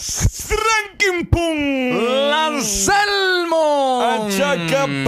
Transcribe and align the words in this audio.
Ranking 0.00 1.26
Pum. 1.26 1.92
¡Lanselmo! 2.30 4.00
Achacapan. 4.00 5.06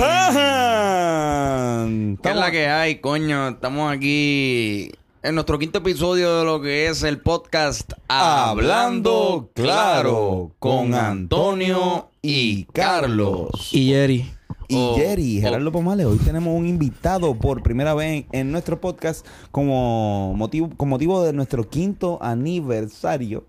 ¿Qué 2.23 2.29
es 2.29 2.37
la 2.37 2.51
que 2.51 2.67
hay, 2.69 2.97
coño? 3.01 3.49
Estamos 3.49 3.91
aquí 3.91 4.93
en 5.23 5.35
nuestro 5.35 5.59
quinto 5.59 5.79
episodio 5.79 6.41
de 6.41 6.45
lo 6.45 6.61
que 6.61 6.89
es 6.89 7.03
el 7.05 7.23
podcast 7.23 7.95
Hablando 8.07 9.49
Claro 9.55 10.51
con 10.59 10.93
Antonio 10.93 12.11
y 12.21 12.65
Carlos. 12.65 13.49
Y 13.73 13.89
Jerry. 13.89 14.31
Y 14.69 14.77
Oh, 14.77 14.95
Jerry, 14.97 15.39
oh. 15.39 15.43
Gerardo 15.43 15.73
Pomales, 15.73 16.05
hoy 16.05 16.19
tenemos 16.19 16.55
un 16.55 16.67
invitado 16.67 17.35
por 17.35 17.63
primera 17.63 17.95
vez 17.95 18.27
en 18.33 18.53
nuestro 18.53 18.79
podcast 18.79 19.27
como 19.51 20.35
motivo, 20.35 20.69
con 20.77 20.91
motivo 20.91 21.23
de 21.25 21.33
nuestro 21.33 21.67
quinto 21.69 22.19
aniversario. 22.23 23.47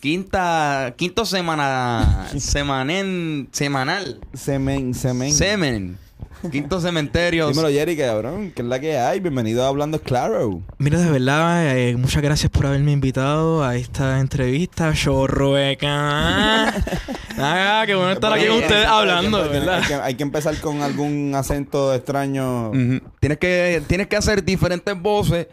Quinta, 0.00 0.94
quinto 0.96 1.24
semana, 1.26 2.28
semanen, 2.38 3.48
semanal, 3.50 4.20
Semen, 4.32 4.94
semen. 4.94 5.32
semen, 5.32 5.98
quinto 6.50 6.80
cementerio. 6.80 7.48
Dímelo, 7.48 7.68
Jerry, 7.68 7.96
cabrón, 7.96 8.52
que 8.52 8.62
es 8.62 8.68
la 8.68 8.78
que 8.80 8.96
hay. 8.98 9.20
Bienvenido 9.20 9.64
a 9.64 9.68
Hablando 9.68 10.00
Claro. 10.00 10.62
Mira, 10.78 10.98
de 11.00 11.10
verdad, 11.10 11.76
eh, 11.76 11.96
muchas 11.96 12.22
gracias 12.22 12.50
por 12.50 12.66
haberme 12.66 12.92
invitado 12.92 13.64
a 13.64 13.76
esta 13.76 14.20
entrevista. 14.20 14.92
Chorrueca. 14.94 16.74
Ah, 17.40 17.84
qué 17.86 17.94
bueno 17.94 18.10
estar 18.10 18.32
aquí 18.32 18.46
con 18.48 18.56
ustedes 18.56 18.84
hablando, 18.84 19.36
hay 19.38 19.44
que- 19.44 19.48
¿verdad? 19.60 19.74
Hay 19.78 19.84
que, 19.86 19.94
hay 19.94 20.14
que 20.16 20.22
empezar 20.24 20.56
con 20.60 20.82
algún 20.82 21.32
acento 21.36 21.94
extraño. 21.94 22.72
Tienes 23.20 23.38
que, 23.38 23.80
tienes 23.86 24.08
que 24.08 24.16
hacer 24.16 24.42
diferentes 24.44 25.00
voces 25.00 25.46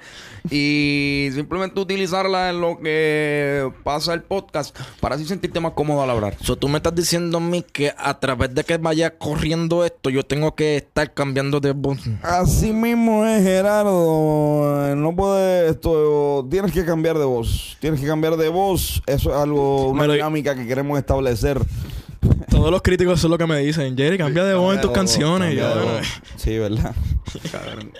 y 0.49 1.29
simplemente 1.33 1.79
utilizarlas 1.79 2.55
en 2.55 2.61
lo 2.61 2.79
que 2.79 3.71
pasa 3.83 4.15
el 4.15 4.23
podcast 4.23 4.75
para 4.99 5.13
así 5.13 5.25
sentirte 5.25 5.59
más 5.59 5.73
cómodo 5.73 6.01
al 6.01 6.09
hablar. 6.09 6.35
So, 6.41 6.55
tú 6.55 6.67
me 6.69 6.77
estás 6.77 6.95
diciendo 6.95 7.37
a 7.37 7.41
mí 7.41 7.63
que 7.71 7.93
a 7.95 8.19
través 8.19 8.55
de 8.55 8.63
que 8.63 8.77
vaya 8.77 9.15
corriendo 9.19 9.85
esto, 9.85 10.09
yo 10.09 10.23
tengo 10.23 10.55
que 10.55 10.74
estar 10.77 11.13
cambiando 11.13 11.59
de 11.59 11.71
voz. 11.71 11.99
Así 12.21 12.71
mismo 12.71 13.25
es, 13.25 13.43
Gerardo. 13.43 14.95
No 14.95 15.15
puedes 15.15 15.71
esto. 15.71 16.47
Tienes 16.49 16.71
que 16.71 16.85
cambiar 16.85 17.17
de 17.17 17.25
voz. 17.25 17.77
Tienes 17.79 17.99
que 17.99 18.07
cambiar 18.07 18.37
de 18.37 18.49
voz. 18.49 19.01
Eso 19.05 19.29
es 19.31 19.35
algo, 19.35 19.89
una 19.89 20.07
dinámica 20.07 20.55
que 20.55 20.67
queremos 20.67 20.97
establecer. 20.97 21.59
Todos 22.49 22.71
los 22.71 22.81
críticos 22.81 23.19
son 23.19 23.31
lo 23.31 23.37
que 23.37 23.45
me 23.47 23.59
dicen. 23.59 23.95
Jerry, 23.97 24.17
cambia 24.17 24.43
de 24.43 24.53
voz 24.55 24.75
en 24.75 24.81
tus 24.81 24.91
canciones. 24.91 25.55
Yo, 25.55 25.67
bueno. 25.69 25.99
Sí, 26.37 26.57
¿verdad? 26.57 26.93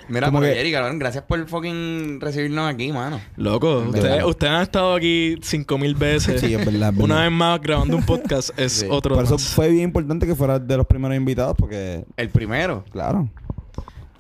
Mira, 0.08 0.30
pero 0.32 0.42
que- 0.42 0.54
Jerry, 0.54 0.72
cabrón, 0.72 1.00
gracias 1.00 1.24
por 1.24 1.48
fucking 1.48 2.20
recibirnos 2.22 2.72
aquí, 2.72 2.92
mano. 2.92 3.20
Loco, 3.38 3.80
ustedes, 3.80 4.52
han 4.52 4.62
estado 4.62 4.94
aquí 4.96 5.36
cinco 5.42 5.78
mil 5.78 5.96
veces. 5.96 6.40
Sí, 6.42 6.54
es 6.54 6.66
verdad, 6.66 6.94
es 6.96 7.00
Una 7.04 7.16
verdad. 7.16 7.30
vez 7.30 7.32
más 7.38 7.62
grabando 7.62 7.98
un 7.98 8.06
podcast 8.06 8.52
es 8.60 8.74
Sí. 8.74 8.88
otro 8.90 9.16
Por 9.16 9.24
eso 9.26 9.34
más. 9.36 9.44
fue 9.48 9.70
bien 9.70 9.84
importante 9.86 10.28
que 10.28 10.36
fueras 10.36 10.66
de 10.68 10.78
los 10.78 10.86
primeros 10.86 11.18
invitados, 11.18 11.56
porque, 11.58 12.06
El 12.18 12.30
primero. 12.30 12.84
claro. 12.92 13.28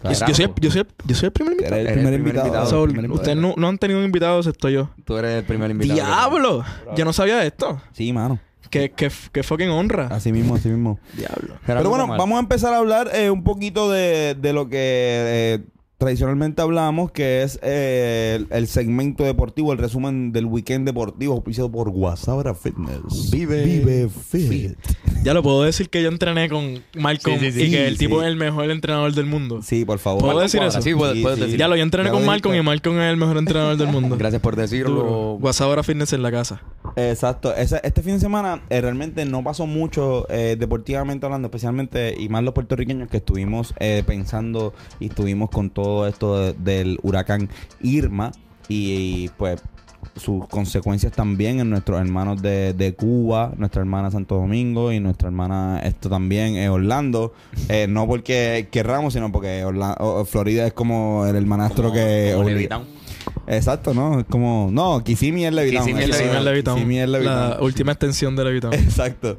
Yo, 0.03 0.11
yo 0.11 0.35
soy, 0.35 0.47
yo, 0.61 0.69
soy, 0.71 0.83
yo 1.05 1.15
soy 1.15 1.25
el 1.27 1.31
primer 1.31 1.53
invitado. 1.53 1.75
Eres 1.77 1.87
el 1.87 1.93
primer 1.95 2.13
el 2.13 2.21
primer 2.21 2.35
invitado. 2.45 2.83
primer 2.83 3.11
ustedes 3.11 3.35
invitado. 3.35 3.55
no, 3.55 3.61
no 3.61 3.67
han 3.69 3.77
tenido 3.79 3.99
un 3.99 4.05
invitado 4.05 4.37
excepto 4.37 4.69
yo. 4.69 4.89
Tú 5.03 5.17
eres 5.17 5.31
el 5.39 5.43
primer 5.45 5.71
invitado. 5.71 5.95
¡Diablo! 5.99 6.63
Yo 6.95 7.05
no 7.05 7.13
sabía 7.13 7.43
esto. 7.43 7.81
Sí, 7.91 8.13
mano. 8.13 8.39
Qué, 8.69 8.91
qué, 8.95 9.09
qué 9.31 9.43
fucking 9.43 9.69
honra. 9.69 10.07
Así 10.07 10.31
mismo, 10.31 10.55
así 10.55 10.69
mismo. 10.69 10.99
Diablo. 11.15 11.55
Gerardo 11.65 11.79
Pero 11.81 11.89
bueno, 11.89 12.03
Pomar. 12.05 12.19
vamos 12.19 12.37
a 12.37 12.39
empezar 12.39 12.73
a 12.73 12.77
hablar 12.77 13.09
eh, 13.13 13.29
un 13.29 13.43
poquito 13.43 13.91
de, 13.91 14.35
de 14.39 14.53
lo 14.53 14.67
que 14.69 14.77
eh, 14.79 15.59
tradicionalmente 15.97 16.61
hablamos, 16.61 17.11
que 17.11 17.43
es 17.43 17.57
eh, 17.63 18.35
el, 18.39 18.47
el 18.49 18.67
segmento 18.67 19.23
deportivo, 19.23 19.71
el 19.71 19.77
resumen 19.77 20.31
del 20.33 20.45
weekend 20.45 20.85
deportivo, 20.85 21.33
auspiciado 21.33 21.71
por 21.71 21.89
Guasabra 21.89 22.53
Fitness. 22.53 23.31
Vive 23.31 23.63
Vive 23.63 24.09
Fit. 24.09 24.77
Ya 25.25 25.33
lo 25.33 25.43
puedo 25.43 25.63
decir 25.63 25.89
que 25.89 26.01
yo 26.03 26.09
entrené 26.09 26.47
con 26.49 26.81
Malcolm 26.95 27.39
Sí, 27.39 27.51
sí, 27.51 27.59
sí. 27.59 27.65
y 27.65 27.71
que 27.71 27.87
el 27.87 27.97
tipo 27.97 28.21
es 28.21 28.27
el 28.27 28.35
mejor 28.35 28.69
entrenador 28.69 29.11
del 29.13 29.25
mundo. 29.25 29.61
Sí, 29.63 29.83
por 29.83 29.97
favor. 29.99 30.21
¿Puedo 30.21 30.39
decir 30.39 30.61
eso? 30.61 30.81
Sí, 30.81 30.93
puedes, 30.93 31.21
puedes 31.21 31.39
decir. 31.39 31.57
Ya 31.57 31.67
lo, 31.67 31.75
yo 31.75 31.83
entrené 31.83 32.11
con 32.11 32.25
Malcolm 32.25 32.55
y. 32.55 32.61
Malcolm 32.61 32.99
es 33.01 33.09
el 33.11 33.17
mejor 33.17 33.37
entrenador 33.37 33.75
del 33.75 33.87
mundo. 33.87 34.15
Gracias 34.17 34.41
por 34.41 34.55
decirlo. 34.55 34.95
Duro. 34.95 35.37
Guasabra 35.41 35.81
Fitness 35.83 36.13
en 36.13 36.21
la 36.21 36.31
casa. 36.31 36.61
Exacto. 36.95 37.55
Ese- 37.55 37.81
este 37.83 38.01
fin 38.03 38.13
de 38.13 38.19
semana 38.19 38.61
eh, 38.69 38.79
realmente 38.81 39.25
no 39.25 39.43
pasó 39.43 39.65
mucho 39.65 40.27
eh, 40.29 40.55
deportivamente 40.59 41.25
hablando, 41.25 41.47
especialmente 41.47 42.15
y 42.17 42.29
más 42.29 42.43
los 42.43 42.53
puertorriqueños 42.53 43.09
que 43.09 43.17
estuvimos 43.17 43.73
eh, 43.79 44.03
pensando 44.05 44.73
y 44.99 45.07
estuvimos 45.07 45.49
con 45.49 45.71
todo 45.71 46.07
esto 46.07 46.37
de- 46.39 46.53
del 46.53 46.99
huracán 47.01 47.49
Irma 47.81 48.31
y, 48.67 49.29
pues 49.37 49.61
sus 50.15 50.47
consecuencias 50.47 51.11
también 51.11 51.59
en 51.59 51.69
nuestros 51.69 51.99
hermanos 51.99 52.41
de, 52.41 52.73
de 52.73 52.93
Cuba, 52.93 53.51
nuestra 53.57 53.81
hermana 53.81 54.11
Santo 54.11 54.35
Domingo 54.35 54.91
y 54.93 54.99
nuestra 54.99 55.27
hermana 55.27 55.81
esto 55.83 56.09
también 56.09 56.55
en 56.55 56.69
Orlando. 56.69 57.33
Eh, 57.69 57.87
no 57.89 58.07
porque 58.07 58.67
querramos, 58.71 59.13
sino 59.13 59.31
porque 59.31 59.63
Orla- 59.65 59.97
o- 59.99 60.23
Florida 60.25 60.65
es 60.67 60.73
como 60.73 61.25
el 61.25 61.35
hermanastro 61.35 61.89
Como- 61.89 61.93
que... 61.95 62.67
como. 62.71 62.85
Exacto, 63.47 63.93
¿no? 63.93 64.19
Es 64.21 64.25
como... 64.25 64.69
No, 64.71 65.03
Kissimmee 65.03 65.45
es 65.47 65.53
Levitown. 65.53 65.85
Kissimmee 65.85 66.03
es 66.09 66.43
Levitown. 66.43 66.75
Kissimmee 66.77 67.01
es 67.03 67.09
Levitown. 67.09 67.49
La 67.51 67.57
última 67.61 67.91
extensión 67.91 68.35
de 68.35 68.43
Levitown. 68.43 68.73
Exacto. 68.75 69.37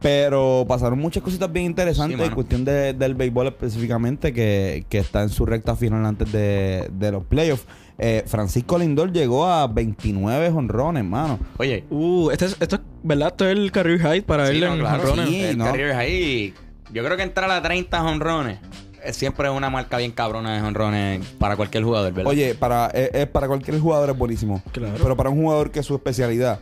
Pero 0.00 0.66
pasaron 0.68 0.98
muchas 0.98 1.22
cositas 1.22 1.50
bien 1.50 1.64
interesantes 1.66 2.18
Sí, 2.18 2.24
en 2.26 2.30
cuestión 2.34 2.64
de- 2.64 2.92
del 2.92 3.14
béisbol 3.14 3.46
específicamente, 3.46 4.32
que, 4.34 4.84
que 4.90 4.98
está 4.98 5.22
en 5.22 5.30
su 5.30 5.46
recta 5.46 5.76
final 5.76 6.04
antes 6.04 6.30
de, 6.30 6.90
de 6.92 7.10
los 7.12 7.24
playoffs. 7.24 7.64
Eh, 7.98 8.24
Francisco 8.26 8.78
Lindor 8.78 9.12
llegó 9.12 9.46
a 9.46 9.66
29 9.66 10.48
honrones, 10.48 11.04
mano. 11.04 11.38
Oye. 11.58 11.84
Uh, 11.90 12.30
este 12.30 12.46
es, 12.46 12.56
esto 12.60 12.76
es, 12.76 12.82
¿verdad? 13.02 13.28
Esto 13.28 13.48
es 13.48 13.56
el 13.56 13.70
career 13.70 14.00
height 14.00 14.24
para 14.24 14.48
sí, 14.48 14.56
él 14.56 14.60
no, 14.60 14.74
en 14.74 14.80
claro, 14.80 15.02
jonrones. 15.02 15.28
sí. 15.28 15.42
el 15.42 15.58
¿no? 15.58 15.64
career 15.66 15.90
es 15.90 15.96
ahí. 15.96 16.54
Yo 16.92 17.04
creo 17.04 17.16
que 17.16 17.22
entrar 17.22 17.50
a 17.50 17.62
30 17.62 18.02
honrones 18.02 18.58
es 19.04 19.16
siempre 19.16 19.48
una 19.50 19.70
marca 19.70 19.98
bien 19.98 20.12
cabrona 20.12 20.54
de 20.56 20.62
honrones 20.62 21.26
para 21.38 21.56
cualquier 21.56 21.84
jugador, 21.84 22.12
¿verdad? 22.12 22.30
Oye, 22.30 22.54
para, 22.54 22.90
eh, 22.94 23.10
eh, 23.12 23.26
para 23.26 23.46
cualquier 23.46 23.78
jugador 23.78 24.10
es 24.10 24.16
buenísimo. 24.18 24.62
Claro. 24.72 24.94
Pero 25.00 25.16
para 25.16 25.30
un 25.30 25.42
jugador 25.42 25.70
que 25.70 25.82
su 25.82 25.94
especialidad 25.94 26.58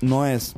no 0.00 0.26
es 0.26 0.54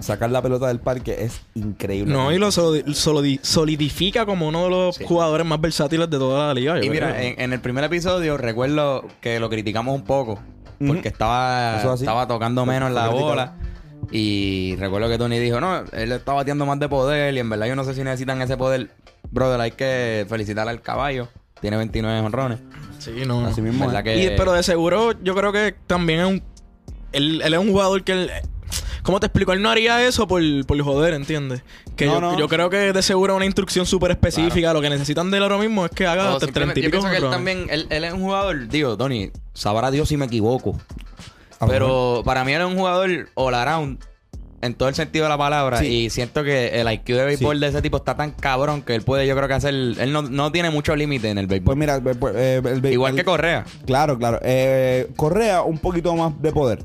sacar 0.00 0.30
la 0.30 0.42
pelota 0.42 0.66
del 0.68 0.80
parque, 0.80 1.24
es 1.24 1.40
increíble. 1.54 2.12
No, 2.12 2.32
y 2.32 2.38
lo 2.38 2.48
solidi- 2.48 2.84
solidi- 2.94 3.40
solidifica 3.42 4.26
como 4.26 4.48
uno 4.48 4.64
de 4.64 4.70
los 4.70 4.96
Sí. 4.96 5.04
jugadores 5.06 5.46
más 5.46 5.60
versátiles 5.60 6.10
de 6.10 6.18
toda 6.18 6.48
la 6.48 6.54
liga. 6.54 6.76
yo 6.78 6.82
Y 6.82 6.90
mira, 6.90 7.22
en, 7.22 7.40
en 7.40 7.52
el 7.52 7.60
primer 7.60 7.84
episodio 7.84 8.36
recuerdo 8.36 9.06
que 9.20 9.38
lo 9.40 9.48
criticamos 9.50 9.94
un 9.94 10.02
poco 10.04 10.38
porque 10.86 11.08
estaba, 11.08 12.26
tocando 12.26 12.64
menos 12.66 12.90
la 12.92 13.08
bola. 13.08 13.54
Y 14.10 14.74
recuerdo 14.76 15.08
que 15.08 15.18
Tony 15.18 15.38
dijo, 15.38 15.60
no, 15.60 15.84
él 15.92 16.12
está 16.12 16.32
bateando 16.32 16.66
más 16.66 16.78
de 16.80 16.88
poder 16.88 17.34
y 17.34 17.38
en 17.38 17.48
verdad 17.50 17.66
yo 17.66 17.76
no 17.76 17.84
sé 17.84 17.94
si 17.94 18.02
necesitan 18.02 18.40
ese 18.42 18.56
poder. 18.56 18.90
Brother, 19.30 19.60
hay 19.60 19.70
que 19.72 20.26
felicitar 20.28 20.68
al 20.68 20.80
caballo. 20.80 21.28
Tiene 21.60 21.76
29 21.76 22.18
honrones. 22.20 22.58
Sí, 22.98 23.12
no. 23.26 23.46
Así 23.46 23.60
mismo. 23.60 23.86
¿Verdad 23.86 24.06
es. 24.06 24.28
que- 24.28 24.34
Y, 24.34 24.36
pero 24.36 24.52
de 24.52 24.62
seguro, 24.62 25.12
yo 25.22 25.34
creo 25.34 25.52
que 25.52 25.74
también 25.86 26.20
es 26.20 26.26
un. 26.26 26.42
Él, 27.12 27.42
él 27.44 27.52
es 27.54 27.60
un 27.60 27.70
jugador 27.70 28.02
que. 28.02 28.12
Él, 28.12 28.30
¿Cómo 29.02 29.20
te 29.20 29.26
explico? 29.26 29.52
Él 29.52 29.62
no 29.62 29.70
haría 29.70 30.06
eso 30.06 30.26
por, 30.28 30.42
por 30.66 30.80
joder, 30.82 31.14
¿entiendes? 31.14 31.62
Que 31.96 32.06
No, 32.06 32.14
yo, 32.14 32.20
no. 32.20 32.38
yo 32.38 32.48
creo 32.48 32.68
que 32.70 32.92
de 32.92 33.02
seguro 33.02 33.36
una 33.36 33.44
instrucción 33.46 33.86
súper 33.86 34.10
específica. 34.12 34.72
Lo 34.72 34.80
que 34.80 34.90
necesitan 34.90 35.30
de 35.30 35.38
él 35.38 35.42
ahora 35.42 35.58
mismo 35.58 35.84
es 35.86 35.90
que 35.92 36.06
haga 36.06 36.32
hasta 36.34 36.46
simplemente- 36.46 36.80
30 36.80 36.80
y 36.80 36.82
yo 36.82 36.90
pico 36.90 37.02
pienso 37.02 37.20
que 37.20 37.26
él 37.26 37.30
también, 37.32 37.66
él, 37.70 37.86
él 37.90 38.04
es 38.04 38.12
un 38.12 38.20
jugador, 38.22 38.68
digo, 38.68 38.96
Tony, 38.96 39.30
sabrá 39.54 39.90
Dios 39.90 40.08
si 40.08 40.16
me 40.16 40.26
equivoco. 40.26 40.78
A 41.58 41.66
lo 41.66 41.72
Pero 41.72 42.22
para 42.24 42.44
mí 42.44 42.52
él 42.52 42.60
es 42.62 42.66
un 42.66 42.76
jugador 42.76 43.28
all 43.34 43.54
around 43.54 43.98
en 44.62 44.74
todo 44.74 44.90
el 44.90 44.94
sentido 44.94 45.24
de 45.24 45.28
la 45.30 45.38
palabra. 45.38 45.78
Sí. 45.78 45.86
Y 45.86 46.10
siento 46.10 46.44
que 46.44 46.80
el 46.80 46.90
IQ 46.92 47.06
de 47.16 47.24
béisbol 47.24 47.56
Sí. 47.56 47.60
de 47.62 47.68
ese 47.68 47.80
tipo 47.82 47.96
está 47.96 48.14
tan 48.16 48.30
cabrón 48.32 48.82
que 48.82 48.94
él 48.94 49.02
puede, 49.02 49.26
yo 49.26 49.34
creo 49.34 49.48
que 49.48 49.54
hacer. 49.54 49.72
Él 49.72 50.12
no, 50.12 50.20
no 50.22 50.52
tiene 50.52 50.68
mucho 50.70 50.94
límite 50.94 51.30
en 51.30 51.38
el 51.38 51.46
béisbol. 51.46 51.64
Pues 51.64 51.78
mira, 51.78 51.96
eh, 51.96 52.14
pues, 52.18 52.34
eh, 52.36 52.62
el 52.64 52.84
Igual 52.92 53.12
el- 53.12 53.16
que 53.18 53.24
Correa. 53.24 53.64
Claro, 53.86 54.18
claro. 54.18 54.38
Eh, 54.42 55.08
Correa, 55.16 55.62
un 55.62 55.78
poquito 55.78 56.14
más 56.14 56.40
de 56.42 56.52
poder. 56.52 56.84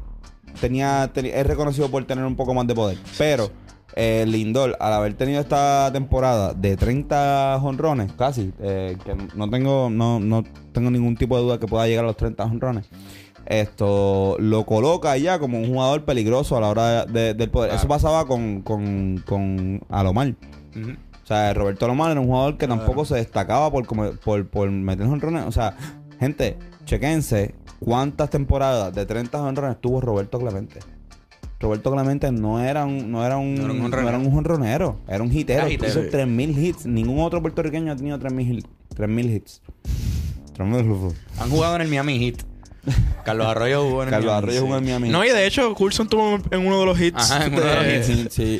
Tenía, 0.60 1.12
teni- 1.14 1.32
es 1.34 1.46
reconocido 1.46 1.90
por 1.90 2.04
tener 2.06 2.26
un 2.26 2.36
poco 2.36 2.54
más 2.54 2.66
de 2.68 2.76
poder. 2.76 2.98
Pero 3.18 3.52
eh, 3.96 4.26
Lindor, 4.28 4.76
al 4.80 4.94
haber 4.94 5.14
tenido 5.14 5.40
esta 5.40 5.90
temporada 5.94 6.54
de 6.54 6.76
30 6.76 7.58
jonrones, 7.62 8.12
casi, 8.14 8.52
eh, 8.60 8.98
que 9.06 9.16
no 9.36 9.50
tengo, 9.50 9.90
no, 9.90 10.20
no 10.20 10.44
tengo 10.74 10.92
ningún 10.92 11.16
tipo 11.16 11.38
de 11.38 11.44
duda 11.44 11.60
que 11.60 11.68
pueda 11.68 11.88
llegar 11.88 12.04
a 12.04 12.08
los 12.08 12.18
30 12.18 12.48
jonrones. 12.50 12.86
Esto 13.46 14.38
lo 14.40 14.66
coloca 14.66 15.16
ya 15.18 15.38
como 15.40 15.60
un 15.60 15.68
jugador 15.68 16.04
peligroso 16.04 16.58
a 16.58 16.62
la 16.62 16.68
hora 16.70 17.06
de- 17.06 17.12
de- 17.14 17.34
del 17.36 17.50
poder. 17.52 17.70
Claro. 17.70 17.80
Eso 17.80 17.88
pasaba 17.88 18.26
con, 18.26 18.62
con, 18.64 19.24
con 19.26 19.82
Alomar. 19.90 20.34
O 21.24 21.28
sea, 21.28 21.54
Roberto 21.54 21.86
Alomar 21.86 22.12
era 22.12 22.20
un 22.22 22.28
jugador 22.28 22.58
que 22.58 22.68
tampoco 22.68 23.06
se 23.06 23.16
destacaba 23.16 23.72
por, 23.72 23.86
como- 23.86 24.12
por, 24.14 24.48
por 24.48 24.70
meter 24.72 25.06
jonrones. 25.08 25.46
O 25.46 25.52
sea, 25.52 25.76
gente, 26.20 26.58
chequense 26.86 27.56
cuántas 27.80 28.30
temporadas 28.30 28.94
de 28.96 29.06
30 29.06 29.38
jonrones 29.40 29.82
tuvo 29.82 30.02
Roberto 30.02 30.40
Clemente. 30.40 30.80
Roberto 31.60 31.92
Clemente 31.92 32.32
no 32.32 32.60
era 32.64 32.86
un, 32.86 33.12
no 33.12 33.26
era 33.26 33.38
un, 33.38 33.56
No 33.56 33.64
era 33.64 33.72
un 33.72 33.78
no 33.78 33.84
jonronero. 33.84 34.10
era 34.10 34.18
un 34.20 34.32
jonronero, 34.32 35.00
era 35.08 35.24
un 35.24 35.32
hitero. 35.32 35.62
Era 35.62 35.70
hitero. 35.72 36.02
Hizo 36.02 36.10
3000 36.10 36.58
hits. 36.66 36.86
Ningún 36.86 37.20
otro 37.22 37.42
puertorriqueño 37.42 37.92
ha 37.92 37.96
tenido 37.96 38.20
3000 38.20 38.48
hit- 38.64 38.68
3000 38.96 39.32
hits. 39.32 39.62
3000 40.54 40.86
hits. 40.86 41.16
Han 41.40 41.50
jugado 41.50 41.76
en 41.76 41.82
el 41.82 41.88
Miami 41.90 42.20
Heat. 42.20 42.44
Carlos 43.24 43.48
Arroyo 43.48 43.84
jugó 43.84 44.04
en 44.04 44.10
el 44.10 44.12
Carlos 44.12 44.28
Miami, 44.32 44.44
Arroyo 44.44 44.62
jugó 44.62 44.78
en 44.78 44.84
Miami. 44.84 45.10
No, 45.10 45.26
y 45.26 45.30
de 45.30 45.48
hecho, 45.48 45.74
Coulson 45.74 46.08
tuvo 46.08 46.36
en 46.52 46.68
uno 46.68 46.80
de 46.82 46.86
los 46.86 47.02
hits. 47.02 47.32
Ajá, 47.32 47.46
en 47.48 47.54
uno 47.56 47.64
de 47.64 47.76
los 48.00 48.10
hits. 48.10 48.34
Sí, 48.34 48.60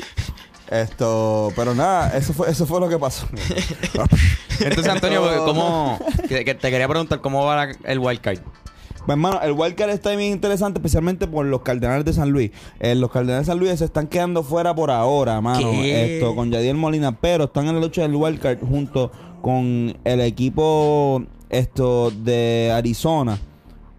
Esto, 0.68 1.52
pero 1.54 1.74
nada, 1.76 2.16
eso 2.16 2.32
fue, 2.32 2.50
eso 2.50 2.66
fue 2.66 2.80
lo 2.80 2.88
que 2.88 2.98
pasó. 2.98 3.28
Entonces, 4.60 4.88
Antonio, 4.92 5.22
¿cómo...? 5.44 5.98
que, 6.28 6.44
que 6.44 6.54
te 6.54 6.70
quería 6.70 6.88
preguntar, 6.88 7.20
¿cómo 7.20 7.44
va 7.44 7.66
la- 7.66 7.76
el 7.84 7.98
wild 7.98 8.20
card? 8.20 8.38
Pues, 8.38 9.14
hermano, 9.14 9.40
el 9.40 9.52
wildcard 9.52 9.90
está 9.90 10.10
bien 10.16 10.32
interesante, 10.32 10.78
especialmente 10.80 11.28
por 11.28 11.46
los 11.46 11.60
Cardenales 11.62 12.04
de 12.04 12.12
San 12.12 12.30
Luis. 12.30 12.50
Eh, 12.80 12.96
los 12.96 13.08
Cardenales 13.12 13.46
de 13.46 13.52
San 13.52 13.58
Luis 13.60 13.78
se 13.78 13.84
están 13.84 14.08
quedando 14.08 14.42
fuera 14.42 14.74
por 14.74 14.90
ahora, 14.90 15.40
mano. 15.40 15.70
¿Qué? 15.70 16.16
Esto, 16.16 16.34
con 16.34 16.50
Yadiel 16.50 16.76
Molina, 16.76 17.12
pero 17.20 17.44
están 17.44 17.68
en 17.68 17.76
la 17.76 17.80
lucha 17.80 18.02
del 18.02 18.16
wildcard 18.16 18.58
junto 18.68 19.12
con 19.42 19.96
el 20.02 20.20
equipo 20.22 21.22
esto 21.50 22.10
de 22.10 22.72
Arizona. 22.74 23.38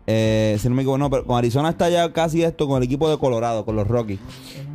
Eh, 0.08 0.58
si 0.60 0.68
no 0.68 0.76
me 0.76 0.82
equivoco, 0.82 0.98
no, 0.98 1.10
pero 1.10 1.26
con 1.26 1.38
Arizona 1.38 1.70
está 1.70 1.90
ya 1.90 2.12
casi 2.12 2.44
esto 2.44 2.68
con 2.68 2.76
el 2.78 2.84
equipo 2.84 3.10
de 3.10 3.18
Colorado, 3.18 3.64
con 3.64 3.78
los 3.78 3.88
Rockies. 3.88 4.20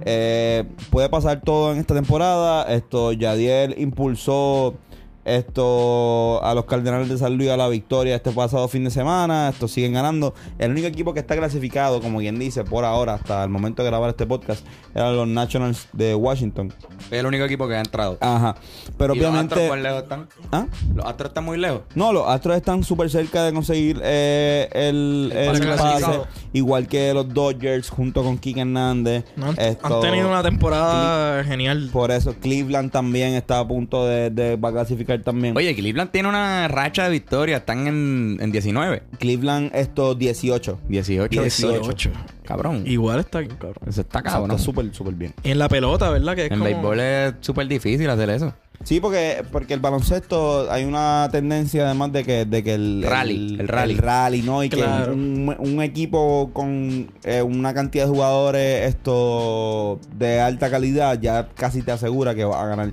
Eh, 0.07 0.65
puede 0.89 1.11
pasar 1.11 1.43
todo 1.43 1.73
en 1.73 1.79
esta 1.79 1.95
temporada. 1.95 2.65
Esto, 2.73 3.13
Yadiel 3.13 3.75
impulsó 3.79 4.75
esto 5.25 6.43
a 6.45 6.55
los 6.55 6.65
Cardenales 6.65 7.09
de 7.09 7.19
San 7.19 7.37
Luis 7.37 7.51
a 7.51 7.57
la 7.57 7.69
victoria 7.69 8.17
este 8.17 8.31
pasado 8.33 8.67
fin 8.69 8.85
de 8.85 8.91
semana. 8.91 9.49
Estos 9.49 9.71
siguen 9.71 9.93
ganando. 9.93 10.35
El 10.59 10.71
único 10.71 10.87
equipo 10.87 11.15
que 11.15 11.21
está 11.21 11.37
clasificado, 11.37 12.01
como 12.01 12.19
quien 12.19 12.39
dice, 12.39 12.65
por 12.65 12.85
ahora, 12.85 13.15
hasta 13.15 13.43
el 13.45 13.51
momento 13.51 13.83
de 13.83 13.91
grabar 13.91 14.11
este 14.11 14.27
podcast, 14.27 14.65
eran 14.95 15.17
los 15.17 15.29
Nationals 15.29 15.89
de 15.93 16.15
Washington. 16.15 16.73
Es 17.11 17.19
el 17.19 17.27
único 17.27 17.45
equipo 17.45 17.67
que 17.69 17.75
ha 17.75 17.81
entrado. 17.81 18.19
Ajá. 18.21 18.57
Pero 18.97 19.15
¿Y 19.15 19.19
los 19.19 19.27
obviamente. 19.29 19.55
Astros 19.55 19.69
cuán 19.69 19.83
lejos 19.83 20.03
están? 20.03 20.29
¿Ah? 20.51 20.67
¿Los 20.95 21.07
Astros 21.07 21.29
están 21.31 21.45
muy 21.45 21.59
lejos? 21.59 21.83
No, 21.95 22.13
los 22.13 22.27
Astros 22.29 22.57
están 22.57 22.85
súper 22.85 23.11
cerca 23.11 23.45
de 23.45 23.53
conseguir 23.53 24.01
eh, 24.03 24.69
el, 24.73 25.33
El 25.35 25.63
el 25.63 25.69
pase 25.77 26.21
igual 26.53 26.87
que 26.87 27.13
los 27.15 27.29
Dodgers 27.33 27.89
junto 27.91 28.23
con 28.23 28.39
Kike 28.39 28.61
Hernández. 28.61 29.25
No, 29.37 29.47
han, 29.47 29.59
Esto- 29.59 29.87
han 29.97 30.01
tenido 30.01 30.29
una 30.29 30.43
temporada 30.43 31.43
genial. 31.45 31.91
Por 31.93 32.11
eso 32.11 32.35
Cleveland 32.41 32.91
también 32.91 33.35
está 33.35 33.59
a 33.61 33.67
punto 33.69 34.07
de, 34.07 34.31
de 34.31 34.57
va 34.57 34.69
a 34.71 34.73
clasificar 34.73 35.12
también. 35.19 35.57
Oye, 35.57 35.75
Cleveland 35.75 36.11
tiene 36.11 36.29
una 36.29 36.69
racha 36.69 37.05
de 37.05 37.11
victorias. 37.11 37.61
Están 37.61 37.87
en, 37.87 38.39
en 38.41 38.53
19. 38.53 39.03
Cleveland 39.19 39.71
estos 39.75 40.19
18. 40.19 40.81
18. 40.89 41.41
18. 41.43 42.11
Cabrón. 42.45 42.85
Igual 42.87 43.21
está 43.21 43.45
cabrón. 43.47 43.75
Eso 43.87 44.01
está 44.01 44.19
Está 44.19 44.23
cabrón. 44.23 44.59
súper, 44.59 44.93
súper 44.95 45.15
bien. 45.15 45.33
Y 45.43 45.51
en 45.53 45.59
la 45.59 45.69
pelota, 45.69 46.11
¿verdad? 46.11 46.35
Que 46.35 46.47
es 46.47 46.51
En 46.51 46.59
como- 46.59 46.65
béisbol 46.65 47.01
es 47.01 47.35
súper 47.41 47.67
difícil 47.69 48.09
hacer 48.11 48.31
eso. 48.31 48.53
Sí, 48.85 49.01
porque, 49.01 49.45
porque 49.53 49.75
el 49.75 49.81
baloncesto 49.81 50.71
hay 50.71 50.85
una 50.85 51.29
tendencia 51.31 51.85
además 51.87 52.13
de 52.13 52.25
que, 52.25 52.45
de 52.45 52.63
que 52.63 52.75
el 52.75 53.03
Rally, 53.09 53.57
el 53.61 53.69
rally. 53.69 53.95
rally, 53.97 54.43
¿no? 54.43 54.65
Y 54.65 54.69
Claro. 54.69 55.07
que 55.07 55.11
un, 55.13 55.55
un 55.59 55.83
equipo 55.83 56.51
con 56.53 57.11
eh, 57.25 57.43
una 57.43 57.75
cantidad 57.75 58.05
de 58.07 58.11
jugadores 58.11 58.89
esto 58.89 59.99
de 60.17 60.41
alta 60.41 60.71
calidad 60.71 61.21
ya 61.21 61.49
casi 61.55 61.83
te 61.83 61.93
asegura 61.93 62.35
que 62.35 62.45
va 62.45 62.63
a 62.63 62.67
ganar 62.67 62.93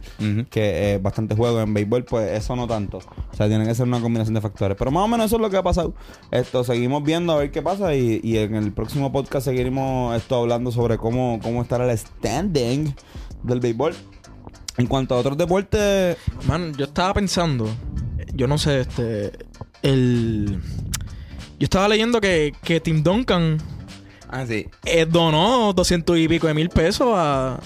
que 0.49 0.93
eh, 0.93 0.97
bastante 0.99 1.35
juego 1.35 1.59
en 1.61 1.73
béisbol, 1.73 2.03
pues 2.05 2.31
eso 2.37 2.55
no 2.55 2.67
tanto. 2.67 2.97
O 2.99 3.35
sea, 3.35 3.47
tiene 3.47 3.65
que 3.65 3.73
ser 3.75 3.87
una 3.87 3.99
combinación 3.99 4.33
de 4.35 4.41
factores. 4.41 4.77
Pero 4.77 4.91
más 4.91 5.03
o 5.03 5.07
menos 5.07 5.25
eso 5.27 5.35
es 5.37 5.41
lo 5.41 5.49
que 5.49 5.57
ha 5.57 5.63
pasado. 5.63 5.93
Esto 6.31 6.63
seguimos 6.63 7.03
viendo 7.03 7.33
a 7.33 7.37
ver 7.37 7.51
qué 7.51 7.61
pasa 7.61 7.95
y, 7.95 8.19
y 8.23 8.37
en 8.37 8.55
el 8.55 8.71
próximo 8.71 9.11
podcast 9.11 9.45
seguiremos 9.45 10.15
esto 10.15 10.35
hablando 10.35 10.71
sobre 10.71 10.97
cómo, 10.97 11.39
cómo 11.41 11.61
estará 11.61 11.89
el 11.91 11.97
standing 11.97 12.93
del 13.43 13.59
béisbol. 13.59 13.95
En 14.79 14.87
cuanto 14.87 15.13
a 15.15 15.17
otros 15.19 15.37
deportes, 15.37 16.17
Man, 16.47 16.73
yo 16.77 16.85
estaba 16.85 17.13
pensando, 17.13 17.69
yo 18.33 18.47
no 18.47 18.57
sé, 18.57 18.81
este, 18.81 19.31
el... 19.81 20.59
Yo 21.59 21.65
estaba 21.65 21.87
leyendo 21.89 22.21
que, 22.21 22.53
que 22.63 22.79
Tim 22.79 23.03
Duncan 23.03 23.57
Ah, 24.29 24.45
sí. 24.47 24.67
eh, 24.85 25.05
donó 25.09 25.73
200 25.73 26.17
y 26.17 26.27
pico 26.27 26.47
de 26.47 26.53
mil 26.53 26.69
pesos 26.69 27.09
a, 27.13 27.59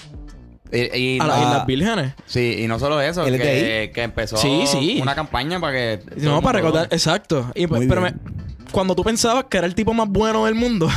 Y, 0.71 0.97
y 0.97 1.19
a 1.19 1.23
no- 1.23 1.27
las. 1.29 1.41
Islas 1.41 1.65
Vírgenes. 1.67 2.13
Sí, 2.25 2.55
y 2.59 2.67
no 2.67 2.79
solo 2.79 2.99
eso, 3.01 3.23
¿Él 3.27 3.35
es 3.35 3.39
de 3.41 3.45
que, 3.45 3.91
que 3.93 4.01
empezó 4.03 4.37
Sí, 4.37 4.63
sí. 4.65 4.99
una 5.01 5.13
campaña 5.13 5.59
para 5.59 5.73
que... 5.73 5.99
No, 6.17 6.41
para 6.41 6.57
recordar, 6.59 6.87
exacto. 6.89 7.51
Y, 7.53 7.67
pues, 7.67 7.85
pero 7.87 8.01
me- 8.01 8.13
cuando 8.73 8.95
tú 8.95 9.03
pensabas 9.03 9.45
que 9.45 9.59
era 9.59 9.67
el 9.67 9.75
tipo 9.75 9.93
más 9.93 10.09
bueno 10.09 10.45
del 10.45 10.55
mundo, 10.55 10.89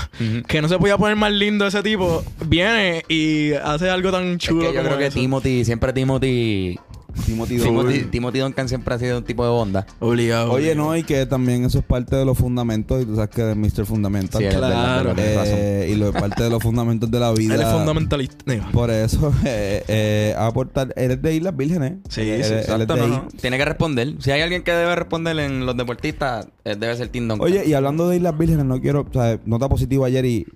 que 0.49 0.63
no 0.63 0.69
se 0.69 0.79
podía 0.79 0.97
poner 0.97 1.15
más 1.15 1.31
lindo 1.31 1.67
ese 1.67 1.83
tipo, 1.83 2.25
viene 2.47 3.05
y 3.09 3.53
hace 3.53 3.91
algo 3.91 4.11
tan 4.11 4.33
Es 4.33 4.39
chulo 4.39 4.63
que 4.63 4.75
yo 4.75 4.83
como 4.83 4.97
creo 4.97 4.99
que. 4.99 5.11
Timothy, 5.11 5.65
siempre 5.65 5.93
Timothy... 5.93 6.81
Timothy 7.25 7.59
Timothy, 7.59 7.87
Doyle. 7.99 8.05
Timothy 8.05 8.39
Duncan 8.41 8.69
siempre 8.69 8.95
ha 8.95 8.99
sido 8.99 9.19
un 9.19 9.25
tipo 9.25 9.45
de 9.45 9.51
bondad. 9.51 9.87
Obligado. 10.01 10.53
Oye, 10.53 10.71
obligado. 10.73 10.89
no, 10.91 10.97
y 10.97 11.03
que 11.03 11.25
también 11.27 11.65
eso 11.65 11.79
es 11.79 11.85
parte 11.85 12.17
de 12.17 12.25
los 12.25 12.37
fundamentos, 12.37 13.03
y 13.03 13.07
tú 13.07 13.15
sabes 13.17 13.31
que 13.31 13.51
es 13.51 13.57
Mr. 13.57 13.87
Fundamental. 13.87 14.43
Sí, 14.43 14.49
Claro. 14.49 15.15
Eh, 15.17 15.91
y 15.93 15.97
lo 15.97 16.09
es 16.09 16.13
parte 16.13 16.43
de 16.45 16.51
los 16.51 16.63
fundamentos 16.63 17.11
de 17.11 17.21
la 17.21 17.33
vida. 17.33 17.55
Él 17.55 17.61
es 17.63 17.69
fundamentalista. 17.69 18.37
Digo, 18.53 18.65
Por 18.73 18.91
eso, 18.91 19.33
eh, 19.45 19.85
eh, 19.89 20.35
aportar. 20.39 20.93
Él 20.97 21.13
es 21.13 21.23
de 21.23 21.35
Islas 21.35 21.57
Vírgenes. 21.57 21.95
Sí, 22.09 22.23
Él- 22.23 22.45
sí, 22.45 22.53
él 22.53 22.59
exacto, 22.61 22.95
es 22.95 23.01
de 23.01 23.09
no. 23.09 23.29
Tiene 23.41 23.59
que 23.59 23.65
responder. 23.65 24.15
Si 24.21 24.31
hay 24.31 24.41
alguien 24.43 24.63
que 24.63 24.73
debe 24.73 24.95
responder 24.97 25.39
en 25.39 25.67
los 25.67 25.77
deportistas, 25.77 26.49
eh, 26.65 26.77
debe 26.79 26.97
ser 26.97 27.09
Tim 27.09 27.29
Duncan. 27.29 27.47
Oye, 27.47 27.65
y 27.67 27.75
hablando 27.75 28.09
de 28.09 28.17
Islas 28.17 28.37
Vírgenes, 28.37 28.65
no 28.65 28.81
quiero, 28.81 29.07
o 29.09 29.13
sea, 29.13 29.39
nota 29.47 29.69
positiva 29.69 30.07
ayer 30.07 30.25
y, 30.25 30.47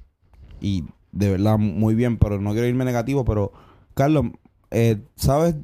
y 0.60 0.84
de 1.12 1.30
verdad 1.30 1.58
muy 1.58 1.94
bien, 1.94 2.18
pero 2.18 2.40
no 2.40 2.52
quiero 2.52 2.66
irme 2.66 2.84
negativo, 2.84 3.24
pero 3.24 3.52
Carlos, 3.94 4.26
eh, 4.70 4.98
¿sabes 5.16 5.54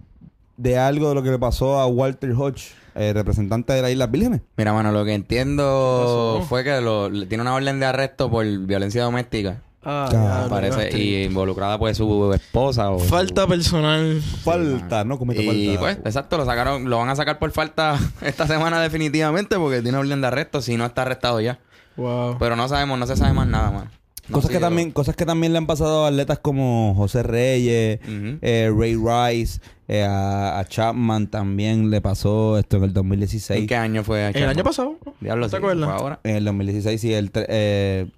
de 0.57 0.79
algo 0.79 1.09
de 1.11 1.15
lo 1.15 1.23
que 1.23 1.31
le 1.31 1.39
pasó 1.39 1.79
a 1.79 1.87
Walter 1.87 2.33
Hodge, 2.33 2.73
eh, 2.95 3.13
representante 3.13 3.73
de 3.73 3.83
las 3.83 3.91
Islas 3.91 4.11
Vírgenes? 4.11 4.41
Mira, 4.57 4.73
mano, 4.73 4.93
lo 4.93 5.05
que 5.05 5.15
entiendo 5.15 6.45
fue 6.49 6.65
que 6.65 6.81
lo- 6.81 7.09
le- 7.09 7.27
tiene 7.27 7.43
una 7.43 7.55
orden 7.55 7.79
de 7.81 7.87
arresto 7.87 8.31
por 8.31 8.45
violencia 8.47 9.03
doméstica. 9.05 9.63
ah, 9.85 10.07
Claro, 10.11 10.49
parece. 10.49 10.91
no, 10.91 10.99
Y 10.99 11.23
involucrada 11.25 11.79
pues 11.79 11.97
su 11.97 12.33
esposa 12.33 12.91
o... 12.91 12.99
Falta 12.99 13.47
personal. 13.47 14.21
Falta, 14.43 15.05
¿no? 15.05 15.19
Comete 15.19 15.43
Y 15.45 15.77
falta. 15.77 15.81
pues, 15.81 15.99
exacto, 16.07 16.37
lo 16.39 16.45
sacaron, 16.45 16.91
lo 16.91 16.99
van 16.99 17.09
a 17.11 17.17
sacar 17.17 17.39
por 17.39 17.51
falta 17.53 17.97
esta 18.23 18.47
semana 18.49 18.81
definitivamente 18.81 19.57
porque 19.59 19.83
tiene 19.83 19.99
orden 19.99 20.21
de 20.21 20.27
arresto, 20.27 20.61
si 20.61 20.77
no 20.77 20.87
está 20.87 21.03
arrestado 21.03 21.41
ya. 21.41 21.59
Wow. 21.97 22.37
Pero 22.39 22.57
no 22.57 22.67
sabemos, 22.69 22.99
no 22.99 23.07
se 23.07 23.17
sabe 23.17 23.33
más 23.33 23.47
nada, 23.47 23.71
man. 23.71 23.91
No 24.29 24.35
cosas 24.35 24.51
que 24.51 24.59
también 24.59 24.91
cosas 24.91 25.15
que 25.17 25.25
también 25.25 25.53
le 25.53 25.59
han 25.59 25.67
pasado 25.67 26.05
a 26.05 26.09
atletas 26.09 26.39
como 26.41 26.95
José 26.97 27.23
Reyes, 27.23 28.01
eh, 28.05 28.73
Ray 28.77 28.97
Rice, 28.97 29.61
eh, 29.89 30.03
a, 30.03 30.59
a 30.59 30.65
Chapman 30.65 31.29
también 31.29 31.91
le 31.91 32.01
pasó 32.01 32.59
esto 32.59 32.79
en 32.79 32.85
el 32.85 32.93
2016. 32.93 33.61
¿En 33.61 33.67
qué 33.69 33.77
año 33.77 34.03
fue? 34.03 34.29
El 34.35 34.49
año 34.49 34.65
pasado. 34.65 34.97
Diablo, 35.21 35.47
¿No 35.47 35.51
te 35.51 35.57
sí, 35.57 35.57
acuerdas? 35.59 35.89
ahora. 35.89 36.21
En 36.25 36.37
el 36.37 36.45
2016 36.45 37.01
sí, 37.01 37.13
el 37.15 37.31
eh, 37.35 38.09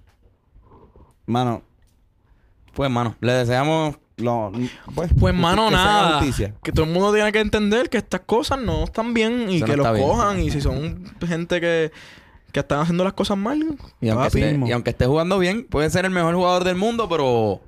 mano, 1.25 1.61
Pues, 2.73 2.89
mano, 2.89 3.15
le 3.21 3.33
deseamos... 3.33 3.95
lo, 4.17 4.51
pues, 4.95 5.11
Pues, 5.19 5.33
mano, 5.35 5.65
que 5.69 5.75
se 5.75 5.81
haga 5.81 5.93
nada. 6.01 6.17
justicia. 6.19 6.55
Que 6.63 6.71
todo 6.71 6.85
el 6.85 6.91
mundo 6.91 7.13
tiene 7.13 7.31
que 7.31 7.39
entender 7.39 7.89
que 7.89 7.97
estas 7.97 8.21
cosas 8.21 8.59
no 8.59 8.83
están 8.83 9.13
bien 9.13 9.45
y 9.49 9.57
Eso 9.57 9.67
no 9.67 9.71
que 9.73 9.77
los 9.77 9.93
bien. 9.93 10.07
cojan. 10.07 10.41
Y 10.41 10.49
si 10.51 10.59
son 10.61 11.03
gente 11.27 11.61
que, 11.61 11.91
que 12.51 12.59
están 12.61 12.79
haciendo 12.79 13.03
las 13.03 13.13
cosas 13.13 13.37
mal, 13.37 13.63
Y 14.01 14.09
aunque, 14.09 14.27
esté, 14.27 14.59
y 14.67 14.71
aunque 14.71 14.89
esté 14.91 15.05
jugando 15.05 15.39
bien, 15.39 15.65
puede 15.69 15.89
ser 15.89 16.05
el 16.05 16.11
mejor 16.11 16.35
jugador 16.35 16.63
del 16.63 16.75
mundo, 16.75 17.07
pero... 17.09 17.61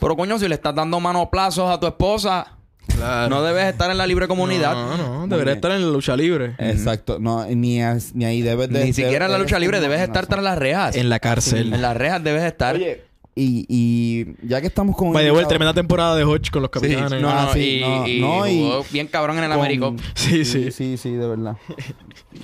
Pero, 0.00 0.16
coño, 0.16 0.38
si 0.38 0.48
le 0.48 0.54
estás 0.54 0.74
dando 0.74 0.98
manoplazos 1.00 1.70
a 1.70 1.78
tu 1.78 1.86
esposa, 1.86 2.46
Claro. 2.86 3.28
no 3.30 3.42
debes 3.42 3.64
estar 3.66 3.90
en 3.90 3.96
la 3.98 4.06
libre 4.06 4.28
comunidad. 4.28 4.74
No, 4.74 4.96
no, 4.96 5.18
Muy 5.20 5.28
debería 5.28 5.52
bien. 5.52 5.56
estar 5.56 5.70
en 5.72 5.86
la 5.86 5.92
lucha 5.92 6.16
libre. 6.16 6.54
Exacto, 6.58 7.18
no, 7.18 7.44
ni, 7.46 7.82
ahí 7.82 8.42
debes 8.42 8.68
de 8.70 8.84
Ni 8.84 8.92
siquiera 8.92 9.26
en 9.26 9.32
la 9.32 9.38
lucha 9.38 9.58
libre, 9.58 9.80
debes 9.80 10.00
estar 10.00 10.26
tras 10.26 10.42
las 10.42 10.58
rejas. 10.58 10.94
En 10.96 11.08
la 11.08 11.18
cárcel. 11.18 11.72
En 11.72 11.80
las 11.82 11.96
rejas 11.96 12.22
debes 12.22 12.42
estar. 12.44 12.74
Oye, 12.76 13.02
y, 13.36 13.66
y 13.68 14.46
ya 14.46 14.60
que 14.60 14.68
estamos 14.68 14.96
con 14.96 15.08
way, 15.14 15.26
invitados- 15.26 15.48
tremenda 15.48 15.74
temporada 15.74 16.14
de 16.16 16.24
Hodge 16.24 16.50
con 16.50 16.62
los 16.62 16.70
Sí, 16.74 16.80
capitanes. 16.94 17.20
no, 17.20 17.28
Ah, 17.30 17.44
no, 17.46 17.52
sí, 17.52 17.78
y, 17.78 17.80
no, 17.80 18.06
y 18.08 18.20
no, 18.20 18.46
y- 18.48 18.58
jugó 18.60 18.84
bien 18.92 19.06
cabrón 19.08 19.38
en 19.38 19.44
el 19.44 19.50
con- 19.50 19.58
Américo. 19.58 19.94
Sí, 20.14 20.44
sí. 20.44 20.64
Sí, 20.64 20.70
sí, 20.72 20.96
sí, 20.96 21.10
de 21.12 21.26
verdad. 21.26 21.56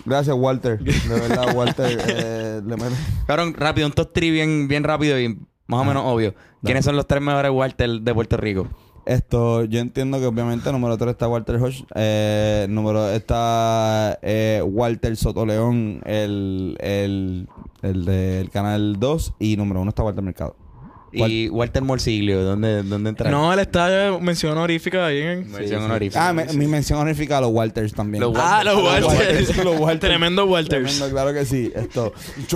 Gracias, 0.05 0.37
Walter. 0.39 0.79
De 0.81 0.93
verdad, 1.21 1.55
Walter. 1.55 1.99
eh, 2.09 2.61
le 2.67 2.77
Cabrón, 3.27 3.55
rápido, 3.55 3.87
un 3.87 3.93
top 3.93 4.11
3 4.13 4.33
bien, 4.33 4.69
bien 4.69 4.85
rápido 4.85 5.19
y 5.21 5.29
más 5.67 5.81
o 5.81 5.85
menos 5.85 6.03
obvio. 6.07 6.35
¿Quiénes 6.65 6.85
son 6.85 6.97
los 6.97 7.07
tres 7.07 7.23
mejores 7.23 7.51
Walter 7.53 7.89
de 8.01 8.15
Puerto 8.15 8.37
Rico? 8.37 8.69
Esto, 9.07 9.65
yo 9.65 9.81
entiendo 9.81 10.21
que 10.21 10.27
obviamente 10.27 10.71
número 10.71 10.97
3 10.99 11.13
está 11.13 11.27
Walter 11.27 11.57
Hodge, 11.57 11.85
eh, 11.95 12.67
número 12.69 13.11
está 13.11 14.19
eh, 14.23 14.63
Walter 14.65 15.17
Sotoleón, 15.17 16.03
el, 16.05 16.77
el, 16.81 17.49
el 17.83 18.05
del 18.05 18.51
canal 18.51 18.97
2, 19.01 19.35
y 19.39 19.57
número 19.57 19.81
1 19.81 19.89
está 19.89 20.03
Walter 20.03 20.23
Mercado. 20.23 20.55
Y 21.13 21.49
Walter 21.49 21.83
Morsiglio, 21.83 22.43
¿dónde, 22.45 22.83
dónde 22.85 23.11
entra? 23.11 23.31
No, 23.31 23.53
él 23.53 23.59
está 23.59 24.07
en 24.09 24.23
mención 24.23 24.53
honorífica 24.53 25.07
ahí 25.07 25.19
en... 25.21 25.51
Mención 25.51 25.83
honorífica. 25.83 26.29
Ah, 26.29 26.33
me- 26.33 26.45
mi 26.53 26.67
mención 26.69 26.99
honorífica 27.01 27.39
a 27.39 27.41
los 27.41 27.51
Walters 27.51 27.93
también. 27.95 28.23
Los 28.23 28.33
Ah, 28.37 28.63
los 28.65 28.77
Los 28.77 28.85
Walters. 29.13 29.57
Los 29.65 29.81
Walters. 29.81 30.01
Tremendo 30.01 30.45
Walters. 30.47 30.83
Tremendo, 30.97 31.11
claro 31.11 31.33
que 31.35 31.45
sí. 31.45 31.73
Esto. 31.75 32.13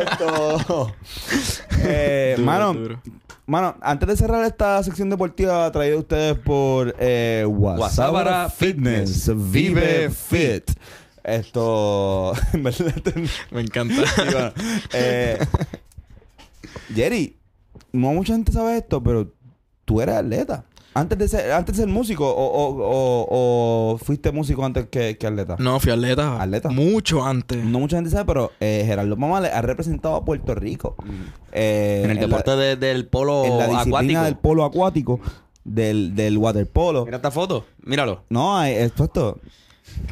Esto. 0.00 0.94
Eh, 1.84 2.34
Duro, 2.36 2.46
mano, 2.46 2.74
duro. 2.74 3.00
mano, 3.46 3.76
antes 3.80 4.08
de 4.08 4.16
cerrar 4.16 4.44
esta 4.44 4.82
sección 4.82 5.10
deportiva 5.10 5.70
traída 5.72 5.96
a 5.96 5.98
ustedes 5.98 6.38
por 6.38 6.94
eh, 6.98 7.44
Guasábara 7.46 7.78
Guasábara 7.78 8.50
Fitness. 8.50 9.10
Fitness. 9.24 9.52
Vive 9.52 9.80
Vive 9.80 10.10
Fit. 10.10 10.70
Esto. 11.24 12.32
en 12.52 12.62
verdad, 12.62 12.88
esto- 12.96 13.12
Me 13.50 13.60
encanta. 13.60 13.94
Sí, 14.06 14.22
bueno, 14.32 14.52
eh, 14.92 15.38
Jerry, 16.94 17.36
no 17.92 18.12
mucha 18.12 18.34
gente 18.34 18.52
sabe 18.52 18.76
esto, 18.78 19.02
pero 19.02 19.32
tú 19.84 20.00
eres 20.00 20.16
atleta. 20.16 20.64
Antes 20.94 21.16
de 21.18 21.26
ser, 21.26 21.52
antes 21.52 21.74
de 21.74 21.82
ser 21.84 21.88
músico, 21.90 22.28
o, 22.28 22.44
o, 22.46 22.76
o- 22.82 23.92
o 23.94 23.98
fuiste 23.98 24.30
músico 24.30 24.62
antes 24.62 24.88
que, 24.90 25.16
que 25.16 25.26
atleta. 25.26 25.56
No, 25.58 25.80
fui 25.80 25.90
atleta. 25.90 26.40
Atleta. 26.42 26.68
Mucho 26.68 27.24
antes. 27.24 27.64
No 27.64 27.80
mucha 27.80 27.96
gente 27.96 28.10
sabe, 28.10 28.26
pero 28.26 28.52
eh, 28.60 28.82
Gerardo 28.84 29.16
Mamales 29.16 29.52
ha 29.54 29.62
representado 29.62 30.16
a 30.16 30.24
Puerto 30.24 30.54
Rico. 30.54 30.94
eh, 31.52 32.02
en 32.04 32.10
el 32.10 32.18
deporte 32.18 32.50
de- 32.56 32.76
del 32.76 33.06
polo 33.06 33.44
en 33.46 33.56
la 33.58 33.66
disciplina 33.68 33.96
acuático. 33.98 34.22
del 34.24 34.36
polo 34.36 34.64
acuático, 34.64 35.20
del, 35.64 36.14
del 36.14 36.36
waterpolo. 36.36 37.06
Mira 37.06 37.16
esta 37.16 37.30
foto. 37.30 37.64
Míralo. 37.82 38.24
No, 38.28 38.62
esto, 38.62 39.04
esto. 39.04 39.40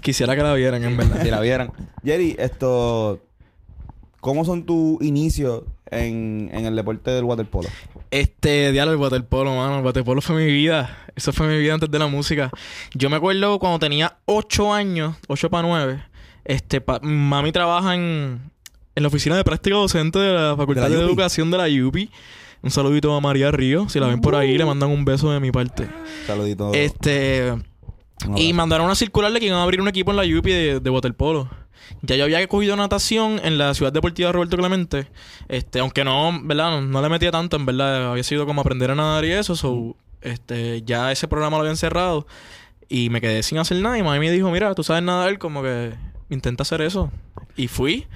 Quisiera 0.00 0.35
que 0.35 0.42
la 0.42 0.54
vieran, 0.54 0.83
en 0.83 0.97
verdad. 0.97 1.21
Si 1.23 1.30
la 1.30 1.40
vieran. 1.40 1.73
Jerry, 2.02 2.37
esto. 2.38 3.21
¿Cómo 4.23 4.47
son 4.47 4.64
tus 4.64 5.02
inicios 5.02 5.64
en, 5.90 6.50
en 6.52 6.66
el 6.66 6.76
deporte 6.76 7.11
del 7.11 7.25
waterpolo? 7.25 7.68
Este, 8.11 8.73
diálogo, 8.73 8.94
el 8.94 9.00
waterpolo, 9.00 9.54
mano. 9.56 9.78
El 9.78 9.85
waterpolo 9.85 10.20
fue 10.20 10.37
mi 10.37 10.52
vida. 10.52 10.99
Eso 11.16 11.32
fue 11.32 11.47
mi 11.49 11.59
vida 11.59 11.75
antes 11.75 11.90
de 11.90 11.99
la 11.99 12.06
música. 12.06 12.50
Yo 12.94 13.11
me 13.11 13.16
acuerdo 13.16 13.59
cuando 13.59 13.78
tenía 13.78 14.16
8 14.26 14.73
años, 14.75 15.16
8 15.28 15.50
para 15.50 15.66
9. 15.68 16.02
Este, 16.44 16.80
pa- 16.80 17.00
mami 17.02 17.52
trabaja 17.52 17.94
en, 17.94 18.40
en 18.94 19.02
la 19.02 19.09
oficina 19.09 19.37
de 19.37 19.44
práctica 19.44 19.76
docente 19.76 20.18
de 20.18 20.32
la 20.32 20.54
Facultad 20.56 20.88
¿De 20.88 20.97
la? 20.97 21.02
Educación 21.04 21.50
de 21.50 21.59
la 21.59 21.87
UPI. 21.87 22.11
Un 22.62 22.70
saludito 22.70 23.14
a 23.14 23.20
María 23.20 23.50
Río. 23.50 23.88
Si 23.88 23.99
la 24.00 24.06
ven 24.09 24.20
por 24.20 24.35
ahí, 24.35 24.59
le 24.59 24.64
mandan 24.66 24.90
un 24.90 25.04
beso 25.04 25.30
de 25.32 25.40
mi 25.40 25.50
parte. 25.50 25.88
Saludito. 26.26 26.73
Este. 26.75 27.54
Y 28.37 28.52
mandaron 28.52 28.85
una 28.85 28.94
circular 28.94 29.32
de 29.32 29.40
que 29.40 29.47
iban 29.47 29.59
a 29.61 29.62
abrir 29.62 29.80
un 29.80 29.88
equipo 29.88 30.11
en 30.11 30.16
la 30.18 30.25
UPI 30.25 30.50
de, 30.52 30.80
de 30.80 30.90
waterpolo. 30.90 31.49
Ya 32.02 32.16
yo 32.16 32.25
había 32.25 32.46
cogido 32.46 32.76
natación 32.76 33.40
en 33.42 33.58
la 33.58 33.75
ciudad 33.75 33.92
deportiva 33.92 34.32
Roberto 34.32 34.56
Clemente. 34.56 35.08
Este, 35.49 35.80
aunque 35.80 36.04
no, 36.04 36.38
¿verdad? 36.42 36.80
No, 36.80 37.02
le 37.02 37.08
metía 37.08 37.30
tanto, 37.30 37.56
en 37.56 37.66
verdad. 37.66 38.10
Había 38.10 38.22
sido 38.22 38.46
como 38.46 38.60
aprender 38.60 38.90
a 38.90 38.94
nadar 38.94 39.25
y 39.25 39.32
eso. 39.32 39.56
So, 39.56 39.96
este, 40.20 40.82
ya 40.82 41.12
ese 41.12 41.28
programa 41.28 41.56
lo 41.56 41.62
habían 41.62 41.76
cerrado. 41.76 42.26
Y 42.88 43.10
me 43.10 43.20
quedé 43.20 43.42
sin 43.42 43.58
hacer 43.58 43.78
nada. 43.78 43.99
Y 43.99 44.02
mami 44.02 44.18
me 44.18 44.30
dijo, 44.30 44.50
mira, 44.50 44.75
tú 44.75 44.82
sabes 44.82 45.02
nadar, 45.02 45.38
como 45.38 45.62
que 45.62 45.92
intenta 46.28 46.62
hacer 46.62 46.80
eso. 46.80 47.10
Y 47.56 47.68
fui. 47.68 48.06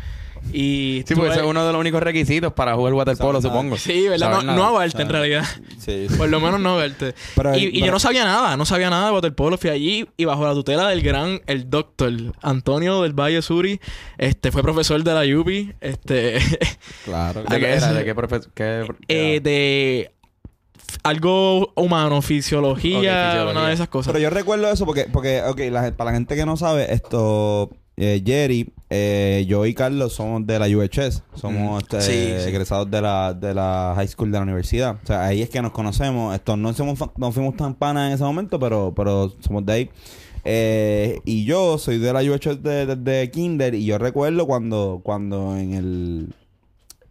Y 0.52 1.02
Sí, 1.06 1.14
porque 1.14 1.30
ese 1.32 1.40
es 1.40 1.46
uno 1.46 1.66
de 1.66 1.72
los 1.72 1.80
únicos 1.80 2.00
requisitos 2.02 2.52
para 2.52 2.74
jugar 2.74 2.92
waterpolo, 2.94 3.42
supongo. 3.42 3.76
Sí, 3.76 4.06
¿verdad? 4.08 4.28
No, 4.28 4.34
Saber 4.36 4.46
no 4.46 4.52
nada. 4.54 4.66
aguarte 4.68 5.02
en 5.02 5.08
realidad. 5.08 5.44
Sí. 5.78 6.06
Por 6.16 6.28
lo 6.28 6.40
menos 6.40 6.60
no 6.60 6.76
verte. 6.76 7.14
Pero- 7.34 7.56
y 7.56 7.64
y 7.64 7.72
pero- 7.72 7.86
yo 7.86 7.92
no 7.92 7.98
sabía 7.98 8.24
nada, 8.24 8.56
no 8.56 8.64
sabía 8.64 8.88
nada 8.90 9.06
de 9.06 9.12
waterpolo. 9.14 9.58
Fui 9.58 9.70
allí 9.70 10.06
y 10.16 10.24
bajo 10.26 10.44
la 10.46 10.52
tutela 10.52 10.88
del 10.88 11.02
gran, 11.02 11.40
el 11.46 11.68
doctor 11.70 12.12
Antonio 12.42 13.02
del 13.02 13.12
Valle 13.14 13.42
Suri, 13.42 13.80
este, 14.18 14.52
fue 14.52 14.62
profesor 14.62 15.02
de 15.02 15.12
la 15.14 15.40
UPI, 15.40 15.72
este, 15.80 16.38
Claro. 17.04 17.42
¿De 17.42 17.58
qué 17.58 17.72
era? 17.72 17.92
¿De 17.92 18.04
qué 18.04 18.14
profesor? 18.14 18.50
eh, 19.08 19.40
de 19.42 20.10
algo 21.02 21.72
humano, 21.74 22.22
fisiología, 22.22 23.46
una 23.50 23.66
de 23.68 23.74
esas 23.74 23.88
cosas. 23.88 24.12
Pero 24.12 24.22
yo 24.22 24.30
recuerdo 24.30 24.70
eso 24.70 24.86
porque, 24.86 25.06
porque 25.12 25.42
ok, 25.42 25.60
la- 25.70 25.92
para 25.96 26.10
la 26.12 26.16
gente 26.16 26.36
que 26.36 26.46
no 26.46 26.56
sabe, 26.56 26.92
esto, 26.94 27.70
eh, 27.96 28.22
Jerry, 28.24 28.72
eh, 28.90 29.44
yo 29.48 29.66
y 29.66 29.74
Carlos 29.74 30.12
somos 30.14 30.46
de 30.46 30.58
la 30.58 30.66
UHS. 30.66 31.22
Somos 31.34 31.82
este, 31.82 32.00
Sí, 32.00 32.12
sí. 32.42 32.48
egresados 32.48 32.90
de 32.90 33.00
la, 33.00 33.34
de 33.34 33.54
la 33.54 33.92
high 33.96 34.08
school 34.08 34.30
de 34.30 34.38
la 34.38 34.42
universidad. 34.42 34.98
O 35.02 35.06
sea, 35.06 35.24
ahí 35.24 35.42
es 35.42 35.50
que 35.50 35.62
nos 35.62 35.72
conocemos. 35.72 36.34
Esto, 36.34 36.56
no, 36.56 36.72
somos, 36.72 36.98
no 37.16 37.32
fuimos 37.32 37.56
tan 37.56 37.74
panas 37.74 38.08
en 38.08 38.14
ese 38.14 38.24
momento, 38.24 38.58
pero, 38.58 38.92
pero 38.94 39.32
somos 39.40 39.64
de 39.64 39.72
ahí. 39.72 39.90
Eh, 40.44 41.20
y 41.24 41.44
yo 41.44 41.78
soy 41.78 41.98
de 41.98 42.12
la 42.12 42.20
UHS 42.20 42.62
desde 42.62 42.96
de, 42.96 43.30
Kinder 43.30 43.74
y 43.74 43.86
yo 43.86 43.96
recuerdo 43.96 44.46
cuando, 44.46 45.00
cuando 45.02 45.56
en 45.56 45.72
el 45.72 46.34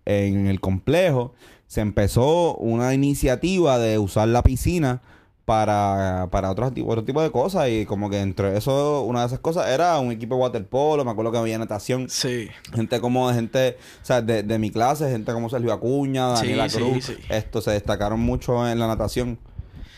en 0.05 0.47
el 0.47 0.59
complejo 0.59 1.33
se 1.67 1.81
empezó 1.81 2.55
una 2.55 2.93
iniciativa 2.93 3.79
de 3.79 3.97
usar 3.97 4.27
la 4.27 4.43
piscina 4.43 5.01
para, 5.45 6.27
para 6.31 6.49
otros 6.51 6.73
tipo, 6.73 6.89
otro 6.89 7.03
tipo 7.03 7.21
de 7.21 7.29
cosas 7.31 7.67
y 7.69 7.85
como 7.85 8.09
que 8.09 8.21
entre 8.21 8.57
eso 8.57 9.01
una 9.01 9.21
de 9.21 9.27
esas 9.27 9.39
cosas 9.39 9.67
era 9.67 9.99
un 9.99 10.11
equipo 10.11 10.35
de 10.35 10.41
waterpolo, 10.41 11.03
me 11.03 11.11
acuerdo 11.11 11.31
que 11.31 11.37
había 11.37 11.57
natación, 11.57 12.09
sí. 12.09 12.47
gente 12.73 13.01
como 13.01 13.31
gente, 13.33 13.77
o 14.01 14.05
sea, 14.05 14.21
de, 14.21 14.43
de 14.43 14.59
mi 14.59 14.71
clase, 14.71 15.09
gente 15.09 15.33
como 15.33 15.49
Sergio 15.49 15.73
Acuña, 15.73 16.37
Sí, 16.37 16.43
Daniela 16.43 16.69
sí, 16.69 16.77
Cruz, 16.77 17.05
sí. 17.05 17.17
esto 17.29 17.61
se 17.61 17.71
destacaron 17.71 18.19
mucho 18.19 18.67
en 18.67 18.79
la 18.79 18.87
natación. 18.87 19.37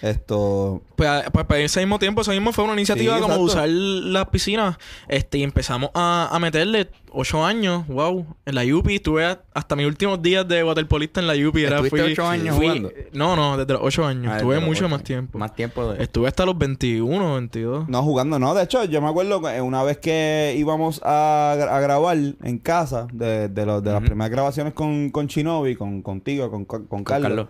Esto 0.01 0.81
Pues, 0.95 1.09
a- 1.09 1.29
pues 1.31 1.45
para 1.45 1.61
ese 1.61 1.79
mismo 1.79 1.99
tiempo, 1.99 2.21
eso 2.21 2.31
mismo 2.31 2.51
fue 2.53 2.63
una 2.63 2.73
iniciativa 2.73 3.15
Sí, 3.17 3.21
como 3.21 3.37
usar 3.37 3.67
las 3.69 4.27
piscinas. 4.29 4.77
Este, 5.07 5.39
y 5.39 5.43
empezamos 5.43 5.89
a, 5.93 6.29
a 6.31 6.39
meterle 6.39 6.89
ocho 7.11 7.45
años, 7.45 7.87
wow, 7.87 8.25
en 8.45 8.55
la 8.55 8.63
UPI. 8.63 8.95
Estuve 8.95 9.25
a- 9.25 9.41
hasta 9.53 9.75
mis 9.75 9.85
últimos 9.87 10.21
días 10.21 10.47
de 10.47 10.63
waterpolista 10.63 11.21
en 11.21 11.27
la 11.27 11.33
UPI. 11.33 11.63
Era, 11.63 11.75
¿Estuviste 11.77 12.01
fui- 12.03 12.11
ocho 12.11 12.27
años 12.27 12.55
fui- 12.55 12.67
jugando? 12.67 12.91
No, 13.13 13.35
no, 13.35 13.57
desde 13.57 13.73
los 13.73 13.81
ocho 13.83 14.05
años. 14.05 14.31
Ah, 14.33 14.37
Estuve 14.37 14.59
mucho 14.59 14.87
más 14.89 15.03
tiempo. 15.03 15.37
Más 15.37 15.55
tiempo 15.55 15.91
de... 15.93 16.03
Estuve 16.03 16.27
hasta 16.27 16.45
los 16.45 16.57
21, 16.57 17.35
22. 17.35 17.87
No, 17.89 18.03
jugando 18.03 18.37
no. 18.37 18.53
De 18.53 18.63
hecho, 18.63 18.83
yo 18.85 19.01
me 19.01 19.07
acuerdo 19.09 19.41
que 19.41 19.59
una 19.61 19.83
vez 19.83 19.97
que 19.97 20.55
íbamos 20.57 21.01
a, 21.03 21.53
a 21.53 21.79
grabar 21.79 22.17
en 22.17 22.57
casa, 22.59 23.07
de, 23.13 23.47
de, 23.49 23.65
los- 23.65 23.81
de 23.83 23.91
las 23.91 24.01
primeras 24.01 24.29
grabaciones 24.31 24.73
con, 24.73 25.09
con 25.09 25.27
Shinobi, 25.27 25.75
con, 25.75 26.01
contigo, 26.01 26.49
con, 26.51 26.65
con, 26.65 26.85
con 26.85 27.03
Carlos, 27.03 27.27
Carlos. 27.29 27.47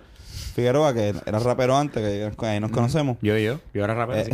Figueroa, 0.55 0.93
que 0.93 1.09
era 1.25 1.39
rapero 1.39 1.75
antes, 1.75 2.01
que 2.37 2.45
ahí 2.45 2.59
nos 2.61 2.71
conocemos. 2.71 3.17
Yo, 3.21 3.37
yo. 3.37 3.59
Yo 3.73 3.83
era 3.83 3.93
rapero. 3.93 4.21
Eh, 4.21 4.29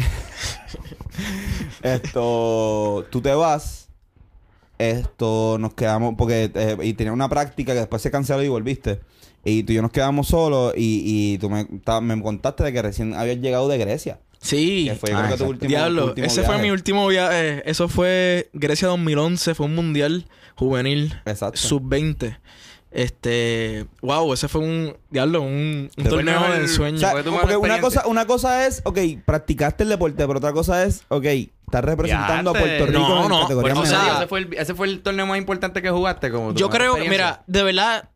sí. 0.68 0.78
esto, 1.84 3.06
tú 3.10 3.22
te 3.22 3.34
vas, 3.34 3.90
esto, 4.78 5.58
nos 5.60 5.74
quedamos, 5.74 6.16
porque, 6.18 6.51
eh, 6.54 6.78
y 6.84 6.94
tenía 6.94 7.13
una 7.13 7.30
práctica 7.30 7.74
que 7.74 7.80
después 7.80 8.01
se 8.01 8.12
canceló 8.12 8.44
y 8.44 8.48
volviste. 8.50 9.00
Y 9.44 9.63
tú 9.63 9.72
y 9.74 9.75
yo 9.78 9.82
nos 9.82 9.92
quedamos 9.92 10.28
solos 10.28 10.74
y, 10.78 11.01
y 11.34 11.38
tú 11.40 11.50
me, 11.50 11.66
ta- 11.84 12.01
me 12.01 12.22
contaste 12.22 12.63
de 12.63 12.72
que 12.74 12.82
recién 12.84 13.16
habías 13.16 13.38
llegado 13.38 13.68
de 13.68 13.80
Grecia. 13.80 14.20
Sí. 14.40 14.86
Que 14.90 14.96
fue, 14.96 15.10
yo 15.10 15.18
Ah, 15.18 15.24
creo 15.25 15.38
que 15.38 15.44
tu 15.44 15.50
último, 15.50 15.70
Diablo, 15.70 16.06
último 16.06 16.28
ese 16.28 16.44
fue 16.44 16.60
mi 16.60 16.70
último 16.70 17.08
viaje. 17.08 17.68
Eso 17.70 17.88
fue 17.88 18.50
Grecia 18.54 18.88
2011, 18.90 19.56
fue 19.56 19.66
un 19.66 19.74
mundial 19.75 20.28
juvenil 20.56 21.20
Exacto. 21.25 21.58
sub-20. 21.58 22.38
Este, 22.92 23.86
wow, 24.02 24.34
ese 24.34 24.50
fue 24.50 24.62
un 24.62 24.98
diablo, 25.10 25.42
un, 25.42 25.90
torneo 25.96 26.42
de 26.42 26.50
O 26.50 26.54
ensueño. 26.56 26.98
sea, 26.98 27.14
Porque 27.14 27.56
una 27.56 27.80
cosa, 27.80 28.06
una 28.06 28.26
cosa 28.26 28.66
es, 28.68 28.82
ok, 28.84 29.00
practicaste 29.26 29.84
el 29.84 29.90
deporte, 29.90 30.28
pero 30.28 30.38
otra 30.40 30.52
cosa 30.52 30.84
es, 30.84 31.04
ok, 31.08 31.24
estás 31.26 31.86
representando 31.86 32.50
a. 32.50 32.54
Puerto 32.54 32.86
Rico 32.88 33.00
No, 33.00 33.24
en 33.24 33.30
no, 33.30 33.42
categoría 33.44 33.74
pues, 33.76 33.88
o 33.88 33.90
sea, 33.92 33.98
mundial. 34.00 34.18
ese, 34.18 34.28
fue 34.28 34.40
el, 34.40 34.54
ese 34.56 34.76
fue 34.76 34.88
el 34.88 35.02
torneo 35.02 35.26
más 35.26 35.38
importante 35.38 35.82
que 35.82 35.90
jugaste. 35.90 36.32
Como 36.32 36.54
Yo 36.54 36.70
creo, 36.70 36.98
mira, 36.98 37.44
de 37.48 37.64
verdad, 37.64 38.10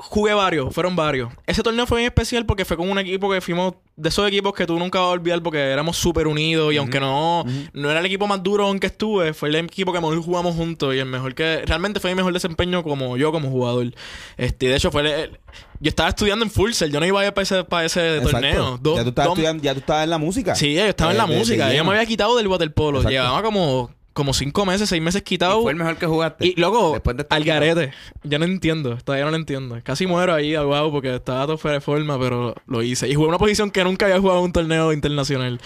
jugué 0.00 0.34
varios, 0.34 0.74
fueron 0.74 0.96
varios. 0.96 1.30
Ese 1.46 1.62
torneo 1.62 1.86
fue 1.86 1.98
bien 1.98 2.08
especial 2.08 2.46
porque 2.46 2.64
fue 2.64 2.76
con 2.76 2.90
un 2.90 2.98
equipo 2.98 3.30
que 3.30 3.40
fuimos 3.40 3.74
de 3.96 4.08
esos 4.08 4.26
equipos 4.26 4.54
que 4.54 4.66
tú 4.66 4.78
nunca 4.78 4.98
vas 4.98 5.08
a 5.08 5.10
olvidar 5.10 5.42
porque 5.42 5.58
éramos 5.58 5.96
súper 5.96 6.26
unidos 6.26 6.72
y 6.72 6.78
aunque 6.78 6.98
no, 7.00 7.44
no 7.74 7.90
era 7.90 8.00
el 8.00 8.06
equipo 8.06 8.26
más 8.26 8.42
duro 8.42 8.70
en 8.70 8.80
que 8.80 8.86
estuve, 8.86 9.34
fue 9.34 9.50
el 9.50 9.56
equipo 9.56 9.92
que 9.92 10.00
mejor 10.00 10.18
jugamos 10.22 10.56
juntos 10.56 10.94
y 10.94 10.98
el 10.98 11.04
mejor 11.06 11.34
que 11.34 11.62
realmente 11.66 12.00
fue 12.00 12.10
mi 12.10 12.16
mejor 12.16 12.32
desempeño 12.32 12.82
como 12.82 13.16
yo 13.18 13.30
como 13.30 13.50
jugador. 13.50 13.92
Este, 14.38 14.68
de 14.68 14.76
hecho 14.76 14.90
fue 14.90 15.02
el- 15.02 15.06
el- 15.08 15.38
yo 15.80 15.88
estaba 15.90 16.08
estudiando 16.08 16.44
en 16.44 16.50
Fulcel, 16.50 16.90
yo 16.90 16.98
no 17.00 17.06
iba 17.06 17.20
a 17.20 17.26
ir 17.26 17.32
para 17.34 17.42
ese, 17.42 17.64
para 17.64 17.84
ese 17.84 18.16
Exacto. 18.18 18.30
torneo. 18.30 18.80
Ya 18.96 19.02
tú 19.02 19.08
estabas 19.10 19.28
estudiando, 19.32 19.62
ya 19.62 19.72
tú 19.74 19.80
estabas 19.80 20.04
en 20.04 20.10
la 20.10 20.18
música. 20.18 20.54
Sí, 20.54 20.74
yo 20.74 20.84
estaba 20.84 21.10
en 21.10 21.16
Eh, 21.16 21.18
la 21.18 21.26
de- 21.26 21.32
de 21.34 21.38
música. 21.38 21.74
Yo 21.74 21.84
me 21.84 21.90
había 21.90 22.06
quitado 22.06 22.36
del 22.36 22.48
waterpolo. 22.48 22.98
Exacto. 22.98 23.10
Llevaba 23.12 23.42
como, 23.42 23.90
como 24.12 24.32
cinco 24.34 24.66
meses, 24.66 24.88
seis 24.88 25.00
meses 25.02 25.22
Y 25.22 25.24
quitado. 25.24 25.62
fue 25.62 25.72
el 25.72 25.78
mejor 25.78 25.96
que 25.96 26.06
jugaste. 26.06 26.46
Y 26.46 26.54
luego, 26.60 26.92
de 26.92 27.22
este 27.22 27.26
al 27.34 27.44
garete. 27.44 27.92
Ya 28.24 28.38
no 28.38 28.44
entiendo. 28.44 28.96
Todavía 28.98 29.24
no 29.24 29.30
lo 29.30 29.36
entiendo. 29.36 29.78
Casi 29.82 30.06
muero 30.06 30.34
ahí 30.34 30.54
ahogado 30.54 30.90
porque 30.90 31.14
estaba 31.14 31.46
todo 31.46 31.58
fuera 31.58 31.76
de 31.76 31.80
forma, 31.80 32.18
pero 32.18 32.54
lo 32.66 32.82
hice. 32.82 33.08
Y 33.08 33.14
jugué 33.14 33.28
una 33.28 33.38
posición 33.38 33.70
que 33.70 33.84
nunca 33.84 34.06
había 34.06 34.20
jugado 34.20 34.40
en 34.40 34.46
un 34.46 34.52
torneo 34.52 34.92
internacional. 34.92 35.60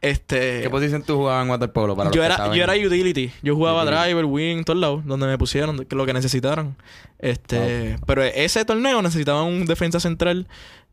Este. 0.00 0.62
¿Qué 0.62 0.70
posición 0.70 1.04
tú 1.04 1.16
jugabas 1.16 1.44
en 1.44 1.50
waterpolo? 1.50 1.94
Para 1.94 2.10
Yo 2.10 2.24
era, 2.24 2.52
yo 2.52 2.64
era 2.64 2.72
utility. 2.74 3.30
Yo 3.42 3.54
jugaba 3.54 3.82
Utility. 3.84 4.02
driver, 4.04 4.24
wing, 4.24 4.64
todos 4.64 4.80
lados, 4.80 5.06
donde 5.06 5.26
me 5.26 5.38
pusieron, 5.38 5.86
lo 5.88 6.06
que 6.06 6.12
necesitaran. 6.12 6.76
Este, 7.20 7.98
pero 8.04 8.24
ese 8.24 8.64
torneo 8.64 9.00
necesitaba 9.00 9.44
un 9.44 9.64
defensa 9.64 10.00
central 10.00 10.48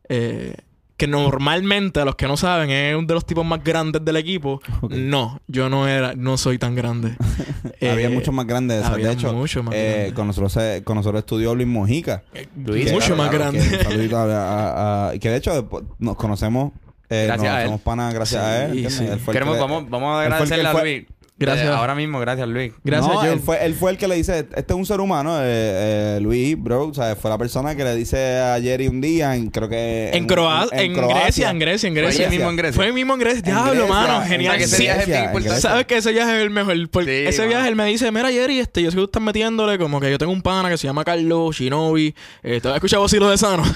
eh, 0.08 0.54
que 1.00 1.06
normalmente 1.06 1.98
a 2.00 2.04
los 2.04 2.14
que 2.14 2.26
no 2.28 2.36
saben 2.36 2.70
es 2.70 2.94
uno 2.94 3.06
de 3.06 3.14
los 3.14 3.24
tipos 3.24 3.44
más 3.44 3.64
grandes 3.64 4.04
del 4.04 4.16
equipo. 4.16 4.60
No, 4.90 5.40
yo 5.48 5.70
no 5.70 5.88
era, 5.88 6.14
no 6.14 6.36
soy 6.36 6.58
tan 6.58 6.74
grande. 6.74 7.16
había 7.80 8.06
Eh, 8.06 8.10
muchos 8.10 8.34
más 8.34 8.46
grandes. 8.46 8.76
de 8.76 8.82
esas. 8.82 8.92
había 8.94 9.06
de 9.08 9.12
hecho, 9.14 9.32
mucho 9.32 9.62
más 9.62 9.74
eh, 9.74 10.12
con 10.14 10.26
nosotros 10.26 10.52
se- 10.52 10.82
con 10.84 10.96
nosotros 10.96 11.20
estudió 11.20 11.54
Luis 11.54 11.66
Mojica. 11.66 12.22
Luis, 12.54 12.84
Que- 12.86 12.92
mucho 12.92 13.16
más 13.16 13.30
claro, 13.30 13.52
grande. 13.52 13.68
que 13.68 13.76
un 13.78 13.82
saludito 13.82 14.16
a- 14.18 14.24
a- 14.24 15.08
a- 15.10 15.18
que 15.18 15.30
de 15.30 15.36
hecho 15.36 15.68
nos 15.98 16.16
conocemos. 16.16 16.72
Eh, 17.08 17.24
Gracias 17.26 17.52
nos 17.52 17.70
a 17.70 17.74
él. 17.74 17.80
panas 17.82 18.14
gracias 18.14 18.40
Sí, 18.42 18.48
a 18.48 18.56
él. 18.66 18.70
¿entiendes? 18.70 18.94
sí. 18.94 19.04
Él 19.04 19.18
fue 19.18 19.32
el 19.32 19.38
Queremos, 19.38 19.54
que- 19.56 19.60
vamos, 19.62 19.90
vamos 19.90 20.14
a 20.16 20.20
agradecerle 20.22 20.68
a 20.68 20.72
fue- 20.72 20.82
Luis. 20.82 21.04
Gracias. 21.40 21.66
Eh, 21.68 21.72
ahora 21.72 21.94
mismo, 21.94 22.20
gracias, 22.20 22.46
Luis. 22.48 22.72
Gracias, 22.84 23.12
no, 23.14 23.24
él 23.24 23.40
fue, 23.40 23.64
él 23.64 23.74
fue 23.74 23.90
el 23.92 23.96
que 23.96 24.06
le 24.06 24.14
dice, 24.16 24.40
este 24.54 24.72
es 24.72 24.76
un 24.78 24.84
ser 24.84 25.00
humano, 25.00 25.38
eh, 25.40 26.16
eh, 26.16 26.18
Luis, 26.20 26.54
bro, 26.62 26.88
o 26.88 26.94
sea, 26.94 27.16
fue 27.16 27.30
la 27.30 27.38
persona 27.38 27.74
que 27.74 27.82
le 27.82 27.96
dice 27.96 28.38
a 28.38 28.60
Jerry 28.60 28.88
un 28.88 29.00
día, 29.00 29.34
en, 29.34 29.48
creo 29.50 29.68
que... 29.68 30.10
En, 30.12 30.26
Croa- 30.28 30.68
en, 30.72 30.92
Grecia, 30.92 31.48
en 31.50 31.58
Grecia, 31.58 31.88
en 31.88 31.94
Fue 31.94 32.02
Grecia. 32.02 32.24
ahí 32.26 32.30
mismo 32.30 32.50
en 32.50 32.56
Grecia. 32.56 32.76
Fue 32.76 32.84
ahí 32.86 32.92
mismo 32.92 33.14
en 33.14 33.20
Grecia. 33.20 33.38
En 33.38 33.44
Diablo, 33.44 33.88
mano. 33.88 34.22
En 34.22 34.28
Genial. 34.28 34.58
Que 34.58 34.64
ese 34.64 34.76
Sí. 34.76 34.82
viaje 34.82 35.02
es 35.02 35.08
en 35.08 35.24
importante. 35.24 35.60
¿Sabes 35.60 35.86
que 35.86 35.96
ese 35.96 36.12
viaje 36.12 36.36
es 36.36 36.42
el 36.42 36.50
mejor? 36.50 36.76
Porque 36.90 37.22
Sí, 37.22 37.28
ese 37.28 37.46
viaje 37.46 37.68
él 37.68 37.76
me 37.76 37.86
dice, 37.86 38.12
mira 38.12 38.30
Jerry, 38.30 38.58
este, 38.58 38.82
yo 38.82 38.90
sé 38.90 38.96
que 38.96 39.00
tú 39.00 39.06
estás 39.06 39.22
metiéndole 39.22 39.78
como 39.78 39.98
que 39.98 40.10
yo 40.10 40.18
tengo 40.18 40.32
un 40.32 40.42
pana 40.42 40.68
que 40.68 40.76
se 40.76 40.86
llama 40.86 41.04
Carlos 41.04 41.56
Shinobi. 41.56 42.14
Eh, 42.42 42.60
¿Te 42.60 42.68
has 42.68 42.74
escuchado 42.74 43.08
Silo 43.08 43.30
de 43.30 43.38
Sano? 43.38 43.62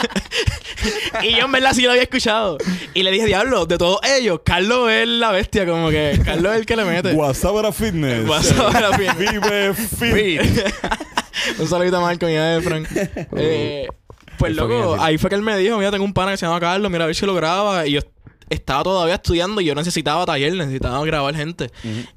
y 1.22 1.32
yo 1.36 1.44
en 1.44 1.52
verdad 1.52 1.72
sí 1.72 1.82
lo 1.82 1.90
había 1.90 2.02
escuchado. 2.02 2.58
Y 2.94 3.02
le 3.02 3.10
dije, 3.10 3.26
diablo, 3.26 3.66
de 3.66 3.78
todos 3.78 4.00
ellos, 4.04 4.40
Carlos 4.44 4.90
es 4.90 5.06
la 5.06 5.30
bestia, 5.32 5.66
como 5.66 5.90
que 5.90 6.20
Carlos 6.24 6.52
es 6.52 6.60
el 6.60 6.66
que 6.66 6.76
le 6.76 6.84
mete. 6.84 7.12
Guasabara 7.12 7.72
Fitness. 7.80 8.28
WhatsApp 8.28 8.74
era 8.74 8.96
bien. 8.96 9.14
Vive 9.18 9.74
fit. 9.74 10.40
Un 11.58 11.68
saludito 11.68 11.96
a 11.96 12.00
Marco 12.00 12.28
y 12.28 12.34
a 12.34 12.56
Efran. 12.56 12.86
Eh, 13.36 13.86
pues 14.38 14.54
loco, 14.54 14.96
ahí 15.00 15.18
fue 15.18 15.28
que 15.28 15.36
él 15.36 15.42
me 15.42 15.56
dijo, 15.58 15.76
mira, 15.76 15.90
tengo 15.90 16.04
un 16.04 16.14
pana 16.14 16.32
que 16.32 16.38
se 16.38 16.46
llama 16.46 16.60
Carlos, 16.60 16.90
mira 16.90 17.04
a 17.04 17.06
ver 17.06 17.16
si 17.16 17.26
lo 17.26 17.34
graba. 17.34 17.86
Y 17.86 17.92
yo 17.92 18.00
estaba 18.50 18.82
todavía 18.82 19.14
estudiando 19.14 19.60
y 19.60 19.64
yo 19.64 19.74
necesitaba 19.74 20.26
taller, 20.26 20.52
necesitaba 20.54 21.02
grabar 21.04 21.34
gente. 21.34 21.70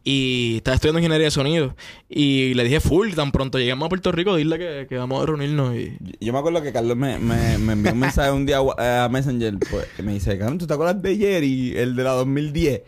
Y 0.03 0.57
estaba 0.57 0.75
estudiando 0.75 0.99
ingeniería 0.99 1.27
de 1.27 1.31
sonido. 1.31 1.75
Y 2.09 2.53
le 2.55 2.63
dije 2.63 2.79
full, 2.79 3.13
tan 3.13 3.31
pronto 3.31 3.59
lleguemos 3.59 3.85
a 3.85 3.89
Puerto 3.89 4.11
Rico, 4.11 4.35
dile 4.35 4.57
que, 4.57 4.87
que 4.89 4.97
vamos 4.97 5.21
a 5.21 5.25
reunirnos 5.25 5.75
y... 5.75 5.97
Yo 6.19 6.33
me 6.33 6.39
acuerdo 6.39 6.61
que 6.61 6.71
Carlos 6.71 6.97
me, 6.97 7.17
me, 7.19 7.57
me 7.57 7.73
envió 7.73 7.93
un 7.93 7.99
mensaje 7.99 8.31
un 8.31 8.45
día 8.45 8.59
a, 8.77 9.07
Messenger. 9.09 9.57
Pues, 9.69 9.85
que 9.95 10.03
me 10.03 10.13
dice, 10.13 10.37
cabrón, 10.37 10.57
¿tú 10.57 10.67
te 10.67 10.73
acuerdas 10.73 11.01
de 11.01 11.15
Jerry, 11.15 11.77
el 11.77 11.95
de 11.95 12.03
la 12.03 12.11
2010? 12.11 12.81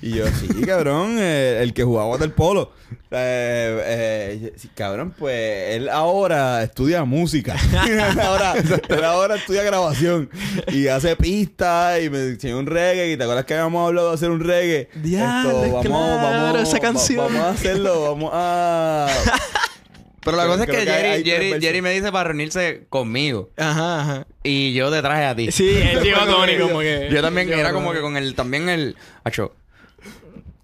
Y 0.00 0.10
yo, 0.10 0.26
sí, 0.28 0.48
cabrón, 0.66 1.16
eh, 1.18 1.60
el 1.60 1.74
que 1.74 1.84
jugaba 1.84 2.18
del 2.18 2.32
polo. 2.32 2.72
Eh, 3.10 3.82
eh, 3.84 4.52
sí, 4.56 4.68
cabrón, 4.74 5.14
pues 5.18 5.76
él 5.76 5.88
ahora 5.88 6.62
estudia 6.62 7.04
música. 7.04 7.56
él, 7.88 8.20
ahora, 8.20 8.54
él 8.88 9.04
ahora 9.04 9.36
estudia 9.36 9.62
grabación. 9.62 10.30
Y 10.68 10.86
hace 10.86 11.16
pistas 11.16 12.02
y 12.02 12.10
me 12.10 12.18
enseñó 12.18 12.58
un 12.58 12.66
reggae. 12.92 13.12
¿Y 13.12 13.16
te 13.16 13.22
acuerdas 13.24 13.44
que 13.44 13.54
habíamos 13.54 13.86
hablado 13.88 14.08
de 14.10 14.14
hacer 14.14 14.30
un 14.30 14.40
reggae? 14.40 14.88
Diablo, 14.94 15.80
claro, 15.82 16.58
esa 16.58 16.74
va- 16.76 16.80
canción. 16.80 17.26
vamos 17.26 17.40
a 17.42 17.50
hacerlo, 17.50 18.02
vamos 18.02 18.30
a... 18.34 19.08
Pero 20.24 20.36
la 20.36 20.44
Creo- 20.44 20.52
cosa 20.56 20.64
es 20.64 20.70
que 20.70 20.86
Jerry, 20.86 21.08
hay 21.08 21.24
Jerry. 21.24 21.60
Jerry 21.60 21.82
me 21.82 21.90
dice 21.90 22.12
para 22.12 22.28
reunirse 22.28 22.86
conmigo. 22.88 23.50
Ajá, 23.56 24.00
ajá. 24.02 24.26
Y 24.44 24.72
yo 24.72 24.88
te 24.90 25.02
traje 25.02 25.24
a 25.24 25.34
ti. 25.34 25.50
Sí, 25.50 25.68
él 25.76 26.00
llegó 26.00 26.20
a 26.20 26.26
Tony 26.26 26.58
como 26.58 26.78
que... 26.78 27.08
Yo 27.10 27.20
también 27.22 27.52
era 27.52 27.72
como 27.72 27.92
que 27.92 28.00
con 28.00 28.16
el... 28.16 28.34
También 28.36 28.68
el... 28.68 28.96
Acho, 29.24 29.52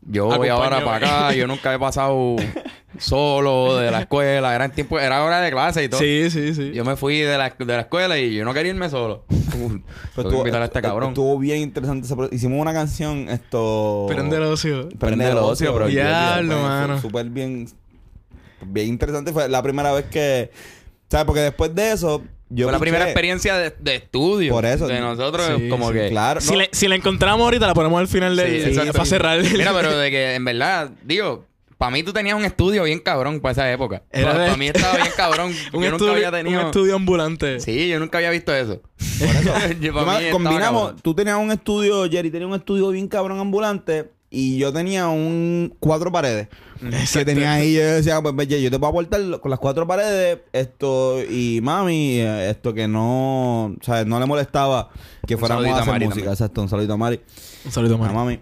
yo 0.02 0.26
voy 0.26 0.48
ahora 0.48 0.84
para 0.84 0.96
acá. 1.28 1.32
Yo 1.34 1.46
nunca 1.48 1.74
he 1.74 1.78
pasado 1.78 2.36
solo 2.96 3.76
de 3.76 3.90
la 3.90 4.00
escuela. 4.00 4.54
Era 4.54 4.64
en 4.64 4.70
tiempo... 4.72 4.98
Era 4.98 5.22
hora 5.24 5.40
de 5.40 5.50
clase 5.50 5.84
y 5.84 5.88
todo. 5.88 6.00
Sí, 6.00 6.30
sí, 6.30 6.54
sí. 6.54 6.72
Yo 6.72 6.84
me 6.84 6.96
fui 6.96 7.18
de 7.18 7.36
la, 7.36 7.50
de 7.50 7.64
la 7.66 7.80
escuela 7.80 8.18
y 8.18 8.34
yo 8.34 8.44
no 8.44 8.54
quería 8.54 8.70
irme 8.70 8.88
solo. 8.88 9.24
Tengo 10.16 10.30
que 10.30 10.36
invitar 10.38 10.62
a 10.62 10.66
este 10.66 10.80
cabrón. 10.80 11.10
Estuvo 11.10 11.38
bien 11.38 11.58
interesante. 11.60 12.06
ese 12.06 12.16
Hicimos 12.34 12.60
una 12.60 12.72
canción, 12.72 13.28
esto... 13.28 14.06
Prende 14.08 14.36
el 14.36 14.42
ocio. 14.44 14.88
Prende 14.98 15.28
el 15.28 15.36
ocio, 15.38 15.72
bro. 15.74 15.86
Diablo, 15.88 16.62
mano. 16.62 17.00
Súper 17.00 17.26
bien... 17.26 17.68
Bien 18.66 18.88
interesante. 18.88 19.32
Fue 19.32 19.48
la 19.48 19.62
primera 19.62 19.92
vez 19.92 20.06
que... 20.06 20.50
¿Sabes? 21.10 21.26
Porque 21.26 21.40
después 21.40 21.74
de 21.74 21.92
eso... 21.92 22.22
Yo 22.50 22.64
Fue 22.64 22.72
la 22.72 22.78
primera 22.78 23.04
experiencia 23.04 23.58
de, 23.58 23.74
de 23.78 23.96
estudio. 23.96 24.54
Por 24.54 24.64
eso. 24.64 24.86
De 24.86 25.00
nosotros, 25.00 25.46
Sí, 25.58 25.68
como 25.68 25.88
sí, 25.88 25.94
que... 25.94 26.08
Claro. 26.08 26.40
Si, 26.40 26.52
no, 26.52 26.58
le- 26.60 26.70
si 26.72 26.88
la 26.88 26.94
encontramos 26.94 27.44
ahorita, 27.44 27.66
la 27.66 27.74
ponemos 27.74 28.00
al 28.00 28.08
final 28.08 28.34
Sí, 28.36 28.42
del... 28.42 28.68
exacto. 28.68 28.92
para 28.92 29.04
cerrar. 29.04 29.38
el- 29.38 29.52
Mira, 29.52 29.72
pero 29.74 29.96
de 29.98 30.10
que 30.10 30.34
en 30.34 30.44
verdad, 30.46 30.90
digo, 31.04 31.44
para 31.78 31.90
mí 31.92 32.02
tú 32.02 32.12
tenías 32.12 32.36
un 32.36 32.44
estudio 32.44 32.82
bien 32.84 32.98
cabrón 32.98 33.40
para 33.40 33.52
esa 33.52 33.72
época. 33.72 34.02
Era 34.10 34.32
para 34.32 34.50
de- 34.50 34.56
mí 34.56 34.66
estaba 34.66 34.96
bien 34.96 35.08
cabrón. 35.16 35.46
un, 35.72 35.82
yo 35.82 35.88
estudio, 35.90 35.90
nunca 35.92 36.10
había 36.12 36.30
tenido. 36.32 36.60
un 36.60 36.66
estudio 36.66 36.96
ambulante. 36.96 37.60
Sí, 37.60 37.88
yo 37.88 37.98
nunca 38.00 38.18
había 38.18 38.30
visto 38.30 38.52
eso. 38.54 38.82
Por 39.18 39.28
eso. 39.28 39.52
Yo, 39.80 39.94
para 39.94 40.18
mí 40.18 40.26
combinamos, 40.30 40.82
cabrón. 40.82 41.00
tú 41.02 41.14
tenías 41.14 41.36
un 41.38 41.50
estudio, 41.52 42.08
Jerry 42.10 42.30
tenía 42.30 42.46
un 42.46 42.54
estudio 42.54 42.90
bien 42.90 43.06
cabrón 43.08 43.38
ambulante 43.38 44.10
y 44.30 44.58
yo 44.58 44.72
tenía 44.72 45.08
un 45.08 45.74
cuatro 45.80 46.12
paredes. 46.12 46.48
Que 47.12 47.24
tenía 47.24 47.54
ahí, 47.54 47.74
yo 47.74 47.80
decía, 47.82 48.20
pues 48.20 48.34
Jerry, 48.48 48.62
yo 48.62 48.70
te 48.70 48.78
puedo 48.78 48.90
aportar 48.90 49.20
lo- 49.20 49.40
con 49.40 49.50
las 49.50 49.58
cuatro 49.58 49.86
paredes 49.86 50.40
esto 50.52 51.20
y 51.28 51.60
mami, 51.62 52.18
esto 52.20 52.74
que 52.74 52.86
no, 52.86 53.66
o 53.66 53.76
sea, 53.82 54.04
no 54.04 54.20
le 54.20 54.26
molestaba 54.26 54.90
que 55.26 55.36
fuéramos 55.36 55.64
saludito 55.64 55.76
a 55.76 55.78
a 55.78 55.82
hacer 55.82 55.94
música. 55.94 56.14
también. 56.14 56.32
Exacto, 56.32 56.60
un 56.62 56.68
saludito 56.68 56.92
a 56.92 56.96
Mari. 56.96 57.20
Un 57.64 57.72
saludo, 57.72 57.94
A 57.94 57.98
Mari. 57.98 58.14
mami. 58.14 58.40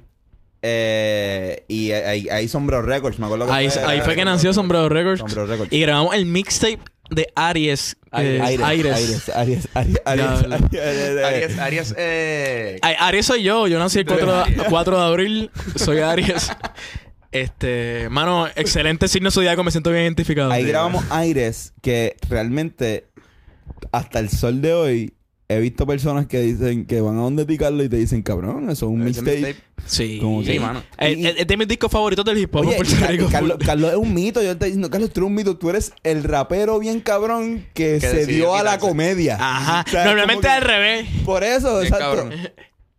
Eh, 0.69 1.65
y 1.69 1.93
ahí, 1.93 2.29
ahí 2.29 2.49
Sombrero 2.49 2.83
Records, 2.83 3.21
me 3.21 3.27
acuerdo 3.27 3.47
que 3.47 3.53
Ahí, 3.53 3.69
ahí 3.87 4.01
fue 4.01 4.17
que 4.17 4.25
nació 4.25 4.53
Sombrero 4.53 4.89
Records. 4.89 5.21
Sombrero 5.21 5.47
Records. 5.47 5.73
Y 5.73 5.81
grabamos 5.81 6.13
el 6.17 6.27
mixtape 6.27 6.81
de 7.09 7.29
Aries. 7.37 7.97
Aries, 8.11 8.41
Aries, 8.41 8.63
Aries. 8.65 9.29
Aries, 9.33 9.69
Aries, 10.05 11.59
Aries, 11.61 11.95
eh... 11.97 12.79
Ay, 12.83 12.97
Aries 12.99 13.27
soy 13.27 13.45
yo. 13.45 13.69
Yo 13.69 13.79
nací 13.79 14.01
el 14.01 14.07
Tú 14.07 14.15
eres 14.15 14.25
4 14.25 14.35
de, 14.35 14.43
Aries. 14.43 14.67
4 14.69 14.99
de 14.99 15.05
abril. 15.05 15.51
Soy 15.77 16.01
Aries. 16.01 16.51
Este, 17.31 18.09
mano, 18.11 18.49
excelente 18.57 19.07
signo 19.07 19.31
zodiaco. 19.31 19.63
Me 19.63 19.71
siento 19.71 19.91
bien 19.91 20.03
identificado. 20.03 20.51
Ahí 20.51 20.65
grabamos 20.65 21.05
Aires 21.11 21.75
que 21.81 22.17
realmente 22.29 23.07
hasta 23.93 24.19
el 24.19 24.31
sol 24.31 24.61
de 24.63 24.73
hoy 24.73 25.15
he 25.49 25.61
visto 25.61 25.87
personas 25.87 26.27
que 26.27 26.41
dicen 26.41 26.87
que 26.87 27.01
van 27.01 27.19
a 27.19 27.23
donde 27.23 27.45
ti 27.47 27.57
Carlos 27.57 27.87
y 27.87 27.89
te 27.89 27.97
dicen, 27.97 28.23
cabrón, 28.23 28.65
eso 28.71 28.87
es 28.87 28.93
un 28.93 29.05
mixtape. 29.05 29.57
Sí. 29.87 30.19
Como 30.21 30.43
Sí, 30.43 30.59
mano. 30.59 30.83
Eh, 30.99 31.13
Y- 31.13 31.27
eh, 31.27 31.35
Es 31.39 31.47
de 31.47 31.57
mis 31.57 31.69
discos 31.69 31.91
favoritos 31.93 32.25
del 32.25 32.39
hip 32.39 32.55
hop 32.57 32.67
Oye, 32.67 32.77
Puerto 32.77 33.07
Rico. 33.07 33.29
Carlos, 33.31 33.59
Carlos 33.65 33.91
es 33.93 33.97
un 33.97 34.13
mito. 34.13 34.41
Yo 34.41 34.47
te 34.49 34.53
estoy 34.55 34.69
diciendo, 34.71 34.91
Carlos, 34.91 35.11
tú 35.13 35.21
eres 35.21 35.29
un 35.29 35.35
mito. 35.35 35.57
Tú 35.57 35.71
eres 35.71 35.93
el 36.03 36.25
rapero 36.25 36.79
bien 36.81 36.99
cabrón 37.01 37.65
que, 37.75 37.95
Que 37.95 38.01
se 38.01 38.13
decidió 38.17 38.37
dio 38.47 38.55
a 38.57 38.63
la 38.65 38.73
quitarse. 38.73 38.89
comedia. 38.89 39.37
Ajá. 39.41 39.85
O 39.87 39.91
sea, 39.91 40.05
Normalmente 40.07 40.49
como 40.49 40.55
al 40.57 40.63
revés. 40.63 41.07
Por 41.25 41.45
eso, 41.45 41.75
Bien 41.81 41.93
exacto. 41.93 42.17
cabrón. 42.17 42.33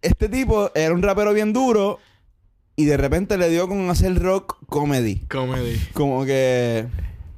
Este 0.02 0.30
tipo 0.30 0.72
era 0.76 0.94
un 0.94 1.02
rapero 1.02 1.34
bien 1.34 1.52
duro 1.52 2.00
y 2.78 2.86
de 2.86 2.96
repente 2.96 3.38
le 3.38 3.50
dio 3.50 3.68
con 3.68 3.90
hacer 3.90 4.18
rock 4.22 4.56
comedy. 4.68 5.16
Comedy. 5.28 5.78
Como 5.94 6.24
que... 6.24 6.86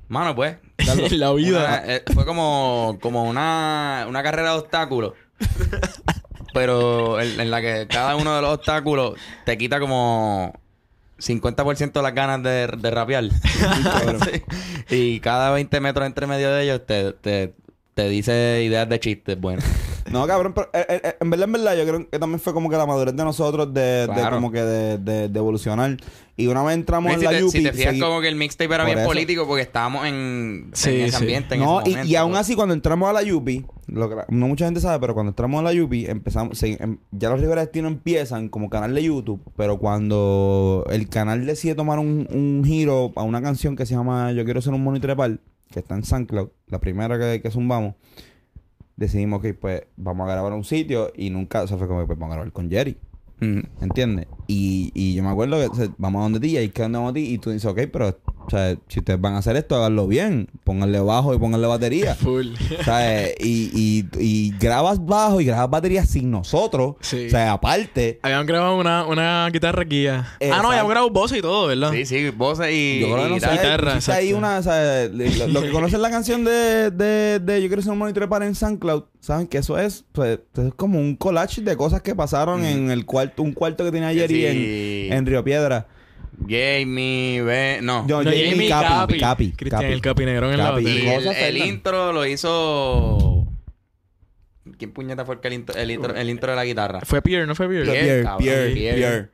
Mano, 0.10 0.36
pues. 0.36 0.58
La 1.12 1.32
vida. 1.34 1.60
Una- 1.60 1.96
eh, 1.96 2.04
fue 2.14 2.26
como, 2.26 2.98
como 3.02 3.24
una, 3.24 4.06
una 4.10 4.22
carrera 4.24 4.52
de 4.54 4.60
obstáculos. 4.60 5.14
pero 6.54 7.22
en, 7.22 7.40
en 7.40 7.52
la 7.52 7.62
que 7.62 7.88
cada 7.90 8.16
uno 8.16 8.36
de 8.36 8.42
los 8.42 8.56
obstáculos 8.56 9.18
te 9.46 9.58
quita 9.58 9.80
como 9.80 10.54
50% 11.20 11.92
de 11.94 12.02
las 12.02 12.14
ganas 12.14 12.44
de, 12.44 12.68
de 12.78 12.92
rapear. 12.92 13.26
Sí. 14.90 14.96
Y 14.96 15.20
cada 15.20 15.52
20 15.52 15.80
metros 15.80 16.06
entre 16.08 16.26
medio 16.28 16.52
de 16.52 16.64
ellos 16.64 16.82
te, 16.86 17.14
te, 17.14 17.54
te 17.94 18.10
dice 18.10 18.64
ideas 18.64 18.90
de 18.90 19.00
chistes 19.00 19.40
buenos. 19.40 19.64
No, 20.12 20.26
cabrón, 20.28 20.54
pero 20.54 20.70
eh, 20.74 20.86
eh, 20.90 21.02
eh, 21.04 21.16
en 21.20 21.30
verdad, 21.30 21.46
en 21.46 21.52
verdad, 21.54 21.78
yo 21.78 21.86
creo 21.86 22.10
que 22.10 22.20
también 22.20 22.40
fue 22.40 22.54
como 22.54 22.70
que 22.70 22.78
la 22.78 22.86
madurez 22.86 23.16
de 23.16 23.24
nosotros 23.24 23.74
de, 23.74 24.08
de 24.08 24.30
como 24.32 24.52
que 24.52 24.62
de, 24.62 24.98
de, 24.98 25.30
de 25.30 25.40
evolucionar. 25.40 25.98
Y 26.36 26.48
una 26.48 26.64
vez 26.64 26.76
entramos 26.76 27.12
en 27.14 27.20
si, 27.20 27.26
la 27.26 27.32
te, 27.32 27.40
Yupi... 27.42 27.52
si 27.52 27.64
te 27.64 27.74
fijas 27.74 27.96
como 28.00 28.22
que 28.22 28.30
el 28.30 28.36
mixtape 28.36 28.74
era 28.74 28.84
Por 28.84 28.86
bien 28.88 29.00
eso. 29.00 29.08
político 29.08 29.46
porque 29.46 29.62
estábamos 29.64 30.06
en, 30.08 30.70
Sí, 30.74 30.90
en 30.92 31.02
ese 31.02 31.10
sí. 31.18 31.24
ambiente. 31.24 31.56
En 31.56 31.62
No, 31.62 31.82
ese 31.82 31.90
y, 31.90 31.94
momento. 31.94 32.12
y 32.12 32.16
aún 32.16 32.36
así 32.36 32.56
cuando 32.56 32.74
entramos 32.74 33.10
a 33.10 33.14
la 33.14 33.24
Yupi, 33.24 33.66
lo 33.88 34.08
que 34.10 34.16
la- 34.16 34.26
no 34.30 34.48
mucha 34.48 34.64
gente 34.66 34.80
sabe, 34.80 35.00
pero 35.02 35.14
cuando 35.14 35.32
entramos 35.32 35.60
a 35.60 35.64
la 35.64 35.74
Yupi, 35.74 36.06
empezamos, 36.06 36.58
se- 36.58 36.82
em- 36.82 36.98
ya 37.12 37.30
los 37.30 37.42
Rivera 37.42 37.62
Destino 37.62 37.90
empiezan 37.90 38.48
como 38.48 38.70
canal 38.70 38.96
de 38.96 39.04
YouTube, 39.04 39.42
pero 39.58 39.80
cuando 39.80 40.86
el 40.90 41.10
canal 41.10 41.46
decide 41.46 41.76
tomar 41.76 42.00
un, 42.00 42.26
un 42.32 42.64
giro 42.66 43.12
a 43.16 43.24
una 43.24 43.42
canción 43.42 43.76
que 43.76 43.86
se 43.86 43.96
llama 43.96 44.32
Yo 44.32 44.46
quiero 44.46 44.62
ser 44.62 44.74
un 44.74 44.84
monitor 44.84 45.16
que 45.72 45.80
está 45.80 45.96
en 45.96 46.04
SoundCloud, 46.04 46.50
la 46.68 46.80
primera 46.80 47.20
que, 47.20 47.42
que 47.42 47.52
zumbamos, 47.52 47.96
decidimos 49.00 49.42
que 49.42 49.54
pues 49.54 49.84
vamos 49.96 50.28
a 50.28 50.34
grabar 50.34 50.52
a 50.52 50.56
un 50.56 50.66
sitio 50.66 51.12
y 51.16 51.30
nunca, 51.30 51.64
o 51.64 51.68
sea, 51.68 51.78
fue 51.78 51.88
como 51.88 52.06
pues 52.06 52.20
vamos 52.20 52.34
a 52.34 52.36
grabar 52.36 52.52
con 52.54 52.70
Jerry. 52.70 52.98
¿Entiendes? 53.40 54.28
Y, 54.48 54.92
y 54.94 55.16
yo 55.16 55.24
me 55.24 55.30
acuerdo 55.30 55.58
que 55.60 55.68
o 55.68 55.74
sea, 55.74 55.88
vamos 55.98 56.20
a 56.20 56.24
donde 56.24 56.42
ti 56.42 56.50
y 56.50 56.58
ahí 56.58 56.70
que 56.70 56.84
andamos 56.84 57.12
a 57.12 57.14
ti 57.14 57.22
y 57.22 57.38
tú 57.38 57.52
dices, 57.52 57.72
ok, 57.72 57.84
pero 57.92 58.20
o 58.50 58.58
sea, 58.58 58.76
si 58.88 59.00
ustedes 59.00 59.22
van 59.22 59.36
a 59.36 59.38
hacer 59.38 59.56
esto, 59.56 59.76
háganlo 59.76 60.08
bien. 60.08 60.50
Pónganle 60.64 61.00
bajo 61.00 61.34
y 61.36 61.38
pónganle 61.38 61.68
batería. 61.68 62.16
Full. 62.20 62.48
o 62.80 62.84
sea, 62.84 63.28
y, 63.40 63.70
y, 63.74 64.06
y 64.20 64.52
grabas 64.60 65.06
bajo 65.06 65.40
y 65.40 65.46
grabas 65.46 65.70
batería 65.70 66.04
sin 66.06 66.32
nosotros. 66.32 66.96
Sí. 67.02 67.28
O 67.28 67.30
sea, 67.30 67.54
aparte. 67.54 68.20
Habían 68.24 68.46
grabado 68.48 68.78
una, 68.78 69.06
una 69.06 69.48
guitarra 69.52 69.84
guía. 69.84 70.28
Ah, 70.52 70.60
no, 70.64 70.72
habían 70.72 70.88
grabado 70.88 71.10
voces 71.12 71.38
y 71.38 71.42
todo, 71.42 71.68
¿verdad? 71.68 71.92
Sí, 71.92 72.06
sí, 72.06 72.30
voces 72.32 72.72
y, 72.74 73.02
Yo 73.02 73.14
creo 73.14 73.24
que 73.26 73.30
no 73.30 73.38
y 73.38 73.40
sé, 73.40 73.46
tal. 73.46 73.56
guitarra, 73.58 74.00
ahí 74.14 74.34
una, 74.34 74.58
o 74.58 74.64
sea, 74.64 75.08
lo, 75.08 75.48
lo 75.48 75.62
que 75.62 75.70
conocen 75.72 76.02
la 76.02 76.10
canción 76.10 76.44
de, 76.44 76.90
de, 76.92 77.40
de 77.40 77.62
Yo 77.62 77.68
quiero 77.68 77.82
ser 77.84 77.92
un 77.92 78.00
monitor 78.00 78.28
para 78.28 78.46
en 78.48 78.56
SoundCloud, 78.56 79.04
saben 79.20 79.48
que 79.48 79.60
eso 79.60 79.78
es, 79.78 80.06
pues, 80.12 80.40
es 80.58 80.74
como 80.76 81.00
un 81.00 81.16
collage 81.16 81.62
de 81.62 81.78
cosas 81.78 82.02
que 82.02 82.16
pasaron 82.16 82.66
en 82.66 82.90
el 82.90 83.06
cuarto, 83.06 83.44
un 83.44 83.54
cuarto 83.54 83.84
que 83.86 83.92
tenía 83.92 84.10
Jerry 84.14 84.36
Sí. 84.40 85.08
en, 85.12 85.14
en 85.14 85.26
Río 85.26 85.44
Piedra. 85.44 85.88
Jamie, 86.48 87.42
Ben, 87.42 87.86
no. 87.86 88.06
Jamie 88.08 88.50
Jamie 88.52 88.70
Capi, 88.70 88.88
Capi. 88.88 89.20
Capi, 89.20 89.52
Cristian, 89.52 89.82
Capi. 89.82 89.94
el 89.94 90.02
Capi 90.02 90.26
Negrón 90.26 90.52
en 90.52 90.58
la 90.58 90.72
batería. 90.72 91.16
el, 91.16 91.28
el 91.28 91.58
intro 91.58 92.14
lo 92.14 92.26
hizo. 92.26 93.46
¿Quién 94.78 94.92
puñeta 94.94 95.26
fue 95.26 95.36
el 95.36 95.42
que 95.42 95.48
el 95.50 95.54
intro, 95.56 95.76
el 95.76 95.92
intro, 95.92 96.16
el 96.16 96.30
intro 96.30 96.52
de 96.52 96.56
la 96.56 96.64
guitarra? 96.66 97.02
Fue 97.04 97.22
Pierre, 97.22 97.46
¿no 97.48 97.56
fue 97.56 97.68
Pierre? 97.68 97.86
Pierre, 97.86 98.02
Pierre, 98.06 98.24
cabrón, 98.24 98.44
Pierre, 98.44 98.72
Pierre. 98.72 98.98
Pierre. 98.98 99.30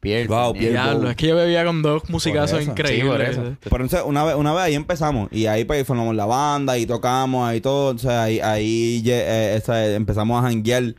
Pierre. 0.00 0.26
Wow. 0.28 0.52
Pierre. 0.54 0.70
Diablo, 0.70 1.10
es 1.10 1.16
que 1.16 1.26
yo 1.26 1.36
bebía 1.36 1.64
con 1.64 1.82
dos 1.82 2.08
musicazos 2.08 2.60
eso. 2.60 2.70
increíbles. 2.70 3.02
Sí, 3.02 3.06
por 3.06 3.20
eso. 3.20 3.56
Pero 3.62 3.76
entonces, 3.84 4.02
una 4.06 4.24
vez, 4.24 4.34
una 4.36 4.54
vez 4.54 4.62
ahí 4.62 4.74
empezamos. 4.74 5.28
Y 5.30 5.44
ahí 5.46 5.64
pues 5.64 5.86
formamos 5.86 6.14
la 6.16 6.24
banda 6.24 6.78
y 6.78 6.86
tocamos 6.86 7.46
ahí 7.46 7.60
todo. 7.60 7.94
O 7.94 7.98
sea, 7.98 8.22
ahí, 8.22 9.02
eh, 9.06 9.54
esa- 9.58 9.94
empezamos 9.94 10.38
a 10.42 10.48
janguear. 10.48 10.94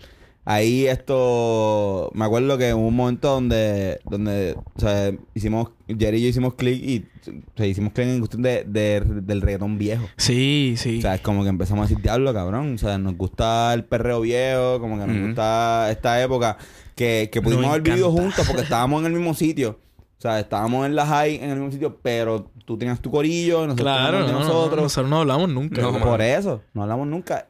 Ahí 0.54 0.88
esto... 0.88 2.12
Me 2.14 2.26
acuerdo 2.26 2.58
que 2.58 2.74
hubo 2.74 2.88
un 2.88 2.96
momento 2.96 3.30
donde... 3.30 4.00
Donde, 4.10 4.56
o 4.76 4.80
sea, 4.80 5.12
hicimos... 5.34 5.70
Jerry 5.88 6.18
y 6.18 6.22
yo 6.24 6.28
hicimos 6.30 6.54
click 6.56 6.84
y... 6.84 7.06
O 7.30 7.58
sea, 7.58 7.68
hicimos 7.68 7.94
click 7.94 8.08
en 8.08 8.20
cuestión 8.20 8.42
de, 8.42 8.64
de- 8.66 9.02
del 9.02 9.42
reggaetón 9.42 9.78
viejo. 9.78 10.06
Sí, 10.18 10.74
sí. 10.78 10.98
O 11.00 11.02
sea, 11.02 11.16
es 11.16 11.22
como 11.22 11.44
que 11.44 11.50
empezamos 11.50 11.86
a 11.86 11.88
decir, 11.88 12.02
diablo, 12.02 12.34
cabrón. 12.34 12.76
O 12.76 12.78
sea, 12.78 12.98
nos 12.98 13.16
gusta 13.16 13.74
el 13.74 13.84
perreo 13.86 14.22
viejo, 14.22 14.80
como 14.80 15.00
que 15.00 15.06
nos 15.06 15.28
gusta 15.28 15.90
esta 15.92 16.22
época 16.22 16.58
que, 16.96 17.30
que 17.32 17.42
pudimos 17.42 17.64
Nos 17.64 17.72
haber 17.72 17.84
vivido 17.84 18.12
juntos 18.12 18.46
porque 18.48 18.64
estábamos 18.64 19.02
en 19.02 19.08
el 19.08 19.14
mismo 19.14 19.34
sitio. 19.34 19.80
O 20.18 20.22
sea, 20.22 20.40
estábamos 20.40 20.86
en 20.86 20.96
la 20.96 21.06
high 21.06 21.36
en 21.36 21.50
el 21.50 21.56
mismo 21.58 21.72
sitio, 21.72 21.98
pero 22.02 22.52
tú 22.66 22.78
tenías 22.78 23.00
tu 23.02 23.10
corillo, 23.10 23.66
nosotros 23.66 23.86
claro, 23.86 24.20
teníamos 24.20 24.48
no, 24.48 24.54
nosotros. 24.54 24.84
nosotros 24.84 25.10
no 25.10 25.20
hablamos 25.22 25.50
nunca. 25.50 25.82
No. 25.82 26.00
Por 26.00 26.22
eso, 26.22 26.62
no 26.74 26.84
hablamos 26.84 27.08
nunca. 27.08 27.48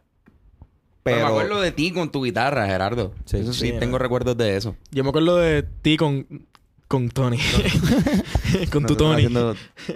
Pero, 1.03 1.17
Pero, 1.17 1.27
me 1.27 1.31
acuerdo 1.31 1.61
de 1.61 1.71
ti 1.71 1.91
con 1.91 2.11
tu 2.11 2.23
guitarra, 2.23 2.67
Gerardo. 2.67 3.13
Sí, 3.25 3.37
eso 3.37 3.53
sí, 3.53 3.71
sí, 3.71 3.73
tengo 3.79 3.97
recuerdos 3.97 4.37
de 4.37 4.55
eso. 4.55 4.75
Yo 4.91 5.03
me 5.03 5.09
acuerdo 5.09 5.37
de 5.37 5.63
ti 5.63 5.97
con, 5.97 6.27
con 6.87 7.09
Tony. 7.09 7.39
con 8.71 8.85
tu 8.85 8.95
Tony. 8.95 9.15
Haciendo 9.15 9.55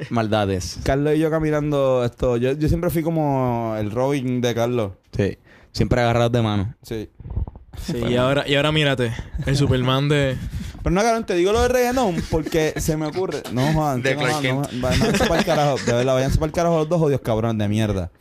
maldades. 0.10 0.80
Carlos 0.84 1.16
y 1.16 1.20
yo 1.20 1.30
caminando 1.30 2.04
esto, 2.04 2.38
yo, 2.38 2.54
yo 2.54 2.68
siempre 2.68 2.90
fui 2.90 3.04
como 3.04 3.76
el 3.78 3.92
Robin 3.92 4.42
de 4.42 4.56
Carlos. 4.56 4.94
Sí. 5.16 5.38
Siempre 5.72 6.02
agarrados 6.02 6.32
de 6.32 6.42
mano. 6.42 6.74
Sí. 6.82 7.10
Sí, 7.78 7.98
y 7.98 8.16
ahora, 8.16 8.48
y 8.48 8.56
ahora 8.56 8.72
mírate. 8.72 9.14
El 9.46 9.58
Superman 9.58 10.08
de. 10.10 10.38
Pero 10.82 10.94
no, 10.94 11.02
cabrón, 11.02 11.26
te 11.26 11.34
digo 11.36 11.52
lo 11.52 11.62
de 11.62 11.68
reggaetón 11.68 12.16
porque 12.30 12.74
se 12.78 12.96
me 12.96 13.08
ocurre. 13.08 13.44
No, 13.52 13.74
Juan, 13.74 14.02
De 14.02 14.16
no, 14.16 14.22
no, 14.24 14.62
váyanse 14.82 15.26
para 15.26 15.40
el 15.40 15.46
carajo. 15.46 15.78
De 15.86 15.94
verdad, 15.94 16.14
váyanse 16.14 16.38
para 16.38 16.48
el 16.48 16.54
carajo 16.54 16.78
los 16.78 16.90
dos 16.90 17.02
odios 17.02 17.22
cabrones 17.22 17.58
de 17.58 17.68
mierda. 17.68 18.12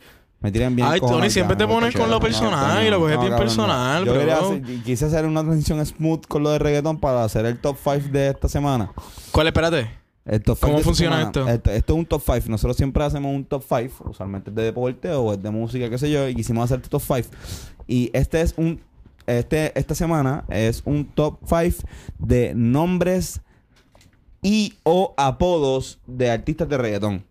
Me 0.45 0.51
tiran 0.51 0.75
bien 0.75 0.87
Ay, 0.87 0.99
Tony, 0.99 1.27
siempre 1.31 1.55
te 1.55 1.65
pones 1.65 1.95
con 1.95 2.07
lo 2.07 2.19
personal 2.19 2.85
y 2.85 2.89
lo 2.91 2.99
coges 2.99 3.19
bien 3.19 3.35
personal. 3.35 4.05
Yo 4.05 4.11
bro. 4.11 4.19
quería 4.19 4.37
hacer- 4.37 4.83
quise 4.83 5.05
hacer 5.05 5.25
una 5.25 5.41
transición 5.41 5.83
smooth 5.83 6.27
con 6.27 6.43
lo 6.43 6.51
de 6.51 6.59
reggaetón 6.59 6.99
para 6.99 7.23
hacer 7.23 7.47
el 7.47 7.57
top 7.57 7.75
5 7.83 8.09
de 8.11 8.27
esta 8.29 8.47
semana. 8.47 8.91
¿Cuál? 9.31 9.47
Espérate. 9.47 9.89
El 10.23 10.43
top 10.43 10.59
five 10.59 10.71
¿Cómo 10.73 10.83
funciona 10.83 11.23
esto? 11.23 11.47
Esto 11.47 11.71
es 11.71 11.83
un 11.89 12.05
top 12.05 12.21
5. 12.23 12.41
Nosotros 12.49 12.77
siempre 12.77 13.03
hacemos 13.03 13.33
un 13.35 13.43
top 13.43 13.63
5. 13.67 14.11
Usualmente 14.11 14.51
es 14.51 14.55
de 14.55 14.61
deporte 14.61 15.11
o 15.13 15.33
es 15.33 15.41
de 15.41 15.49
música, 15.49 15.89
qué 15.89 15.97
sé 15.97 16.11
yo. 16.11 16.27
Y 16.27 16.35
quisimos 16.35 16.65
hacer 16.65 16.77
este 16.77 16.89
top 16.89 17.01
5. 17.01 17.29
Y 17.87 18.11
este 18.13 18.41
es 18.41 18.53
un... 18.55 18.79
Este, 19.25 19.71
esta 19.79 19.95
semana 19.95 20.45
es 20.49 20.83
un 20.85 21.05
top 21.05 21.39
5 21.47 21.87
de 22.19 22.53
nombres 22.53 23.41
y 24.43 24.75
o 24.83 25.15
apodos 25.17 25.97
de 26.05 26.29
artistas 26.29 26.69
de 26.69 26.77
reggaetón. 26.77 27.23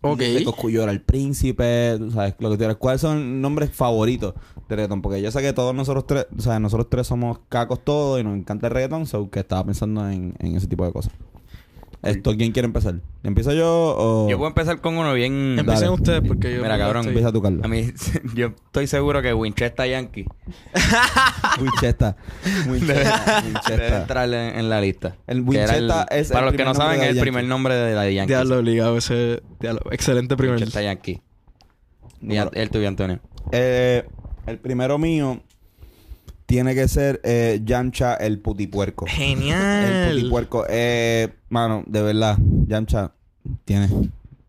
Ok. 0.00 0.18
De 0.18 0.44
Coscullo 0.44 0.88
el 0.88 1.00
príncipe, 1.00 1.98
sabes, 2.12 2.34
lo 2.38 2.50
que 2.50 2.54
tú 2.54 2.58
quieras. 2.58 2.76
¿Cuáles 2.76 3.00
son 3.00 3.40
nombres 3.40 3.70
favoritos 3.70 4.34
de 4.68 4.76
reggaetón? 4.76 5.02
Porque 5.02 5.20
yo 5.20 5.30
sé 5.30 5.40
que 5.42 5.52
todos 5.52 5.74
nosotros 5.74 6.06
tres, 6.06 6.26
o 6.36 6.40
sea, 6.40 6.60
nosotros 6.60 6.88
tres 6.88 7.06
somos 7.06 7.40
cacos 7.48 7.84
todos 7.84 8.20
y 8.20 8.24
nos 8.24 8.36
encanta 8.36 8.68
el 8.68 8.74
reggaetón, 8.74 9.06
so 9.06 9.28
que 9.30 9.40
estaba 9.40 9.64
pensando 9.64 10.08
en, 10.08 10.34
en 10.38 10.56
ese 10.56 10.68
tipo 10.68 10.84
de 10.84 10.92
cosas. 10.92 11.12
Esto, 12.02 12.36
¿quién 12.36 12.52
quiere 12.52 12.66
empezar? 12.66 13.00
¿Empiezo 13.24 13.52
yo 13.52 13.66
o...? 13.98 14.28
Yo 14.30 14.36
puedo 14.38 14.48
empezar 14.48 14.80
con 14.80 14.96
uno 14.96 15.12
bien... 15.14 15.56
Empiecen 15.58 15.86
Dale. 15.86 15.88
ustedes 15.90 16.20
porque 16.26 16.54
yo. 16.54 16.62
Mira, 16.62 16.78
cabrón, 16.78 17.00
estoy- 17.00 17.10
Empieza 17.10 17.32
tú, 17.32 17.42
Carlos. 17.42 17.64
A 17.64 17.68
mí, 17.68 17.90
yo 18.34 18.46
estoy 18.48 18.86
seguro 18.86 19.20
que 19.20 19.34
Winchester 19.34 19.90
Yankee 19.90 20.24
Winchester. 21.60 22.14
Winchester. 22.68 22.96
debe 23.04 23.46
Winchester. 23.46 23.92
entrar 23.94 24.28
en, 24.28 24.58
en 24.60 24.68
la 24.70 24.80
lista. 24.80 25.16
El 25.26 25.40
Winchester 25.40 26.06
es 26.10 26.30
el 26.30 26.34
Para 26.34 26.46
los 26.46 26.54
que 26.54 26.64
no 26.64 26.74
saben, 26.74 27.02
es 27.02 27.08
el 27.10 27.18
primer 27.20 27.44
nombre 27.44 27.74
de 27.74 27.94
la 27.94 28.08
Yankee. 28.10 28.28
Diablo 28.32 28.58
obligado 28.58 28.96
ese. 28.96 29.42
Diablo. 29.60 29.80
Excelente 29.90 30.36
primer. 30.36 30.56
Winchester 30.56 30.84
Yankee. 30.84 31.20
Y 32.22 32.36
el 32.36 32.70
tuyo, 32.70 32.88
Antonio. 32.88 33.20
Eh, 33.52 34.04
el 34.46 34.58
primero 34.58 34.98
mío 34.98 35.40
tiene 36.48 36.74
que 36.74 36.88
ser 36.88 37.20
eh, 37.24 37.60
Yamcha 37.62 38.14
el 38.14 38.38
putipuerco. 38.40 39.04
El 39.06 39.12
Genial. 39.12 40.14
putipuerco. 40.14 40.64
Eh, 40.66 41.28
mano, 41.50 41.84
de 41.86 42.00
verdad, 42.02 42.38
Yamcha 42.66 43.12
tiene 43.66 43.88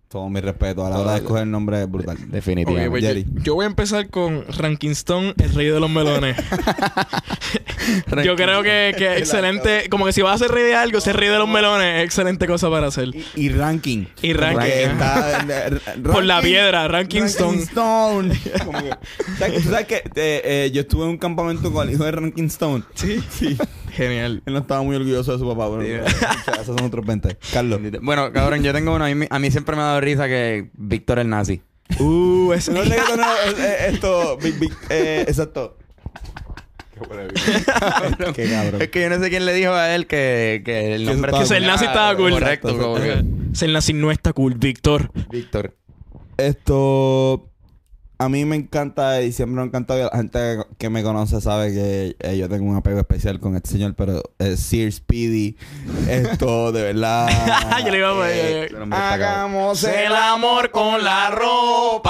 todo 0.10 0.28
mi 0.28 0.41
respeto. 0.41 0.84
A 0.86 0.89
la 0.89 0.98
hora 1.00 1.12
de 1.12 1.17
escoger 1.19 1.43
el 1.43 1.52
nombre 1.52 1.84
es 1.84 1.89
brutal. 1.89 2.17
Definitivamente. 2.32 2.89
pues 2.89 3.04
yo, 3.04 3.10
Jerry. 3.10 3.26
yo 3.43 3.54
voy 3.54 3.65
a 3.65 3.67
empezar 3.67 4.10
con 4.10 4.43
Ranking 4.58 4.89
Stone, 4.89 5.36
el 5.38 5.54
rey 5.54 5.67
de 5.67 5.80
los 5.80 5.89
melones. 5.89 6.36
yo 8.24 8.36
creo 8.36 8.63
que, 8.63 8.95
que 8.98 9.17
excelente, 9.17 9.88
como 9.89 10.06
que 10.06 10.13
si 10.13 10.22
vas 10.24 10.36
a 10.41 10.45
ser 10.45 10.52
rey 10.52 10.63
de 10.63 10.76
algo, 10.76 11.00
ser 11.00 11.15
rey 11.15 11.30
de 11.30 11.38
los 11.38 11.48
melones 11.48 12.00
es 12.00 12.06
excelente 12.06 12.48
cosa 12.48 12.69
para 12.72 12.88
hacer. 12.88 13.10
Y, 13.10 13.24
y 13.36 13.50
ranking. 13.50 14.06
Y 14.24 14.34
ranking, 14.34 14.67
está- 14.67 15.45
Por 16.04 16.24
la 16.26 16.38
ranking- 16.41 16.50
piedra, 16.50 16.88
Ranking 16.88 17.24
Stone. 17.24 17.58
Stone. 17.60 18.39
Como 18.65 18.80
que- 18.82 18.89
¿sabes, 19.38 19.63
sabes 19.65 19.86
que 19.86 19.95
eh, 19.98 20.02
eh, 20.15 20.72
yo 20.74 20.82
estuve 20.82 21.04
en 21.04 21.10
un 21.12 21.17
campamento 21.19 21.72
con 21.72 21.88
el 21.88 21.93
hijo 21.93 22.04
de 22.04 22.12
Ranking 22.13 22.45
Stone. 22.45 22.84
Sí, 22.95 23.24
sí. 23.30 23.56
Genial. 23.99 24.41
Él 24.45 24.53
no 24.53 24.59
estaba 24.59 24.81
muy 24.81 24.95
orgulloso 24.95 25.33
de 25.33 25.39
su 25.39 25.47
papá. 25.47 25.67
Bueno, 25.67 25.83
esos 25.83 26.65
son 26.65 26.81
otros 26.83 27.05
20. 27.05 27.38
Carlos. 27.53 27.79
Bueno, 28.01 28.31
cabrón, 28.31 28.63
yo 28.63 28.71
tengo 28.73 28.95
uno. 28.95 29.03
A 29.05 29.09
mí, 29.13 29.25
a 29.29 29.39
mí 29.39 29.51
siempre 29.51 29.75
me 29.75 29.81
ha 29.81 29.85
dado 29.85 30.01
risa 30.01 30.27
que 30.27 30.69
Víctor 30.73 31.19
el 31.19 31.27
nazi. 31.29 31.62
Uh, 31.99 32.53
ese. 32.53 32.71
No 32.71 32.81
reggaetonero, 32.83 33.29
es- 33.45 33.59
es- 33.59 33.93
esto, 33.95 34.38
big, 34.41 34.57
big, 34.59 34.71
eh, 34.89 35.25
exacto. 35.27 35.75
Qué 38.35 38.49
cabrón. 38.49 38.81
Es 38.81 38.89
que 38.89 39.01
yo 39.01 39.09
no 39.09 39.19
sé 39.23 39.29
quién 39.29 39.45
le 39.45 39.53
dijo 39.53 39.71
a 39.71 39.95
él 39.95 40.05
que, 40.07 40.62
que 40.65 40.95
el 40.95 41.05
nombre... 41.05 41.29
estaba 41.31 41.43
Que 41.43 41.47
ser 41.47 41.62
nazi 41.62 41.85
estaba 41.85 42.15
cool. 42.15 42.31
Correcto. 42.31 42.77
Como 42.77 42.95
que-. 42.95 43.23
Ser 43.53 43.69
nazi 43.69 43.93
no 43.93 44.12
está 44.12 44.33
cool, 44.33 44.55
Víctor. 44.55 45.12
Víctor. 45.29 45.75
Esto. 46.38 47.48
A 48.21 48.27
mí 48.27 48.43
me 48.43 48.58
encanta 48.58 49.21
y 49.21 49.32
siempre 49.32 49.55
me 49.55 49.62
ha 49.62 49.65
encantado. 49.65 50.10
La 50.12 50.17
gente 50.17 50.58
que 50.77 50.89
me 50.89 51.01
conoce 51.03 51.39
sabe 51.39 51.71
que 51.73 52.17
eh, 52.19 52.38
yo 52.38 52.49
tengo 52.49 52.69
un 52.69 52.75
apego 52.75 52.99
especial 52.99 53.39
con 53.39 53.55
este 53.55 53.69
señor, 53.69 53.93
pero 53.95 54.21
eh, 54.39 54.58
Sir 54.58 54.91
Speedy. 54.91 55.55
Esto, 56.10 56.73
de 56.73 56.82
verdad. 56.82 57.29
Yo 57.86 57.91
le 57.91 57.97
iba 57.97 58.10
a 58.10 58.29
eh, 58.29 58.67
cabrón. 58.69 58.93
hagamos 58.93 59.86
el 59.86 60.13
amor 60.13 60.69
con 60.69 61.01
la 61.01 61.29
ropa. 61.29 62.10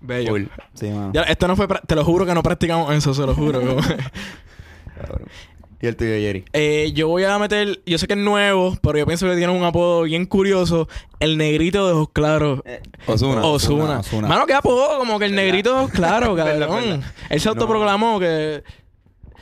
Bello. 0.00 0.30
Cool. 0.30 0.48
Sí, 0.74 0.88
mano. 0.90 1.10
Ya, 1.12 1.22
esto 1.22 1.48
no 1.48 1.56
fue... 1.56 1.66
Te 1.84 1.96
lo 1.96 2.04
juro 2.04 2.24
que 2.24 2.32
no 2.32 2.44
practicamos 2.44 2.94
eso, 2.94 3.12
se 3.12 3.26
lo 3.26 3.34
juro. 3.34 3.60
Y 5.82 5.86
el 5.86 5.96
tuyo, 5.96 6.10
Jerry. 6.12 6.44
Eh, 6.52 6.92
yo 6.94 7.08
voy 7.08 7.24
a 7.24 7.38
meter... 7.38 7.80
Yo 7.86 7.96
sé 7.96 8.06
que 8.06 8.12
es 8.12 8.18
nuevo, 8.18 8.76
pero 8.82 8.98
yo 8.98 9.06
pienso 9.06 9.26
que 9.26 9.36
tiene 9.36 9.50
un 9.56 9.64
apodo 9.64 10.02
bien 10.02 10.26
curioso. 10.26 10.88
El 11.20 11.38
negrito 11.38 11.86
de 11.86 11.94
ojos 11.94 12.10
claros. 12.12 12.60
Osuna. 13.06 13.42
Osuna. 13.46 14.00
Ozuna. 14.00 14.28
Mano, 14.28 14.46
que 14.46 14.52
apodo 14.52 14.98
como 14.98 15.18
que 15.18 15.24
el 15.24 15.34
negrito 15.34 15.70
de 15.72 15.78
ojos 15.80 15.90
claros, 15.92 16.36
cabrón. 16.36 16.68
verdad. 16.68 17.00
Él 17.30 17.40
se 17.40 17.48
autoproclamó 17.48 18.20
que... 18.20 18.62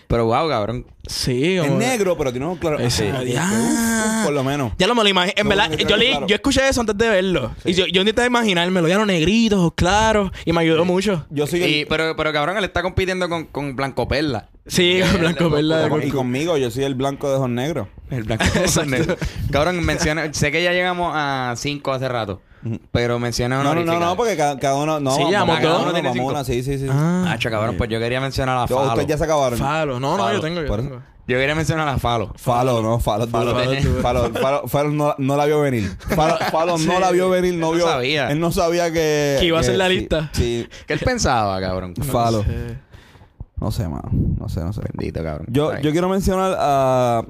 Pero 0.07 0.24
wow, 0.24 0.48
cabrón. 0.48 0.87
Sí, 1.07 1.57
Es 1.57 1.66
como... 1.66 1.79
negro, 1.79 2.16
pero 2.16 2.31
tiene 2.31 2.46
ojos 2.46 2.59
claros. 2.61 2.81
Ah, 3.01 3.22
ya. 3.24 4.22
Por 4.24 4.33
lo 4.33 4.42
menos. 4.42 4.72
Ya 4.79 4.87
no 4.87 4.94
me 4.94 5.03
lo 5.03 5.09
imagino. 5.11 5.35
En 5.37 5.44
No, 5.44 5.51
verdad, 5.51 5.70
yo, 5.77 5.96
leí- 5.98 6.11
claro. 6.12 6.27
yo 6.29 6.35
escuché 6.37 6.66
eso 6.66 6.81
antes 6.81 6.96
de 6.96 7.09
verlo. 7.11 7.51
Y 7.64 7.74
yo, 7.74 7.85
yo 7.87 8.01
intenté 8.01 8.24
imaginármelo. 8.24 8.88
Ya 8.88 8.96
los 8.96 9.07
negritos, 9.07 9.59
ojos 9.59 9.72
claros. 9.77 10.31
Y 10.46 10.53
me 10.53 10.61
ayudó 10.62 10.85
mucho. 10.87 11.27
Yo 11.31 11.46
soy 11.46 11.62
el- 11.62 11.70
Y, 11.74 11.85
pero, 11.85 12.16
pero 12.16 12.33
cabrón, 12.33 12.57
él 12.57 12.64
está 12.64 12.81
compitiendo 12.83 13.29
con, 13.29 13.44
con 13.46 13.77
Blanco 13.77 14.09
Perla. 14.09 14.48
Sí, 14.68 15.00
El 15.00 15.18
blanco, 15.18 15.44
de- 15.48 15.62
¿verdad? 15.62 15.87
y 15.87 15.90
Con- 15.90 16.11
conmigo, 16.11 16.57
yo 16.57 16.70
soy 16.70 16.85
el 16.85 16.94
blanco 16.94 17.28
de 17.28 17.37
ojos 17.37 17.50
negros. 17.50 17.88
El 18.11 18.24
Blanco 18.24 18.44
Perla. 18.52 19.16
cabrón, 19.52 19.85
menciona... 19.85 20.33
Sé 20.33 20.50
que 20.52 20.62
ya 20.62 20.72
llegamos 20.72 21.12
a 21.14 21.54
cinco 21.57 21.92
hace 21.92 22.09
rato. 22.09 22.40
Pero 22.90 23.18
menciona 23.18 23.62
No, 23.62 23.74
no, 23.74 23.85
no, 23.85 24.00
no, 24.00 24.16
porque 24.16 24.37
cada, 24.37 24.59
cada 24.59 24.74
uno. 24.76 24.98
No, 24.98 25.11
Sí, 25.12 25.18
vamos, 25.18 25.31
llevamos 25.31 25.61
cada 25.61 25.78
uno, 25.78 25.92
Tiene 25.92 26.09
vamos 26.09 26.14
cinco. 26.14 26.28
una, 26.31 26.44
sí, 26.44 26.62
sí, 26.62 26.78
sí. 26.78 26.87
Ah. 26.90 27.26
Hacho, 27.33 27.50
cabrón, 27.50 27.76
pues 27.78 27.88
yo 27.90 27.98
quería 28.00 28.20
mencionar 28.20 28.57
a 28.59 28.66
Falo. 28.66 28.88
Ustedes 28.88 29.07
ya 29.07 29.16
se 29.18 29.24
acabaron. 29.24 29.59
Falo. 29.59 30.00
No, 30.00 30.16
no, 30.16 30.24
Falo. 30.24 30.35
yo 30.37 30.40
tengo, 30.40 30.61
yo 30.62 30.66
Por 30.66 30.81
tengo. 30.83 31.02
Yo 31.28 31.37
quería 31.37 31.54
mencionar 31.54 31.87
a 31.87 31.92
la 31.92 31.98
Falo. 31.98 32.33
Falo, 32.37 32.81
no, 32.83 32.98
Falo, 32.98 33.28
Falo 33.28 33.54
Falo, 34.02 34.33
Falo, 34.40 34.66
Falo 34.68 34.90
no, 34.90 35.14
no 35.18 35.37
la 35.37 35.44
vio 35.46 35.61
venir. 35.61 35.88
Falo, 36.16 36.37
Falo 36.50 36.78
no 36.78 36.98
la 36.98 37.11
vio 37.11 37.28
venir, 37.31 37.54
no 37.54 37.57
Él 37.57 37.61
no 37.61 37.72
vio. 37.72 37.87
sabía. 37.87 38.31
Él 38.31 38.40
no 38.40 38.50
sabía 38.50 38.90
que. 38.90 39.37
Que 39.38 39.46
iba 39.46 39.61
a 39.61 39.62
ser 39.62 39.76
la 39.76 39.88
lista. 39.88 40.31
Sí, 40.33 40.66
¿Qué 40.87 40.94
él 40.94 41.00
pensaba, 41.00 41.61
cabrón? 41.61 41.94
Falo. 41.96 42.42
Sí. 42.42 42.48
No 43.60 43.70
sé, 43.70 43.88
mano. 43.88 44.08
No 44.12 44.48
sé, 44.48 44.60
no 44.60 44.72
sé. 44.72 44.82
Bendito, 44.94 45.22
cabrón. 45.22 45.46
Yo, 45.50 45.78
yo 45.80 45.90
quiero 45.92 46.08
mencionar 46.08 46.54
a 46.58 47.24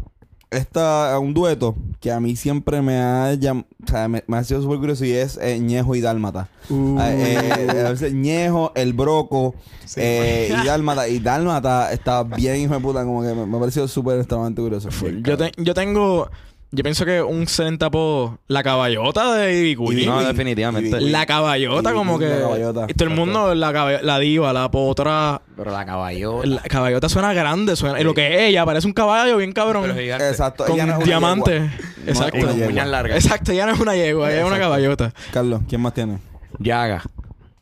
esta 0.51 1.15
a 1.15 1.19
un 1.19 1.35
dueto 1.35 1.75
que 2.01 2.11
a 2.11 2.21
mí 2.21 2.35
siempre 2.35 2.81
me 2.81 2.99
ha 2.99 3.35
llam- 3.35 3.67
o 3.85 3.87
sea, 3.87 4.09
me, 4.09 4.25
me 4.27 4.39
ha 4.39 4.45
sido 4.45 4.63
súper 4.63 4.79
curioso 4.79 5.05
y 5.05 5.13
es 5.13 5.39
eh, 5.43 5.59
Ñejo 5.59 5.95
y 5.95 6.01
Dálmata. 6.01 6.49
Uh. 6.71 6.97
Ah, 6.99 7.13
eh, 7.13 7.85
a 7.87 7.91
veces 7.91 8.15
Ñejo, 8.15 8.73
el 8.75 8.95
Broco 8.95 9.55
eh, 9.97 10.51
y 10.63 10.67
Dálmata. 10.67 11.07
Y 11.09 11.19
Dálmata 11.19 11.93
está 11.93 12.23
bien 12.23 12.57
hijo 12.57 12.73
de 12.75 12.81
puta, 12.81 13.05
como 13.05 13.23
que 13.23 13.35
me, 13.35 13.45
me 13.47 13.57
ha 13.57 13.61
parecido 13.61 13.87
súper 13.89 14.19
extremadamente 14.19 14.63
curioso. 14.63 14.89
Yo, 15.23 15.37
te- 15.37 15.53
yo 15.59 15.75
tengo 15.75 16.31
yo 16.71 16.83
pienso 16.83 17.07
que 17.07 17.23
un 17.23 17.43
excelente 17.43 17.85
apodo, 17.87 18.39
la 18.47 18.63
caballota 18.63 19.35
de 19.35 19.59
Ivy 19.59 19.77
Queen. 19.77 20.07
No, 20.07 20.23
definitivamente. 20.23 21.01
La 21.01 21.25
caballota, 21.25 21.91
Ivy 21.91 21.99
como 21.99 22.19
que. 22.19 22.27
la 22.29 22.41
caballota. 22.41 22.87
y 22.89 22.95
todo 22.95 23.09
el 23.09 23.15
mundo, 23.15 23.55
la, 23.55 24.01
la 24.03 24.19
diva, 24.19 24.53
la 24.53 24.71
potra. 24.71 25.41
Pero 25.57 25.71
la 25.71 25.87
caballota. 25.87 26.47
La 26.47 26.61
caballota 26.63 27.09
suena 27.09 27.33
grande, 27.33 27.75
suena. 27.75 27.99
y 28.01 28.05
Lo 28.05 28.13
que 28.13 28.35
es 28.35 28.41
ella, 28.51 28.67
parece 28.67 28.87
un 28.87 28.93
caballo 28.93 29.39
bien 29.39 29.53
cabrón. 29.53 29.83
Pero 29.83 29.95
gigante. 29.99 30.29
Exacto. 30.29 30.67
con 30.67 30.75
ella 30.75 30.87
no 30.87 30.99
diamantes. 30.99 31.63
yegua. 31.63 32.07
Exacto. 32.07 32.39
Con 32.47 32.63
uñas 32.63 32.89
largas. 32.89 33.25
Exacto, 33.25 33.53
ella 33.53 33.67
no 33.67 33.73
es 33.73 33.81
una 33.81 33.97
yegua, 33.97 34.31
ella 34.31 34.41
es 34.41 34.47
una 34.47 34.59
caballota. 34.59 35.13
Carlos, 35.33 35.63
¿quién 35.69 35.81
más 35.81 35.95
tiene? 35.95 36.19
Llaga. 36.59 37.03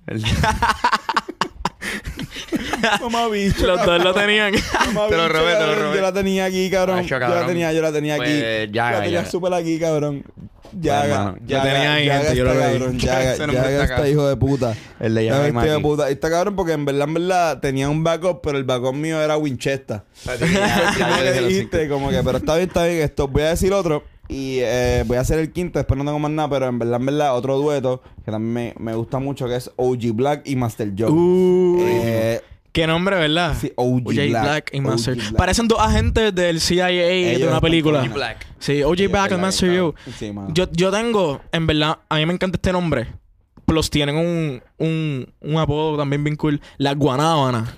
Mamá 3.01 3.29
bicho. 3.29 3.67
Los 3.67 3.85
dos 3.85 4.03
lo 4.03 4.15
tenían. 4.15 4.53
Mamá 4.95 5.09
Te 5.09 5.17
lo 5.17 5.29
robé, 5.29 5.53
te 5.55 5.61
lo 5.61 5.67
cabrón. 5.67 5.79
robé. 5.85 5.97
Yo 5.97 6.03
la 6.03 6.13
tenía 6.13 6.45
aquí, 6.45 6.71
cabrón. 6.71 6.99
Acho, 6.99 7.09
Yo 7.09 7.19
la 7.19 7.27
cabrón. 7.27 7.47
tenía, 7.49 7.73
yo 7.73 7.83
la 7.83 7.93
tenía 7.93 8.15
aquí. 8.15 8.25
Pues, 8.25 8.71
yo 8.73 8.83
la 8.83 9.03
tenía 9.03 9.27
súper 9.27 9.55
aquí, 9.55 9.79
cabrón. 9.79 10.25
Yaga, 10.79 11.37
yo 11.41 11.47
Yaga, 11.47 11.63
tenía 11.63 11.95
ahí, 11.95 12.07
Yaga 12.07 12.21
gente, 12.25 12.37
yo 12.37 12.45
está 12.47 12.55
lo 12.55 12.61
cabrón. 12.61 12.99
Yaga, 12.99 13.37
Yaga 13.37 13.71
está 13.71 13.89
cabrón. 13.89 14.11
hijo 14.11 14.29
de 14.29 14.37
puta. 14.37 14.75
El 15.01 15.15
de 15.15 15.25
Yaga 15.25 15.49
hijo 15.49 15.61
de 15.61 15.81
puta. 15.81 16.11
Y 16.11 16.13
está 16.15 16.29
cabrón 16.29 16.57
porque 16.57 16.73
en 16.73 16.85
verdad, 16.85 17.09
en 17.09 17.15
verdad, 17.15 17.61
tenía 17.61 17.89
un 17.89 18.03
backup, 18.05 18.41
pero 18.43 18.59
el 18.59 18.65
backup 18.65 18.95
mío 18.95 19.23
era 19.23 19.37
Winchester. 19.39 20.03
Como 20.25 21.17
que 21.23 21.33
dijiste, 21.47 21.89
como 21.89 22.11
que, 22.11 22.23
pero 22.23 22.39
está 22.39 22.57
bien, 22.57 22.69
está 22.69 22.85
bien. 22.85 23.01
Esto, 23.03 23.29
voy 23.29 23.43
a 23.43 23.51
decir 23.51 23.73
otro. 23.73 24.03
Y 24.29 24.59
eh, 24.61 25.05
voy 25.07 25.17
a 25.19 25.21
hacer 25.21 25.39
el 25.39 25.53
quinto, 25.53 25.79
después 25.79 25.97
no 25.97 26.05
tengo 26.05 26.19
más 26.19 26.33
nada, 26.33 26.51
pero 26.51 26.67
en 26.67 26.81
verdad, 26.81 26.99
en 26.99 27.07
verdad, 27.07 27.37
otro 27.37 27.59
dueto 27.59 28.03
que 28.25 28.33
también 28.33 28.75
me, 28.77 28.91
me 28.91 28.97
gusta 28.97 29.21
mucho, 29.21 29.47
que 29.47 29.55
es 29.55 29.71
OG 29.77 30.13
Black 30.15 30.43
y 30.47 30.57
Master 30.57 30.93
Joe. 30.99 31.11
Uh, 31.13 31.79
Eh, 31.81 32.41
qué 32.77 32.87
nombre, 32.87 33.17
¿verdad? 33.17 33.55
sí, 33.61 33.73
OG, 33.75 34.07
OJ 34.07 34.15
Black, 34.29 34.43
Black. 34.43 34.71
y 34.75 34.81
Master. 34.81 35.15
OG 35.15 35.21
Black. 35.21 35.37
Parecen 35.37 35.67
dos 35.69 35.79
agentes 35.81 36.35
del 36.35 36.61
CIA 36.61 36.87
de 36.87 37.33
Ellos 37.37 37.51
una 37.51 37.61
película. 37.61 38.01
con- 38.01 38.13
Black. 38.13 38.47
Sí, 38.59 38.83
OJ 38.83 38.97
Sí, 38.99 39.07
Black 39.07 39.33
y 39.33 39.37
Master. 39.37 39.95
Sí, 40.19 40.33
mano. 40.33 40.49
Yo, 40.53 40.71
yo 40.73 40.91
tengo, 40.91 41.41
en 41.53 41.67
verdad, 41.67 41.99
a 42.09 42.17
mí 42.17 42.27
me 42.27 42.35
encanta 42.35 42.57
este 42.57 42.73
nombre. 42.73 43.07
Plus 43.65 43.91
tienen 43.91 44.17
un, 44.17 44.63
un, 44.79 45.33
un 45.41 45.57
apodo 45.59 45.97
también 45.97 46.23
bien 46.23 46.37
cool. 46.37 46.61
Las 46.77 46.97
guanábanas. 46.97 47.69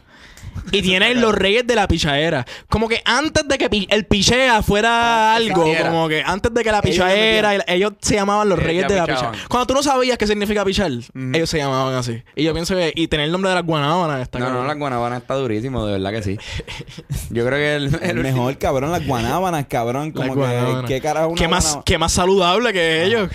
Y 0.72 0.82
tienen 0.82 1.20
los 1.20 1.34
reyes 1.34 1.66
de 1.66 1.74
la 1.74 1.86
pichadera. 1.88 2.44
Como 2.68 2.88
que 2.88 3.00
antes 3.04 3.46
de 3.48 3.58
que 3.58 3.68
pi- 3.70 3.86
el 3.90 4.06
pichea 4.06 4.62
fuera 4.62 5.34
algo, 5.34 5.64
Pichadera. 5.64 5.90
como 5.90 6.08
que 6.08 6.22
antes 6.24 6.52
de 6.54 6.62
que 6.64 6.72
la 6.72 6.82
pichadera, 6.82 7.52
ellos, 7.54 7.64
ellos 7.68 7.92
se 8.00 8.14
llamaban 8.14 8.48
los 8.48 8.58
Ellos 8.58 8.66
reyes 8.68 8.88
de 8.88 8.96
la 8.96 9.06
pichadera. 9.06 9.32
Cuando 9.48 9.66
tú 9.66 9.74
no 9.74 9.82
sabías 9.82 10.18
qué 10.18 10.26
significa 10.26 10.64
pichar, 10.64 10.90
ellos 11.32 11.50
se 11.50 11.58
llamaban 11.58 11.94
así. 11.94 12.22
Y 12.36 12.44
yo 12.44 12.52
pienso 12.52 12.74
que, 12.74 12.92
y 12.94 13.08
tener 13.08 13.26
el 13.26 13.32
nombre 13.32 13.48
de 13.50 13.54
las 13.56 13.64
guanábanas 13.64 14.20
está 14.22 14.38
No, 14.38 14.44
no, 14.46 14.50
cabrón. 14.50 14.66
la 14.68 14.74
guanabana 14.74 15.16
está 15.18 15.34
durísimo, 15.34 15.86
de 15.86 15.92
verdad 15.98 16.10
que 16.12 16.22
sí. 16.22 16.38
Yo 17.30 17.44
creo 17.46 17.58
que 17.58 17.74
el, 17.76 17.94
El 18.02 18.10
el 18.18 18.22
mejor, 18.22 18.56
cabrón, 18.58 18.90
las 18.92 19.06
guanábanas, 19.06 19.66
cabrón. 19.68 20.12
Las 20.14 20.14
Como 20.14 20.34
que, 20.34 20.40
guanábanas. 20.40 20.84
¿qué 20.86 21.00
carajo 21.00 21.34
¿Qué 21.34 21.48
más, 21.48 21.64
guanábana? 21.64 21.82
qué 21.84 21.98
más 21.98 22.12
saludable 22.12 22.72
que 22.72 23.04
ellos. 23.04 23.30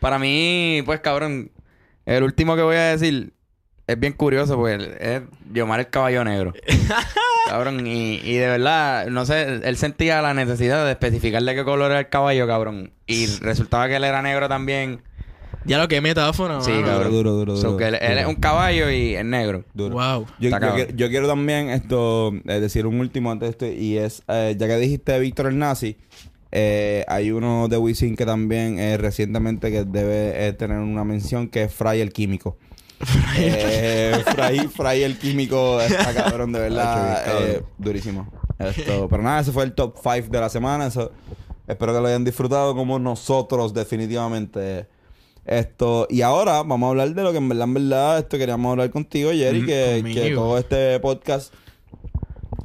Para 0.00 0.18
mí, 0.18 0.82
pues 0.84 1.00
cabrón, 1.00 1.50
el 2.04 2.22
último 2.22 2.54
que 2.56 2.62
voy 2.62 2.76
a 2.76 2.96
decir 2.96 3.32
es 3.86 4.00
bien 4.00 4.12
curioso, 4.12 4.56
pues 4.56 4.82
es 5.00 5.22
Diomar 5.48 5.80
el 5.80 5.88
caballo 5.88 6.24
negro. 6.24 6.52
cabrón, 7.48 7.86
y, 7.86 8.20
y 8.22 8.34
de 8.34 8.48
verdad, 8.48 9.06
no 9.08 9.24
sé, 9.26 9.60
él 9.62 9.76
sentía 9.76 10.20
la 10.22 10.34
necesidad 10.34 10.84
de 10.84 10.92
especificarle 10.92 11.54
qué 11.54 11.64
color 11.64 11.90
era 11.92 12.00
el 12.00 12.08
caballo, 12.08 12.46
cabrón. 12.46 12.90
Y 13.06 13.26
resultaba 13.40 13.88
que 13.88 13.96
él 13.96 14.04
era 14.04 14.22
negro 14.22 14.48
también. 14.48 15.00
Ya 15.64 15.78
lo 15.78 15.88
que 15.88 15.96
es 15.96 16.02
metáfora, 16.02 16.60
Sí, 16.60 16.70
mano. 16.70 16.86
cabrón. 16.86 17.12
Duro, 17.12 17.30
duro, 17.32 17.44
duro, 17.52 17.56
So, 17.56 17.72
duro, 17.72 17.76
que 17.78 17.88
él, 17.88 18.18
es 18.18 18.26
un 18.26 18.36
caballo 18.36 18.90
y 18.90 19.14
es 19.16 19.24
negro. 19.24 19.64
Duro. 19.74 19.94
Wow. 19.94 20.26
Yo, 20.38 20.50
quiero, 20.50 20.76
yo 20.94 21.08
quiero 21.08 21.26
también 21.26 21.70
esto, 21.70 22.32
eh, 22.46 22.60
decir 22.60 22.86
un 22.86 23.00
último 23.00 23.32
antes 23.32 23.48
de 23.48 23.50
esto, 23.50 23.66
y 23.80 23.98
es, 23.98 24.22
eh, 24.28 24.54
ya 24.58 24.66
que 24.68 24.76
dijiste 24.76 25.18
Víctor 25.18 25.46
el 25.46 25.58
Nazi, 25.58 25.96
eh, 26.52 27.04
hay 27.08 27.32
uno 27.32 27.68
de 27.68 27.76
Wisin 27.76 28.16
que 28.16 28.24
también 28.24 28.78
eh, 28.78 28.96
recientemente 28.96 29.70
que 29.70 29.84
debe 29.84 30.46
eh, 30.46 30.52
tener 30.52 30.78
una 30.78 31.04
mención, 31.04 31.48
que 31.48 31.64
es 31.64 31.72
Fry 31.74 32.00
el 32.00 32.12
Químico. 32.12 32.56
Eh, 33.36 34.22
Fry, 34.34 34.68
Fry 34.68 35.02
el 35.02 35.18
Químico 35.18 35.80
está 35.80 36.14
cabrón, 36.24 36.52
de 36.52 36.60
verdad, 36.60 37.24
bien 37.24 37.48
eh, 37.48 37.62
durísimo. 37.78 38.30
Esto, 38.58 39.08
pero 39.08 39.22
nada, 39.22 39.40
ese 39.40 39.52
fue 39.52 39.64
el 39.64 39.74
top 39.74 39.96
5 40.02 40.28
de 40.30 40.40
la 40.40 40.48
semana, 40.48 40.86
eso, 40.86 41.12
espero 41.66 41.92
que 41.92 42.00
lo 42.00 42.06
hayan 42.06 42.24
disfrutado 42.24 42.74
como 42.74 42.98
nosotros 42.98 43.74
definitivamente. 43.74 44.86
Esto, 45.44 46.08
y 46.10 46.22
ahora 46.22 46.62
vamos 46.64 46.88
a 46.88 46.90
hablar 46.90 47.14
de 47.14 47.22
lo 47.22 47.30
que 47.30 47.38
en 47.38 47.48
verdad, 47.48 47.68
en 47.68 47.74
verdad, 47.74 48.18
esto 48.18 48.36
queríamos 48.36 48.70
hablar 48.70 48.90
contigo, 48.90 49.30
Jerry, 49.30 49.62
Mm, 49.62 49.66
que, 50.12 50.32
todo 50.34 50.58
este 50.58 50.98
podcast, 50.98 51.54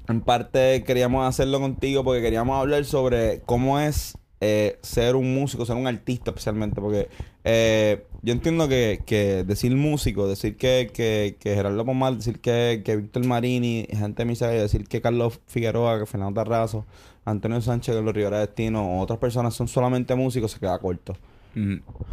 en 0.08 0.22
parte 0.22 0.84
queríamos 0.84 1.28
hacerlo 1.28 1.60
contigo 1.60 2.04
porque 2.04 2.22
queríamos 2.22 2.60
hablar 2.60 2.84
sobre 2.86 3.42
cómo 3.46 3.80
es 3.80 4.18
eh, 4.40 4.80
ser 4.82 5.16
un 5.16 5.36
músico, 5.36 5.66
ser 5.66 5.76
un 5.76 5.86
artista 5.86 6.32
especialmente, 6.32 6.82
porque 6.82 7.10
eh, 7.44 8.08
yo 8.24 8.34
entiendo 8.34 8.68
que, 8.68 9.02
que 9.06 9.44
decir 9.44 9.76
músico, 9.76 10.28
decir 10.28 10.58
que, 10.58 10.92
que, 10.94 11.38
que 11.40 11.56
Gerardo 11.56 11.86
Pomar, 11.86 12.16
decir 12.16 12.40
que, 12.40 12.82
que 12.86 12.96
Víctor 12.98 13.26
Marini, 13.26 13.88
gente 13.90 14.22
de 14.24 14.26
Misa, 14.26 14.48
decir 14.48 14.88
que 14.88 15.02
Carlos 15.02 15.40
Figueroa, 15.48 16.00
que 16.00 16.06
Fernando 16.06 16.42
Tarrazo, 16.42 16.86
Antonio 17.26 17.62
Sánchez, 17.62 17.96
Carlos 17.96 18.14
Rivera 18.14 18.40
Destino, 18.40 18.98
o 18.98 19.00
otras 19.02 19.20
personas 19.20 19.54
son 19.54 19.68
solamente 19.68 20.16
músicos, 20.16 20.52
se 20.52 20.60
queda 20.60 20.78
corto. 20.80 21.16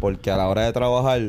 Porque 0.01 0.31
a 0.31 0.37
la 0.37 0.49
hora 0.49 0.62
de 0.64 0.73
trabajar 0.73 1.21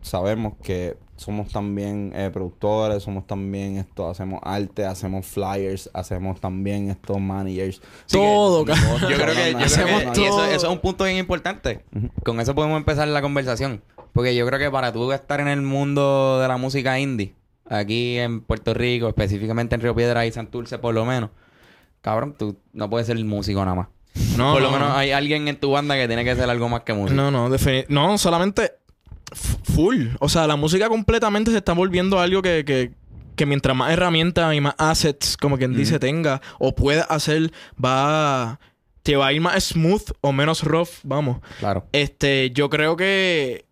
sabemos 0.00 0.54
que 0.62 0.96
somos 1.16 1.52
también 1.52 2.12
eh, 2.16 2.30
productores, 2.32 3.04
somos 3.04 3.24
también 3.28 3.76
esto, 3.76 4.08
hacemos 4.08 4.40
arte, 4.42 4.84
hacemos 4.84 5.24
flyers, 5.24 5.88
hacemos 5.94 6.40
también 6.40 6.90
estos 6.90 7.20
managers. 7.20 7.80
Todo. 8.10 8.64
Yo 8.66 9.16
creo 9.16 9.34
que, 9.34 9.52
yo 9.52 9.58
creo 9.58 9.86
que- 10.14 10.20
y 10.20 10.24
eso, 10.24 10.44
eso 10.44 10.66
es 10.66 10.72
un 10.72 10.80
punto 10.80 11.04
bien 11.04 11.18
importante. 11.18 11.84
Con 12.24 12.40
eso 12.40 12.54
podemos 12.56 12.76
empezar 12.78 13.06
la 13.06 13.22
conversación. 13.22 13.80
Porque 14.12 14.34
yo 14.34 14.46
creo 14.46 14.58
que 14.58 14.70
para 14.70 14.92
tú 14.92 15.10
estar 15.12 15.40
en 15.40 15.48
el 15.48 15.62
mundo 15.62 16.38
de 16.40 16.48
la 16.48 16.56
música 16.56 16.98
indie, 16.98 17.34
aquí 17.68 18.18
en 18.18 18.40
Puerto 18.42 18.74
Rico, 18.74 19.08
específicamente 19.08 19.74
en 19.74 19.80
Río 19.80 19.94
Piedra 19.94 20.26
y 20.26 20.32
Santurce 20.32 20.78
por 20.78 20.94
lo 20.94 21.04
menos, 21.04 21.30
cabrón, 22.00 22.34
tú 22.38 22.56
no 22.72 22.90
puedes 22.90 23.06
ser 23.06 23.22
músico 23.24 23.60
nada 23.64 23.74
más. 23.74 23.88
No, 24.36 24.52
por 24.52 24.62
lo 24.62 24.70
no, 24.70 24.74
menos 24.76 24.88
no. 24.90 24.96
hay 24.96 25.12
alguien 25.12 25.48
en 25.48 25.56
tu 25.58 25.70
banda 25.70 25.94
que 25.94 26.06
tiene 26.06 26.24
que 26.24 26.34
ser 26.36 26.50
algo 26.50 26.68
más 26.68 26.82
que 26.82 26.92
música. 26.92 27.14
No, 27.14 27.30
no, 27.30 27.48
no, 27.88 28.18
solamente 28.18 28.72
full. 29.34 30.08
O 30.20 30.28
sea, 30.28 30.46
la 30.46 30.56
música 30.56 30.88
completamente 30.88 31.50
se 31.50 31.58
está 31.58 31.72
volviendo 31.72 32.20
algo 32.20 32.42
que, 32.42 32.64
que, 32.64 32.92
que 33.36 33.46
mientras 33.46 33.76
más 33.76 33.90
herramientas 33.92 34.54
y 34.54 34.60
más 34.60 34.74
assets, 34.78 35.36
como 35.36 35.58
quien 35.58 35.74
dice, 35.74 35.98
tenga 35.98 36.40
o 36.58 36.74
pueda 36.74 37.04
hacer, 37.04 37.52
va. 37.82 38.60
Te 39.02 39.16
va 39.16 39.28
a 39.28 39.32
ir 39.32 39.40
más 39.40 39.64
smooth 39.64 40.12
o 40.20 40.32
menos 40.32 40.62
rough, 40.62 40.90
vamos. 41.02 41.38
Claro. 41.58 41.86
Este, 41.92 42.50
yo 42.52 42.70
creo 42.70 42.96
que. 42.96 43.64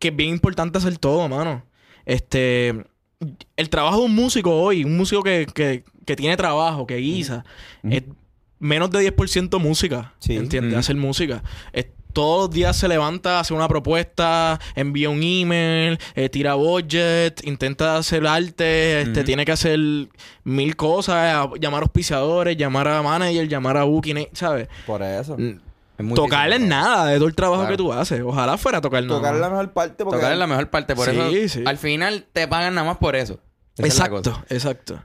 Que 0.00 0.08
es 0.08 0.16
bien 0.16 0.30
importante 0.30 0.78
hacer 0.78 0.98
todo, 0.98 1.28
mano. 1.28 1.62
Este. 2.04 2.84
El 3.56 3.68
trabajo 3.68 3.98
de 3.98 4.04
un 4.06 4.14
músico 4.14 4.50
hoy, 4.60 4.82
un 4.82 4.96
músico 4.96 5.22
que, 5.22 5.46
que, 5.54 5.84
que 6.06 6.16
tiene 6.16 6.36
trabajo, 6.38 6.86
que 6.86 6.96
guisa, 6.96 7.44
es 7.84 8.02
menos 8.58 8.90
de 8.90 9.14
10% 9.14 9.58
música. 9.60 10.14
Sí. 10.18 10.36
¿Entiendes? 10.36 10.72
Hacer 10.78 10.96
música. 10.96 11.42
Es- 11.72 11.86
todos 12.12 12.48
los 12.48 12.50
días 12.56 12.76
se 12.76 12.88
levanta, 12.88 13.38
hace 13.38 13.54
una 13.54 13.68
propuesta, 13.68 14.58
envía 14.74 15.08
un 15.10 15.22
email, 15.22 15.96
eh, 16.16 16.28
tira 16.28 16.54
budget, 16.54 17.40
intenta 17.46 17.98
hacer 17.98 18.26
arte, 18.26 19.02
este, 19.02 19.22
tiene 19.22 19.44
que 19.44 19.52
hacer 19.52 19.78
mil 20.42 20.74
cosas, 20.74 21.14
a- 21.36 21.50
llamar 21.60 21.82
a 21.82 21.84
auspiciadores, 21.84 22.56
llamar 22.56 22.88
a 22.88 23.00
manager, 23.02 23.46
llamar 23.46 23.76
a 23.76 23.84
booking, 23.84 24.26
¿sabes? 24.32 24.66
Por 24.88 25.02
eso. 25.02 25.36
Mm, 26.02 26.52
Es 26.52 26.60
nada 26.60 27.06
de 27.06 27.16
todo 27.16 27.28
el 27.28 27.34
trabajo 27.34 27.62
Claro. 27.62 27.76
que 27.76 27.82
tú 27.82 27.92
haces. 27.92 28.20
Ojalá 28.22 28.56
fuera 28.58 28.80
tocar 28.80 29.02
nada. 29.04 29.16
Tocar 29.18 29.34
la 29.36 29.50
mejor 29.50 29.72
parte 29.72 30.04
porque... 30.04 30.18
Tocar 30.18 30.32
es 30.32 30.38
la 30.38 30.46
mejor 30.46 30.70
parte. 30.70 30.94
Por 30.96 31.08
Sí, 31.10 31.18
eso, 31.38 31.58
sí. 31.58 31.64
al 31.66 31.78
final 31.78 32.26
te 32.32 32.46
pagan 32.48 32.74
nada 32.74 32.86
más 32.86 32.98
por 32.98 33.16
eso. 33.16 33.34
Esa 33.76 33.86
es 33.86 33.98
la 33.98 34.04
Exacto, 34.06 34.30
cosa. 34.32 34.44
exacto. 34.50 35.02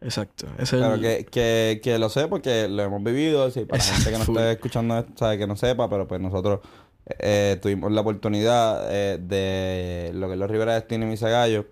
Exacto. 0.00 0.46
Es 0.58 0.72
el- 0.72 0.80
Pero 0.80 1.00
que, 1.00 1.26
que, 1.30 1.80
que 1.82 1.98
lo 1.98 2.08
sé 2.08 2.28
porque 2.28 2.68
lo 2.68 2.82
hemos 2.82 3.02
vivido. 3.02 3.50
Sí, 3.50 3.64
para 3.64 3.78
la 3.78 3.84
gente 3.84 4.10
que 4.10 4.18
no 4.18 4.24
esté 4.24 4.52
escuchando 4.52 4.98
esto, 4.98 5.12
sabe 5.16 5.38
que 5.38 5.46
no 5.46 5.56
sepa, 5.56 5.88
pero 5.88 6.06
pues 6.06 6.20
nosotros 6.20 6.60
eh, 7.18 7.58
tuvimos 7.62 7.90
la 7.92 8.00
oportunidad 8.02 8.88
eh, 8.90 9.18
de 9.20 10.10
lo 10.14 10.26
que 10.28 10.34
es 10.34 10.38
los 10.38 10.50
Rivera 10.50 10.74
Destino 10.74 11.06
y 11.06 11.08
Misa 11.08 11.28
Gallo. 11.28 11.66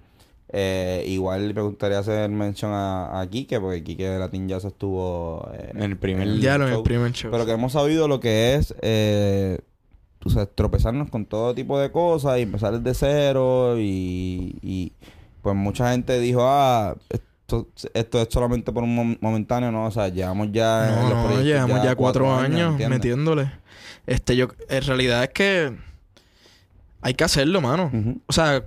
Eh, 0.56 1.04
igual 1.08 1.52
me 1.52 1.62
gustaría 1.62 1.98
hacer 1.98 2.30
mención 2.30 2.70
a, 2.72 3.20
a 3.20 3.26
Quique, 3.28 3.58
porque 3.60 3.82
Quique 3.82 4.08
de 4.08 4.18
Latin 4.20 4.46
Jazz 4.48 4.64
estuvo 4.64 5.50
eh, 5.52 5.72
En 5.74 5.82
el 5.82 5.96
primer- 5.96 6.38
Ya 6.38 6.56
lo 6.58 6.64
en 6.64 6.68
el 6.70 6.74
show. 6.76 6.84
primer 6.84 7.12
show. 7.12 7.30
Pero 7.32 7.44
que 7.44 7.50
hemos 7.52 7.72
sabido 7.72 8.06
lo 8.06 8.20
que 8.20 8.54
es 8.54 8.72
eh, 8.80 9.58
tropezarnos 10.54 11.10
con 11.10 11.26
todo 11.26 11.54
tipo 11.54 11.78
de 11.78 11.90
cosas 11.90 12.38
y 12.38 12.42
empezar 12.42 12.78
desde 12.80 12.94
cero. 12.98 13.74
Y, 13.78 14.56
y, 14.62 14.92
pues 15.42 15.56
mucha 15.56 15.90
gente 15.90 16.18
dijo, 16.20 16.40
ah, 16.44 16.94
esto, 17.10 17.68
esto 17.92 18.22
es 18.22 18.28
solamente 18.30 18.72
por 18.72 18.84
un 18.84 18.94
mom- 18.96 19.18
momentáneo, 19.20 19.70
¿no? 19.72 19.86
O 19.86 19.90
sea, 19.90 20.08
llevamos 20.08 20.48
ya. 20.52 20.88
en 20.88 20.94
No, 20.94 21.00
los 21.02 21.08
no, 21.18 21.24
proyectos 21.24 21.44
llevamos 21.46 21.82
ya, 21.84 21.94
cuatro, 21.96 22.34
años, 22.34 22.78
metiéndole. 22.88 23.50
Este, 24.06 24.36
yo, 24.36 24.48
en 24.68 24.82
realidad 24.84 25.24
es 25.24 25.30
que 25.30 25.72
hay 27.00 27.14
que 27.14 27.24
hacerlo, 27.24 27.60
mano. 27.60 27.90
O 28.26 28.32
sea, 28.32 28.64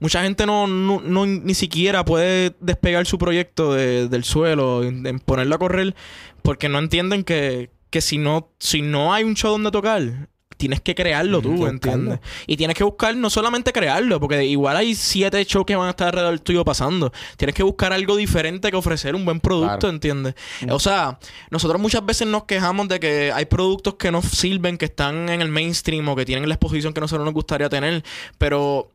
mucha 0.00 0.22
gente 0.22 0.46
no, 0.46 0.66
no, 0.66 1.00
no 1.00 1.26
ni 1.26 1.54
siquiera 1.54 2.04
puede 2.04 2.54
despegar 2.60 3.06
su 3.06 3.18
proyecto 3.18 3.72
de- 3.74 4.08
del 4.08 4.24
suelo, 4.24 4.82
en, 4.84 5.18
ponerlo 5.20 5.54
a 5.54 5.58
correr, 5.58 5.94
porque 6.42 6.68
no 6.68 6.78
entienden 6.78 7.24
que, 7.24 7.70
que 7.90 8.00
si 8.00 8.18
no, 8.18 8.50
si 8.58 8.82
no 8.82 9.12
hay 9.14 9.24
un 9.24 9.34
show 9.34 9.52
donde 9.52 9.70
tocar, 9.70 10.28
tienes 10.56 10.80
que 10.80 10.96
crearlo 10.96 11.40
tú, 11.40 11.62
que 11.62 11.70
¿entiendes? 11.70 12.18
Y 12.48 12.56
tienes 12.56 12.76
que 12.76 12.82
buscar 12.82 13.14
no 13.14 13.30
solamente 13.30 13.72
crearlo, 13.72 14.18
porque 14.18 14.44
igual 14.44 14.76
hay 14.76 14.96
siete 14.96 15.44
shows 15.44 15.64
que 15.64 15.76
van 15.76 15.86
a 15.86 15.90
estar 15.90 16.08
alrededor 16.08 16.40
tuyo 16.40 16.64
pasando. 16.64 17.12
Tienes 17.36 17.54
que 17.54 17.62
buscar 17.62 17.92
algo 17.92 18.16
diferente 18.16 18.68
que 18.72 18.76
ofrecer 18.76 19.14
un 19.14 19.24
buen 19.24 19.38
producto, 19.38 19.78
Claro. 19.78 19.90
¿entiendes? 19.90 20.34
O 20.68 20.80
sea, 20.80 21.20
nosotros 21.52 21.80
muchas 21.80 22.04
veces 22.04 22.26
nos 22.26 22.42
quejamos 22.42 22.88
de 22.88 22.98
que 22.98 23.30
hay 23.32 23.44
productos 23.44 23.94
que 23.94 24.10
no 24.10 24.20
sirven, 24.20 24.78
que 24.78 24.86
están 24.86 25.28
en 25.28 25.42
el 25.42 25.48
mainstream 25.48 26.08
o 26.08 26.16
que 26.16 26.24
tienen 26.24 26.48
la 26.48 26.56
exposición 26.56 26.92
que 26.92 27.00
nosotros 27.02 27.24
nos 27.24 27.34
gustaría 27.34 27.68
tener, 27.68 28.02
pero 28.36 28.90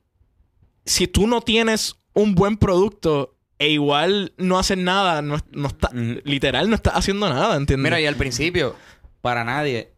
si 0.86 1.08
tú 1.08 1.28
no 1.28 1.41
tienes 1.41 1.96
un 2.13 2.36
buen 2.36 2.58
producto 2.58 3.36
e 3.60 3.69
igual 3.69 4.34
no 4.38 4.60
haces 4.60 4.78
nada, 4.78 5.22
no, 5.22 5.38
no 5.52 5.67
está, 5.67 5.89
literal 5.93 6.69
no 6.69 6.76
estás 6.76 6.96
haciendo 6.96 7.30
nada, 7.30 7.56
¿entiendes? 7.56 7.84
Mira, 7.84 8.00
y 8.02 8.06
al 8.06 8.15
principio, 8.15 8.76
para 9.22 9.43
nadie, 9.43 9.93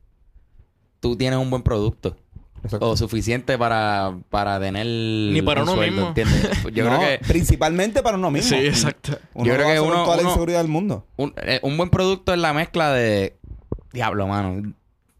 tú 1.00 1.15
tienes 1.15 1.39
un 1.39 1.50
buen 1.50 1.63
producto. 1.63 2.15
Exacto. 2.63 2.89
O 2.89 2.98
suficiente 2.98 3.60
para, 3.60 4.17
para 4.30 4.60
tener. 4.60 4.88
Ni 4.88 5.39
para 5.43 5.62
un 5.62 5.69
uno 5.69 5.78
sueldo, 5.78 5.95
mismo. 5.95 6.08
¿entiendes? 6.08 6.63
Yo 6.74 6.89
No, 6.89 6.98
creo 6.98 7.00
que 7.19 7.26
Principalmente 7.28 8.02
para 8.02 8.17
uno 8.17 8.32
mismo. 8.32 8.58
Sí, 8.58 8.65
exacto. 8.65 9.19
Uno 9.36 9.45
Yo 9.45 9.54
creo 9.54 9.67
que 9.67 9.80
uno- 9.80 10.04
toda 10.04 10.15
la 10.15 10.21
uno- 10.24 10.30
inseguridad 10.32 10.60
del 10.62 10.67
mundo. 10.67 11.06
un, 11.17 11.34
eh, 11.38 11.60
un 11.62 11.78
buen 11.78 11.91
producto 11.91 12.34
es 12.34 12.39
la 12.39 12.54
mezcla 12.54 12.91
de. 12.91 13.38
Diablo, 13.93 14.26
mano. 14.28 14.74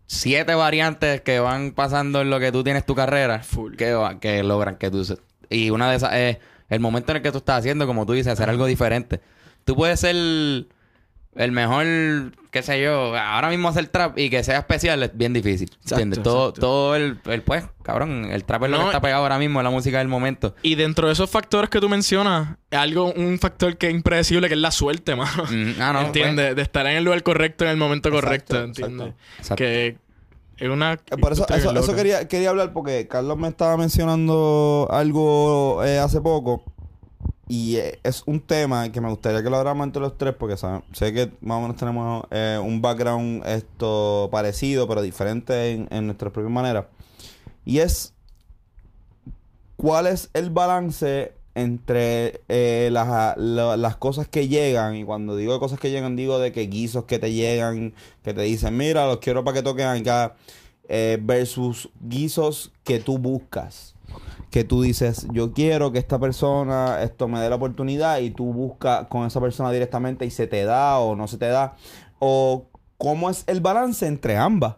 Siete 0.08 0.56
variantes 0.56 1.21
que 1.21 1.39
van 1.39 1.71
pasando 1.71 2.21
en 2.21 2.32
lo 2.32 2.39
que 2.39 2.51
tú 2.51 2.63
tienes 2.63 2.84
tu 2.84 2.95
carrera. 2.95 3.43
Full. 3.43 3.75
Que, 3.75 3.95
que 4.21 4.41
logran 4.41 4.78
que 4.78 4.89
tú. 4.89 5.04
Y 5.49 5.69
una 5.69 5.89
de 5.89 5.97
esas 5.97 6.13
es 6.13 6.38
el 6.69 6.79
momento 6.79 7.12
en 7.12 7.17
el 7.17 7.23
que 7.23 7.31
tú 7.31 7.39
estás 7.39 7.60
haciendo, 7.60 7.88
como 7.88 8.05
tú 8.05 8.13
dices, 8.13 8.34
hacer 8.34 8.49
algo 8.49 8.65
diferente. 8.65 9.21
Tú 9.63 9.75
puedes 9.75 9.99
ser 9.99 10.15
el 11.36 11.51
mejor, 11.51 11.86
qué 12.49 12.62
sé 12.62 12.81
yo, 12.81 13.15
ahora 13.17 13.49
mismo 13.49 13.67
hacer 13.67 13.88
trap 13.88 14.17
y 14.17 14.29
que 14.29 14.41
sea 14.43 14.60
especial 14.60 15.03
es 15.03 15.15
bien 15.15 15.34
difícil. 15.34 15.69
Exacto, 15.69 15.95
¿Entiendes? 15.95 16.23
Todo, 16.23 16.49
exacto. 16.49 16.62
todo 16.62 16.95
el, 16.95 17.19
el, 17.25 17.41
pues, 17.41 17.65
cabrón, 17.84 18.29
el 18.31 18.45
trap 18.45 18.63
es 18.63 18.69
lo 18.69 18.79
que 18.79 18.86
está 18.86 19.01
pegado 19.01 19.23
ahora 19.23 19.38
mismo, 19.38 19.60
es 19.60 19.63
la 19.65 19.69
música 19.69 19.97
del 19.97 20.08
momento. 20.08 20.55
Y 20.62 20.75
dentro 20.75 21.08
de 21.08 21.13
esos 21.13 21.29
factores 21.29 21.69
que 21.69 21.81
tú 21.81 21.89
mencionas, 21.89 22.58
algo, 22.71 23.12
un 23.13 23.38
factor 23.38 23.77
que 23.77 23.88
es 23.88 23.93
impredecible, 23.93 24.47
que 24.47 24.53
es 24.53 24.60
la 24.62 24.71
suerte, 24.71 25.15
mano. 25.15 25.43
Mm, 25.43 25.81
ah, 25.81 25.93
no, 25.93 26.01
¿Entiendes? 26.05 26.55
De 26.55 26.62
estar 26.62 26.86
en 26.88 26.97
el 26.97 27.03
lugar 27.03 27.21
correcto 27.23 27.65
en 27.65 27.71
el 27.71 27.77
momento 27.77 28.10
Exacto, 28.10 28.25
correcto, 28.25 28.63
¿entiendes? 28.63 29.13
Exacto. 29.38 29.55
Que 29.55 29.97
es 30.58 30.70
una... 30.70 30.94
Eh, 30.94 31.18
Por 31.20 31.34
eso, 31.34 31.46
eso, 31.48 31.96
quería, 31.96 32.28
quería 32.28 32.50
hablar 32.50 32.74
porque 32.74 33.08
Carlos 33.08 33.38
me 33.38 33.48
estaba 33.48 33.78
mencionando 33.78 34.88
algo 34.91 35.84
eh, 35.84 36.00
hace 36.00 36.22
poco 36.22 36.63
y 37.48 37.76
eh, 37.76 38.00
es 38.04 38.24
un 38.26 38.39
tema 38.39 38.91
que 38.91 39.02
me 39.02 39.10
gustaría 39.10 39.44
que 39.44 39.50
lo 39.50 39.58
habláramos 39.58 39.86
entre 39.86 40.02
los 40.02 40.18
tres 40.18 40.34
porque 40.34 40.58
sé 40.58 41.13
que 41.13 41.32
más 41.41 41.58
o 41.58 41.62
menos 41.62 41.76
tenemos 41.76 42.26
eh, 42.32 42.60
un 42.62 42.82
background 42.82 43.46
esto 43.46 44.30
parecido 44.32 44.88
pero 44.88 45.02
diferente 45.02 45.72
en, 45.72 45.88
en 45.91 46.08
nuestras 46.08 46.32
propias 46.32 46.52
maneras. 46.52 46.86
Y 47.63 47.80
es 47.80 48.13
cuál 49.76 50.08
es 50.08 50.30
el 50.34 50.50
balance 50.50 51.34
entre 51.56 52.41
eh, 52.50 52.89
las, 52.91 53.38
la- 53.38 53.78
las 53.78 53.96
cosas 53.96 54.28
que 54.28 54.48
llegan 54.48 54.96
y 54.96 55.04
cuando 55.06 55.36
digo 55.36 55.60
cosas 55.60 55.80
que 55.80 55.89
llegan 55.89 56.15
digo 56.15 56.38
de 56.38 56.52
que 56.52 56.68
guisos 56.68 57.06
que 57.06 57.18
te 57.18 57.32
llegan 57.32 57.94
que 58.24 58.34
te 58.34 58.41
dicen 58.41 58.76
mira 58.78 59.08
los 59.08 59.18
quiero 59.20 59.44
para 59.44 59.56
que 59.56 59.63
toquen 59.63 59.88
acá 59.88 60.36
eh, 60.89 61.18
versus 61.22 61.89
guisos 62.02 62.72
que 62.84 63.00
tú 63.00 63.18
buscas. 63.18 63.96
Que 64.52 64.63
tú 64.63 64.82
dices 64.82 65.26
yo 65.32 65.52
quiero 65.54 65.91
que 65.91 66.00
esta 66.00 66.20
persona 66.20 67.02
esto 67.02 67.28
me 67.28 67.39
dé 67.39 67.50
la 67.50 67.56
oportunidad 67.56 68.20
y 68.20 68.30
tú 68.32 68.54
buscas 68.54 69.08
con 69.08 69.26
esa 69.26 69.41
persona 69.41 69.72
directamente 69.72 70.26
y 70.26 70.30
se 70.32 70.48
te 70.48 70.63
da 70.63 71.00
o 71.00 71.15
no 71.15 71.28
se 71.28 71.38
te 71.38 71.48
da. 71.48 71.76
O 72.20 72.65
cómo 72.98 73.30
es 73.30 73.44
el 73.48 73.60
balance 73.62 74.06
entre 74.08 74.38
ambas 74.38 74.76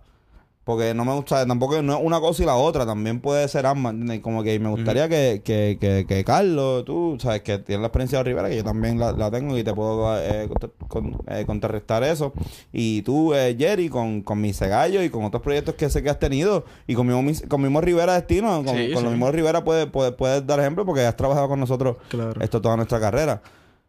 porque 0.67 0.93
no 0.93 1.03
me 1.05 1.13
gusta, 1.15 1.43
tampoco 1.47 1.81
no 1.81 1.93
es 1.97 1.99
una 2.03 2.19
cosa 2.19 2.43
y 2.43 2.45
la 2.45 2.55
otra, 2.55 2.85
también 2.85 3.19
puede 3.21 3.47
ser 3.47 3.65
ambas, 3.65 3.93
¿entiendes? 3.93 4.19
Como 4.19 4.43
que 4.43 4.59
me 4.59 4.69
gustaría 4.69 5.09
que, 5.09 5.41
que, 5.43 5.77
que, 5.81 6.05
que 6.07 6.23
Carlos, 6.23 6.83
tú, 6.85 7.17
sabes, 7.19 7.41
que 7.41 7.57
tienes 7.57 7.81
la 7.81 7.87
experiencia 7.87 8.19
de 8.19 8.25
Rivera, 8.25 8.49
que 8.49 8.57
yo 8.57 8.63
también 8.63 8.99
la, 8.99 9.13
la 9.13 9.31
tengo 9.31 9.57
y 9.57 9.63
te 9.63 9.73
puedo 9.73 10.15
eh, 10.21 10.49
con- 10.89 11.17
eh, 11.27 11.45
contrarrestar 11.47 12.03
eso. 12.03 12.33
Y 12.71 13.01
tú, 13.03 13.33
eh, 13.33 13.55
Jerry, 13.57 13.89
con, 13.89 14.21
con 14.21 14.39
mi 14.41 14.51
Segallo 14.53 15.01
y 15.01 15.09
con 15.09 15.23
otros 15.23 15.41
proyectos 15.41 15.75
que 15.75 15.89
sé 15.89 16.03
que 16.03 16.09
has 16.09 16.19
tenido, 16.19 16.65
y 16.85 16.93
con 16.95 17.07
mismo, 17.07 17.23
mis- 17.23 17.43
con 17.47 17.61
mismo 17.61 17.81
Rivera 17.81 18.13
Destino, 18.15 18.63
con, 18.63 18.75
Sí, 18.77 18.91
con 18.93 19.03
lo 19.05 19.09
mismo 19.09 19.31
Rivera 19.31 19.63
puedes 19.63 19.87
puede, 19.87 20.11
puedes 20.11 20.45
dar 20.45 20.59
ejemplo 20.59 20.85
porque 20.85 21.01
has 21.05 21.15
trabajado 21.15 21.47
con 21.47 21.59
nosotros 21.59 21.97
Claro. 22.09 22.39
esto 22.41 22.61
toda 22.61 22.75
nuestra 22.75 22.99
carrera. 22.99 23.41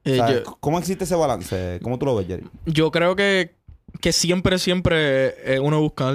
Eh, 0.04 0.12
O 0.12 0.14
sea, 0.26 0.32
yo- 0.44 0.56
¿Cómo 0.60 0.78
existe 0.78 1.02
ese 1.04 1.16
balance? 1.16 1.80
¿Cómo 1.82 1.98
tú 1.98 2.06
lo 2.06 2.14
ves, 2.14 2.28
Jerry? 2.28 2.44
Yo 2.66 2.92
creo 2.92 3.16
que, 3.16 3.56
que 4.00 4.12
siempre, 4.12 4.58
siempre 4.58 5.54
es 5.54 5.58
uno 5.60 5.80
buscar 5.80 6.14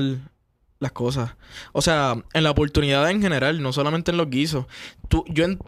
las 0.83 0.91
cosas. 0.91 1.31
O 1.71 1.81
sea, 1.81 2.15
en 2.33 2.43
la 2.43 2.51
oportunidad 2.51 3.09
en 3.09 3.21
general, 3.21 3.61
no 3.63 3.73
solamente 3.73 4.11
en 4.11 4.17
los 4.17 4.29
guisos. 4.29 4.65
Tú, 5.07 5.23
yo 5.27 5.45
en- 5.45 5.59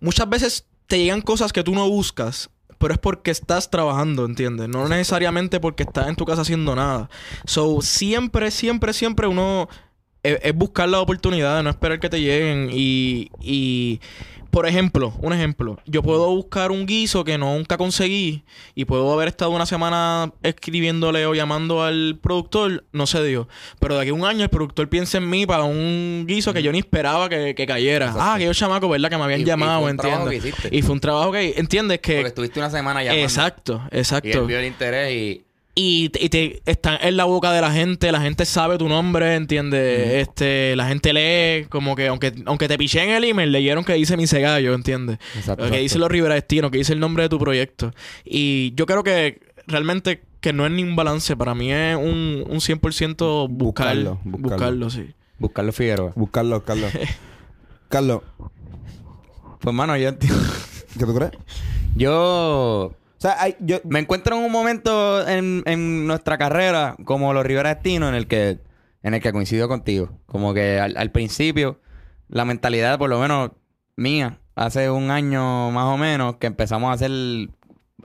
Muchas 0.00 0.28
veces 0.28 0.66
te 0.86 0.98
llegan 0.98 1.22
cosas 1.22 1.52
que 1.52 1.62
tú 1.62 1.74
no 1.74 1.88
buscas, 1.88 2.50
pero 2.78 2.92
es 2.92 3.00
porque 3.00 3.30
estás 3.30 3.70
trabajando, 3.70 4.26
¿entiendes? 4.26 4.68
No 4.68 4.86
necesariamente 4.88 5.60
porque 5.60 5.84
estás 5.84 6.08
en 6.08 6.16
tu 6.16 6.24
casa 6.26 6.42
haciendo 6.42 6.74
nada. 6.76 7.08
So, 7.46 7.80
siempre, 7.80 8.50
siempre, 8.50 8.92
siempre 8.92 9.26
uno... 9.26 9.68
Es, 10.22 10.38
es 10.42 10.54
buscar 10.54 10.88
la 10.88 11.00
oportunidad, 11.00 11.62
no 11.62 11.70
esperar 11.70 12.00
que 12.00 12.08
te 12.10 12.20
lleguen 12.20 12.70
y... 12.72 13.30
y 13.40 14.00
por 14.54 14.68
ejemplo, 14.68 15.12
un 15.20 15.32
ejemplo, 15.32 15.80
yo 15.84 16.00
puedo 16.00 16.28
buscar 16.32 16.70
un 16.70 16.86
guiso 16.86 17.24
que 17.24 17.36
nunca 17.36 17.76
conseguí 17.76 18.44
y 18.76 18.84
puedo 18.84 19.12
haber 19.12 19.26
estado 19.26 19.50
una 19.50 19.66
semana 19.66 20.32
escribiéndole 20.44 21.26
o 21.26 21.34
llamando 21.34 21.82
al 21.82 22.20
productor, 22.22 22.84
no 22.92 23.08
se 23.08 23.24
dio. 23.24 23.48
Pero 23.80 23.96
de 23.96 24.02
aquí 24.02 24.10
a 24.10 24.14
un 24.14 24.24
año 24.24 24.44
el 24.44 24.50
productor 24.50 24.88
piensa 24.88 25.18
en 25.18 25.28
mí 25.28 25.44
para 25.44 25.64
un 25.64 26.24
guiso 26.28 26.52
que 26.52 26.62
yo 26.62 26.70
ni 26.70 26.78
esperaba 26.78 27.28
que, 27.28 27.56
que 27.56 27.66
cayera. 27.66 28.06
Exacto. 28.06 28.22
Ah, 28.24 28.34
aquellos 28.34 28.56
chamacos, 28.56 28.88
¿verdad? 28.88 29.10
Que 29.10 29.16
me 29.18 29.24
habían 29.24 29.40
Y- 29.40 29.44
llamado, 29.44 29.88
¿entiendes? 29.88 30.54
que. 30.54 30.68
Y 30.70 30.82
fue 30.82 30.92
un 30.92 31.00
trabajo 31.00 31.32
que, 31.32 31.54
¿entiendes? 31.56 31.98
Porque 31.98 32.20
Que... 32.22 32.28
estuviste 32.28 32.60
una 32.60 32.70
semana 32.70 33.02
llamando. 33.02 33.24
Exacto, 33.24 33.80
Y 33.90 33.94
él 33.94 33.98
exacto. 33.98 34.46
vio 34.46 34.58
el 34.60 34.66
interés 34.66 35.12
y... 35.12 35.44
Y, 35.76 36.10
te- 36.10 36.24
y 36.24 36.28
te 36.28 36.62
están 36.66 36.98
en 37.00 37.16
la 37.16 37.24
boca 37.24 37.50
de 37.52 37.60
la 37.60 37.72
gente, 37.72 38.12
la 38.12 38.20
gente 38.20 38.44
sabe 38.44 38.78
tu 38.78 38.88
nombre, 38.88 39.34
¿entiendes? 39.34 40.28
Este, 40.28 40.76
la 40.76 40.86
gente 40.86 41.12
lee, 41.12 41.66
como 41.68 41.96
que 41.96 42.06
aunque, 42.06 42.32
aunque 42.46 42.68
te 42.68 42.78
piché 42.78 43.02
en 43.02 43.10
el 43.10 43.24
email, 43.24 43.50
leyeron 43.50 43.84
que 43.84 43.94
dice 43.94 44.16
mi 44.16 44.28
cegallo, 44.28 44.72
¿entiendes? 44.74 45.18
Exacto. 45.36 45.68
que 45.68 45.78
dice 45.78 45.98
los 45.98 46.08
Rivera 46.08 46.34
Destino, 46.36 46.70
que 46.70 46.78
dice 46.78 46.92
el 46.92 47.00
nombre 47.00 47.24
de 47.24 47.28
tu 47.28 47.38
proyecto. 47.40 47.92
Y 48.24 48.72
yo 48.76 48.86
creo 48.86 49.02
que 49.02 49.40
realmente 49.66 50.22
que 50.40 50.52
no 50.52 50.64
es 50.64 50.70
ni 50.70 50.84
un 50.84 50.94
balance, 50.94 51.36
para 51.36 51.54
mí 51.56 51.72
es 51.72 51.96
un, 51.96 52.44
un 52.48 52.60
100% 52.60 53.48
buscar, 53.48 53.96
Buscarlo, 53.96 54.20
buscarlo, 54.24 54.48
buscarlo. 54.50 54.90
sí. 54.90 55.06
Buscarlo 55.38 55.72
Figueroa. 55.72 56.12
Buscarlo, 56.14 56.62
Carlos. 56.64 56.92
Carlos, 57.88 58.22
Pues, 59.60 59.74
mano, 59.74 59.96
yo 59.96 60.08
entiendo. 60.10 60.38
¿qué 60.98 61.04
tú 61.04 61.14
crees? 61.14 61.32
Yo... 61.96 62.94
O 63.16 63.20
sea, 63.20 63.36
yo, 63.60 63.78
Me 63.84 64.00
encuentro 64.00 64.36
en 64.36 64.44
un 64.44 64.52
momento 64.52 65.26
en, 65.26 65.62
en 65.66 66.06
nuestra 66.06 66.36
carrera, 66.38 66.96
como 67.04 67.32
los 67.32 67.44
Rivera 67.46 67.74
Destino, 67.74 68.08
en 68.08 68.14
el 68.14 68.26
que, 68.26 68.58
en 69.02 69.14
el 69.14 69.20
que 69.20 69.32
coincido 69.32 69.68
contigo. 69.68 70.10
Como 70.26 70.52
que 70.54 70.78
al, 70.80 70.96
al 70.96 71.10
principio, 71.10 71.80
la 72.28 72.44
mentalidad, 72.44 72.98
por 72.98 73.10
lo 73.10 73.20
menos 73.20 73.52
mía, 73.96 74.40
hace 74.54 74.90
un 74.90 75.10
año 75.10 75.70
más 75.70 75.86
o 75.86 75.96
menos, 75.96 76.36
que 76.36 76.46
empezamos 76.46 76.90
a 76.90 76.94
hacer 76.94 77.10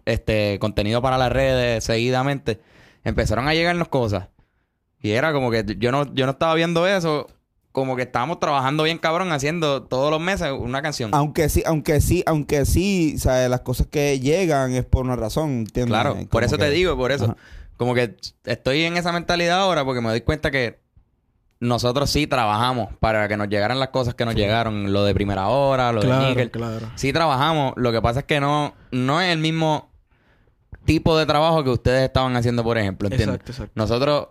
este 0.06 0.58
contenido 0.60 1.02
para 1.02 1.18
las 1.18 1.32
redes 1.32 1.84
seguidamente, 1.84 2.62
empezaron 3.04 3.48
a 3.48 3.54
llegarnos 3.54 3.88
cosas. 3.88 4.30
Y 5.02 5.12
era 5.12 5.32
como 5.32 5.52
que 5.52 5.64
yo 5.78 5.92
no, 5.92 6.14
yo 6.14 6.26
no 6.26 6.34
estaba 6.34 6.56
viendo 6.56 6.88
eso, 6.88 7.28
como 7.72 7.96
que 7.96 8.02
estábamos 8.04 8.40
trabajando 8.40 8.84
bien 8.84 8.98
cabrón, 8.98 9.32
haciendo 9.32 9.84
todos 9.84 10.10
los 10.12 10.20
meses 10.20 10.52
una 10.58 10.82
canción. 10.82 11.12
aunque 11.14 11.50
sí, 11.50 11.64
aunque 11.66 12.02
sí, 12.02 12.24
aunque 12.26 12.66
sí, 12.66 13.18
sea, 13.20 13.48
las 13.48 13.62
cosas 13.62 13.88
que 13.88 14.20
llegan 14.20 14.74
es 14.74 14.86
por 14.86 15.06
una 15.06 15.16
razón, 15.16 15.50
¿entiendes? 15.60 15.92
Claro, 15.94 16.14
Como 16.16 16.28
por 16.28 16.44
eso 16.44 16.58
que- 16.58 16.64
te 16.66 16.70
digo, 16.72 16.98
por 16.98 17.12
eso. 17.12 17.26
Ajá. 17.26 17.36
Como 17.78 17.94
que 17.94 18.18
estoy 18.44 18.84
en 18.84 18.98
esa 18.98 19.12
mentalidad 19.14 19.60
ahora 19.62 19.86
porque 19.86 20.02
me 20.02 20.10
doy 20.10 20.22
cuenta 20.22 20.52
que 20.52 20.80
nosotros 21.62 22.10
sí 22.10 22.26
trabajamos 22.28 22.90
para 23.00 23.28
que 23.28 23.38
nos 23.38 23.48
llegaran 23.50 23.80
las 23.80 23.90
cosas 23.90 24.16
que 24.16 24.26
nos 24.26 24.36
llegaron. 24.36 24.92
Lo 24.92 25.04
de 25.06 25.14
primera 25.14 25.48
hora, 25.48 25.92
lo 25.94 26.02
de 26.02 26.28
níquel. 26.30 26.52
claro. 26.52 26.90
Sí 26.96 27.14
trabajamos. 27.14 27.74
Lo 27.78 27.92
que 27.92 28.02
pasa 28.02 28.22
es 28.22 28.26
que 28.26 28.40
no, 28.42 28.74
no 28.92 29.22
es 29.22 29.32
el 29.32 29.40
mismo 29.40 29.90
tipo 30.86 31.18
de 31.18 31.26
trabajo 31.26 31.64
que 31.64 31.70
ustedes 31.70 32.04
estaban 32.04 32.36
haciendo, 32.36 32.64
por 32.64 32.78
ejemplo. 32.78 33.08
¿entiendes? 33.08 33.36
Exacto, 33.36 33.52
exacto. 33.52 33.72
Nosotros 33.76 34.28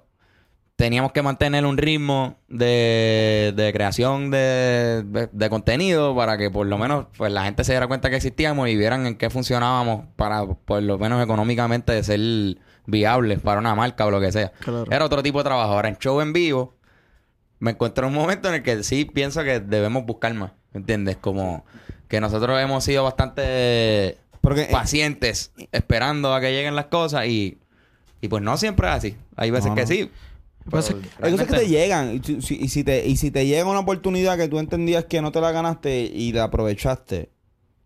teníamos 0.78 1.10
que 1.10 1.22
mantener 1.22 1.66
un 1.66 1.76
ritmo 1.76 2.36
de, 2.46 3.52
de 3.56 3.72
creación 3.72 4.30
de, 4.30 5.02
de- 5.04 5.28
de 5.32 5.50
contenido 5.50 6.14
para 6.14 6.38
que 6.38 6.52
por 6.52 6.68
lo 6.68 6.78
menos 6.78 7.06
pues 7.16 7.32
la 7.32 7.42
gente 7.42 7.64
se 7.64 7.72
diera 7.72 7.88
cuenta 7.88 8.10
que 8.10 8.16
existíamos 8.16 8.68
y 8.68 8.76
vieran 8.76 9.04
en 9.04 9.16
qué 9.16 9.28
funcionábamos 9.28 10.04
para 10.14 10.46
por 10.46 10.80
lo 10.80 10.96
menos 10.96 11.20
económicamente 11.20 12.00
ser 12.04 12.20
viables 12.86 13.40
para 13.40 13.58
una 13.58 13.74
marca 13.74 14.06
o 14.06 14.12
lo 14.12 14.20
que 14.20 14.30
sea. 14.30 14.52
Claro. 14.60 14.84
Era 14.88 15.04
otro 15.04 15.20
tipo 15.20 15.38
de 15.38 15.44
trabajo. 15.44 15.72
Ahora 15.72 15.88
en 15.88 15.96
show 15.98 16.20
en 16.20 16.32
vivo 16.32 16.76
me 17.58 17.72
encuentro 17.72 18.06
en 18.06 18.14
un 18.14 18.20
momento 18.20 18.48
en 18.48 18.54
el 18.54 18.62
que 18.62 18.84
sí 18.84 19.04
pienso 19.04 19.42
que 19.42 19.58
debemos 19.58 20.06
buscar 20.06 20.32
más. 20.34 20.52
¿Entiendes? 20.74 21.16
Como 21.16 21.64
que 22.06 22.20
nosotros 22.20 22.56
hemos 22.60 22.84
sido 22.84 23.02
bastante 23.02 24.16
Porque, 24.40 24.62
eh, 24.62 24.68
pacientes 24.70 25.50
esperando 25.72 26.32
a 26.34 26.40
que 26.40 26.52
lleguen 26.52 26.76
las 26.76 26.84
cosas 26.86 27.26
y 27.26 27.58
Y 28.20 28.28
pues 28.28 28.42
no 28.44 28.56
siempre 28.56 28.86
es 28.88 28.94
así. 28.94 29.16
Hay 29.34 29.50
veces 29.50 29.70
No, 29.70 29.74
que 29.74 29.80
no. 29.82 29.86
sí. 29.88 30.10
Pasa 30.70 30.94
pero 30.94 31.02
que- 31.02 31.24
Hay 31.26 31.32
cosas 31.32 31.46
que 31.46 31.56
te 31.58 31.68
llegan. 31.68 32.14
Y, 32.16 32.20
si- 32.22 32.42
si- 32.42 32.56
y 32.62 32.68
si 32.68 32.84
te, 32.84 33.06
y 33.06 33.16
si 33.16 33.30
te 33.30 33.46
llega 33.46 33.64
una 33.68 33.80
oportunidad 33.80 34.36
que 34.36 34.48
tú 34.48 34.58
entendías 34.58 35.04
que 35.06 35.20
no 35.22 35.32
te 35.32 35.40
la 35.40 35.50
ganaste 35.52 36.00
y 36.02 36.32
la 36.32 36.44
aprovechaste, 36.44 37.30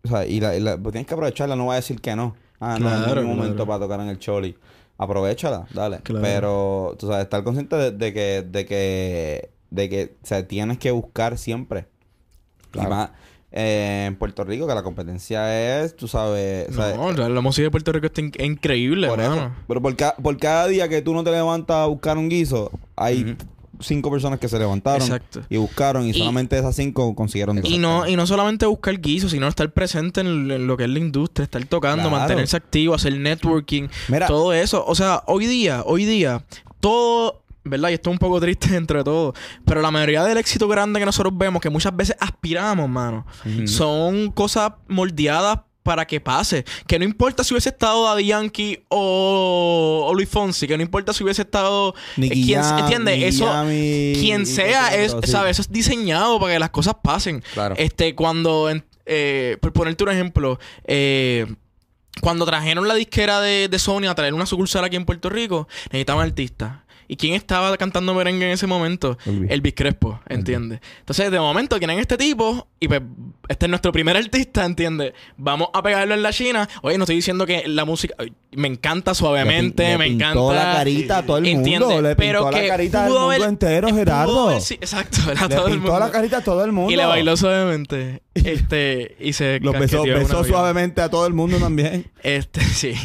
o 0.03 0.07
sea, 0.09 0.25
y 0.25 0.39
la, 0.39 0.55
y 0.55 0.59
la- 0.59 0.77
pues 0.77 0.91
tienes 0.93 1.07
que 1.07 1.13
aprovecharla, 1.13 1.55
no 1.55 1.67
va 1.67 1.73
a 1.73 1.77
decir 1.77 1.99
que 2.01 2.15
no. 2.15 2.35
Ah, 2.59 2.77
no, 2.79 2.89
no 2.89 3.07
es 3.07 3.15
mi 3.15 3.23
momento 3.29 3.55
claro. 3.55 3.67
para 3.67 3.79
tocar 3.79 3.99
en 4.01 4.07
el 4.07 4.19
choli. 4.19 4.55
Aprovechala, 4.97 5.65
dale. 5.73 5.99
Claro. 6.03 6.21
Pero, 6.21 6.95
tú 6.99 7.07
sabes, 7.07 7.23
estar 7.23 7.43
consciente 7.43 7.75
de, 7.75 7.91
de 7.91 8.13
que, 8.13 8.45
de 8.49 8.65
que, 8.65 9.49
de 9.69 9.89
que, 9.89 10.15
o 10.23 10.25
sea, 10.25 10.47
tienes 10.47 10.77
que 10.77 10.91
buscar 10.91 11.37
siempre. 11.37 11.87
Claro. 12.71 12.87
Y 12.87 12.91
más 12.91 13.09
eh, 13.55 14.05
en 14.07 14.15
Puerto 14.15 14.43
Rico, 14.43 14.65
que 14.67 14.73
la 14.73 14.81
competencia 14.83 15.81
es, 15.83 15.95
tú 15.95 16.07
sabes, 16.07 16.67
o 16.69 16.73
sea, 16.73 16.95
No, 16.95 17.11
la 17.11 17.41
música 17.41 17.63
de 17.65 17.71
Puerto 17.71 17.91
Rico 17.91 18.07
está 18.07 18.21
in- 18.21 18.31
es 18.35 18.45
increíble, 18.47 19.07
por 19.07 19.19
eso. 19.21 19.51
Pero 19.67 19.81
por, 19.81 19.95
ca- 19.95 20.15
por 20.15 20.35
cada 20.37 20.67
día 20.67 20.89
que 20.89 21.01
tú 21.03 21.13
no 21.13 21.23
te 21.23 21.31
levantas 21.31 21.77
a 21.77 21.85
buscar 21.85 22.17
un 22.17 22.29
guiso, 22.29 22.71
hay 22.95 23.37
cinco 23.79 24.09
personas 24.09 24.39
que 24.39 24.47
se 24.47 24.57
levantaron 24.57 25.01
Exacto. 25.01 25.41
y 25.49 25.57
buscaron 25.57 26.05
y, 26.07 26.11
Y- 26.11 26.13
solamente 26.13 26.57
esas 26.57 26.75
cinco 26.75 27.13
consiguieron 27.15 27.57
dos. 27.57 27.69
Y 27.69 27.77
no, 27.77 28.07
y 28.07 28.15
no 28.15 28.25
solamente 28.25 28.65
buscar 28.65 28.99
guiso, 28.99 29.29
sino 29.29 29.47
estar 29.47 29.71
presente 29.71 30.21
en, 30.21 30.49
en 30.49 30.65
lo 30.67 30.75
que 30.77 30.85
es 30.85 30.89
la 30.89 30.99
industria, 30.99 31.43
estar 31.43 31.63
tocando, 31.65 32.03
Claro. 32.09 32.17
mantenerse 32.17 32.57
activo, 32.57 32.95
hacer 32.95 33.15
networking, 33.19 33.87
Mira. 34.07 34.25
todo 34.27 34.53
eso. 34.53 34.83
O 34.87 34.95
sea, 34.95 35.21
hoy 35.27 35.45
día, 35.47 35.83
hoy 35.85 36.05
día, 36.05 36.43
todo, 36.79 37.42
¿verdad? 37.63 37.89
Y 37.89 37.93
esto 37.93 38.09
es 38.09 38.13
un 38.13 38.19
poco 38.19 38.39
triste 38.41 38.67
dentro 38.71 38.97
de 38.99 39.03
todo, 39.03 39.33
pero 39.65 39.81
la 39.81 39.91
mayoría 39.91 40.23
del 40.23 40.37
éxito 40.37 40.67
grande 40.67 40.99
que 40.99 41.05
nosotros 41.05 41.33
vemos, 41.37 41.61
que 41.61 41.69
muchas 41.69 41.95
veces 41.95 42.15
aspiramos, 42.19 42.89
mano, 42.89 43.25
son 43.65 44.31
cosas 44.31 44.73
moldeadas 44.87 45.59
para 45.83 46.05
que 46.07 46.21
pase. 46.21 46.63
Que 46.87 46.97
no 46.97 47.03
importa 47.03 47.43
si 47.43 47.53
hubiese 47.53 47.67
estado 47.67 48.05
Daddy 48.05 48.27
Yankee 48.27 48.79
o, 48.87 50.05
o 50.07 50.13
Luis 50.13 50.29
Fonsi, 50.29 50.65
que 50.65 50.77
no 50.77 50.83
importa 50.83 51.11
si 51.11 51.23
hubiese 51.25 51.41
estado... 51.41 51.93
Eh, 52.17 52.29
quien- 52.29 52.61
¿Entiendes? 52.79 53.21
Eso... 53.23 53.45
Jam 53.47 53.67
y- 53.69 54.13
Quien 54.17 54.45
sea, 54.45 54.95
es, 54.95 55.11
sí. 55.23 55.29
¿sabes? 55.31 55.51
Eso 55.51 55.61
es 55.63 55.71
diseñado 55.71 56.39
para 56.39 56.53
que 56.53 56.59
las 56.59 56.69
cosas 56.69 56.95
pasen. 57.03 57.43
Claro. 57.53 57.75
Este, 57.77 58.15
cuando, 58.15 58.71
eh, 59.05 59.57
por 59.61 59.73
ponerte 59.73 60.05
un 60.05 60.11
ejemplo, 60.11 60.57
eh, 60.85 61.53
cuando 62.21 62.45
trajeron 62.45 62.87
la 62.87 62.93
disquera 62.93 63.41
de, 63.41 63.67
de 63.67 63.79
Sony 63.79 64.05
a 64.07 64.15
traer 64.15 64.33
una 64.33 64.45
sucursal 64.45 64.85
aquí 64.85 64.95
en 64.95 65.03
Puerto 65.03 65.29
Rico, 65.29 65.67
necesitaban 65.85 66.25
artistas. 66.25 66.77
¿Y 67.13 67.15
quién 67.15 67.35
estaba 67.35 67.77
cantando 67.77 68.15
merengue 68.15 68.47
en 68.47 68.53
ese 68.53 68.65
momento? 68.65 69.19
Elvis. 69.27 69.51
Elvis 69.51 69.73
Crespo, 69.75 70.19
¿entiendes? 70.27 70.79
Entonces, 70.97 71.29
de 71.29 71.39
momento, 71.39 71.77
tienen 71.77 71.99
este 71.99 72.17
tipo 72.17 72.67
y 72.79 72.87
pues, 72.87 73.03
este 73.47 73.67
es 73.67 73.69
nuestro 73.69 73.91
primer 73.91 74.17
artista, 74.17 74.65
¿entiendes? 74.65 75.13
Vamos 75.37 75.67
a 75.75 75.83
pegarlo 75.83 76.15
en 76.15 76.23
la 76.23 76.33
China. 76.33 76.67
Oye, 76.81 76.97
no 76.97 77.03
estoy 77.03 77.17
diciendo 77.17 77.45
que 77.45 77.67
la 77.67 77.85
música... 77.85 78.15
Me 78.55 78.67
encanta 78.67 79.13
suavemente, 79.13 79.83
Le 79.89 79.97
me 79.99 80.07
le 80.07 80.13
encanta... 80.15 80.33
pintó 80.33 80.53
la 80.55 80.73
carita 80.73 81.17
a 81.19 81.23
todo 81.23 81.37
el 81.37 81.45
¿entiendes? 81.45 81.87
mundo. 81.87 82.01
Le 82.01 82.15
Pero 82.15 82.39
pintó 82.39 82.51
la 82.51 82.61
que 82.61 82.67
carita 82.67 83.03
al 83.05 83.09
mundo 83.11 83.25
haber- 83.31 83.41
entero, 83.43 83.87
Gerardo. 83.93 84.49
haber- 84.49 84.61
sí, 84.61 84.73
exacto, 84.75 85.17
Le 85.27 85.35
todo 85.35 85.67
el 85.67 85.73
pintó 85.73 85.91
mundo. 85.91 85.99
la 85.99 86.11
carita 86.11 86.37
a 86.37 86.41
todo 86.43 86.63
el 86.65 86.71
mundo. 86.71 86.91
Y 86.91 86.95
le 86.95 87.05
bailó 87.05 87.37
suavemente. 87.37 88.23
Este, 88.33 89.15
y 89.19 89.33
se 89.33 89.59
Los 89.59 89.77
besó, 89.77 90.01
besó 90.03 90.43
suavemente 90.43 91.01
a 91.01 91.09
todo 91.09 91.27
el 91.27 91.33
mundo 91.33 91.57
también. 91.59 92.09
Este, 92.23 92.61
sí. 92.63 92.95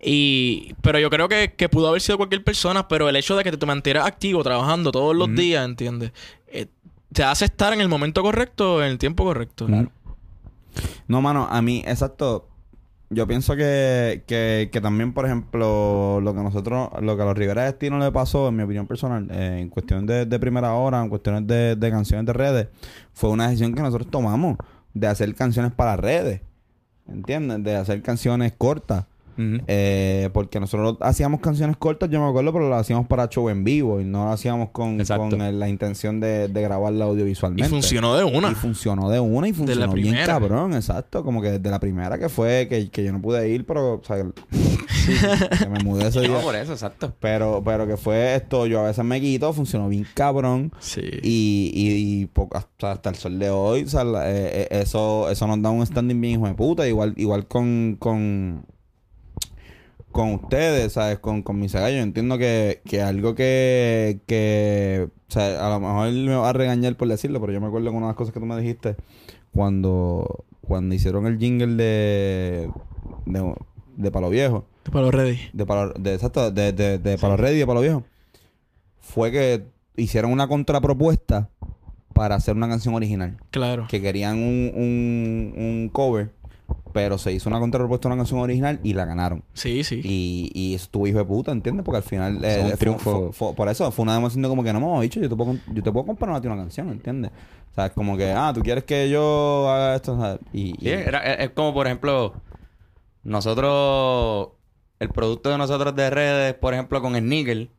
Y, 0.00 0.74
pero 0.80 0.98
yo 1.00 1.10
creo 1.10 1.28
que, 1.28 1.54
que 1.56 1.68
pudo 1.68 1.88
haber 1.88 2.00
sido 2.00 2.18
cualquier 2.18 2.44
persona, 2.44 2.86
pero 2.86 3.08
el 3.08 3.16
hecho 3.16 3.36
de 3.36 3.42
que 3.42 3.52
te 3.52 3.66
mantieras 3.66 4.06
activo, 4.06 4.44
trabajando 4.44 4.92
todos 4.92 5.16
los 5.16 5.34
días, 5.34 5.64
¿entiendes? 5.64 6.12
Eh, 6.46 6.66
te 7.12 7.24
hace 7.24 7.46
estar 7.46 7.72
en 7.72 7.80
el 7.80 7.88
momento 7.88 8.22
correcto, 8.22 8.82
en 8.82 8.90
el 8.90 8.98
tiempo 8.98 9.24
correcto. 9.24 9.66
Claro. 9.66 9.90
No, 11.08 11.20
mano, 11.20 11.48
a 11.50 11.60
mí, 11.62 11.82
exacto. 11.86 12.48
Yo 13.10 13.26
pienso 13.26 13.56
que, 13.56 14.22
que, 14.26 14.68
que 14.70 14.80
también, 14.82 15.14
por 15.14 15.24
ejemplo, 15.24 16.20
lo 16.20 16.34
que 16.34 16.40
nosotros, 16.40 16.90
lo 17.00 17.16
que 17.16 17.22
a 17.22 17.24
los 17.24 17.38
Rivera 17.38 17.64
Destino 17.64 17.98
le 17.98 18.12
pasó, 18.12 18.48
en 18.48 18.56
mi 18.56 18.62
opinión 18.62 18.86
personal, 18.86 19.26
eh, 19.30 19.60
en 19.60 19.70
cuestión 19.70 20.04
de, 20.04 20.26
de 20.26 20.38
primera 20.38 20.74
hora, 20.74 21.02
en 21.02 21.08
cuestiones 21.08 21.46
de, 21.46 21.74
de 21.74 21.90
canciones 21.90 22.26
de 22.26 22.34
redes, 22.34 22.68
fue 23.14 23.30
una 23.30 23.46
decisión 23.48 23.74
que 23.74 23.80
nosotros 23.80 24.10
tomamos 24.10 24.58
de 24.92 25.06
hacer 25.06 25.34
canciones 25.34 25.72
para 25.72 25.96
redes. 25.96 26.42
¿Entiendes? 27.08 27.64
De 27.64 27.76
hacer 27.76 28.02
canciones 28.02 28.52
cortas. 28.58 29.06
Eh, 29.66 30.30
porque 30.32 30.58
nosotros 30.60 30.96
hacíamos 31.00 31.40
canciones 31.40 31.76
cortas, 31.76 32.10
yo 32.10 32.20
me 32.20 32.28
acuerdo, 32.28 32.52
pero 32.52 32.68
las 32.68 32.80
hacíamos 32.80 33.06
para 33.06 33.28
show 33.28 33.48
en 33.48 33.62
vivo 33.64 34.00
y 34.00 34.04
no 34.04 34.24
las 34.26 34.34
hacíamos 34.34 34.70
con, 34.70 35.00
el- 35.00 35.58
la 35.60 35.68
intención 35.68 36.20
de, 36.20 36.48
de 36.48 36.62
grabarla 36.62 37.04
Y 37.06 37.08
audiovisualmente. 37.08 37.68
funcionó 37.70 38.16
de 38.16 38.24
una. 38.24 38.50
Y 38.50 38.54
funcionó 38.54 39.08
de 39.10 39.20
una 39.20 39.48
y 39.48 39.52
la 39.52 39.56
funcionó 39.56 39.92
bien 39.92 40.06
primera. 40.08 40.26
cabrón, 40.26 40.74
exacto. 40.74 41.22
Como 41.24 41.40
que 41.40 41.52
desde 41.52 41.70
la 41.70 41.78
primera 41.80 42.18
que 42.18 42.28
fue, 42.28 42.66
que, 42.68 42.90
que 42.90 43.04
yo 43.04 43.12
no 43.12 43.20
pude 43.22 43.48
ir, 43.48 43.64
pero, 43.64 43.94
o 43.94 44.02
sea, 44.04 44.16
que 45.58 45.68
me 45.68 45.78
mudé 45.84 46.08
ese 46.08 46.18
No, 46.26 46.28
día. 46.34 46.40
por 46.40 46.54
eso, 46.56 46.72
exacto. 46.72 47.12
Pero, 47.20 47.62
pero 47.64 47.86
que 47.86 47.96
fue 47.96 48.34
esto, 48.34 48.66
yo 48.66 48.80
a 48.80 48.84
veces 48.84 49.04
me 49.04 49.20
quito, 49.20 49.52
funcionó 49.52 49.88
bien 49.88 50.06
cabrón. 50.14 50.72
Sí. 50.80 51.02
Y, 51.22 51.70
y, 51.74 52.22
y 52.22 52.26
po- 52.26 52.48
hasta, 52.52 52.92
hasta 52.92 53.10
el 53.10 53.16
sol 53.16 53.38
de 53.38 53.50
hoy, 53.50 53.82
o 53.84 53.88
sea, 53.88 54.04
la- 54.04 54.30
eh, 54.30 54.62
eh, 54.62 54.68
eso, 54.70 55.30
eso 55.30 55.46
nos 55.46 55.60
da 55.62 55.70
un 55.70 55.84
standing 55.86 56.20
bien 56.20 56.34
hijo 56.34 56.46
de 56.46 56.54
puta. 56.54 56.86
Igual, 56.88 57.14
igual 57.16 57.46
con, 57.46 57.96
con, 57.98 58.64
con 60.18 60.34
ustedes, 60.34 60.94
¿sabes? 60.94 61.20
Con, 61.20 61.42
con 61.44 61.60
mis 61.60 61.72
gallos. 61.72 61.98
Yo 61.98 62.02
entiendo 62.02 62.38
que, 62.38 62.82
que 62.84 63.00
algo 63.00 63.36
que, 63.36 64.18
que, 64.26 65.08
o 65.28 65.32
sea, 65.32 65.64
a 65.64 65.70
lo 65.70 65.78
mejor 65.78 66.10
me 66.10 66.34
va 66.34 66.48
a 66.50 66.52
regañar 66.52 66.96
por 66.96 67.06
decirlo, 67.06 67.40
pero 67.40 67.52
yo 67.52 67.60
me 67.60 67.68
acuerdo 67.68 67.90
que 67.90 67.96
una 67.96 68.06
de 68.06 68.10
las 68.10 68.16
cosas 68.16 68.34
que 68.34 68.40
tú 68.40 68.46
me 68.46 68.58
dijiste 68.60 68.96
cuando, 69.54 70.44
cuando 70.60 70.92
hicieron 70.96 71.28
el 71.28 71.38
jingle 71.38 71.76
de, 71.76 72.68
de, 73.26 73.54
de 73.96 74.10
Palo 74.10 74.28
Viejo 74.28 74.66
Para 74.90 75.02
los 75.02 75.14
ready. 75.14 75.38
de 75.52 75.64
Palo, 75.66 75.92
de, 75.96 76.14
exacto, 76.14 76.50
de, 76.50 76.72
de, 76.72 76.98
de 76.98 77.16
Palo 77.16 77.36
Ready 77.36 77.54
y 77.54 77.60
de 77.60 77.66
Palo 77.68 77.80
Viejo, 77.80 78.02
fue 78.98 79.30
que 79.30 79.66
hicieron 79.96 80.32
una 80.32 80.48
contrapropuesta 80.48 81.48
para 82.12 82.34
hacer 82.34 82.56
una 82.56 82.68
canción 82.68 82.92
original. 82.96 83.36
Claro. 83.52 83.86
Que 83.88 84.02
querían 84.02 84.38
un, 84.38 84.72
un, 84.74 85.54
un 85.56 85.90
cover, 85.92 86.32
pero 86.92 87.18
se 87.18 87.32
hizo 87.32 87.48
una 87.48 87.60
contrapropuesta 87.60 88.08
a 88.08 88.12
una 88.12 88.20
canción 88.20 88.40
original 88.40 88.80
y 88.82 88.92
la 88.94 89.04
ganaron. 89.04 89.44
Sí, 89.54 89.84
sí. 89.84 90.00
Y, 90.02 90.50
y 90.54 90.74
eso 90.74 90.84
estuvo 90.84 91.06
hijo 91.06 91.18
de 91.18 91.24
puta, 91.24 91.52
¿entiendes? 91.52 91.84
Porque 91.84 91.98
al 91.98 92.02
final 92.02 92.44
es 92.44 92.58
un 92.62 92.68
fue- 92.68 92.76
triunfo. 92.76 93.20
fue- 93.20 93.32
fue- 93.32 93.54
por 93.54 93.68
eso 93.68 93.90
fue 93.92 94.02
una 94.02 94.14
demostración 94.14 94.42
de 94.42 94.48
como 94.48 94.62
que 94.64 94.72
no 94.72 94.80
me 94.80 95.02
dicho, 95.02 95.20
yo 95.20 95.28
te 95.28 95.36
puedo, 95.36 95.56
yo 95.72 95.82
te 95.82 95.92
puedo 95.92 96.06
comprar 96.06 96.34
a 96.34 96.40
ti 96.40 96.46
una 96.46 96.56
canción, 96.56 96.88
¿entiendes? 96.90 97.30
O 97.70 97.74
sea, 97.74 97.86
es 97.86 97.92
como 97.92 98.16
que, 98.16 98.32
ah, 98.32 98.52
tú 98.54 98.62
quieres 98.62 98.84
que 98.84 99.08
yo 99.10 99.70
haga 99.70 99.94
esto, 99.94 100.18
¿sabes? 100.18 100.40
Y, 100.52 100.72
Sí, 100.72 100.76
y- 100.80 100.88
era- 100.88 101.20
es, 101.34 101.50
como, 101.50 101.72
por 101.74 101.86
ejemplo, 101.86 102.34
nosotros, 103.22 104.48
el 104.98 105.08
producto 105.10 105.50
de 105.50 105.58
nosotros 105.58 105.94
de 105.94 106.10
redes, 106.10 106.54
por 106.54 106.74
ejemplo, 106.74 107.00
con 107.00 107.14
el 107.16 107.28
níquel, 107.28 107.70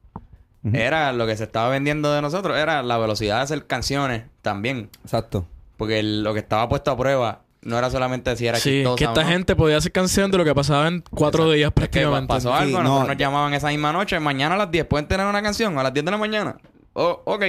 era 0.73 1.13
lo 1.13 1.25
que 1.25 1.37
se 1.37 1.43
estaba 1.45 1.69
vendiendo 1.69 2.11
de 2.13 2.21
nosotros, 2.21 2.57
era 2.57 2.83
la 2.83 2.97
velocidad 2.97 3.37
de 3.37 3.41
hacer 3.43 3.65
canciones 3.65 4.23
también. 4.41 4.89
Exacto. 5.03 5.45
Porque 5.77 5.99
el- 5.99 6.23
lo 6.23 6.33
que 6.33 6.39
estaba 6.39 6.67
puesto 6.67 6.91
a 6.91 6.97
prueba 6.97 7.41
no 7.61 7.77
era 7.77 7.89
solamente 7.89 8.35
si 8.35 8.47
era 8.47 8.57
Sí, 8.57 8.69
chistosa 8.83 8.95
que 8.97 9.05
o 9.05 9.09
esta 9.09 9.23
no. 9.23 9.29
gente 9.29 9.55
podía 9.55 9.77
hacer 9.77 9.91
canción 9.91 10.31
de 10.31 10.37
lo 10.37 10.45
que 10.45 10.55
pasaba 10.55 10.87
en 10.87 11.01
cuatro 11.09 11.43
Exacto. 11.43 11.51
días 11.53 11.67
Es 11.67 11.73
que 11.73 11.81
prácticamente. 11.81 12.27
pasó 12.27 12.49
Sí, 12.57 12.63
algo, 12.63 12.83
no. 12.83 13.03
nos 13.05 13.17
llamaban 13.17 13.53
esa 13.53 13.67
misma 13.69 13.91
noche, 13.93 14.19
mañana 14.19 14.55
a 14.55 14.57
las 14.57 14.71
10 14.71 14.85
pueden 14.85 15.07
tener 15.07 15.25
una 15.25 15.41
canción, 15.41 15.77
a 15.77 15.83
las 15.83 15.93
10 15.93 16.05
de 16.05 16.11
la 16.11 16.17
mañana. 16.17 16.57
Oh, 16.93 17.21
ok, 17.25 17.43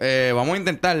eh, 0.00 0.32
vamos 0.34 0.54
a 0.54 0.58
intentar. 0.58 0.96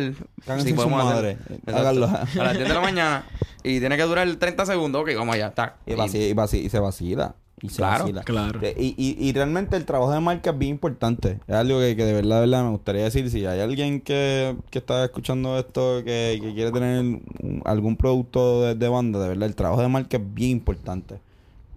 Si 0.62 0.72
podemos 0.72 1.04
madre. 1.04 1.38
hacer. 1.66 1.74
A 1.76 2.44
las 2.44 2.56
10 2.56 2.68
de 2.68 2.74
la 2.74 2.80
mañana 2.80 3.24
y 3.62 3.80
tiene 3.80 3.96
que 3.96 4.02
durar 4.02 4.28
30 4.34 4.66
segundos, 4.66 5.02
ok, 5.02 5.10
vamos 5.16 5.34
allá, 5.34 5.48
está. 5.48 5.76
Y, 5.86 5.92
y 5.92 5.96
vaci- 6.34 6.62
y 6.64 6.68
se 6.68 6.78
vacila. 6.80 7.34
Y 7.60 7.68
se 7.70 7.76
Claro, 7.78 8.04
vacila. 8.04 8.22
claro. 8.22 8.60
Eh, 8.62 8.74
Y, 8.78 8.94
y, 8.96 9.28
y 9.28 9.32
realmente 9.32 9.76
el 9.76 9.84
trabajo 9.84 10.12
de 10.12 10.20
marca 10.20 10.50
es 10.50 10.58
bien 10.58 10.72
importante. 10.72 11.40
Es 11.46 11.54
algo 11.54 11.80
que, 11.80 11.96
que 11.96 12.04
de 12.04 12.12
verdad, 12.12 12.36
de 12.36 12.40
verdad 12.48 12.64
me 12.64 12.70
gustaría 12.70 13.04
decir. 13.04 13.28
Si 13.30 13.44
hay 13.46 13.60
alguien 13.60 14.00
que, 14.00 14.56
que 14.70 14.78
está 14.78 15.04
escuchando 15.04 15.58
esto, 15.58 16.02
que, 16.04 16.38
que 16.40 16.54
quiere 16.54 16.70
tener 16.70 17.00
un- 17.00 17.62
algún 17.64 17.96
producto 17.96 18.62
de, 18.62 18.74
de 18.74 18.88
banda, 18.88 19.18
de 19.20 19.28
verdad, 19.28 19.48
el 19.48 19.54
trabajo 19.54 19.82
de 19.82 19.88
marca 19.88 20.16
es 20.16 20.22
bien 20.34 20.50
importante. 20.52 21.16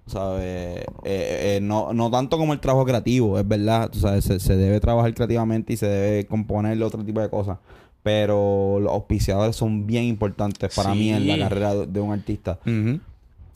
¿Sabes? 0.07 0.43
Eh, 0.43 0.85
eh, 1.05 1.59
no, 1.61 1.93
no 1.93 2.11
tanto 2.11 2.37
como 2.37 2.53
el 2.53 2.59
trabajo 2.59 2.85
creativo, 2.85 3.39
es 3.39 3.47
verdad. 3.47 3.89
Tú 3.89 3.99
sabes, 3.99 4.25
se, 4.25 4.39
se 4.39 4.57
debe 4.57 4.79
trabajar 4.79 5.13
creativamente 5.13 5.73
y 5.73 5.77
se 5.77 5.87
debe 5.87 6.25
componer 6.25 6.81
otro 6.83 7.03
tipo 7.03 7.21
de 7.21 7.29
cosas. 7.29 7.57
Pero 8.03 8.79
los 8.81 8.91
auspiciadores 8.91 9.55
son 9.55 9.85
bien 9.85 10.05
importantes 10.05 10.73
para 10.75 10.93
mí 10.95 11.11
en 11.11 11.27
la 11.27 11.35
Sí. 11.35 11.39
carrera 11.39 11.75
de, 11.85 11.99
un 11.99 12.11
artista. 12.11 12.57
Ujú. 12.65 12.99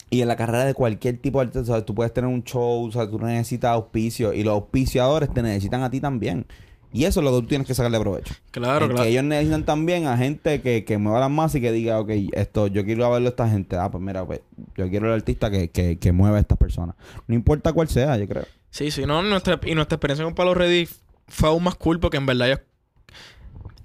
Y 0.08 0.20
en 0.20 0.28
la 0.28 0.36
carrera 0.36 0.64
de 0.64 0.74
cualquier 0.74 1.18
tipo 1.18 1.40
de 1.40 1.46
artista, 1.46 1.66
¿sabes? 1.66 1.84
tú 1.84 1.94
puedes 1.94 2.12
tener 2.12 2.30
un 2.30 2.44
show, 2.44 2.90
sea, 2.92 3.10
tú 3.10 3.18
necesitas 3.18 3.72
auspicio 3.72 4.32
y 4.32 4.44
los 4.44 4.54
auspiciadores 4.54 5.32
te 5.32 5.42
necesitan 5.42 5.82
a 5.82 5.90
ti 5.90 6.00
también. 6.00 6.46
Y 6.92 7.04
eso 7.04 7.20
es 7.20 7.24
lo 7.24 7.32
que 7.32 7.42
tú 7.42 7.48
tienes 7.48 7.66
que 7.66 7.74
sacarle 7.74 8.00
provecho. 8.00 8.34
Claro, 8.52 8.86
claro. 8.86 9.02
Que 9.02 9.10
ellos 9.10 9.24
necesitan 9.24 9.64
también 9.64 10.06
a 10.06 10.16
gente 10.16 10.62
que, 10.62 10.84
que 10.84 10.96
mueva 10.96 11.20
las 11.20 11.30
masas 11.30 11.56
y 11.56 11.60
que 11.60 11.72
diga, 11.72 12.00
ok, 12.00 12.10
esto, 12.32 12.68
yo 12.68 12.84
quiero 12.84 13.10
verlo 13.10 13.26
a 13.26 13.30
esta 13.30 13.48
gente. 13.48 13.76
Ah, 13.76 13.90
pues 13.90 14.02
mira, 14.02 14.24
pues 14.24 14.40
yo 14.76 14.88
quiero 14.88 15.08
el 15.08 15.12
artista 15.12 15.50
que, 15.50 15.68
que, 15.70 15.98
que 15.98 16.12
mueva 16.12 16.38
a 16.38 16.40
estas 16.40 16.56
personas. 16.56 16.96
No 17.26 17.34
importa 17.34 17.72
cuál 17.72 17.88
sea, 17.88 18.16
yo 18.16 18.26
creo. 18.26 18.46
Sí, 18.70 18.90
sí, 18.90 19.04
no, 19.04 19.22
nuestra, 19.22 19.60
y 19.66 19.74
nuestra 19.74 19.96
experiencia 19.96 20.24
con 20.24 20.34
Palo 20.34 20.54
Ready 20.54 20.88
fue 21.28 21.48
aún 21.48 21.64
más 21.64 21.74
cool 21.74 22.00
porque 22.00 22.16
en 22.16 22.26
verdad 22.26 22.48
ellos, 22.48 22.60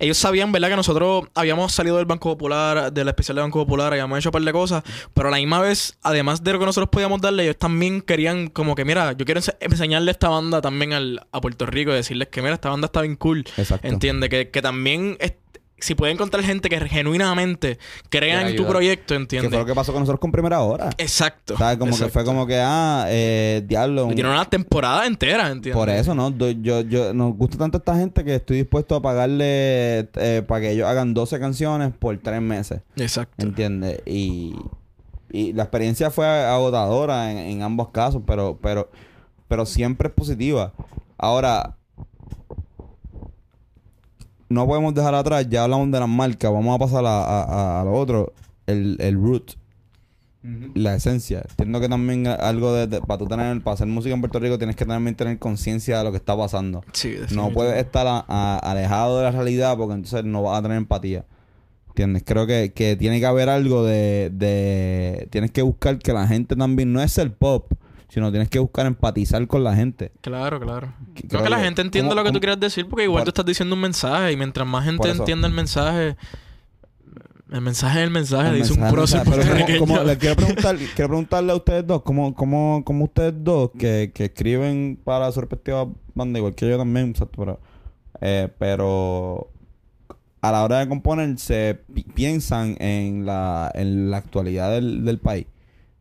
ellos 0.01 0.17
sabían, 0.17 0.51
¿verdad? 0.51 0.69
Que 0.69 0.75
nosotros 0.75 1.23
habíamos 1.35 1.71
salido 1.71 1.97
del 1.97 2.05
Banco 2.05 2.29
Popular, 2.29 2.91
del 2.91 3.07
especial 3.07 3.35
de 3.37 3.41
Banco 3.43 3.59
Popular, 3.59 3.93
habíamos 3.93 4.19
hecho 4.19 4.29
un 4.29 4.33
par 4.33 4.41
de 4.41 4.51
cosas, 4.51 4.83
pero 5.13 5.29
a 5.29 5.31
la 5.31 5.37
misma 5.37 5.61
vez, 5.61 5.97
además 6.03 6.43
de 6.43 6.51
lo 6.53 6.59
que 6.59 6.65
nosotros 6.65 6.89
podíamos 6.89 7.21
darle, 7.21 7.43
ellos 7.43 7.57
también 7.57 8.01
querían 8.01 8.47
como 8.47 8.75
que, 8.75 8.83
mira, 8.83 9.13
yo 9.13 9.25
quiero 9.25 9.39
ense- 9.39 9.55
enseñarle 9.59 10.11
esta 10.11 10.29
banda 10.29 10.61
también 10.61 10.93
al, 10.93 11.25
a 11.31 11.39
Puerto 11.39 11.65
Rico 11.65 11.91
y 11.91 11.95
decirles 11.95 12.27
que, 12.29 12.41
mira, 12.41 12.55
esta 12.55 12.69
banda 12.69 12.87
está 12.87 13.01
bien 13.01 13.15
cool. 13.15 13.45
Exacto. 13.57 13.87
Entiende, 13.87 14.27
que, 14.29 14.49
que 14.49 14.61
también 14.61 15.17
es- 15.19 15.33
si 15.81 15.95
pueden 15.95 16.15
encontrar 16.15 16.43
gente 16.43 16.69
que 16.69 16.79
genuinamente 16.87 17.79
crea 18.09 18.47
en 18.47 18.55
tu 18.55 18.65
proyecto, 18.65 19.13
Que 19.13 19.21
¿entiendes? 19.21 19.49
fue 19.49 19.59
lo 19.59 19.65
que 19.65 19.73
pasó 19.75 19.91
con 19.91 20.01
nosotros 20.03 20.19
con 20.19 20.31
Primera 20.31 20.61
Hora. 20.61 20.91
Exacto. 20.97 21.57
¿Sabes? 21.57 21.77
Como 21.77 21.91
que 21.91 21.95
exacto. 21.95 22.13
fue 22.13 22.23
como 22.23 22.47
que, 22.47 22.59
ah, 22.59 23.05
eh, 23.09 23.63
diablo. 23.67 24.09
Y 24.11 24.15
tiene 24.15 24.29
una 24.29 24.45
temporada 24.45 25.05
entera, 25.05 25.47
¿entiendes? 25.47 25.73
Por 25.73 25.89
eso, 25.89 26.15
¿no? 26.15 26.29
Yo, 26.37 26.81
yo, 26.81 27.13
nos 27.13 27.35
gusta 27.35 27.57
tanto 27.57 27.79
esta 27.79 27.95
gente 27.95 28.23
que 28.23 28.35
estoy 28.35 28.57
dispuesto 28.57 28.95
a 28.95 29.01
pagarle 29.01 30.09
eh, 30.15 30.43
para 30.47 30.61
que 30.61 30.71
ellos 30.71 30.87
hagan 30.87 31.13
12 31.13 31.39
canciones 31.39 31.91
por 31.97 32.17
3 32.17 32.41
meses. 32.41 32.81
Exacto. 32.95 33.43
¿Entiendes? 33.43 34.01
Y, 34.05 34.55
y 35.31 35.53
la 35.53 35.63
experiencia 35.63 36.11
fue 36.11 36.27
agotadora 36.27 37.31
en, 37.31 37.37
en 37.37 37.63
ambos 37.63 37.89
casos, 37.89 38.21
pero, 38.25 38.59
pero, 38.61 38.89
pero 39.47 39.65
siempre 39.65 40.09
es 40.09 40.13
positiva. 40.13 40.73
Ahora, 41.17 41.77
no 44.51 44.67
podemos 44.67 44.93
dejar 44.93 45.15
atrás, 45.15 45.47
ya 45.49 45.63
hablamos 45.63 45.89
de 45.91 45.99
las 45.99 46.09
marcas, 46.09 46.51
vamos 46.51 46.75
a 46.75 46.79
pasar 46.79 47.03
a, 47.05 47.79
a- 47.81 47.83
lo 47.83 47.93
otro, 47.93 48.33
el, 48.67 48.97
el 48.99 49.15
root, 49.15 49.51
la 50.73 50.95
esencia. 50.95 51.43
Entiendo 51.51 51.79
que 51.79 51.87
también 51.87 52.25
algo 52.27 52.73
de, 52.73 52.87
de- 52.87 53.01
para 53.01 53.19
tú 53.19 53.27
tener, 53.27 53.61
para 53.61 53.75
hacer 53.75 53.87
música 53.87 54.13
en 54.15 54.21
Puerto 54.21 54.39
Rico 54.39 54.57
tienes 54.57 54.75
que 54.75 54.85
también 54.85 55.15
tener 55.15 55.37
conciencia 55.37 55.99
de 55.99 56.03
lo 56.03 56.11
que 56.11 56.17
está 56.17 56.35
pasando. 56.35 56.83
Sí, 56.93 57.15
No 57.31 57.51
puedes 57.51 57.77
estar 57.77 58.05
a- 58.07 58.57
alejado 58.57 59.17
de 59.19 59.23
la 59.25 59.31
realidad 59.31 59.77
porque 59.77 59.93
entonces 59.93 60.23
no 60.25 60.41
vas 60.43 60.59
a 60.59 60.61
tener 60.63 60.77
empatía. 60.77 61.25
¿Entiendes? 61.89 62.23
Creo 62.25 62.47
que, 62.47 62.71
que 62.73 62.95
tiene 62.95 63.19
que 63.19 63.25
haber 63.25 63.49
algo 63.49 63.83
de, 63.83 64.31
de... 64.33 65.27
Tienes 65.29 65.51
que 65.51 65.61
buscar 65.61 65.99
que 65.99 66.13
la 66.13 66.25
gente 66.25 66.55
también... 66.55 66.93
No 66.93 67.01
es 67.03 67.17
el 67.17 67.33
pop, 67.33 67.73
sino 68.13 68.29
tienes 68.29 68.49
que 68.49 68.59
buscar 68.59 68.85
empatizar 68.85 69.47
con 69.47 69.63
la 69.63 69.73
gente. 69.73 70.11
Claro, 70.19 70.59
claro. 70.59 70.93
Creo 71.15 71.29
creo 71.29 71.43
que 71.43 71.49
la 71.49 71.59
gente 71.59 71.81
entiende 71.81 72.09
¿cómo- 72.09 72.21
lo 72.21 72.25
que 72.27 72.33
tú 72.33 72.39
quieres 72.41 72.59
decir 72.59 72.85
porque 72.89 73.05
igual 73.05 73.21
Por- 73.21 73.25
tú 73.25 73.29
estás 73.29 73.45
diciendo 73.45 73.73
un 73.75 73.81
mensaje 73.81 74.33
y 74.33 74.37
mientras 74.37 74.67
más 74.67 74.83
gente 74.83 75.09
entienda 75.09 75.47
el 75.47 75.53
mensaje... 75.53 76.17
El 77.51 77.59
mensaje 77.61 77.99
es 77.99 78.05
el 78.05 78.11
mensaje, 78.11 78.49
El 78.49 78.55
dice 78.61 78.73
un 78.73 78.89
prócer 78.89 79.21
pero 79.25 79.31
¿cómo- 79.35 79.43
puertorriqueño. 79.43 79.79
cómo- 79.79 80.03
le 80.03 80.17
quiero, 80.17 80.35
preguntar, 80.37 80.77
quiero 80.77 81.07
preguntarle 81.09 81.51
a 81.51 81.55
ustedes 81.55 81.85
dos, 81.85 82.01
¿cómo, 82.01 82.33
cómo, 82.33 82.81
cómo 82.85 83.05
ustedes 83.05 83.33
dos 83.37 83.71
que, 83.77 84.11
que 84.13 84.25
escriben 84.25 84.97
para 85.03 85.29
su 85.33 85.41
respectiva 85.41 85.85
banda, 86.13 86.39
igual 86.39 86.55
que 86.55 86.69
yo 86.69 86.77
también, 86.77 87.13
pero, 87.35 87.59
eh, 88.21 88.47
pero 88.57 89.49
a 90.41 90.51
la 90.51 90.63
hora 90.63 90.79
de 90.79 90.87
componer 90.87 91.37
se 91.39 91.77
pi- 91.93 92.03
piensan 92.03 92.77
en 92.79 93.25
la, 93.25 93.69
en 93.75 94.09
la 94.11 94.17
actualidad 94.17 94.71
del, 94.71 95.03
del 95.03 95.19
país? 95.19 95.45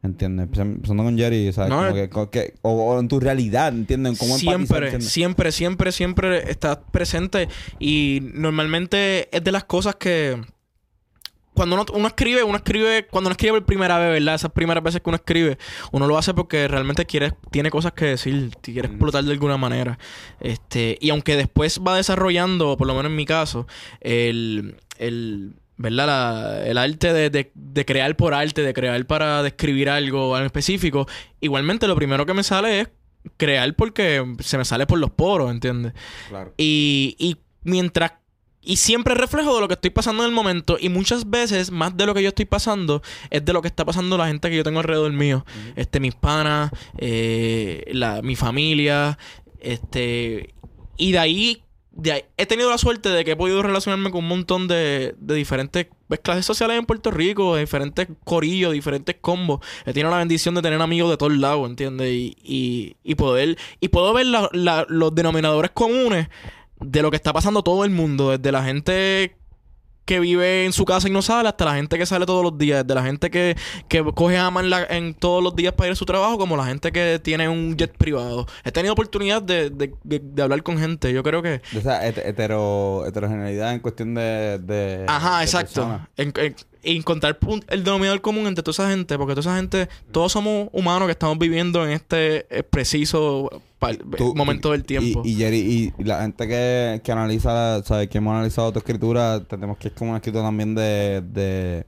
¿Entiendes? 0.03 0.49
Empezando 0.59 1.03
con 1.05 1.19
Jerry, 1.19 1.53
¿sabes? 1.53 1.69
No, 1.71 1.81
Como 1.83 1.95
que- 1.95 2.09
co- 2.09 2.31
que- 2.31 2.55
o, 2.63 2.71
o 2.71 3.01
en 3.01 3.09
tu 3.09 3.21
realidad, 3.21 3.69
¿entienden? 3.69 4.17
¿Cómo 4.17 4.39
siempre, 4.39 4.79
entiendes? 4.79 5.11
siempre, 5.11 5.53
siempre, 5.53 5.93
siempre 5.93 6.51
estás 6.51 6.79
presente 6.91 7.49
y 7.79 8.21
normalmente 8.33 9.29
es 9.37 9.45
de 9.45 9.53
las 9.53 9.65
cosas 9.65 9.97
que 9.97 10.41
cuando 11.53 11.75
uno, 11.75 11.85
uno 11.93 12.07
escribe, 12.09 12.43
uno 12.43 12.57
escribe, 12.57 13.07
cuando 13.11 13.29
uno 13.29 13.33
escribe 13.33 13.59
por 13.59 13.67
primera 13.67 13.99
vez, 13.99 14.13
¿verdad? 14.19 14.37
Esas 14.37 14.53
primeras 14.53 14.83
veces 14.83 15.03
que 15.03 15.11
uno 15.11 15.17
escribe, 15.17 15.59
uno 15.93 16.07
lo 16.07 16.17
hace 16.17 16.33
porque 16.33 16.67
realmente 16.69 17.05
quiere, 17.05 17.35
tiene 17.51 17.69
cosas 17.71 17.93
que 17.93 18.07
decir, 18.07 18.51
quiere 18.63 18.89
explotar 18.89 19.23
de 19.25 19.33
alguna 19.33 19.59
manera. 19.59 19.99
Este, 20.41 20.97
y 21.03 21.11
aunque 21.11 21.37
después 21.37 21.81
va 21.87 21.97
desarrollando, 21.97 22.79
por 22.79 22.87
lo 22.87 22.95
menos 22.95 23.11
en 23.11 23.17
mi 23.17 23.27
caso, 23.27 23.67
el, 24.01 24.77
el 24.97 25.53
¿verdad? 25.83 26.07
La- 26.07 26.67
el 26.67 26.77
arte 26.79 27.13
de, 27.13 27.31
de- 27.31 27.51
de 27.55 27.85
crear 27.87 28.15
por 28.17 28.35
arte, 28.35 28.63
de 28.63 28.75
crear 28.75 29.05
para 29.07 29.43
describir 29.43 29.89
algo 29.89 30.37
en 30.39 30.45
específico, 30.45 31.09
igualmente 31.41 31.87
lo 31.89 31.97
primero 31.97 32.27
que 32.27 32.35
me 32.35 32.43
sale 32.43 32.81
es 32.81 32.89
crear 33.39 33.75
porque 33.75 34.25
se 34.41 34.59
me 34.59 34.65
sale 34.65 34.87
por 34.87 34.99
los 34.99 35.11
poros, 35.11 35.51
¿entiendes? 35.51 35.93
Claro. 36.29 36.53
Y, 36.59 37.17
y 37.19 37.37
mientras. 37.65 38.13
Y 38.63 38.77
siempre 38.77 39.15
reflejo 39.15 39.55
de 39.55 39.61
lo 39.63 39.69
que 39.69 39.75
estoy 39.75 39.89
pasando 39.89 40.23
en 40.23 40.29
el 40.29 40.35
momento. 40.35 40.77
Y 40.79 40.91
muchas 40.91 41.31
veces, 41.31 41.71
más 41.71 41.97
de 41.97 42.05
lo 42.05 42.13
que 42.13 42.23
yo 42.23 42.29
estoy 42.29 42.45
pasando, 42.45 43.01
es 43.31 43.43
de 43.43 43.55
lo 43.55 43.63
que 43.63 43.69
está 43.69 43.87
pasando 43.87 44.19
la 44.19 44.27
gente 44.27 44.51
que 44.51 44.57
yo 44.57 44.63
tengo 44.63 44.81
alrededor 44.81 45.11
mío. 45.15 45.47
Este, 45.77 45.99
mis 45.99 46.15
panas, 46.15 46.71
eh, 46.99 47.85
la, 47.93 48.21
mi 48.21 48.37
familia. 48.37 49.17
Este. 49.61 50.55
Y 50.99 51.13
de 51.13 51.19
ahí, 51.19 51.63
de 51.93 52.13
ahí- 52.13 52.25
He 52.37 52.47
tenido 52.47 52.71
la 52.71 52.79
suerte 52.79 53.09
de 53.09 53.25
que 53.25 53.33
he 53.33 53.37
podido 53.37 53.63
relacionarme 53.63 54.11
con 54.11 54.21
un 54.25 54.29
montón 54.29 54.69
de, 54.69 55.15
de 55.19 55.35
diferentes 55.35 55.89
clases 56.23 56.47
sociales 56.47 56.79
en 56.79 56.87
Puerto 56.87 57.11
Rico, 57.11 57.55
de 57.55 57.61
diferentes 57.63 58.09
corillos, 58.25 58.73
diferentes 58.73 59.17
combos. 59.21 59.61
He 59.85 59.93
tenido 59.93 60.11
la 60.11 60.19
bendición 60.19 60.55
de 60.55 60.63
tener 60.63 60.81
amigos 60.81 61.11
de 61.11 61.17
todos 61.17 61.37
lados, 61.37 61.69
¿entiendes? 61.69 62.09
Y, 62.13 62.37
y, 62.43 62.97
y 63.05 63.15
poder. 63.17 63.59
Y 63.81 63.89
puedo 63.89 64.13
ver 64.13 64.27
los 64.27 65.15
denominadores 65.15 65.71
comunes 65.73 66.29
de 66.81 67.03
lo 67.03 67.11
que 67.11 67.17
está 67.17 67.33
pasando 67.33 67.63
todo 67.63 67.85
el 67.85 67.91
mundo, 67.91 68.31
desde 68.31 68.53
la 68.53 68.65
gente 68.65 69.37
que 70.11 70.19
vive 70.19 70.65
en 70.65 70.73
su 70.73 70.85
casa 70.85 71.07
y 71.09 71.13
no 71.13 71.23
sale, 71.23 71.49
hasta 71.49 71.65
la 71.65 71.77
gente 71.77 71.97
que 71.97 72.05
sale 72.05 72.27
todos 72.27 72.43
los 72.43 72.59
días, 72.59 72.85
desde 72.85 72.97
la 73.01 73.07
gente 73.07 73.31
que, 73.31 73.57
que 73.87 74.03
coge 74.13 74.37
ama 74.37 74.59
en, 74.61 74.69
la- 74.71 74.85
en 74.91 75.15
todos 75.15 75.41
los 75.41 75.55
días 75.55 75.73
para 75.73 75.87
ir 75.87 75.93
a 75.93 75.95
su 75.95 76.05
trabajo, 76.05 76.37
como 76.37 76.57
la 76.57 76.65
gente 76.67 76.91
que 76.91 77.21
tiene 77.23 77.49
un 77.49 77.77
jet 77.77 77.97
privado. 77.97 78.45
He 78.65 78.73
tenido 78.73 78.93
oportunidad 78.95 79.41
de, 79.41 79.71
de- 79.71 79.95
de- 80.03 80.19
de 80.19 80.43
hablar 80.43 80.65
con 80.65 80.79
gente, 80.79 81.13
yo 81.13 81.23
creo 81.23 81.43
que... 81.43 81.63
Esa 81.73 82.05
het- 82.05 82.19
hetero, 82.27 83.07
heterogeneidad 83.07 83.73
en 83.73 83.79
cuestión 83.79 84.13
de... 84.17 84.59
de 84.59 85.05
Ajá, 85.07 85.45
exacto. 85.45 86.01
en- 86.17 86.33
y 86.83 86.97
encontrar 86.97 87.39
el 87.69 87.85
denominador 87.85 88.21
común 88.21 88.47
entre 88.47 88.63
toda 88.63 88.73
esa 88.73 88.91
gente, 88.91 89.17
porque 89.19 89.33
toda 89.35 89.41
esa 89.43 89.57
gente, 89.57 89.89
todos 90.13 90.33
somos 90.33 90.69
humanos 90.73 91.07
que 91.07 91.13
estamos 91.13 91.39
viviendo 91.39 91.85
en 91.85 91.91
este 91.93 92.47
eh, 92.57 92.63
preciso 92.63 93.51
Tú- 94.17 94.35
momento 94.35 94.73
del 94.73 94.85
tiempo. 94.85 95.23
Y, 95.25 95.33
y 95.33 95.35
Jerry, 95.37 95.93
y 95.99 96.05
la 96.05 96.23
gente 96.23 96.47
que, 96.49 97.01
que 97.03 97.13
analiza, 97.13 97.83
¿sabes? 97.83 98.09
Que 98.09 98.19
hemos 98.19 98.33
analizado 98.33 98.73
tu 98.73 98.79
escritura, 98.79 99.43
tenemos 99.45 99.77
que 99.79 99.89
es 99.89 99.95
como 99.95 100.11
una 100.11 100.19
escritura 100.19 100.45
también 100.45 100.75
de, 100.75 101.23
de, 101.23 101.87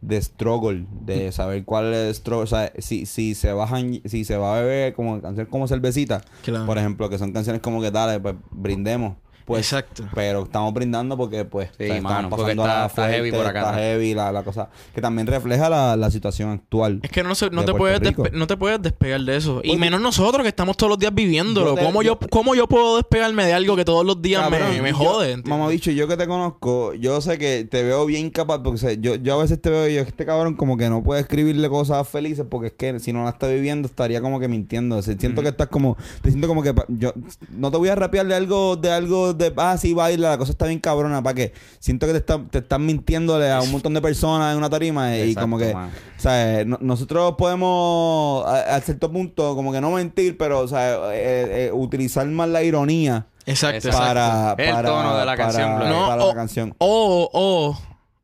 de 0.00 0.22
struggle, 0.22 0.84
de 1.02 1.30
saber 1.32 1.64
cuál 1.64 1.92
es 1.94 2.08
el 2.08 2.14
struggle. 2.14 2.42
O 2.44 2.46
sea, 2.46 2.72
si, 2.78 3.06
si 3.06 3.34
se 3.36 3.52
bajan, 3.52 4.00
si 4.04 4.24
se 4.24 4.36
va 4.36 4.56
a 4.56 4.60
beber 4.60 4.94
como 4.94 5.20
canciones 5.20 5.50
como 5.50 5.68
cervecita, 5.68 6.22
Claro. 6.44 6.66
por 6.66 6.76
ejemplo, 6.78 7.08
que 7.08 7.18
son 7.18 7.32
canciones 7.32 7.62
como 7.62 7.80
que 7.80 7.90
dale, 7.90 8.18
pues 8.20 8.34
brindemos. 8.50 9.14
Pues, 9.48 9.60
Exacto. 9.72 10.04
Pero 10.14 10.44
estamos 10.44 10.72
brindando 10.74 11.16
porque, 11.16 11.44
pues, 11.44 11.70
Sí, 11.78 11.86
sea, 11.86 12.00
mano, 12.02 12.28
estamos 12.28 12.30
porque 12.38 12.42
pasando 12.56 12.62
está- 12.64 12.78
la 12.80 12.86
está 12.86 13.08
heavy 13.08 13.32
por 13.32 13.46
acá, 13.46 13.60
Está 13.60 13.74
heavy 13.74 14.14
la, 14.14 14.30
la 14.32 14.42
cosa. 14.44 14.68
Que 14.94 15.00
también 15.00 15.26
refleja 15.26 15.68
la, 15.68 15.96
la 15.96 16.10
situación 16.10 16.50
actual. 16.50 17.00
Es 17.02 17.10
que 17.10 17.22
no, 17.24 17.34
se- 17.34 17.50
no 17.50 17.64
te 17.64 17.74
puedes 17.74 18.00
despe- 18.00 18.30
no 18.32 18.46
te 18.46 18.56
puedes 18.56 18.80
despegar 18.80 19.20
de 19.22 19.36
eso. 19.36 19.60
Y 19.64 19.76
menos 19.76 20.00
nosotros 20.00 20.42
que 20.42 20.48
estamos 20.48 20.76
todos 20.76 20.90
los 20.90 20.98
días 20.98 21.14
viviéndolo. 21.14 21.70
Yo 21.70 21.74
te- 21.76 21.84
¿Cómo, 21.84 22.02
yo, 22.02 22.18
yo- 22.20 22.28
¿Cómo 22.28 22.54
yo 22.54 22.66
puedo 22.68 22.96
despegarme 22.96 23.44
de 23.46 23.54
algo 23.54 23.74
que 23.74 23.84
todos 23.84 24.04
los 24.04 24.20
días 24.22 24.48
me, 24.50 24.58
Cabrón, 24.58 24.82
me 24.82 24.92
jode? 24.92 25.36
Mamá 25.44 25.68
bicho, 25.68 25.90
yo 25.90 26.06
que 26.06 26.16
te 26.16 26.26
conozco, 26.26 26.94
yo 26.94 27.20
sé 27.20 27.38
que 27.38 27.64
te 27.64 27.82
veo 27.82 28.04
bien 28.06 28.30
capaz, 28.30 28.58
porque 28.58 28.74
o 28.74 28.78
sea, 28.78 28.92
yo, 28.92 29.14
yo 29.16 29.34
a 29.34 29.42
veces 29.42 29.60
te 29.62 29.70
veo 29.70 29.88
y 29.88 29.94
yo, 29.94 30.00
este 30.02 30.26
cabrón 30.26 30.54
como 30.56 30.76
que 30.76 30.88
no 30.90 31.02
puede 31.02 31.22
escribirle 31.22 31.68
cosas 31.70 32.06
felices, 32.08 32.44
porque 32.48 32.66
es 32.68 32.72
que 32.74 33.00
si 33.00 33.12
no 33.12 33.24
la 33.24 33.30
está 33.30 33.46
viviendo 33.48 33.88
estaría 33.88 34.20
como 34.20 34.38
que 34.40 34.48
mintiendo. 34.48 34.96
O 34.98 35.02
sea, 35.02 35.16
siento 35.18 35.42
que 35.42 35.48
estás 35.48 35.68
como, 35.68 35.96
te 36.20 36.28
siento 36.30 36.48
como 36.48 36.62
que 36.62 36.74
pa- 36.74 36.84
yo 36.88 37.12
no 37.50 37.70
te 37.70 37.76
voy 37.78 37.88
a 37.88 37.94
rapear 37.94 38.26
de 38.26 38.34
algo, 38.34 38.76
de 38.76 38.90
algo 38.90 39.32
de, 39.38 39.52
ah, 39.56 39.76
sí, 39.78 39.94
baila, 39.94 40.30
la 40.30 40.38
cosa 40.38 40.52
está 40.52 40.66
bien 40.66 40.78
cabrona, 40.80 41.22
¿para 41.22 41.34
qué? 41.34 41.52
Siento 41.78 42.06
que 42.06 42.12
te, 42.12 42.18
está, 42.18 42.38
te 42.50 42.58
están 42.58 42.84
mintiéndole 42.84 43.50
a 43.50 43.60
un 43.62 43.70
montón 43.72 43.94
de 43.94 44.02
personas 44.02 44.52
en 44.52 44.58
una 44.58 44.68
tarima 44.68 45.16
y 45.16 45.20
Exacto, 45.30 45.40
como 45.42 45.58
que, 45.58 45.72
o 45.74 45.88
sea, 46.20 46.64
no- 46.64 46.78
nosotros 46.80 47.34
podemos 47.38 48.44
a, 48.46 48.76
a 48.76 48.80
cierto 48.80 49.10
punto 49.10 49.54
como 49.54 49.72
que 49.72 49.80
no 49.80 49.90
mentir, 49.92 50.36
pero, 50.36 50.60
o 50.60 50.68
sea, 50.68 50.96
eh, 51.14 51.66
eh, 51.68 51.70
utilizar 51.72 52.26
más 52.26 52.48
la 52.48 52.62
ironía 52.62 53.26
Exacto, 53.46 53.88
Exacto. 53.88 53.98
para, 53.98 54.54
El 54.58 54.72
para, 54.74 54.88
tono 54.88 55.16
de 55.18 55.24
la 55.24 55.32
para- 55.32 55.36
canción, 55.36 55.76
bro. 55.76 55.88
No, 55.88 56.06
para 56.08 56.24
o- 56.24 56.28
la 56.28 56.34
canción. 56.34 56.74
O, 56.78 57.30
o, 57.32 57.78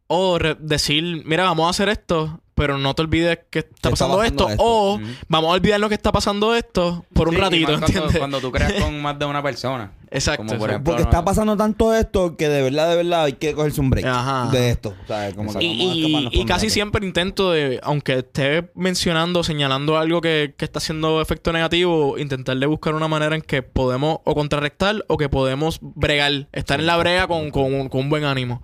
o 0.06 0.38
decir, 0.58 1.22
mira, 1.24 1.44
vamos 1.44 1.66
a 1.66 1.70
hacer 1.70 1.88
esto, 1.88 2.40
pero 2.54 2.78
no 2.78 2.94
te 2.94 3.02
olvides 3.02 3.38
que 3.50 3.60
está 3.60 3.74
está 3.74 3.90
pasando, 3.90 4.16
pasando 4.18 4.42
esto. 4.44 4.50
esto. 4.50 4.62
O 4.64 5.00
vamos 5.28 5.50
a 5.50 5.54
olvidar 5.54 5.80
lo 5.80 5.88
que 5.88 5.96
está 5.96 6.12
pasando 6.12 6.54
esto 6.54 7.04
por 7.12 7.28
un 7.28 7.34
Sí, 7.34 7.40
ratito, 7.40 7.66
cuando, 7.68 7.86
¿entiendes? 7.86 8.18
cuando 8.18 8.40
tú 8.40 8.52
creas 8.52 8.74
con 8.74 9.02
más 9.02 9.18
de 9.18 9.24
una 9.24 9.42
persona. 9.42 9.90
Exacto, 10.12 10.44
Como 10.46 10.58
por 10.60 10.70
ejemplo, 10.70 10.92
Porque 10.92 11.02
está 11.02 11.24
pasando 11.24 11.56
tanto 11.56 11.92
esto 11.92 12.36
que 12.36 12.48
de 12.48 12.62
verdad, 12.62 12.88
de 12.90 12.96
verdad 12.96 13.24
hay 13.24 13.32
que 13.32 13.52
cogerse 13.54 13.80
un 13.80 13.90
break 13.90 14.06
Ajá. 14.06 14.48
de 14.52 14.70
esto. 14.70 14.94
¿sabes? 15.08 15.34
Como 15.34 15.52
que 15.52 15.64
Y, 15.64 16.28
y- 16.30 16.44
casi 16.44 16.70
siempre 16.70 17.04
intento 17.04 17.50
de, 17.50 17.80
aunque 17.82 18.18
esté 18.18 18.70
mencionando, 18.76 19.42
señalando 19.42 19.98
algo 19.98 20.20
que, 20.20 20.54
que 20.56 20.64
está 20.64 20.78
haciendo 20.78 21.20
efecto 21.20 21.52
negativo, 21.52 22.16
intentarle 22.18 22.66
buscar 22.66 22.94
una 22.94 23.08
manera 23.08 23.34
en 23.34 23.42
que 23.42 23.62
podemos 23.62 24.18
o 24.22 24.34
contrarrestar 24.36 25.04
o 25.08 25.16
que 25.16 25.28
podemos 25.28 25.78
bregar, 25.80 26.46
estar 26.52 26.78
en 26.78 26.86
la 26.86 26.96
brea 26.98 27.26
con, 27.26 27.50
con 27.50 27.74
un, 27.74 27.88
con 27.88 28.02
un 28.02 28.10
buen 28.10 28.22
ánimo. 28.22 28.62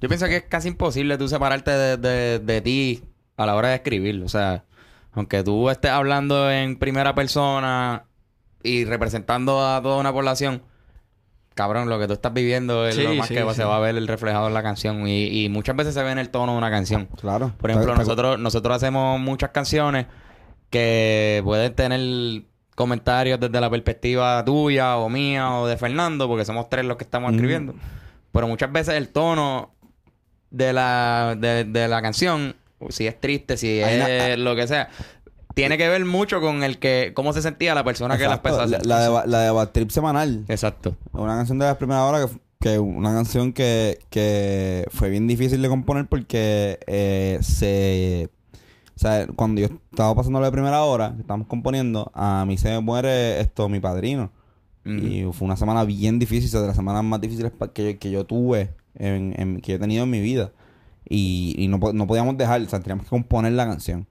Yo 0.00 0.08
pienso 0.08 0.26
que 0.26 0.36
es 0.36 0.42
casi 0.44 0.68
imposible 0.68 1.16
tú 1.18 1.28
separarte 1.28 1.70
de, 1.70 1.96
de- 1.96 2.38
de 2.38 2.60
ti 2.60 3.02
a 3.36 3.46
la 3.46 3.54
hora 3.54 3.68
de 3.70 3.76
escribir. 3.76 4.22
O 4.24 4.28
sea, 4.28 4.64
aunque 5.12 5.42
tú 5.42 5.70
estés 5.70 5.90
hablando 5.90 6.50
en 6.50 6.76
primera 6.78 7.14
persona 7.14 8.04
y 8.62 8.84
representando 8.84 9.64
a 9.66 9.80
toda 9.82 9.96
una 9.98 10.12
población, 10.12 10.62
cabrón, 11.54 11.88
lo 11.88 11.98
que 11.98 12.06
tú 12.06 12.12
estás 12.12 12.34
viviendo 12.34 12.86
es 12.86 12.96
Sí, 12.96 13.02
lo 13.04 13.14
más 13.14 13.28
sí, 13.28 13.34
que 13.34 13.40
sí. 13.42 13.54
se 13.54 13.64
va 13.64 13.76
a 13.76 13.80
ver 13.80 13.96
el 13.96 14.06
reflejado 14.08 14.48
en 14.48 14.54
la 14.54 14.62
canción. 14.62 15.08
Y, 15.08 15.44
y 15.44 15.48
muchas 15.48 15.74
veces 15.76 15.94
se 15.94 16.02
ve 16.02 16.10
en 16.12 16.18
el 16.18 16.28
tono 16.28 16.52
de 16.52 16.58
una 16.58 16.70
canción. 16.70 17.06
Claro. 17.20 17.52
Por 17.58 17.70
ejemplo, 17.70 17.94
nosotros, 17.96 18.38
nosotros 18.38 18.76
hacemos 18.76 19.18
muchas 19.18 19.50
canciones 19.50 20.06
que 20.70 21.40
pueden 21.44 21.74
tener 21.74 22.42
comentarios 22.74 23.40
desde 23.40 23.58
la 23.60 23.70
perspectiva 23.70 24.44
tuya 24.44 24.96
o 24.98 25.08
mía 25.08 25.50
o 25.52 25.66
de 25.66 25.78
Fernando, 25.78 26.28
porque 26.28 26.44
somos 26.44 26.68
tres 26.68 26.84
los 26.84 26.98
que 26.98 27.04
estamos 27.04 27.30
Mm. 27.32 27.34
escribiendo. 27.36 27.74
Pero 28.32 28.48
muchas 28.48 28.70
veces 28.70 28.94
el 28.96 29.08
tono 29.08 29.70
de 30.56 30.72
la, 30.72 31.36
de, 31.38 31.64
de 31.64 31.88
la 31.88 32.00
canción, 32.02 32.56
si 32.88 33.06
es 33.06 33.20
triste, 33.20 33.56
si 33.56 33.80
es 33.80 34.38
lo 34.38 34.56
que 34.56 34.66
sea, 34.66 34.88
tiene 35.54 35.78
que 35.78 35.88
ver 35.88 36.04
mucho 36.04 36.40
con 36.40 36.62
el 36.62 36.78
que, 36.78 37.12
cómo 37.14 37.32
se 37.32 37.40
sentía 37.42 37.74
la 37.74 37.82
persona 37.82 38.18
que 38.18 38.24
la 38.24 38.34
empezó 38.34 38.60
a 38.60 38.66
la, 38.66 38.76
hacer. 38.76 38.86
la 38.86 39.00
de, 39.00 39.26
la 39.26 39.40
de 39.40 39.50
Bad 39.50 39.70
Trip 39.70 39.90
semanal. 39.90 40.44
Exacto. 40.48 40.96
Una 41.12 41.34
canción 41.36 41.58
de 41.58 41.64
las 41.64 41.76
primeras 41.76 42.02
horas 42.02 42.30
que, 42.30 42.38
que 42.60 42.78
una 42.78 43.12
canción 43.14 43.52
que, 43.52 43.98
que 44.10 44.86
fue 44.90 45.08
bien 45.08 45.26
difícil 45.26 45.62
de 45.62 45.68
componer 45.68 46.06
porque 46.06 46.78
eh, 46.86 47.38
se... 47.40 48.28
O 48.94 48.98
sea, 48.98 49.26
cuando 49.26 49.60
yo 49.60 49.68
estaba 49.90 50.14
pasando 50.14 50.40
la 50.40 50.50
primera 50.50 50.82
hora, 50.82 51.12
que 51.14 51.20
estábamos 51.20 51.48
componiendo, 51.48 52.10
a 52.14 52.44
mí 52.46 52.56
se 52.56 52.70
me 52.70 52.80
muere 52.80 53.40
esto, 53.40 53.68
mi 53.68 53.80
padrino. 53.80 54.30
Y 54.84 55.24
fue 55.32 55.46
una 55.46 55.56
semana 55.56 55.82
bien 55.84 56.20
difícil, 56.20 56.46
o 56.46 56.50
sea, 56.50 56.60
de 56.60 56.68
las 56.68 56.76
semanas 56.76 57.02
más 57.02 57.20
difíciles 57.20 57.50
que, 57.74 57.98
que 57.98 58.10
yo 58.10 58.24
tuve, 58.24 58.70
en, 58.98 59.34
en- 59.38 59.60
que 59.60 59.72
yo 59.72 59.76
he 59.76 59.80
tenido 59.80 60.04
en 60.04 60.10
mi 60.10 60.20
vida. 60.20 60.52
Y, 61.08 61.54
y 61.58 61.68
no, 61.68 61.78
no 61.92 62.06
podíamos 62.06 62.36
dejar, 62.36 62.60
o 62.62 62.68
sea, 62.68 62.80
teníamos 62.80 63.04
que 63.04 63.10
componer 63.10 63.52
la 63.52 63.66
canción. 63.66 64.06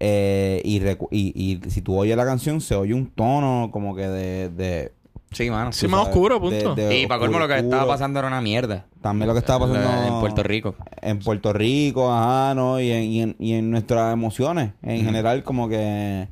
Eh, 0.00 0.60
y, 0.64 0.80
recu- 0.80 1.08
y, 1.10 1.32
y 1.64 1.70
si 1.70 1.80
tú 1.82 1.96
oyes 1.96 2.16
la 2.16 2.24
canción, 2.24 2.60
se 2.60 2.74
oye 2.74 2.94
un 2.94 3.06
tono 3.10 3.70
como 3.72 3.94
que 3.94 4.08
de... 4.08 4.48
de 4.50 4.92
Sí, 5.30 5.48
mano. 5.48 5.72
Sí, 5.72 5.88
más 5.88 6.00
sabes, 6.02 6.14
oscuro, 6.14 6.40
punto. 6.40 6.74
de- 6.74 6.86
de 6.88 6.98
y 7.00 7.06
para 7.06 7.20
colmo 7.20 7.38
lo 7.38 7.46
que 7.48 7.54
oscuro. 7.54 7.70
estaba 7.72 7.90
pasando 7.90 8.18
era 8.18 8.28
una 8.28 8.40
mierda. 8.42 8.86
También 9.00 9.28
lo 9.28 9.32
que 9.34 9.38
estaba 9.40 9.66
pasando 9.66 10.14
en 10.14 10.20
Puerto 10.20 10.42
Rico. 10.42 10.74
En 11.00 11.18
Puerto 11.20 11.52
Rico, 11.54 12.12
ajá, 12.12 12.54
¿no? 12.54 12.78
Y 12.80 12.90
en, 12.90 13.02
y 13.04 13.22
en, 13.22 13.36
y 13.38 13.52
en 13.54 13.70
nuestras 13.70 14.12
emociones 14.12 14.72
en 14.82 15.04
general, 15.04 15.42
como 15.42 15.68
que... 15.68 16.28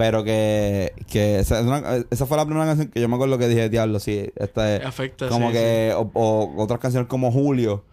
Pero 0.00 0.24
que... 0.24 0.94
que 1.08 1.40
esa, 1.40 1.60
es 1.60 1.66
una- 1.66 1.82
esa 2.10 2.24
fue 2.24 2.38
la 2.38 2.46
primera 2.46 2.64
canción 2.64 2.88
que 2.88 3.02
yo 3.02 3.08
me 3.10 3.16
acuerdo 3.16 3.36
que 3.36 3.48
dije, 3.48 3.68
diablo, 3.68 4.00
sí, 4.00 4.32
esta 4.36 4.74
es... 4.76 4.82
Afecta, 4.86 5.28
Como 5.28 5.48
sí, 5.48 5.52
que... 5.52 5.92
O, 5.94 6.10
o 6.14 6.62
otras 6.62 6.80
canciones 6.80 7.06
como 7.06 7.30
Julio, 7.30 7.84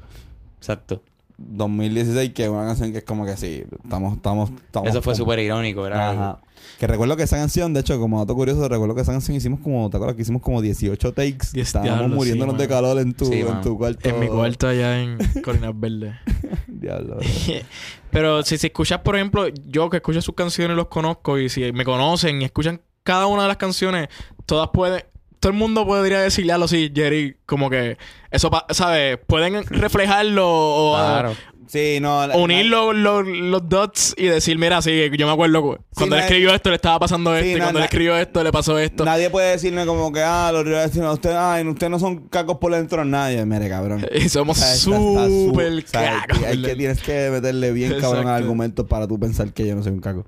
Exacto. 0.58 1.02
2016, 1.38 2.34
que 2.34 2.44
es 2.44 2.50
una 2.50 2.66
canción 2.66 2.92
que 2.92 3.00
es 3.00 3.04
como 3.04 3.26
que 3.26 3.38
sí, 3.38 3.64
estamos... 3.84 4.16
estamos, 4.16 4.50
estamos 4.52 4.90
Eso 4.90 5.02
fue 5.02 5.14
como- 5.14 5.26
súper 5.26 5.40
irónico. 5.40 5.86
Era 5.86 6.12
Ajá. 6.12 6.40
Que 6.80 6.86
recuerdo 6.88 7.16
que 7.16 7.24
esa 7.24 7.38
canción, 7.38 7.74
de 7.74 7.80
hecho, 7.80 8.00
como 8.00 8.20
dato 8.20 8.36
curioso, 8.36 8.68
recuerdo 8.68 8.94
que 8.94 9.02
esa 9.02 9.12
canción 9.12 9.36
hicimos 9.38 9.60
como, 9.62 9.90
¿te 9.90 9.98
acuerdas 9.98 10.16
que 10.16 10.22
hicimos 10.24 10.42
como 10.42 10.62
18 10.62 11.14
takes? 11.14 11.38
Diez- 11.54 11.62
Estábamos 11.68 11.98
diablo, 12.00 12.16
muriéndonos 12.16 12.56
sí, 12.56 12.62
de 12.62 12.68
calor 12.68 13.00
en 13.00 13.14
tu, 13.14 13.26
Sí, 13.26 13.40
en 13.42 13.62
tu 13.62 13.78
cuarto. 13.78 14.08
En 14.10 14.20
mi 14.20 14.28
cuarto 14.28 14.68
allá 14.68 15.00
en 15.02 15.18
Colinas 15.44 15.72
Verdes. 15.80 16.16
Diablo. 16.68 17.18
Pero 18.12 18.44
si, 18.44 18.58
si 18.58 18.68
escuchas, 18.68 19.00
por 19.02 19.16
ejemplo, 19.16 19.48
yo 19.48 19.90
que 19.90 19.98
escucho 19.98 20.22
sus 20.22 20.36
canciones 20.36 20.76
los 20.78 20.88
conozco 20.88 21.38
y 21.40 21.50
si 21.50 21.72
me 21.72 21.84
conocen 21.86 22.42
y 22.42 22.46
escuchan 22.46 22.82
cada 23.04 23.28
una 23.28 23.44
de 23.44 23.48
las 23.48 23.58
canciones, 23.58 24.08
todas 24.46 24.70
pueden... 24.74 25.04
Todo 25.40 25.52
el 25.52 25.58
mundo 25.58 25.86
podría 25.86 26.22
decirle 26.22 26.54
algo 26.54 26.66
así, 26.66 26.92
Jerry, 26.94 27.38
como 27.46 27.70
que 27.70 27.98
eso, 28.32 28.50
¿sabes? 28.72 29.18
Pueden 29.28 29.64
reflejarlo 29.66 30.46
o 30.48 30.96
Claro. 30.96 31.36
Sí, 31.70 31.98
no. 32.00 32.26
unir 32.38 32.68
los, 32.68 32.96
los, 32.96 33.28
los 33.28 33.68
dots 33.68 34.16
y 34.18 34.28
decir, 34.28 34.58
mira, 34.58 34.82
sí, 34.82 35.10
yo 35.18 35.28
me 35.28 35.34
acuerdo 35.34 35.62
cu- 35.62 35.78
cuando 35.94 36.16
él 36.16 36.22
na- 36.22 36.26
escribió 36.26 36.54
esto 36.56 36.70
le 36.70 36.76
estaba 36.78 36.98
pasando 36.98 37.32
Sí, 37.38 37.46
esto 37.48 37.58
y 37.58 37.62
cuando 37.62 37.80
él 37.80 37.84
escribió 37.86 38.16
esto 38.18 38.42
le 38.42 38.52
pasó 38.54 38.80
esto. 38.80 39.04
Nadie 39.04 39.30
puede 39.30 39.52
decirme 39.52 39.86
como 39.86 40.14
que, 40.14 40.22
ah, 40.22 40.50
los 40.54 40.64
rivales 40.64 40.96
ustedes, 40.96 41.36
ay, 41.36 41.68
ustedes 41.68 41.92
no 41.92 42.00
son 42.00 42.30
cacos 42.30 42.58
por 42.60 42.72
dentro, 42.74 43.04
nadie. 43.04 43.46
Mire, 43.46 43.68
cabrón. 43.68 44.06
Y 44.16 44.30
somos 44.30 44.58
súper 44.60 45.84
cacos. 45.92 46.42
hay 46.42 46.62
que, 46.62 46.76
tienes 46.78 47.02
que 47.02 47.30
meterle 47.32 47.74
bien 47.74 48.00
cabrón 48.00 48.28
al 48.30 48.36
argumento 48.36 48.88
para 48.88 49.06
tú 49.06 49.20
pensar 49.20 49.52
que 49.52 49.68
yo 49.68 49.76
no 49.76 49.84
soy 49.84 49.92
un 49.92 50.00
caco. 50.00 50.26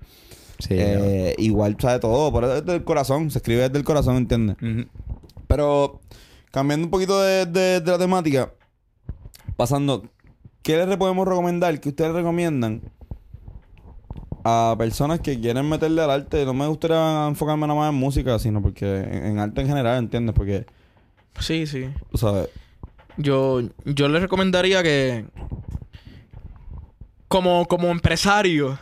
Sí. 0.59 0.75
Eh, 0.77 1.35
igual 1.37 1.77
sabe 1.79 1.99
todo, 1.99 2.31
pero 2.33 2.53
es 2.55 2.65
del 2.65 2.83
corazón, 2.83 3.31
se 3.31 3.39
escribe 3.39 3.61
desde 3.63 3.77
el 3.77 3.83
corazón, 3.85 4.17
¿entiendes? 4.17 4.57
Pero 5.47 6.01
cambiando 6.51 6.85
un 6.85 6.91
poquito 6.91 7.21
de, 7.21 7.45
de- 7.45 7.79
de 7.81 7.91
la 7.91 7.97
temática, 7.97 8.51
pasando, 9.55 10.03
¿qué 10.61 10.85
les 10.85 10.97
podemos 10.97 11.27
recomendar? 11.27 11.79
¿Qué 11.79 11.89
ustedes 11.89 12.11
recomiendan 12.13 12.81
a 14.43 14.75
personas 14.77 15.19
que 15.21 15.39
quieren 15.39 15.67
meterle 15.69 16.01
al 16.01 16.11
arte? 16.11 16.45
No 16.45 16.53
me 16.53 16.67
gustaría 16.67 17.27
enfocarme 17.27 17.65
nada 17.67 17.79
más 17.79 17.89
en 17.91 17.95
música, 17.99 18.37
sino 18.39 18.61
porque 18.61 18.85
en, 18.99 19.25
en 19.25 19.39
arte 19.39 19.61
en 19.61 19.67
general, 19.67 19.97
¿entiendes? 19.99 20.35
Porque, 20.35 20.65
Sí, 21.39 21.67
sí. 21.67 21.89
tú 22.11 22.17
sabes, 22.17 22.49
Yo, 23.17 23.61
yo 23.85 24.07
les 24.09 24.21
recomendaría 24.21 24.83
que, 24.83 25.25
como, 27.27 27.65
como 27.67 27.87
empresario, 27.89 28.77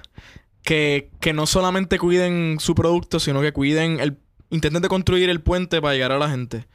que, 0.67 1.11
que 1.21 1.31
no 1.31 1.47
solamente 1.47 1.97
cuiden 1.97 2.57
su 2.59 2.75
producto, 2.75 3.21
sino 3.21 3.39
que 3.39 3.53
cuiden 3.53 4.01
el, 4.01 4.17
intenten 4.49 4.81
de 4.81 4.89
construir 4.89 5.29
el 5.29 5.39
puente 5.39 5.81
para 5.81 5.93
llegar 5.93 6.11
a 6.11 6.19
la 6.19 6.29
gente. 6.29 6.67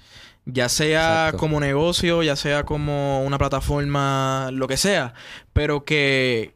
Ya 0.47 0.70
sea 0.70 1.26
Exacto. 1.26 1.36
como 1.36 1.61
negocio, 1.61 2.22
ya 2.22 2.34
sea 2.34 2.64
como 2.64 3.22
una 3.22 3.36
plataforma, 3.36 4.49
lo 4.51 4.66
que 4.66 4.78
sea. 4.78 5.12
Pero 5.53 5.84
que, 5.84 6.55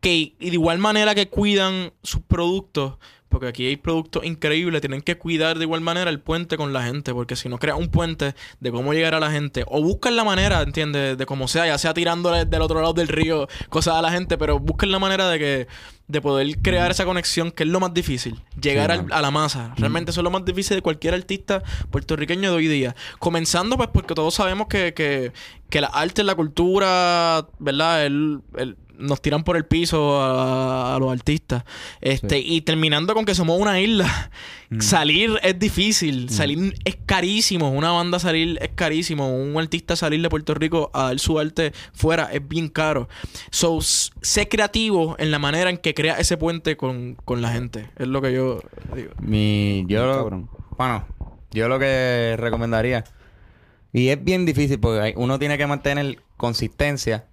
que 0.00 0.12
y 0.12 0.36
de 0.38 0.52
igual 0.52 0.78
manera 0.78 1.16
que 1.16 1.28
cuidan 1.28 1.92
sus 2.04 2.20
productos, 2.20 2.98
porque 3.30 3.46
aquí 3.46 3.66
hay 3.66 3.76
productos 3.76 4.24
increíbles, 4.24 4.82
tienen 4.82 5.00
que 5.00 5.16
cuidar 5.16 5.56
de 5.56 5.64
igual 5.64 5.80
manera 5.80 6.10
el 6.10 6.20
puente 6.20 6.58
con 6.58 6.72
la 6.74 6.82
gente, 6.82 7.14
porque 7.14 7.36
si 7.36 7.48
no 7.48 7.58
creas 7.58 7.78
un 7.78 7.88
puente 7.88 8.34
de 8.60 8.70
cómo 8.70 8.92
llegar 8.92 9.14
a 9.14 9.20
la 9.20 9.30
gente, 9.30 9.64
o 9.68 9.82
buscan 9.82 10.16
la 10.16 10.24
manera, 10.24 10.60
¿entiendes? 10.62 11.16
De 11.16 11.24
cómo 11.26 11.48
sea, 11.48 11.66
ya 11.66 11.78
sea 11.78 11.94
tirándole 11.94 12.44
del 12.44 12.60
otro 12.60 12.80
lado 12.82 12.92
del 12.92 13.08
río 13.08 13.48
cosas 13.70 13.94
a 13.94 14.02
la 14.02 14.10
gente, 14.10 14.36
pero 14.36 14.58
busquen 14.58 14.90
la 14.92 14.98
manera 14.98 15.28
de 15.30 15.38
que 15.38 15.66
de 16.08 16.20
poder 16.20 16.58
crear 16.60 16.90
esa 16.90 17.04
conexión, 17.04 17.52
que 17.52 17.62
es 17.62 17.68
lo 17.68 17.78
más 17.78 17.94
difícil, 17.94 18.42
llegar 18.60 18.90
Sí, 18.92 18.98
al- 18.98 19.12
a 19.12 19.22
la 19.22 19.30
masa. 19.30 19.72
Realmente 19.76 20.10
eso 20.10 20.20
es 20.20 20.24
lo 20.24 20.30
más 20.32 20.44
difícil 20.44 20.74
de 20.76 20.82
cualquier 20.82 21.14
artista 21.14 21.62
puertorriqueño 21.92 22.50
de 22.50 22.56
hoy 22.56 22.66
día. 22.66 22.96
Comenzando 23.20 23.76
pues 23.76 23.90
porque 23.92 24.14
todos 24.16 24.34
sabemos 24.34 24.66
que, 24.66 24.92
que, 24.92 25.30
que 25.68 25.80
la 25.80 25.86
arte, 25.86 26.24
la 26.24 26.34
cultura, 26.34 27.46
¿verdad? 27.60 28.06
El, 28.06 28.40
el- 28.56 28.76
nos 29.00 29.20
tiran 29.22 29.44
por 29.44 29.56
el 29.56 29.64
piso 29.64 30.20
a, 30.20 30.94
a 30.94 30.98
los 30.98 31.10
artistas. 31.10 31.64
Este, 32.00 32.38
y 32.38 32.60
terminando 32.60 33.14
con 33.14 33.24
que 33.24 33.34
somos 33.34 33.60
una 33.60 33.80
isla. 33.80 34.30
Salir 34.78 35.40
es 35.42 35.58
difícil. 35.58 36.30
Salir 36.30 36.74
es 36.84 36.96
carísimo. 37.04 37.70
Una 37.70 37.90
banda 37.90 38.18
salir 38.18 38.58
es 38.62 38.70
carísimo. 38.74 39.34
Un 39.34 39.58
artista 39.58 39.96
salir 39.96 40.22
de 40.22 40.28
Puerto 40.28 40.54
Rico 40.54 40.90
a 40.94 41.04
dar 41.04 41.18
su 41.18 41.38
arte 41.38 41.72
fuera 41.92 42.30
es 42.32 42.46
bien 42.46 42.68
caro. 42.68 43.08
So, 43.50 43.80
sé 43.80 44.48
creativo 44.48 45.16
en 45.18 45.30
la 45.30 45.38
manera 45.40 45.70
en 45.70 45.78
que 45.78 45.94
crea 45.94 46.14
ese 46.14 46.36
puente 46.36 46.76
con, 46.76 47.16
con 47.24 47.42
la 47.42 47.50
gente. 47.50 47.90
Es 47.96 48.06
lo 48.06 48.22
que 48.22 48.32
yo 48.32 48.60
digo. 48.94 49.10
Mi, 49.20 49.84
yo, 49.88 50.14
Cabrón. 50.14 50.48
bueno, 50.76 51.04
yo 51.50 51.68
lo 51.68 51.78
que 51.78 52.36
recomendaría, 52.38 53.04
y 53.92 54.08
es 54.08 54.22
bien 54.22 54.46
difícil 54.46 54.78
porque 54.78 55.14
uno 55.16 55.38
tiene 55.38 55.58
que 55.58 55.66
mantener 55.66 56.22
consistencia 56.36 57.26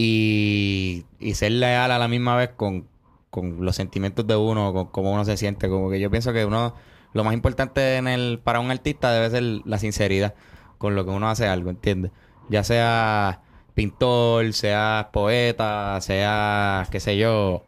y, 0.00 1.04
y 1.18 1.34
ser 1.34 1.50
leal 1.52 1.90
a 1.90 1.98
la 1.98 2.06
misma 2.06 2.36
vez 2.36 2.50
con, 2.50 2.86
con 3.30 3.64
los 3.64 3.74
sentimientos 3.74 4.24
de 4.28 4.36
uno, 4.36 4.72
con 4.72 4.86
cómo 4.86 5.12
uno 5.12 5.24
se 5.24 5.36
siente. 5.36 5.68
Como 5.68 5.90
que 5.90 5.98
yo 5.98 6.08
pienso 6.08 6.32
que 6.32 6.44
uno, 6.44 6.74
lo 7.14 7.24
más 7.24 7.34
importante 7.34 7.96
en 7.96 8.06
el, 8.06 8.38
para 8.38 8.60
un 8.60 8.70
artista 8.70 9.10
debe 9.12 9.28
ser 9.30 9.42
la 9.66 9.78
sinceridad 9.78 10.34
con 10.78 10.94
lo 10.94 11.04
que 11.04 11.10
uno 11.10 11.28
hace 11.28 11.48
algo, 11.48 11.70
¿entiendes? 11.70 12.12
Ya 12.48 12.62
sea 12.62 13.42
pintor, 13.74 14.52
sea 14.52 15.10
poeta, 15.12 16.00
sea, 16.00 16.86
qué 16.92 17.00
sé 17.00 17.16
yo, 17.18 17.66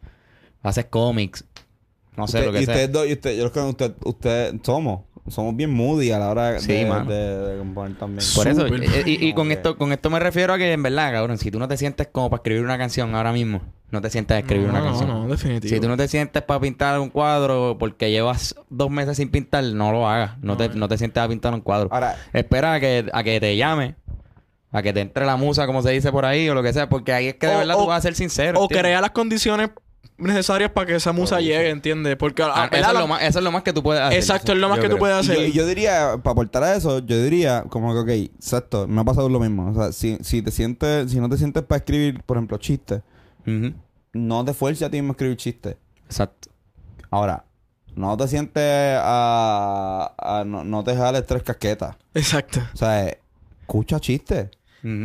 haces 0.62 0.84
cómics, 0.86 1.44
no 2.16 2.28
sé 2.28 2.38
Usted- 2.38 2.46
lo 2.46 2.52
que 2.52 2.62
y 2.62 2.64
sea. 2.66 2.74
ustedes 2.74 2.92
dos, 2.92 3.08
y 3.08 3.12
usted, 3.14 3.36
yo 3.38 3.50
creo 3.50 3.64
que 3.64 3.70
usted, 3.70 3.94
usted 4.04 4.54
somos, 4.62 5.00
somos 5.28 5.54
bien 5.56 5.70
moody 5.72 6.10
a 6.12 6.18
la 6.18 6.28
hora 6.30 6.58
Sí, 6.60 6.72
de, 6.72 6.86
mano. 6.86 7.04
de, 7.10 7.16
de 7.52 7.58
componer 7.58 7.96
también. 7.96 8.26
Por 8.34 8.48
eso, 8.48 8.66
eh, 8.66 9.02
y, 9.06 9.32
con 9.34 9.48
que- 9.48 9.54
esto, 9.54 9.76
con 9.76 9.92
esto 9.92 10.10
me 10.10 10.18
refiero 10.18 10.52
a 10.54 10.58
que 10.58 10.72
en 10.72 10.82
verdad, 10.82 11.12
cabrón, 11.12 11.38
si 11.38 11.50
tú 11.50 11.58
no 11.58 11.68
te 11.68 11.76
sientes 11.76 12.08
como 12.10 12.30
para 12.30 12.38
escribir 12.40 12.64
una 12.64 12.78
canción 12.78 13.14
ahora 13.14 13.32
mismo, 13.32 13.60
no 13.90 14.00
te 14.00 14.08
sientes 14.10 14.36
a 14.36 14.38
escribir 14.40 14.66
no, 14.66 14.70
una 14.72 14.80
no, 14.80 14.86
canción. 14.86 15.08
no, 15.08 15.28
definitivo. 15.28 15.74
Si 15.74 15.80
tú 15.80 15.88
no 15.88 15.96
te 15.96 16.06
sientes 16.08 16.42
para 16.42 16.60
pintar 16.60 16.98
un 17.00 17.10
cuadro 17.10 17.76
porque 17.78 18.10
llevas 18.10 18.54
dos 18.68 18.90
meses 18.90 19.16
sin 19.16 19.30
pintar, 19.30 19.64
no 19.64 19.92
lo 19.92 20.08
hagas. 20.08 20.38
No, 20.38 20.52
No, 20.52 20.56
te, 20.56 20.64
eh. 20.66 20.70
no 20.74 20.88
te 20.88 20.96
sientes 20.98 21.22
a 21.22 21.28
pintar 21.28 21.52
un 21.54 21.60
cuadro. 21.60 21.88
Ahora, 21.92 22.16
Espera 22.32 22.74
a 22.74 22.80
que, 22.80 23.06
a 23.12 23.22
que 23.24 23.40
te 23.40 23.56
llame, 23.56 23.96
a 24.72 24.82
que 24.82 24.92
te 24.92 25.00
entre 25.00 25.26
la 25.26 25.36
musa, 25.36 25.66
como 25.66 25.82
se 25.82 25.90
dice 25.90 26.12
por 26.12 26.24
ahí, 26.24 26.48
o 26.48 26.54
lo 26.54 26.62
que 26.62 26.72
sea, 26.72 26.88
porque 26.88 27.12
ahí 27.12 27.26
es 27.26 27.34
que 27.34 27.48
de 27.48 27.54
O- 27.56 27.58
verdad 27.58 27.76
o- 27.76 27.82
tú 27.82 27.86
vas 27.88 27.98
a 27.98 28.02
ser 28.02 28.14
sincero. 28.14 28.60
O 28.60 28.62
¿entiendes? 28.62 28.82
crea 28.84 29.00
las 29.00 29.10
condiciones 29.10 29.70
necesarias 30.20 30.70
para 30.70 30.86
que 30.86 30.94
esa 30.96 31.12
musa 31.12 31.40
llegue, 31.40 31.70
¿entiendes? 31.70 32.16
Porque 32.16 32.42
Ah, 32.42 32.52
ah, 32.54 32.68
eso, 32.72 32.88
es 32.92 32.98
lo 32.98 33.06
más, 33.06 33.22
eso 33.22 33.38
es 33.38 33.44
lo 33.44 33.50
más 33.52 33.62
que 33.62 33.72
tú 33.72 33.82
puedes 33.82 34.02
hacer. 34.02 34.18
Exacto, 34.18 34.52
es 34.52 34.58
lo 34.58 34.68
más 34.68 34.78
que 34.78 34.88
tú 34.88 34.98
puedes 34.98 35.16
hacer. 35.16 35.48
y 35.48 35.52
yo 35.52 35.66
diría, 35.66 36.16
para 36.22 36.32
aportar 36.32 36.62
a 36.64 36.74
eso, 36.76 36.98
yo 37.00 37.22
diría 37.22 37.64
como 37.68 37.92
que, 37.92 37.98
ok, 38.00 38.32
exacto, 38.36 38.86
me 38.88 39.00
ha 39.00 39.04
pasado 39.04 39.28
lo 39.28 39.40
mismo. 39.40 39.70
O 39.70 39.74
sea, 39.74 39.92
si, 39.92 40.18
si 40.22 40.42
te 40.42 40.50
sientes, 40.50 41.10
si 41.10 41.18
no 41.20 41.28
te 41.28 41.36
sientes 41.36 41.62
para 41.64 41.78
escribir, 41.78 42.22
por 42.24 42.36
ejemplo, 42.36 42.58
chistes, 42.58 43.02
no 44.12 44.44
te 44.44 44.54
fuerces 44.54 44.86
a 44.86 44.90
ti 44.90 44.96
mismo 44.98 45.12
a 45.12 45.14
escribir 45.14 45.36
chistes. 45.36 45.76
Exacto. 46.06 46.50
Ahora, 47.10 47.44
no 47.94 48.16
te 48.16 48.28
sientes 48.28 48.62
a, 49.02 50.14
a- 50.18 50.44
no, 50.44 50.64
no 50.64 50.84
te 50.84 50.96
jales 50.96 51.26
tres 51.26 51.42
casquetas. 51.42 51.96
Exacto. 52.14 52.60
O 52.72 52.76
sea, 52.76 53.08
escucha 53.60 53.98
chistes. 54.00 54.48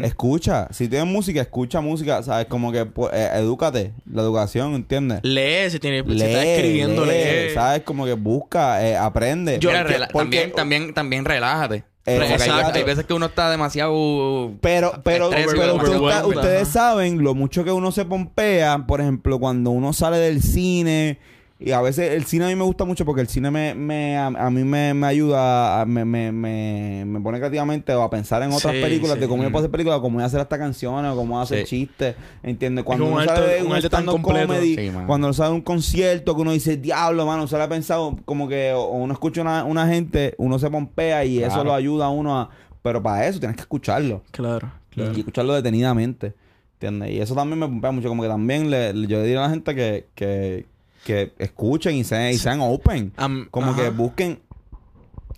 Escucha. 0.03 0.67
Si 0.71 0.87
tienes 0.87 1.07
música, 1.07 1.41
escucha 1.41 1.81
música. 1.81 2.23
¿Sabes? 2.23 2.45
Como 2.47 2.71
que 2.71 2.85
pues, 2.85 3.13
eh, 3.13 3.29
edúcate. 3.35 3.93
La 4.11 4.21
educación, 4.21 4.73
¿entiendes? 4.75 5.19
Lee, 5.23 5.69
si, 5.69 5.79
tiene, 5.79 6.03
si 6.03 6.23
estás 6.23 6.45
escribiendo, 6.45 7.05
lee. 7.05 7.53
¿Sabes? 7.53 7.83
Como 7.83 8.05
que 8.05 8.13
busca, 8.13 8.85
eh, 8.87 8.95
aprende. 8.95 9.59
Mira, 9.61 9.83
Porque- 9.83 9.97
porque- 9.99 10.11
también, 10.13 10.51
también, 10.53 10.93
también 10.93 11.25
relájate. 11.25 11.83
Eh, 12.07 12.17
exacto. 12.17 12.71
hay 12.77 12.83
veces 12.83 13.03
que 13.05 13.13
uno 13.15 13.25
está 13.25 13.49
demasiado... 13.49 14.53
Pero, 14.61 15.01
pero, 15.03 15.25
Estrés, 15.31 15.47
pero 15.57 15.75
usted- 15.75 16.23
ustedes 16.25 16.67
saben 16.67 17.23
lo 17.23 17.33
mucho 17.33 17.63
que 17.63 17.71
uno 17.71 17.91
se 17.91 18.05
pompea, 18.05 18.85
por 18.85 19.01
ejemplo, 19.01 19.39
cuando 19.39 19.71
uno 19.71 19.91
sale 19.91 20.17
del 20.17 20.43
cine. 20.43 21.17
Y 21.57 21.71
a 21.71 21.79
veces 21.81 22.11
el 22.11 22.25
cine 22.25 22.43
a 22.43 22.47
mí 22.49 22.55
me 22.55 22.65
gusta 22.65 22.83
mucho 22.83 23.05
porque 23.05 23.21
el 23.21 23.29
cine 23.29 23.49
me, 23.49 23.73
me 23.75 24.17
a, 24.17 24.25
a 24.27 24.49
mí 24.49 24.65
me, 24.65 24.93
me 24.93 25.07
ayuda, 25.07 25.79
a- 25.79 25.85
me, 25.85 26.03
me, 26.03 26.29
me, 26.33 27.05
me 27.05 27.21
pone 27.21 27.37
creativamente 27.37 27.93
a 27.93 28.09
pensar 28.09 28.43
en 28.43 28.51
otras 28.51 28.75
Sí, 28.75 28.81
películas, 28.81 29.15
sí. 29.15 29.21
de 29.21 29.27
cómo 29.29 29.41
yo 29.41 29.49
puedo 29.51 29.63
hacer 29.63 29.71
películas, 29.71 29.99
cómo 30.01 30.15
voy 30.15 30.23
a 30.23 30.25
hacer 30.25 30.41
hasta 30.41 30.57
canciones, 30.57 31.13
o 31.13 31.15
cómo 31.15 31.35
voy 31.35 31.39
a 31.39 31.43
hacer 31.43 31.59
Sí. 31.65 31.85
chistes, 31.87 32.15
¿entiendes? 32.43 32.83
Cuando 32.83 33.05
uno 33.05 33.15
un 33.15 33.23
sale 33.25 33.47
de 33.55 33.61
un 33.63 33.71
un 33.71 34.05
completo. 34.21 34.47
comedy, 34.47 34.91
cuando 35.07 35.27
uno 35.27 35.33
sale 35.33 35.51
de 35.51 35.55
un 35.55 35.61
concierto 35.61 36.35
que 36.35 36.41
uno 36.41 36.51
dice, 36.51 36.75
diablo, 36.75 37.25
mano, 37.25 37.47
se 37.47 37.55
le 37.55 37.63
ha 37.63 37.69
pensado 37.69 38.17
como 38.25 38.49
que, 38.49 38.73
o 38.73 38.89
uno 38.89 39.13
escucha 39.13 39.39
una, 39.41 39.63
una 39.63 39.87
gente, 39.87 40.35
uno 40.37 40.59
se 40.59 40.69
pompea 40.69 41.23
y 41.23 41.41
eso 41.41 41.63
lo 41.63 41.73
ayuda 41.73 42.07
a 42.07 42.09
uno 42.09 42.37
a... 42.37 42.49
Pero 42.81 43.01
para 43.01 43.25
eso 43.27 43.39
tienes 43.39 43.55
que 43.55 43.61
escucharlo 43.61 44.21
Claro, 44.31 44.69
claro. 44.89 45.13
y 45.15 45.19
escucharlo 45.19 45.53
detenidamente. 45.53 46.33
¿Entiendes? 46.73 47.11
Y 47.11 47.19
eso 47.21 47.33
también 47.33 47.57
me 47.59 47.65
pompea 47.65 47.91
mucho. 47.91 48.09
Como 48.09 48.21
que 48.21 48.27
también 48.29 48.69
le, 48.69 48.93
le- 48.93 49.07
yo 49.07 49.17
le 49.19 49.23
diría 49.23 49.39
a 49.39 49.47
la 49.47 49.49
gente 49.49 49.73
que, 49.73 50.05
que, 50.13 50.65
que 51.05 51.31
escuchen 51.37 51.95
y 51.95 52.03
sean, 52.03 52.31
y 52.31 52.37
sean 52.37 52.59
open. 52.61 53.13
Como 53.51 53.71
ajá. 53.71 53.83
que 53.83 53.89
busquen. 53.91 54.39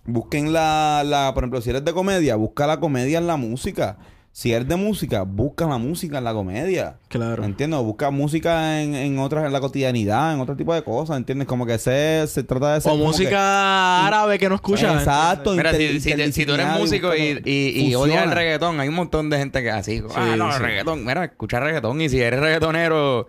Busquen 0.05 0.53
la, 0.53 1.03
la. 1.05 1.33
Por 1.33 1.43
ejemplo, 1.43 1.61
si 1.61 1.69
eres 1.69 1.83
de 1.83 1.93
comedia, 1.93 2.37
busca 2.37 2.65
la 2.65 2.79
comedia 2.79 3.17
en 3.17 3.27
la 3.27 3.35
música. 3.35 3.97
Si 4.31 4.53
eres 4.53 4.67
de 4.67 4.75
música, 4.75 5.23
busca 5.23 5.65
la 5.65 5.77
música 5.79 6.19
en 6.19 6.23
la 6.23 6.31
comedia. 6.31 6.97
Claro. 7.09 7.43
¿Entiendes? 7.43 7.79
Busca 7.81 8.11
música 8.11 8.81
en, 8.81 8.93
en 8.93 9.17
otras, 9.19 9.45
en 9.45 9.51
la 9.51 9.59
cotidianidad, 9.59 10.33
en 10.33 10.39
otro 10.39 10.55
tipo 10.55 10.73
de 10.75 10.83
cosas, 10.83 11.17
¿entiendes? 11.17 11.47
Como 11.47 11.65
que 11.65 11.77
se, 11.79 12.25
se 12.27 12.43
trata 12.43 12.75
de 12.75 12.81
ser. 12.81 12.91
O 12.91 12.95
como 12.95 13.07
música 13.07 14.05
árabe 14.07 14.37
que 14.39 14.47
no 14.47 14.55
escuchas. 14.55 14.95
Exacto. 14.99 15.53
Mira, 15.55 15.71
inter- 15.71 15.99
si, 15.99 16.31
si, 16.31 16.45
tú 16.45 16.53
eres 16.53 16.67
músico 16.67 17.15
y, 17.15 17.41
y, 17.43 17.87
y 17.89 17.95
odias 17.95 18.23
el 18.25 18.31
reggaetón, 18.31 18.79
hay 18.79 18.87
un 18.89 18.95
montón 18.95 19.29
de 19.31 19.39
gente 19.39 19.61
que 19.63 19.71
así, 19.71 20.03
ah, 20.15 20.35
no, 20.37 20.51
sí. 20.51 20.57
el 20.57 20.63
reggaetón, 20.63 21.03
mira, 21.03 21.25
escucha 21.25 21.59
reggaetón. 21.59 21.99
Y 21.99 22.07
si 22.09 22.21
eres 22.21 22.39
reggaetonero 22.39 23.27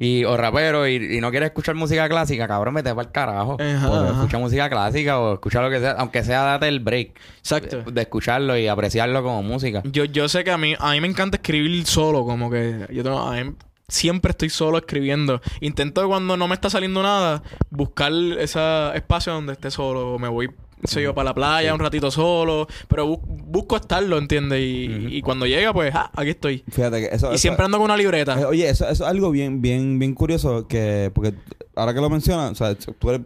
y, 0.00 0.24
o 0.24 0.36
rapero 0.36 0.88
y, 0.88 1.16
y 1.16 1.20
no 1.20 1.30
quieres 1.30 1.48
escuchar 1.50 1.74
música 1.76 2.08
clásica, 2.08 2.48
cabrón, 2.48 2.74
vete 2.74 2.94
para 2.94 3.06
el 3.06 3.12
carajo. 3.12 3.56
Ajá, 3.60 3.86
ajá. 3.86 4.10
escucha 4.12 4.38
música 4.38 4.68
clásica 4.70 5.20
o 5.20 5.34
escucha 5.34 5.60
lo 5.60 5.70
que 5.70 5.78
sea, 5.78 5.92
aunque 5.92 6.24
sea 6.24 6.42
date 6.42 6.66
el 6.68 6.80
break 6.80 7.20
Exacto. 7.38 7.82
de, 7.82 7.92
de 7.92 8.00
escucharlo 8.00 8.56
y 8.56 8.66
apreciarlo 8.66 9.22
como 9.22 9.42
música. 9.42 9.82
Yo, 9.84 10.06
yo 10.06 10.28
sé 10.28 10.42
que 10.42 10.50
a 10.50 10.58
mí, 10.58 10.74
a 10.78 10.92
mí 10.92 11.00
me 11.00 11.08
encanta 11.08 11.36
escribir 11.36 11.84
solo, 11.86 12.24
como 12.24 12.50
que 12.50 12.86
yo 12.90 13.02
tengo, 13.02 13.20
a 13.20 13.32
mí 13.44 13.52
siempre 13.90 14.30
estoy 14.30 14.48
solo 14.48 14.78
escribiendo. 14.78 15.40
Intento 15.60 16.06
cuando 16.08 16.36
no 16.36 16.48
me 16.48 16.54
está 16.54 16.70
saliendo 16.70 17.02
nada, 17.02 17.42
buscar 17.70 18.12
ese 18.38 18.60
espacio 18.94 19.34
donde 19.34 19.52
esté 19.52 19.70
solo. 19.70 20.18
Me 20.18 20.28
voy, 20.28 20.48
sé 20.84 21.02
yo, 21.02 21.14
para 21.14 21.26
la 21.30 21.34
playa 21.34 21.74
un 21.74 21.80
ratito 21.80 22.10
solo, 22.10 22.66
pero 22.88 23.06
bu- 23.08 23.20
busco 23.22 23.76
estarlo, 23.76 24.18
¿entiendes? 24.18 24.60
Y, 24.60 25.16
y 25.16 25.22
cuando 25.22 25.46
llega, 25.46 25.72
pues, 25.72 25.94
ah, 25.94 26.10
aquí 26.14 26.30
estoy. 26.30 26.64
Fíjate 26.70 27.00
que 27.00 27.14
eso. 27.14 27.30
Y 27.30 27.34
eso- 27.34 27.38
siempre 27.42 27.64
ando 27.64 27.78
con 27.78 27.84
una 27.86 27.96
libreta. 27.96 28.40
Eh, 28.40 28.44
Oye, 28.44 28.68
eso, 28.68 28.84
eso 28.88 29.04
es 29.04 29.10
algo 29.10 29.30
bien, 29.30 29.60
bien, 29.62 29.98
bien 29.98 30.14
curioso 30.14 30.66
que, 30.68 31.10
porque 31.14 31.34
ahora 31.76 31.92
que 31.94 32.00
lo 32.00 32.08
mencionas, 32.10 32.52
o 32.52 32.54
sea, 32.54 32.74
tú 32.74 33.10
eres, 33.10 33.22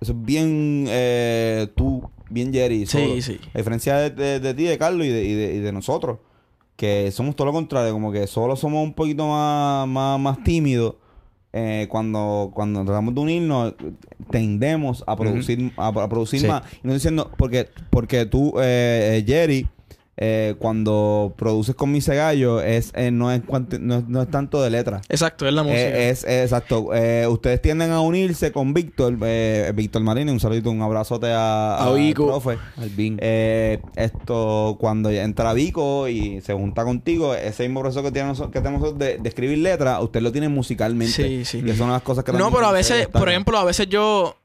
eso 0.00 0.12
es 0.12 0.24
bien, 0.24 0.84
eh, 0.88 1.68
tú, 1.74 2.08
bien 2.30 2.52
Jerry. 2.52 2.86
Sí, 2.86 3.22
sí. 3.22 3.40
A 3.54 3.58
diferencia 3.58 3.96
de, 3.96 4.10
de- 4.10 4.40
de 4.40 4.54
ti, 4.54 4.64
de 4.64 4.78
Carlos 4.78 5.06
y 5.06 5.10
de, 5.10 5.24
y, 5.24 5.34
de, 5.34 5.54
y 5.54 5.58
de 5.58 5.72
nosotros, 5.72 6.18
que 6.76 7.10
somos 7.10 7.34
todo 7.34 7.46
lo 7.46 7.52
contrario, 7.52 7.92
como 7.92 8.12
que 8.12 8.26
solo 8.28 8.54
somos 8.54 8.84
un 8.84 8.94
poquito 8.94 9.26
más, 9.26 9.88
más, 9.88 10.20
más 10.20 10.44
tímidos. 10.44 10.94
Eh, 11.52 11.86
cuando, 11.90 12.50
cuando 12.54 12.84
tratamos 12.84 13.14
de 13.14 13.20
unirnos, 13.20 13.74
tendemos 14.30 15.02
a 15.06 15.16
producir, 15.16 15.72
a, 15.76 15.88
a 15.88 16.08
producir 16.08 16.40
Sí. 16.40 16.46
más. 16.46 16.62
Y 16.82 16.86
no 16.86 16.92
diciendo, 16.94 17.30
porque, 17.36 17.68
porque 17.90 18.26
tú, 18.26 18.54
eh, 18.60 19.18
eh, 19.18 19.24
Jerry, 19.26 19.66
eh, 20.20 20.56
cuando 20.58 21.32
produces 21.36 21.74
con 21.76 21.92
mi 21.92 22.00
Gallo, 22.00 22.60
es, 22.60 22.90
eh, 22.94 23.10
no, 23.12 23.30
es 23.30 23.40
cuanti- 23.42 23.78
no, 23.78 23.98
es- 23.98 24.08
no 24.08 24.20
es 24.22 24.28
tanto 24.30 24.60
de 24.60 24.68
letra. 24.70 25.00
Exacto, 25.08 25.46
es 25.46 25.52
la 25.54 25.62
música. 25.62 25.80
Eh, 25.80 26.10
es, 26.10 26.24
es- 26.24 26.42
exacto. 26.44 26.92
Eh, 26.92 27.26
ustedes 27.28 27.62
tienden 27.62 27.92
a 27.92 28.00
unirse 28.00 28.50
con 28.50 28.74
Víctor, 28.74 29.16
eh, 29.22 29.72
Víctor 29.74 30.02
Marini, 30.02 30.30
un 30.32 30.40
saludito, 30.40 30.70
un 30.70 30.82
abrazote 30.82 31.28
a, 31.32 31.76
A 31.76 31.88
al 31.88 31.94
Vico. 31.96 32.26
profe. 32.26 32.58
Eh, 32.98 33.80
esto, 33.96 34.76
cuando 34.80 35.10
entra 35.10 35.52
Vico 35.52 36.08
y 36.08 36.40
se 36.40 36.52
junta 36.52 36.82
contigo, 36.84 37.34
ese 37.34 37.64
mismo 37.64 37.80
proceso 37.80 38.02
que, 38.02 38.10
tiene 38.10 38.32
que 38.34 38.60
tenemos 38.60 38.80
nosotros 38.80 38.98
de, 38.98 39.18
de 39.18 39.28
escribir 39.28 39.58
letras, 39.58 40.02
usted 40.02 40.20
lo 40.20 40.32
tiene 40.32 40.48
musicalmente. 40.48 41.12
Sí, 41.12 41.44
sí. 41.44 41.58
Y 41.58 41.64
eso 41.64 41.72
es 41.74 41.80
una 41.80 41.88
de 41.90 41.92
las 41.94 42.02
cosas 42.02 42.24
que 42.24 42.32
No, 42.32 42.50
pero 42.50 42.66
a 42.66 42.72
veces, 42.72 43.06
por 43.08 43.28
ejemplo, 43.28 43.58
a 43.58 43.64
veces 43.64 43.88
yo 43.88 44.36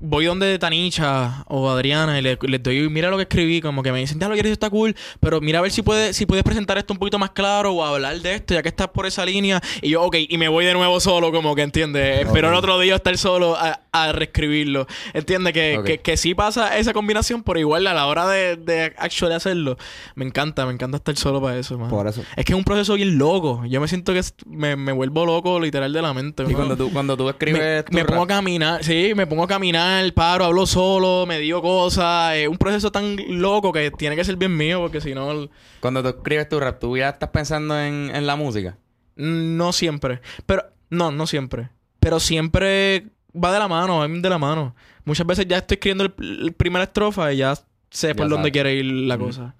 voy 0.00 0.24
donde 0.24 0.58
Tanicha 0.58 1.44
o 1.48 1.68
Adriana 1.68 2.18
y 2.18 2.22
le- 2.22 2.38
les 2.40 2.62
doy, 2.62 2.88
mira 2.88 3.10
lo 3.10 3.16
que 3.16 3.24
escribí, 3.24 3.60
como 3.60 3.82
que 3.82 3.92
me 3.92 3.98
dicen, 3.98 4.18
ya 4.18 4.26
lo 4.28 4.34
quieres, 4.34 4.52
está 4.52 4.70
cool, 4.70 4.94
pero 5.20 5.40
mira 5.40 5.58
a 5.58 5.62
ver 5.62 5.70
si 5.70 5.82
puedes, 5.82 6.16
si 6.16 6.24
puedes 6.24 6.44
presentar 6.44 6.78
esto 6.78 6.94
un 6.94 6.98
poquito 6.98 7.18
más 7.18 7.30
claro 7.30 7.72
o 7.72 7.84
hablar 7.84 8.18
de 8.20 8.34
esto, 8.36 8.54
ya 8.54 8.62
que 8.62 8.68
estás 8.70 8.88
por 8.88 9.04
esa 9.06 9.24
línea. 9.26 9.60
Y 9.82 9.90
yo, 9.90 10.02
ok, 10.02 10.16
y 10.28 10.38
me 10.38 10.48
voy 10.48 10.64
de 10.64 10.72
nuevo 10.72 10.98
solo, 11.00 11.30
como 11.32 11.54
que 11.54 11.62
entiendes. 11.62 12.24
Espero 12.26 12.48
el 12.48 12.54
otro 12.54 12.78
día 12.78 12.94
estar 12.96 13.16
solo 13.18 13.54
a, 13.56 13.80
a 13.92 14.12
reescribirlo. 14.12 14.86
Entiende 15.12 15.52
que, 15.52 15.80
que, 15.84 15.98
que 15.98 16.16
sí 16.16 16.34
pasa 16.34 16.78
esa 16.78 16.94
combinación, 16.94 17.42
pero 17.42 17.58
igual 17.58 17.86
a 17.86 17.92
la 17.92 18.06
hora 18.06 18.26
de, 18.28 18.56
de 18.56 18.94
actually 18.96 19.34
hacerlo, 19.34 19.76
me 20.14 20.24
encanta, 20.24 20.64
me 20.64 20.72
encanta 20.72 20.96
estar 20.96 21.16
solo 21.16 21.42
para 21.42 21.58
eso, 21.58 21.76
mano. 21.76 21.90
Por 21.90 22.06
eso. 22.06 22.22
Es 22.36 22.44
que 22.46 22.52
es 22.52 22.58
un 22.58 22.64
proceso 22.64 22.94
bien 22.94 23.18
loco. 23.18 23.62
Yo 23.66 23.80
me 23.82 23.88
siento 23.88 24.14
que 24.14 24.22
me, 24.46 24.74
me 24.76 24.92
vuelvo 24.92 25.26
loco 25.26 25.60
literal 25.60 25.92
de 25.92 26.00
la 26.00 26.14
mente. 26.14 26.44
Y 26.44 26.46
¿no? 26.46 26.54
cuando 26.54 26.76
tú, 26.78 26.90
cuando 26.92 27.16
tú 27.16 27.24
me, 27.24 27.30
escribes 27.30 27.84
tu 27.84 27.92
me 27.92 28.04
pongo 28.06 28.22
a 28.22 28.26
caminar, 28.26 28.82
sí, 28.82 29.12
me 29.14 29.26
pongo 29.26 29.42
a 29.42 29.46
caminar, 29.48 29.65
paro, 30.14 30.44
hablo 30.44 30.66
solo, 30.66 31.26
me 31.26 31.38
digo 31.38 31.62
cosas. 31.62 32.34
Es 32.36 32.48
un 32.48 32.58
proceso 32.58 32.90
tan 32.92 33.16
loco 33.40 33.72
que 33.72 33.90
tiene 33.90 34.16
que 34.16 34.24
ser 34.24 34.36
bien 34.36 34.56
mío 34.56 34.80
porque 34.80 35.00
si 35.00 35.14
no, 35.14 35.48
cuando 35.80 36.02
tú 36.02 36.08
escribes 36.08 36.48
tu 36.48 36.60
rap, 36.60 36.78
tú 36.78 36.96
ya 36.96 37.10
estás 37.10 37.30
pensando 37.30 37.78
en, 37.78 38.10
en 38.14 38.26
la 38.26 38.36
música. 38.36 38.76
no 39.16 39.72
siempre. 39.72 40.20
Pero, 40.46 40.64
no, 40.90 41.10
no 41.10 41.26
siempre. 41.26 41.70
Pero 42.00 42.20
siempre 42.20 43.06
va 43.34 43.52
de 43.52 43.58
la 43.58 43.68
mano, 43.68 43.98
va 43.98 44.08
de 44.08 44.30
la 44.30 44.38
mano. 44.38 44.74
Muchas 45.04 45.26
veces 45.26 45.46
ya 45.48 45.58
estoy 45.58 45.76
escribiendo 45.76 46.04
el, 46.04 46.14
el 46.46 46.52
primera 46.52 46.84
estrofa 46.84 47.32
y 47.32 47.38
ya 47.38 47.54
sé 47.90 48.14
por 48.14 48.26
Ya 48.26 48.30
dónde 48.30 48.48
sabes. 48.48 48.52
quiere 48.52 48.74
ir 48.74 48.84
la 48.84 49.18
cosa. 49.18 49.54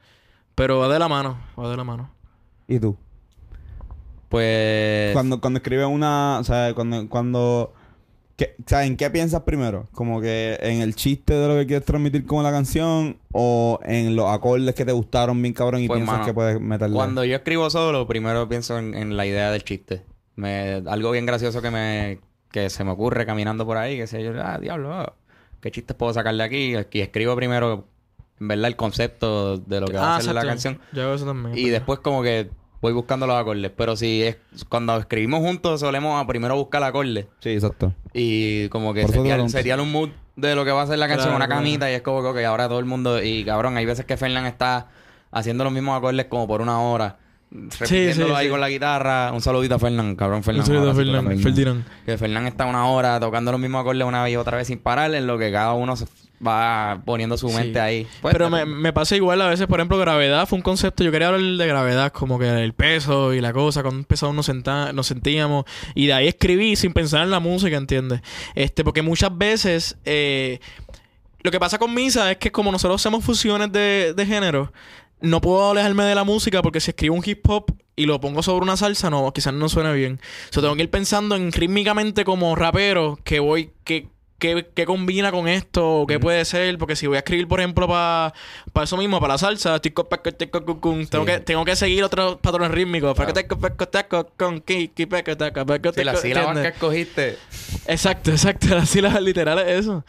Pero 0.54 0.78
va 0.78 0.88
de 0.88 0.98
la 0.98 1.08
mano, 1.08 1.38
va 1.58 1.68
de 1.70 1.76
la 1.76 1.84
mano. 1.84 2.10
¿Y 2.68 2.78
tú? 2.80 2.96
Pues... 4.28 5.12
Cuando, 5.12 5.40
cuando 5.40 5.58
escribes 5.58 5.86
una, 5.86 6.38
o 6.40 6.44
sea, 6.44 6.74
cuando, 6.74 7.08
cuando, 7.08 7.72
¿qué, 8.36 8.54
o 8.60 8.68
sea, 8.68 8.84
¿en 8.84 8.96
qué 8.96 9.10
piensas 9.10 9.42
primero? 9.42 9.88
Como 9.92 10.20
que 10.20 10.58
en 10.60 10.80
el 10.80 10.94
chiste 10.94 11.34
de 11.34 11.48
lo 11.48 11.54
que 11.54 11.66
quieres 11.66 11.84
transmitir 11.86 12.24
con 12.26 12.42
la 12.44 12.50
canción 12.50 13.18
o 13.32 13.80
en 13.82 14.14
los 14.16 14.30
acordes 14.30 14.74
que 14.74 14.84
te 14.84 14.92
gustaron 14.92 15.40
bien 15.42 15.54
cabrón 15.54 15.82
y 15.82 15.88
Pues, 15.88 15.98
piensas 15.98 16.14
mano, 16.14 16.26
que 16.26 16.34
puedes 16.34 16.60
meterle. 16.60 16.94
Cuando 16.94 17.24
yo 17.24 17.36
escribo 17.36 17.68
solo, 17.70 18.06
primero 18.06 18.48
pienso 18.48 18.78
en, 18.78 18.94
en 18.94 19.16
la 19.16 19.26
idea 19.26 19.50
del 19.50 19.64
chiste. 19.64 20.02
Me, 20.36 20.82
algo 20.86 21.10
bien 21.12 21.24
gracioso 21.26 21.62
que 21.62 21.70
me 21.70 22.18
que 22.52 22.70
se 22.70 22.84
me 22.84 22.90
ocurre 22.92 23.26
caminando 23.26 23.66
por 23.66 23.76
ahí, 23.76 23.96
que 23.96 24.06
sé 24.06 24.22
yo, 24.22 24.32
ah, 24.42 24.58
diablo, 24.58 24.92
ah, 24.94 25.12
¿qué 25.60 25.70
chistes 25.70 25.94
puedo 25.96 26.12
sacarle 26.14 26.42
aquí? 26.42 26.74
Y 26.92 27.00
escribo 27.00 27.34
primero, 27.36 27.86
en 28.40 28.48
verdad, 28.48 28.66
el 28.68 28.76
concepto 28.76 29.58
de 29.58 29.80
lo 29.80 29.86
que 29.88 29.96
va 29.98 30.16
a 30.16 30.20
ser 30.22 30.34
la 30.34 30.40
Ah, 30.42 30.44
canción. 30.46 30.78
Yo 30.92 31.02
hago 31.04 31.14
eso 31.14 31.26
también. 31.26 31.56
Y 31.58 31.68
después 31.68 31.98
como 31.98 32.22
que 32.22 32.48
voy 32.86 32.92
buscando 32.92 33.26
los 33.26 33.36
acordes. 33.36 33.72
Pero 33.76 33.96
si 33.96 34.22
es 34.22 34.36
cuando 34.68 34.96
escribimos 34.96 35.40
juntos, 35.40 35.80
solemos 35.80 36.22
a 36.22 36.26
primero 36.26 36.54
buscar 36.56 36.82
acordes. 36.82 37.26
Sí, 37.40 37.50
exacto. 37.50 37.92
Y 38.12 38.68
como 38.68 38.94
que 38.94 39.06
sería, 39.08 39.48
sería 39.48 39.76
un 39.76 39.90
mood 39.90 40.10
de 40.36 40.54
lo 40.54 40.64
que 40.64 40.70
va 40.70 40.82
a 40.82 40.86
ser 40.86 40.98
la 40.98 41.08
canción, 41.08 41.28
Claro, 41.28 41.36
una 41.36 41.46
claro. 41.46 41.60
camita, 41.62 41.90
y 41.90 41.94
es 41.94 42.02
como 42.02 42.32
que 42.32 42.44
ahora 42.44 42.68
todo 42.68 42.78
el 42.78 42.84
mundo, 42.84 43.22
y 43.22 43.44
cabrón, 43.44 43.76
hay 43.76 43.86
veces 43.86 44.04
que 44.04 44.16
Fernán 44.16 44.46
está 44.46 44.88
haciendo 45.32 45.64
los 45.64 45.72
mismos 45.72 45.96
acordes 45.96 46.26
como 46.26 46.46
por 46.46 46.60
una 46.60 46.80
hora, 46.80 47.16
repitiéndolo 47.50 48.28
sí, 48.28 48.34
ahí 48.36 48.46
sí. 48.46 48.50
con 48.50 48.60
la 48.60 48.68
guitarra. 48.68 49.32
Un 49.32 49.40
saludito 49.40 49.74
a 49.74 49.78
Fernán, 49.78 50.14
cabrón, 50.14 50.42
Fernán. 50.42 50.60
Un 50.60 50.66
saludito 50.66 50.90
a 50.90 50.94
Fernán. 50.94 51.38
Ferdinand. 51.40 51.84
Que 52.04 52.18
Fernán 52.18 52.46
está 52.46 52.66
una 52.66 52.86
hora 52.86 53.18
tocando 53.18 53.50
los 53.50 53.60
mismos 53.60 53.80
acordes 53.80 54.06
una 54.06 54.22
vez 54.22 54.34
y 54.34 54.36
otra 54.36 54.58
vez 54.58 54.66
sin 54.66 54.78
parar, 54.78 55.14
en 55.14 55.26
lo 55.26 55.38
que 55.38 55.50
cada 55.50 55.72
uno 55.72 55.96
se 55.96 56.06
va 56.44 57.02
poniendo 57.04 57.36
su 57.36 57.48
Sí. 57.48 57.54
mente 57.56 57.80
ahí. 57.80 58.06
Pues, 58.20 58.32
Pero 58.34 58.50
me, 58.50 58.64
me 58.66 58.92
pasa 58.92 59.16
igual 59.16 59.40
a 59.42 59.48
veces, 59.48 59.66
por 59.66 59.78
ejemplo, 59.80 59.98
gravedad 59.98 60.46
fue 60.48 60.56
un 60.56 60.62
concepto. 60.62 61.04
Yo 61.04 61.12
quería 61.12 61.28
hablar 61.28 61.42
de 61.42 61.66
gravedad, 61.66 62.12
como 62.12 62.38
que 62.38 62.48
el 62.48 62.72
peso 62.74 63.32
y 63.34 63.40
la 63.40 63.52
cosa, 63.52 63.82
con 63.82 63.96
un 63.96 64.04
peso 64.04 64.32
nos, 64.32 64.46
senta- 64.46 64.92
nos 64.92 65.06
sentíamos. 65.06 65.64
Y 65.94 66.06
de 66.06 66.12
ahí 66.14 66.28
escribí 66.28 66.76
sin 66.76 66.92
pensar 66.92 67.22
en 67.22 67.30
la 67.30 67.40
música, 67.40 67.76
¿entiendes? 67.76 68.20
Este, 68.54 68.84
porque 68.84 69.02
muchas 69.02 69.36
veces. 69.36 69.96
eh, 70.04 70.60
lo 71.42 71.50
que 71.52 71.60
pasa 71.60 71.78
con 71.78 71.94
Misa 71.94 72.30
es 72.32 72.38
que, 72.38 72.50
como 72.50 72.72
nosotros 72.72 73.00
hacemos 73.00 73.24
fusiones 73.24 73.70
de, 73.70 74.14
de 74.16 74.26
género, 74.26 74.72
no 75.20 75.40
puedo 75.40 75.70
alejarme 75.70 76.02
de 76.04 76.14
la 76.16 76.24
música 76.24 76.60
porque 76.60 76.80
si 76.80 76.90
escribo 76.90 77.14
un 77.14 77.22
hip 77.24 77.48
hop 77.48 77.66
y 77.94 78.04
lo 78.06 78.20
pongo 78.20 78.42
sobre 78.42 78.64
una 78.64 78.76
salsa, 78.76 79.10
no, 79.10 79.32
quizás 79.32 79.54
no 79.54 79.68
suene 79.68 79.92
bien. 79.94 80.20
O 80.50 80.52
sea, 80.52 80.60
tengo 80.62 80.74
que 80.74 80.82
ir 80.82 80.90
pensando 80.90 81.36
en 81.36 81.52
rítmicamente 81.52 82.24
como 82.24 82.56
rapero 82.56 83.16
que 83.22 83.38
voy, 83.38 83.70
que 83.84 84.08
qué, 84.38 84.68
qué 84.74 84.86
combina 84.86 85.30
con 85.30 85.48
esto, 85.48 86.00
o 86.00 86.06
qué 86.06 86.18
puede 86.18 86.44
ser, 86.44 86.78
porque 86.78 86.96
si 86.96 87.06
voy 87.06 87.16
a 87.16 87.20
escribir, 87.20 87.48
por 87.48 87.60
ejemplo, 87.60 87.86
para 87.86 88.32
eso 88.82 88.96
mismo, 88.96 89.20
para 89.20 89.34
la 89.34 89.38
salsa, 89.38 89.78
tico, 89.80 90.08
paco, 90.08 90.32
tico, 90.32 90.64
cu, 90.64 90.80
cum, 90.80 91.06
tengo, 91.06 91.24
que, 91.24 91.40
tengo 91.40 91.64
que 91.64 91.76
seguir 91.76 92.04
otros 92.04 92.36
patrones 92.36 92.70
rítmicos. 92.70 93.16
Paco, 93.16 93.32
Sí, 95.92 96.04
la 96.04 96.12
tico, 96.12 96.22
sílaba 96.22 96.62
que 96.62 96.68
escogiste. 96.68 97.38
Exacto, 97.86 98.30
exacto. 98.30 98.68
Las 98.68 98.88
sílabas 98.88 99.22
literales 99.22 99.66
eso. 99.68 100.04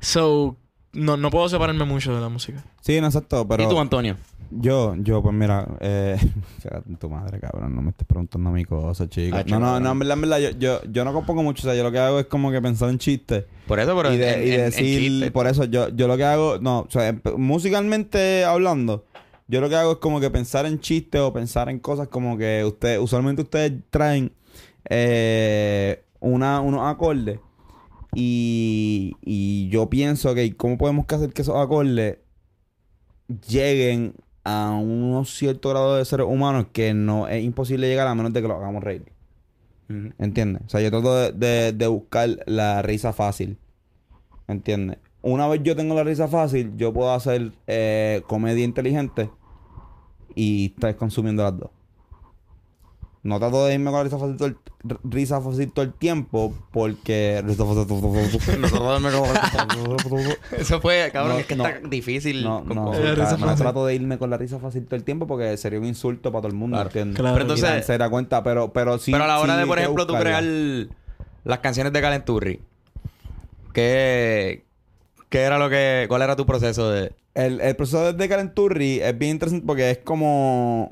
So, 0.00 0.56
no, 0.92 1.16
no 1.16 1.30
puedo 1.30 1.48
separarme 1.48 1.84
mucho 1.84 2.14
de 2.14 2.20
la 2.20 2.28
música. 2.28 2.64
Sí, 2.80 3.00
no, 3.00 3.06
exacto, 3.06 3.46
pero... 3.46 3.64
¿Y 3.64 3.68
tú, 3.68 3.78
Antonio? 3.78 4.16
Yo, 4.52 4.96
yo, 4.96 5.22
pues 5.22 5.34
mira, 5.34 5.66
eh, 5.80 6.16
tu 6.98 7.08
madre, 7.08 7.38
cabrón, 7.38 7.74
no 7.74 7.82
me 7.82 7.90
estés 7.90 8.06
preguntando 8.06 8.50
a 8.50 8.52
mi 8.52 8.64
cosa, 8.64 9.08
chico. 9.08 9.36
Ah, 9.36 9.44
no, 9.46 9.60
no, 9.60 9.78
no, 9.80 9.92
en 9.92 9.98
verdad, 10.00 10.14
en 10.14 10.20
verdad, 10.22 10.38
yo, 10.40 10.50
yo, 10.58 10.82
yo 10.90 11.04
no 11.04 11.12
compongo 11.12 11.42
mucho, 11.44 11.62
o 11.62 11.70
sea, 11.70 11.76
yo 11.76 11.84
lo 11.84 11.92
que 11.92 11.98
hago 12.00 12.18
es 12.18 12.26
como 12.26 12.50
que 12.50 12.60
pensar 12.60 12.90
en 12.90 12.98
chistes. 12.98 13.44
Por 13.68 13.78
eso, 13.78 13.96
pero 13.96 14.12
y, 14.12 14.16
de- 14.18 14.32
en- 14.34 14.46
y 14.48 14.50
en- 14.50 14.60
decir, 14.62 15.32
por 15.32 15.46
eso, 15.46 15.64
yo, 15.66 15.88
yo 15.90 16.08
lo 16.08 16.16
que 16.16 16.24
hago, 16.24 16.58
no, 16.58 16.80
o 16.80 16.90
sea, 16.90 17.08
en- 17.08 17.22
musicalmente 17.36 18.44
hablando, 18.44 19.04
yo 19.46 19.60
lo 19.60 19.68
que 19.68 19.76
hago 19.76 19.92
es 19.92 19.98
como 19.98 20.18
que 20.20 20.30
pensar 20.30 20.66
en 20.66 20.80
chistes 20.80 21.20
o 21.20 21.32
pensar 21.32 21.68
en 21.68 21.78
cosas 21.78 22.08
como 22.08 22.36
que 22.36 22.64
ustedes, 22.64 22.98
usualmente 22.98 23.42
ustedes 23.42 23.72
traen 23.90 24.32
eh, 24.88 26.02
una, 26.18 26.60
unos 26.60 26.82
acordes 26.90 27.38
y, 28.14 29.14
y 29.22 29.68
yo 29.68 29.88
pienso 29.88 30.34
que 30.34 30.56
cómo 30.56 30.76
podemos 30.76 31.06
hacer 31.08 31.32
que 31.32 31.42
esos 31.42 31.54
acordes 31.56 32.18
lleguen 33.48 34.14
a 34.44 34.70
unos 34.70 35.34
cierto 35.36 35.68
grado 35.70 35.96
de 35.96 36.04
seres 36.04 36.26
humanos 36.28 36.66
que 36.72 36.94
no 36.94 37.28
es 37.28 37.42
imposible 37.44 37.88
llegar 37.88 38.06
a 38.08 38.14
menos 38.14 38.32
de 38.32 38.40
que 38.42 38.48
lo 38.48 38.56
hagamos 38.56 38.82
reír. 38.82 39.04
Ujú. 39.88 40.12
¿Entiendes? 40.18 40.62
O 40.66 40.68
sea, 40.68 40.80
yo 40.80 40.90
trato 40.90 41.14
de, 41.14 41.32
de- 41.32 41.72
de 41.72 41.86
buscar 41.86 42.28
la 42.46 42.80
risa 42.82 43.12
fácil. 43.12 43.58
¿Entiendes? 44.48 44.98
Una 45.22 45.46
vez 45.48 45.62
yo 45.62 45.76
tengo 45.76 45.94
la 45.94 46.02
risa 46.04 46.28
fácil, 46.28 46.72
yo 46.76 46.92
puedo 46.92 47.12
hacer 47.12 47.52
eh, 47.66 48.22
comedia 48.26 48.64
inteligente 48.64 49.30
y 50.34 50.72
estar 50.74 50.96
consumiendo 50.96 51.42
las 51.42 51.58
dos. 51.58 51.70
No 53.22 53.38
trato 53.38 53.66
de 53.66 53.74
irme 53.74 53.90
con 53.90 53.98
la 53.98 54.04
risa 54.04 54.18
fácil 54.18 54.36
todo 54.38 54.48
el, 54.48 54.56
risa 55.04 55.40
fácil 55.42 55.70
todo 55.72 55.84
el 55.84 55.92
tiempo 55.92 56.54
porque... 56.70 57.42
Eso 60.58 60.80
fue, 60.80 61.10
cabrón, 61.12 61.34
No, 61.34 61.38
es 61.40 61.46
que 61.46 61.56
no. 61.56 61.66
está 61.66 61.86
difícil. 61.88 62.42
No, 62.42 62.62
no, 62.64 62.94
Eh, 62.94 63.14
risa 63.14 63.36
no 63.36 63.54
trato 63.56 63.84
de 63.86 63.94
irme 63.94 64.16
con 64.18 64.30
la 64.30 64.36
risa 64.38 64.58
fácil 64.58 64.84
todo 64.86 64.96
el 64.96 65.04
tiempo 65.04 65.26
porque 65.26 65.56
sería 65.56 65.78
un 65.78 65.84
insulto 65.84 66.32
para 66.32 66.40
todo 66.42 66.48
el 66.48 66.54
mundo, 66.54 66.76
Claro. 66.76 66.88
¿entiendes? 66.88 67.18
Claro. 67.20 67.34
Pero 67.36 67.46
Y 67.46 67.58
entonces- 67.58 67.86
se 67.86 67.98
da 67.98 68.08
cuenta, 68.08 68.42
pero, 68.42 68.72
pero 68.72 68.98
sí. 68.98 69.12
Pero 69.12 69.24
a 69.24 69.26
la 69.26 69.38
hora 69.40 69.54
sí 69.54 69.60
de, 69.60 69.66
por 69.66 69.78
ejemplo, 69.78 70.06
tú 70.06 70.14
crear 70.14 70.42
las 71.44 71.58
canciones 71.58 71.92
de 71.92 72.00
Calenturri, 72.00 72.60
¿qué, 73.72 74.64
¿qué 75.28 75.40
era 75.40 75.58
lo 75.58 75.68
que... 75.68 76.06
¿Cuál 76.08 76.22
era 76.22 76.36
tu 76.36 76.46
proceso 76.46 76.90
de...? 76.90 77.12
El, 77.34 77.60
el 77.60 77.76
proceso 77.76 78.12
de 78.12 78.28
Calenturri 78.28 79.00
es 79.00 79.16
bien 79.16 79.32
interesante 79.32 79.64
porque 79.66 79.90
es 79.90 79.98
como 79.98 80.90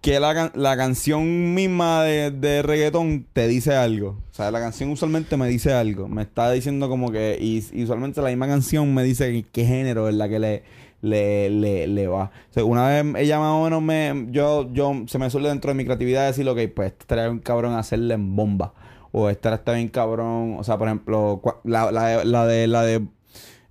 que 0.00 0.18
la, 0.18 0.50
la 0.54 0.76
canción 0.76 1.54
misma 1.54 2.02
de, 2.04 2.30
de 2.30 2.62
reggaetón 2.62 3.26
te 3.32 3.48
dice 3.48 3.74
algo. 3.74 4.18
O 4.30 4.34
sea, 4.34 4.50
la 4.50 4.60
canción 4.60 4.90
usualmente 4.90 5.36
me 5.36 5.46
dice 5.48 5.72
algo. 5.72 6.08
Me 6.08 6.22
está 6.22 6.50
diciendo 6.50 6.88
como 6.88 7.12
que... 7.12 7.36
Y, 7.40 7.64
y 7.72 7.84
usualmente 7.84 8.22
la 8.22 8.28
misma 8.30 8.46
canción 8.46 8.94
me 8.94 9.02
dice 9.02 9.44
qué- 9.52 9.64
género 9.66 10.08
es 10.08 10.14
la 10.14 10.28
que 10.28 10.38
le, 10.38 10.62
le, 11.02 11.50
le, 11.50 11.86
le 11.86 12.06
va. 12.06 12.24
O 12.50 12.52
sea, 12.52 12.64
una 12.64 12.88
vez 12.88 13.04
ella 13.22 13.38
más 13.38 13.52
o 13.52 13.64
menos 13.64 13.82
me... 13.82 14.28
Yo, 14.30 14.72
yo... 14.72 15.02
Se 15.06 15.18
me 15.18 15.28
suele 15.28 15.50
dentro 15.50 15.70
de 15.70 15.74
mi 15.74 15.84
creatividad 15.84 16.26
decir, 16.26 16.48
ok, 16.48 16.58
pues 16.74 16.94
estaría 16.98 17.28
un 17.30 17.40
cabrón 17.40 17.74
hacerle 17.74 18.14
en 18.14 18.34
bomba. 18.34 18.72
O 19.12 19.28
esta 19.28 19.54
está 19.54 19.72
bien 19.72 19.88
cabrón. 19.88 20.56
O 20.58 20.64
sea, 20.64 20.78
por 20.78 20.88
ejemplo, 20.88 21.42
la, 21.64 21.92
la, 21.92 22.24
la 22.24 22.46
de... 22.46 22.66
La 22.66 22.82
de 22.84 23.02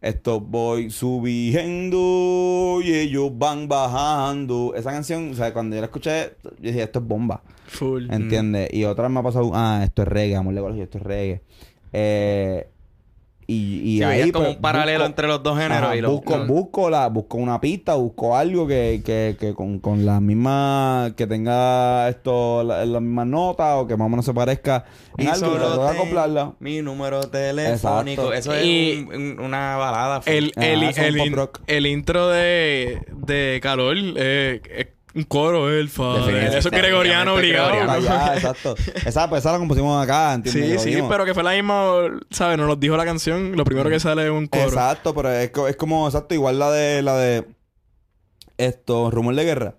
esto 0.01 0.39
voy 0.39 0.89
subiendo 0.89 2.79
y 2.83 2.93
ellos 2.93 3.31
van 3.37 3.67
bajando. 3.67 4.73
Esa 4.75 4.91
canción, 4.91 5.31
o 5.31 5.33
sea, 5.33 5.53
cuando 5.53 5.75
yo 5.75 5.81
la 5.81 5.87
escuché, 5.87 6.35
yo 6.43 6.51
dije, 6.59 6.83
esto 6.83 6.99
es 6.99 7.05
bomba. 7.05 7.41
Full. 7.67 8.09
¿Entiendes? 8.09 8.73
Y 8.73 8.85
otra 8.85 9.09
me 9.09 9.19
ha 9.19 9.23
pasado, 9.23 9.51
ah, 9.53 9.81
esto 9.83 10.03
es 10.03 10.07
reggae, 10.07 10.35
amor 10.35 10.55
colegio, 10.55 10.83
esto 10.83 10.97
es 10.99 11.03
reggae. 11.03 11.41
Eh, 11.91 12.67
y, 13.51 13.81
y 13.95 13.97
Sí, 13.97 14.03
ahí 14.03 14.31
como 14.31 14.45
pues, 14.45 14.55
un 14.57 14.61
paralelo 14.61 14.99
busco- 14.99 15.05
entre 15.07 15.27
los 15.27 15.41
dos 15.41 15.57
géneros 15.57 15.83
Ajá, 15.85 15.95
y 15.95 16.01
lo... 16.01 16.11
busco, 16.11 16.37
busco, 16.45 16.89
la, 16.89 17.07
busco 17.07 17.37
una 17.37 17.59
pista, 17.59 17.95
busco 17.95 18.35
algo 18.37 18.67
que, 18.67 19.01
que, 19.03 19.35
que 19.39 19.53
con, 19.55 19.79
con 19.79 20.05
la 20.05 20.19
misma, 20.19 21.13
que 21.17 21.25
tenga 21.25 22.07
esto, 22.09 22.63
la, 22.63 22.85
la 22.85 22.99
misma 22.99 23.25
nota 23.25 23.77
o 23.77 23.87
que 23.87 23.97
más 23.97 24.05
o 24.05 24.09
menos 24.09 24.25
se 24.25 24.33
parezca 24.33 24.85
en 25.17 25.25
Y 25.25 25.29
algo 25.29 25.47
solo 25.47 25.79
ten 25.87 25.95
acoplarla. 25.97 26.53
Mi 26.59 26.81
número 26.81 27.21
telefónico. 27.21 28.31
Exacto. 28.31 28.33
Eso 28.33 28.53
es 28.53 28.65
Y- 28.65 29.05
un- 29.09 29.15
un- 29.39 29.39
una 29.45 29.77
balada. 29.77 30.21
full. 30.21 30.31
El, 30.31 30.51
Ah, 30.55 30.65
el, 30.67 30.83
el, 30.83 31.17
in- 31.17 31.35
el 31.67 31.85
intro 31.87 32.27
de, 32.29 33.01
de 33.11 33.59
Calor 33.63 33.95
eh, 33.97 34.61
es 34.75 34.87
un 35.19 35.23
coro, 35.25 35.69
el. 35.69 35.87
Definitivamente, 35.87 36.57
Eso 36.57 36.69
es 36.69 36.75
gregoriano 36.75 37.33
obligado. 37.35 37.91
Allá, 37.91 38.33
exacto. 38.35 38.75
Esa, 39.05 39.29
pues, 39.29 39.39
esa 39.41 39.51
la 39.51 39.59
compusimos 39.59 40.03
acá, 40.03 40.33
¿entiendes? 40.33 40.81
Sí, 40.81 40.93
Lo 40.93 41.01
sí, 41.01 41.07
pero 41.09 41.25
que 41.25 41.33
fue 41.33 41.43
la 41.43 41.51
misma, 41.51 41.83
¿sabes? 42.31 42.57
Nos 42.57 42.67
lo 42.67 42.75
dijo 42.75 42.97
la 42.97 43.05
canción. 43.05 43.55
Lo 43.55 43.63
primero 43.63 43.89
que 43.89 43.99
sale 43.99 44.25
es 44.25 44.31
un 44.31 44.47
coro. 44.47 44.63
Exacto, 44.65 45.13
pero 45.13 45.31
es, 45.31 45.49
co- 45.51 45.67
es 45.67 45.75
como, 45.75 46.07
exacto, 46.07 46.33
igual 46.33 46.57
la 46.59 46.71
de, 46.71 47.01
la 47.01 47.15
de, 47.17 47.45
esto, 48.57 49.11
rumor 49.11 49.35
de 49.35 49.43
guerra. 49.45 49.75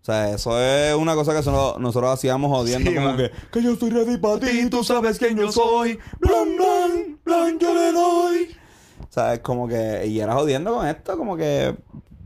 O 0.00 0.04
sea, 0.04 0.30
eso 0.30 0.58
es 0.62 0.94
una 0.94 1.14
cosa 1.14 1.32
que 1.32 1.38
nosotros, 1.38 1.78
nosotros 1.80 2.10
hacíamos 2.12 2.50
jodiendo 2.50 2.90
Sí, 2.90 2.96
como 2.96 3.08
man. 3.08 3.16
que, 3.18 3.30
que 3.52 3.62
yo 3.62 3.72
estoy 3.72 3.90
ready 3.90 4.16
para 4.16 4.40
ti, 4.40 4.70
tú 4.70 4.82
sabes 4.82 5.18
quién 5.18 5.36
yo 5.36 5.52
soy, 5.52 5.98
blan, 6.18 6.56
blan, 6.56 7.18
blan, 7.24 7.58
yo 7.58 7.74
le 7.74 7.92
doy. 7.92 8.56
O 9.02 9.12
sea, 9.12 9.34
es 9.34 9.40
como 9.40 9.68
que, 9.68 10.06
y 10.06 10.20
era 10.20 10.32
jodiendo 10.34 10.72
con 10.74 10.86
esto, 10.86 11.16
como 11.18 11.36
que, 11.36 11.74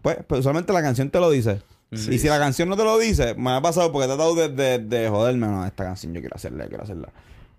pues, 0.01 0.19
pues 0.27 0.41
usualmente 0.41 0.73
la 0.73 0.83
canción 0.83 1.11
te 1.11 1.19
lo 1.19 1.31
dice. 1.31 1.61
Sí. 1.95 2.15
Y 2.15 2.19
si 2.19 2.29
la 2.29 2.39
canción 2.39 2.69
no 2.69 2.77
te 2.77 2.85
lo 2.85 2.99
dice, 2.99 3.35
me 3.35 3.51
ha 3.53 3.61
pasado 3.61 3.93
porque 3.93 4.05
he 4.07 4.09
tratado 4.09 4.35
de, 4.35 4.49
de, 4.49 4.79
de 4.79 5.09
joderme, 5.09 5.47
no, 5.47 5.67
esta 5.67 5.85
canción 5.85 6.13
yo 6.15 6.21
quiero 6.21 6.37
hacerla, 6.37 6.65
yo 6.65 6.69
quiero 6.71 6.85
hacerla. 6.85 7.09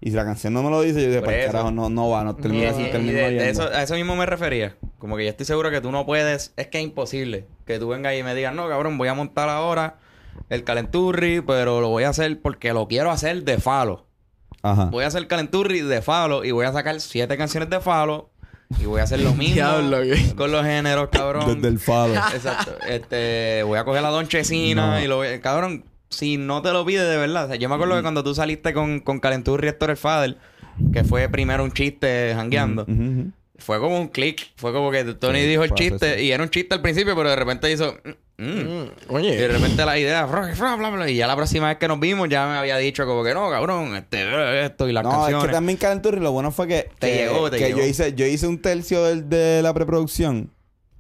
Y 0.02 0.10
si 0.10 0.16
la 0.18 0.26
canción 0.26 0.54
no 0.54 0.64
me 0.64 0.70
lo 0.70 0.82
dice, 0.82 1.02
yo 1.02 1.08
digo, 1.10 1.22
Por 1.22 1.30
pues 1.30 1.44
eso. 1.44 1.52
carajo, 1.52 1.72
no, 1.72 1.90
no 1.90 2.10
va, 2.10 2.24
no 2.26 2.32
y- 2.32 2.34
y 2.40 2.42
termino 2.42 2.68
de, 2.72 3.32
de 3.32 3.50
eso, 3.50 3.64
a 3.64 3.84
eso 3.84 3.94
mismo 3.96 4.16
me 4.18 4.26
refería. 4.26 4.76
Como 5.00 5.16
que 5.16 5.24
yo 5.24 5.30
estoy 5.30 5.46
seguro 5.46 5.70
que 5.72 5.80
tú 5.80 5.92
no 5.92 6.06
puedes, 6.06 6.52
es 6.58 6.68
que 6.68 6.80
es 6.80 6.84
imposible 6.84 7.46
que 7.66 7.80
tú 7.80 7.88
vengas 7.88 8.14
y 8.16 8.24
me 8.24 8.36
digas, 8.36 8.54
no, 8.54 8.68
cabrón, 8.68 8.98
voy 8.98 9.08
a 9.08 9.14
montar 9.14 9.48
ahora 9.50 9.98
el 10.50 10.64
calenturri, 10.66 11.40
pero 11.42 11.80
lo 11.80 11.88
voy 11.90 12.04
a 12.04 12.10
hacer 12.10 12.42
porque 12.42 12.74
lo 12.74 12.88
quiero 12.88 13.12
hacer 13.12 13.44
de 13.44 13.60
falo. 13.60 14.06
Ajá. 14.62 14.86
Voy 14.86 15.04
a 15.04 15.08
hacer 15.08 15.28
calenturri 15.28 15.82
de 15.82 16.02
falo 16.02 16.44
y 16.44 16.52
voy 16.52 16.66
a 16.66 16.74
sacar 16.74 17.00
siete 17.00 17.38
canciones 17.38 17.70
de 17.70 17.80
falo 17.80 18.30
y 18.80 18.86
voy 18.86 19.00
a 19.00 19.04
hacer 19.04 19.20
lo 19.20 19.34
mismo 19.36 19.56
Diablo, 19.56 19.98
con 20.36 20.52
los 20.52 20.66
géneros, 20.66 21.10
cabrón. 21.12 21.56
Desde 21.56 21.68
el 21.68 21.80
falo. 21.80 22.14
Exacto. 22.34 22.76
Este, 22.88 23.64
voy 23.64 23.78
a 23.78 23.84
coger 23.86 24.02
la 24.02 24.10
donchecina 24.10 24.92
No. 24.98 25.04
y 25.04 25.08
lo 25.08 25.18
voy... 25.18 25.40
Cabrón, 25.40 25.86
si 26.10 26.38
no 26.38 26.62
te 26.62 26.72
lo 26.72 26.86
pide 26.86 27.04
de 27.06 27.18
verdad. 27.18 27.46
O 27.46 27.48
sea, 27.48 27.56
yo 27.56 27.70
me 27.70 27.76
acuerdo 27.76 27.96
que 27.96 28.02
cuando 28.02 28.24
tú 28.24 28.36
saliste 28.36 28.74
con, 28.74 29.00
con 29.00 29.20
Héctor 29.24 29.90
el 29.90 29.98
Fader, 29.98 30.38
que 30.92 31.04
fue 31.04 31.28
primero 31.30 31.64
un 31.64 31.72
chiste 31.72 32.34
jangueando, 32.36 32.84
ujú. 32.84 33.32
Fue 33.64 33.80
como 33.80 34.00
un 34.00 34.08
click. 34.10 34.52
Fue 34.56 34.72
como 34.74 34.92
que 34.92 35.04
Tony 35.16 35.40
Sí, 35.42 35.48
dijo 35.48 35.64
el 35.64 35.74
chiste 35.74 36.22
y 36.24 36.32
era 36.32 36.44
un 36.44 36.50
chiste 36.50 36.76
al 36.76 36.82
principio, 36.82 37.16
pero 37.16 37.30
de 37.30 37.36
repente 37.36 37.72
hizo... 37.72 37.96
mm, 38.04 38.10
mm. 38.10 38.46
Mm, 38.46 38.84
Y 39.10 39.14
Oye. 39.16 39.38
de 39.38 39.48
repente 39.48 39.86
la 39.86 39.98
idea, 39.98 40.26
bla, 40.26 40.90
bla, 40.90 41.10
y 41.10 41.16
ya 41.16 41.28
la 41.28 41.36
próxima 41.36 41.68
vez 41.70 41.78
que 41.78 41.88
nos 41.88 42.00
vimos 42.00 42.28
ya 42.30 42.48
me 42.48 42.58
había 42.58 42.78
dicho 42.78 43.06
como 43.06 43.24
que 43.24 43.34
no, 43.34 43.50
cabrón, 43.50 43.96
este, 43.96 44.66
esto 44.66 44.90
y 44.90 44.94
las 44.94 45.04
No, 45.04 45.12
canciones. 45.12 45.44
es 45.44 45.46
que 45.50 45.54
también 45.54 45.78
Calenturri 45.78 46.20
lo 46.20 46.32
bueno 46.32 46.52
fue 46.52 46.68
que, 46.68 46.90
Te 47.00 47.10
que, 47.10 47.16
llegó, 47.18 47.50
te 47.50 47.58
que 47.58 47.66
llegó. 47.68 47.80
yo 47.80 47.86
hice 47.86 48.14
yo 48.16 48.26
hice 48.26 48.48
un 48.48 48.60
tercio 48.62 49.04
del- 49.04 49.30
de 49.30 49.62
la 49.62 49.74
preproducción. 49.74 50.52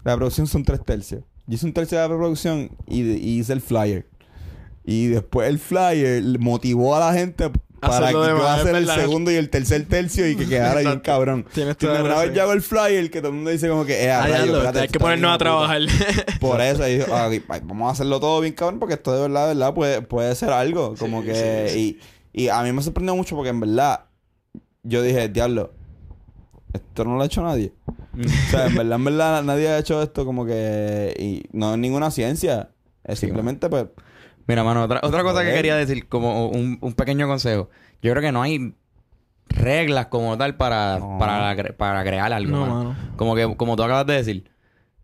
La 0.03 0.15
producción 0.15 0.47
son 0.47 0.63
tres 0.63 0.83
tercios. 0.85 1.23
Yo 1.47 1.55
hice 1.55 1.65
un 1.65 1.73
tercio 1.73 1.97
de 1.97 2.03
la 2.03 2.07
preproducción 2.09 2.69
y, 2.87 3.01
y 3.01 3.39
hice 3.39 3.53
el 3.53 3.61
flyer. 3.61 4.05
Y 4.85 5.07
después 5.07 5.47
el 5.49 5.59
flyer 5.59 6.21
motivó 6.39 6.95
a 6.95 6.99
la 6.99 7.13
gente 7.13 7.49
para 7.87 8.11
que 8.11 8.17
demás, 8.17 8.59
hacer 8.59 8.75
es 8.75 8.81
el 8.81 8.95
segundo 8.95 9.31
y 9.31 9.35
el 9.35 9.49
tercer 9.49 9.85
tercio 9.87 10.27
y 10.29 10.35
que 10.35 10.47
quedara 10.47 10.79
bien 10.81 10.99
cabrón. 11.03 11.45
Tienes 11.53 11.75
Y 11.75 11.85
toda 11.85 12.03
una 12.03 12.19
vez 12.19 12.33
yo 12.33 12.41
hago 12.43 12.53
el 12.53 12.61
flyer 12.61 13.09
que 13.11 13.19
todo 13.19 13.29
el 13.29 13.35
mundo 13.35 13.49
dice 13.51 13.67
como 13.69 13.85
que, 13.85 14.03
eh, 14.03 14.11
a 14.11 14.23
hay 14.23 14.87
que 14.87 14.99
ponernos 14.99 15.33
a 15.33 15.37
trabajar. 15.37 15.81
Por 16.39 16.61
eso, 16.61 16.87
y 16.87 17.01
"Ah, 17.11 17.29
vamos 17.63 17.89
a 17.89 17.91
hacerlo 17.93 18.19
todo 18.19 18.41
bien 18.41 18.53
cabrón 18.53 18.79
porque 18.79 18.95
esto 18.95 19.13
de 19.13 19.21
verdad, 19.21 19.47
de 19.49 19.53
verdad 19.55 19.73
puede, 19.73 20.01
puede 20.01 20.33
ser 20.35 20.49
algo. 20.49 20.95
Como 20.97 21.21
Sí, 21.21 21.27
que... 21.27 21.69
sí, 21.69 21.99
Y, 22.33 22.43
y 22.45 22.49
a 22.49 22.61
mí 22.63 22.71
me 22.71 22.81
sorprendió 22.81 23.15
mucho 23.15 23.35
porque 23.35 23.49
en 23.49 23.59
verdad 23.59 24.05
yo 24.83 25.01
dije, 25.01 25.29
diablo, 25.29 25.71
esto 26.73 27.05
no 27.05 27.15
lo 27.15 27.21
ha 27.21 27.25
hecho 27.25 27.41
nadie. 27.43 27.71
o 28.19 28.49
sea, 28.51 28.65
en 28.67 28.75
verdad, 28.75 28.95
en 28.95 29.03
verdad, 29.05 29.43
nadie 29.43 29.69
ha 29.69 29.77
hecho 29.77 30.01
esto 30.01 30.25
como 30.25 30.45
que... 30.45 31.13
Y 31.19 31.43
no 31.51 31.73
es 31.73 31.79
ninguna 31.79 32.11
ciencia. 32.11 32.69
Es 33.03 33.19
simplemente, 33.19 33.69
pues... 33.69 33.85
Mira, 34.47 34.63
mano, 34.63 34.83
otra, 34.83 34.99
otra 35.03 35.23
cosa 35.23 35.43
que 35.43 35.53
quería 35.53 35.75
decir, 35.75 36.07
como 36.07 36.47
un, 36.47 36.77
un 36.81 36.93
pequeño 36.93 37.27
consejo. 37.27 37.69
Yo 38.01 38.11
creo 38.11 38.21
que 38.21 38.31
no 38.31 38.41
hay 38.41 38.73
reglas 39.49 40.07
como 40.07 40.37
tal 40.37 40.55
para, 40.55 40.99
No. 40.99 41.17
para, 41.19 41.55
para 41.77 42.03
crear 42.03 42.31
algo. 42.33 42.51
No, 42.51 42.61
mano. 42.61 42.75
mano. 42.75 42.95
Como 43.15 43.35
que, 43.35 43.55
como 43.55 43.75
tú 43.75 43.83
acabas 43.83 44.05
de 44.05 44.13
decir, 44.15 44.51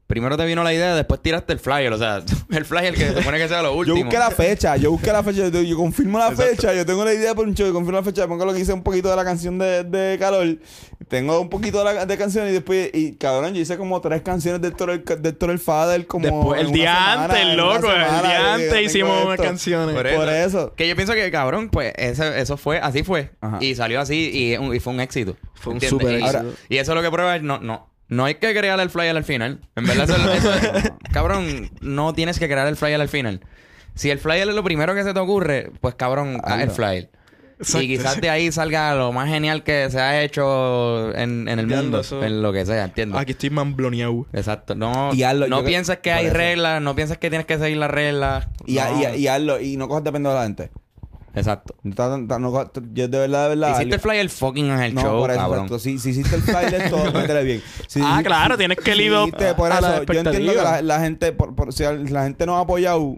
primero 0.09 0.35
te 0.37 0.45
vino 0.45 0.63
la 0.63 0.73
idea, 0.73 0.95
después 0.95 1.21
tiraste 1.21 1.53
el 1.53 1.59
flyer. 1.59 1.93
O 1.93 1.97
sea, 1.99 2.23
el 2.49 2.65
flyer 2.65 2.95
que 2.95 3.01
se 3.09 3.17
supone 3.19 3.37
que 3.37 3.47
sea 3.47 3.61
lo 3.61 3.69
Yo 3.69 3.75
último. 3.77 3.97
busqué 4.05 4.17
la 4.17 4.31
fecha, 4.31 4.75
yo 4.75 4.89
busqué 4.91 5.11
la 5.13 5.21
fecha, 5.23 5.47
yo, 5.49 5.61
yo 5.61 5.77
confirmo 5.77 6.17
la 6.17 6.31
fecha, 6.31 6.73
yo 6.73 6.83
tengo 6.83 7.05
la 7.05 7.13
idea 7.13 7.35
por 7.35 7.47
un 7.47 7.53
show, 7.53 7.67
yo 7.67 7.73
confirmo 7.73 7.99
la 7.99 8.03
fecha, 8.03 8.27
pongo 8.27 8.43
lo 8.43 8.53
que 8.53 8.59
hice 8.59 8.73
un 8.73 8.81
poquito 8.81 9.07
de 9.09 9.15
la 9.15 9.23
canción 9.23 9.59
de, 9.59 9.83
de 9.83 10.17
Calor, 10.17 10.57
tengo 11.07 11.39
un 11.39 11.47
poquito 11.49 11.77
de, 11.83 11.93
la, 11.93 12.05
de 12.07 12.17
canción 12.17 12.47
y 12.47 12.51
después, 12.51 12.89
y 12.93 13.13
cabrón, 13.17 13.53
yo 13.53 13.61
hice 13.61 13.77
como 13.77 14.01
tres 14.01 14.21
canciones 14.23 14.61
de 14.61 14.69
Héctor 14.69 14.89
el, 14.89 15.03
de 15.05 15.29
Héctor 15.29 15.51
el 15.51 15.59
Fader 15.59 16.07
como 16.07 16.25
Después, 16.25 16.61
el 16.61 16.71
día 16.71 16.95
semana, 16.95 17.23
antes, 17.25 17.55
loco. 17.55 17.91
El 17.91 17.99
día 17.99 18.39
yo 18.39 18.47
antes 18.53 18.81
hicimos 18.81 19.21
unas 19.25 19.33
esto. 19.35 19.43
canciones. 19.43 19.95
Por 19.95 20.15
Por 20.15 20.29
eso. 20.29 20.73
Que 20.75 20.87
yo 20.87 20.95
pienso 20.95 21.13
que, 21.13 21.29
cabrón, 21.29 21.69
pues 21.69 21.93
eso, 21.97 22.23
eso 22.25 22.57
fue, 22.57 22.79
así 22.79 23.03
fue. 23.03 23.29
Ajá. 23.41 23.57
Y 23.61 23.75
salió 23.75 24.01
así 24.01 24.29
y, 24.33 24.55
y 24.75 24.79
fue 24.79 24.91
un 24.93 24.99
éxito. 25.01 25.35
Fue 25.53 25.71
un 25.73 25.75
¿entiendes? 25.77 25.89
súper 25.89 26.19
Y- 26.19 26.23
éxito. 26.23 26.53
Y 26.67 26.77
eso 26.77 26.91
es 26.93 26.95
lo 26.95 27.01
que 27.03 27.11
prueba 27.11 27.35
es, 27.35 27.43
no, 27.43 27.59
no. 27.59 27.87
No 28.09 28.25
hay 28.25 28.35
que 28.35 28.53
crear 28.53 28.79
el 28.79 28.89
flyer 28.89 29.15
al 29.15 29.23
final. 29.23 29.61
En 29.75 29.85
verdad, 29.85 30.09
eso, 30.09 30.33
eso- 30.33 30.97
cabrón, 31.13 31.71
no 31.81 32.13
tienes 32.13 32.39
que 32.39 32.47
crear 32.47 32.67
el 32.67 32.75
flyer 32.75 32.99
al 32.99 33.09
final. 33.09 33.41
Si 33.95 34.09
el 34.09 34.19
flyer 34.19 34.49
es 34.49 34.55
lo 34.55 34.63
primero 34.63 34.93
que 34.95 35.03
se 35.03 35.13
te 35.13 35.19
ocurre, 35.19 35.71
pues 35.81 35.95
cabrón, 35.95 36.39
haz 36.43 36.61
el 36.61 36.71
flyer. 36.71 37.09
Exacto. 37.59 37.81
Y 37.83 37.87
quizás 37.89 38.21
de 38.21 38.29
ahí 38.29 38.51
salga 38.53 38.95
lo 38.95 39.11
más 39.11 39.27
genial 39.27 39.63
que 39.63 39.89
se 39.91 39.99
ha 39.99 40.23
hecho 40.23 41.09
en, 41.13 41.41
en 41.49 41.49
el 41.49 41.59
Entiendo, 41.59 41.83
mundo. 41.83 41.99
eso. 41.99 42.23
En 42.23 42.41
lo 42.41 42.53
que 42.53 42.65
sea, 42.65 42.85
¿entiendes? 42.85 43.19
Aquí 43.19 43.33
estoy 43.33 43.49
mambloneado. 43.49 44.25
Exacto. 44.31 44.75
No, 44.75 45.13
Y 45.13 45.23
hazlo, 45.23 45.47
no 45.49 45.63
pienses 45.65 45.97
que 45.97 46.13
hay 46.13 46.29
reglas, 46.29 46.81
no 46.81 46.95
pienses 46.95 47.17
que 47.17 47.29
tienes 47.29 47.45
que 47.45 47.57
seguir 47.59 47.75
las 47.77 47.91
reglas. 47.91 48.47
Y, 48.65 48.75
No. 48.75 49.13
y, 49.13 49.17
y 49.17 49.27
hazlo, 49.27 49.59
y 49.59 49.75
no 49.75 49.89
cojas 49.89 50.05
depende 50.05 50.29
de 50.29 50.35
la 50.35 50.43
gente. 50.43 50.71
Exacto. 51.35 51.75
No 51.83 51.95
ta- 51.95 52.19
ta- 52.27 52.39
no 52.39 52.51
cojas- 52.51 52.71
yo 52.93 53.07
de 53.07 53.17
verdad, 53.19 53.43
de 53.49 53.55
verdad. 53.55 53.75
Hiciste 53.75 53.95
el 53.95 54.01
flyer 54.01 54.29
fucking 54.29 54.65
en 54.65 54.79
el 54.79 54.93
no, 54.95 55.01
show, 55.01 55.19
por 55.19 55.31
eso, 55.31 55.39
cabrón. 55.39 55.59
exacto. 55.65 55.79
Si, 55.79 55.99
si 55.99 56.09
hiciste 56.09 56.35
el 56.35 56.41
flyer, 56.41 56.89
todo, 56.89 57.03
métele 57.13 57.43
bien. 57.43 57.61
Si- 57.87 58.01
Ah, 58.03 58.21
claro, 58.23 58.55
si- 58.55 58.59
tienes 58.59 58.77
que 58.77 58.93
si 58.93 59.01
hiciste 59.03 59.53
por 59.55 59.71
a 59.71 59.75
eso, 59.79 59.87
la 59.89 60.03
yo 60.05 60.19
entiendo 60.19 60.51
que 60.53 60.57
la, 60.61 60.81
la 60.81 60.99
gente, 60.99 61.31
por, 61.31 61.55
por- 61.55 61.73
si 61.73 61.83
la 61.83 62.23
gente 62.23 62.45
no 62.45 62.57
ha 62.57 62.61
apoyado 62.61 63.17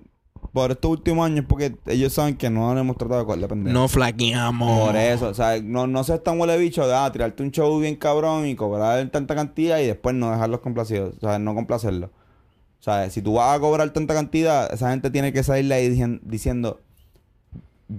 por 0.54 0.72
estos 0.72 0.92
últimos 0.92 1.26
años 1.26 1.46
porque 1.48 1.76
ellos 1.86 2.12
saben 2.12 2.36
que 2.36 2.50
no 2.50 2.74
le 2.74 2.82
hemos 2.82 2.98
tratado 2.98 3.22
de 3.22 3.26
cogerle 3.26 3.48
pendejo. 3.48 3.74
No 3.74 3.88
flaqueamos. 3.88 4.88
Por 4.88 4.96
eso, 4.98 5.30
o 5.30 5.34
sea, 5.34 5.62
no, 5.64 5.88
no 5.88 6.04
seas 6.04 6.22
tan 6.24 6.38
huele 6.40 6.58
bicho 6.58 6.86
de 6.86 6.94
ah, 6.94 7.10
tirarte 7.12 7.42
un 7.44 7.52
show 7.52 7.80
bien 7.80 7.96
cabrón 7.96 8.46
y 8.46 8.56
cobrar 8.56 9.08
tanta 9.10 9.34
cantidad 9.36 9.80
y 9.80 9.86
después 9.88 10.14
no 10.16 10.30
dejarlos 10.32 10.60
complacidos, 10.60 11.16
o 11.18 11.20
sea, 11.22 11.40
no 11.40 11.56
complacerlos. 11.56 12.10
O 12.10 12.84
sea, 12.84 13.10
si 13.12 13.22
tú 13.22 13.36
vas 13.36 13.56
a 13.56 13.60
cobrar 13.62 13.92
tanta 13.92 14.14
cantidad, 14.14 14.74
esa 14.74 14.90
gente 14.90 15.10
tiene 15.12 15.32
que 15.32 15.44
salir 15.44 15.72
ahí 15.72 15.88
dicien- 15.90 16.20
diciendo, 16.24 16.82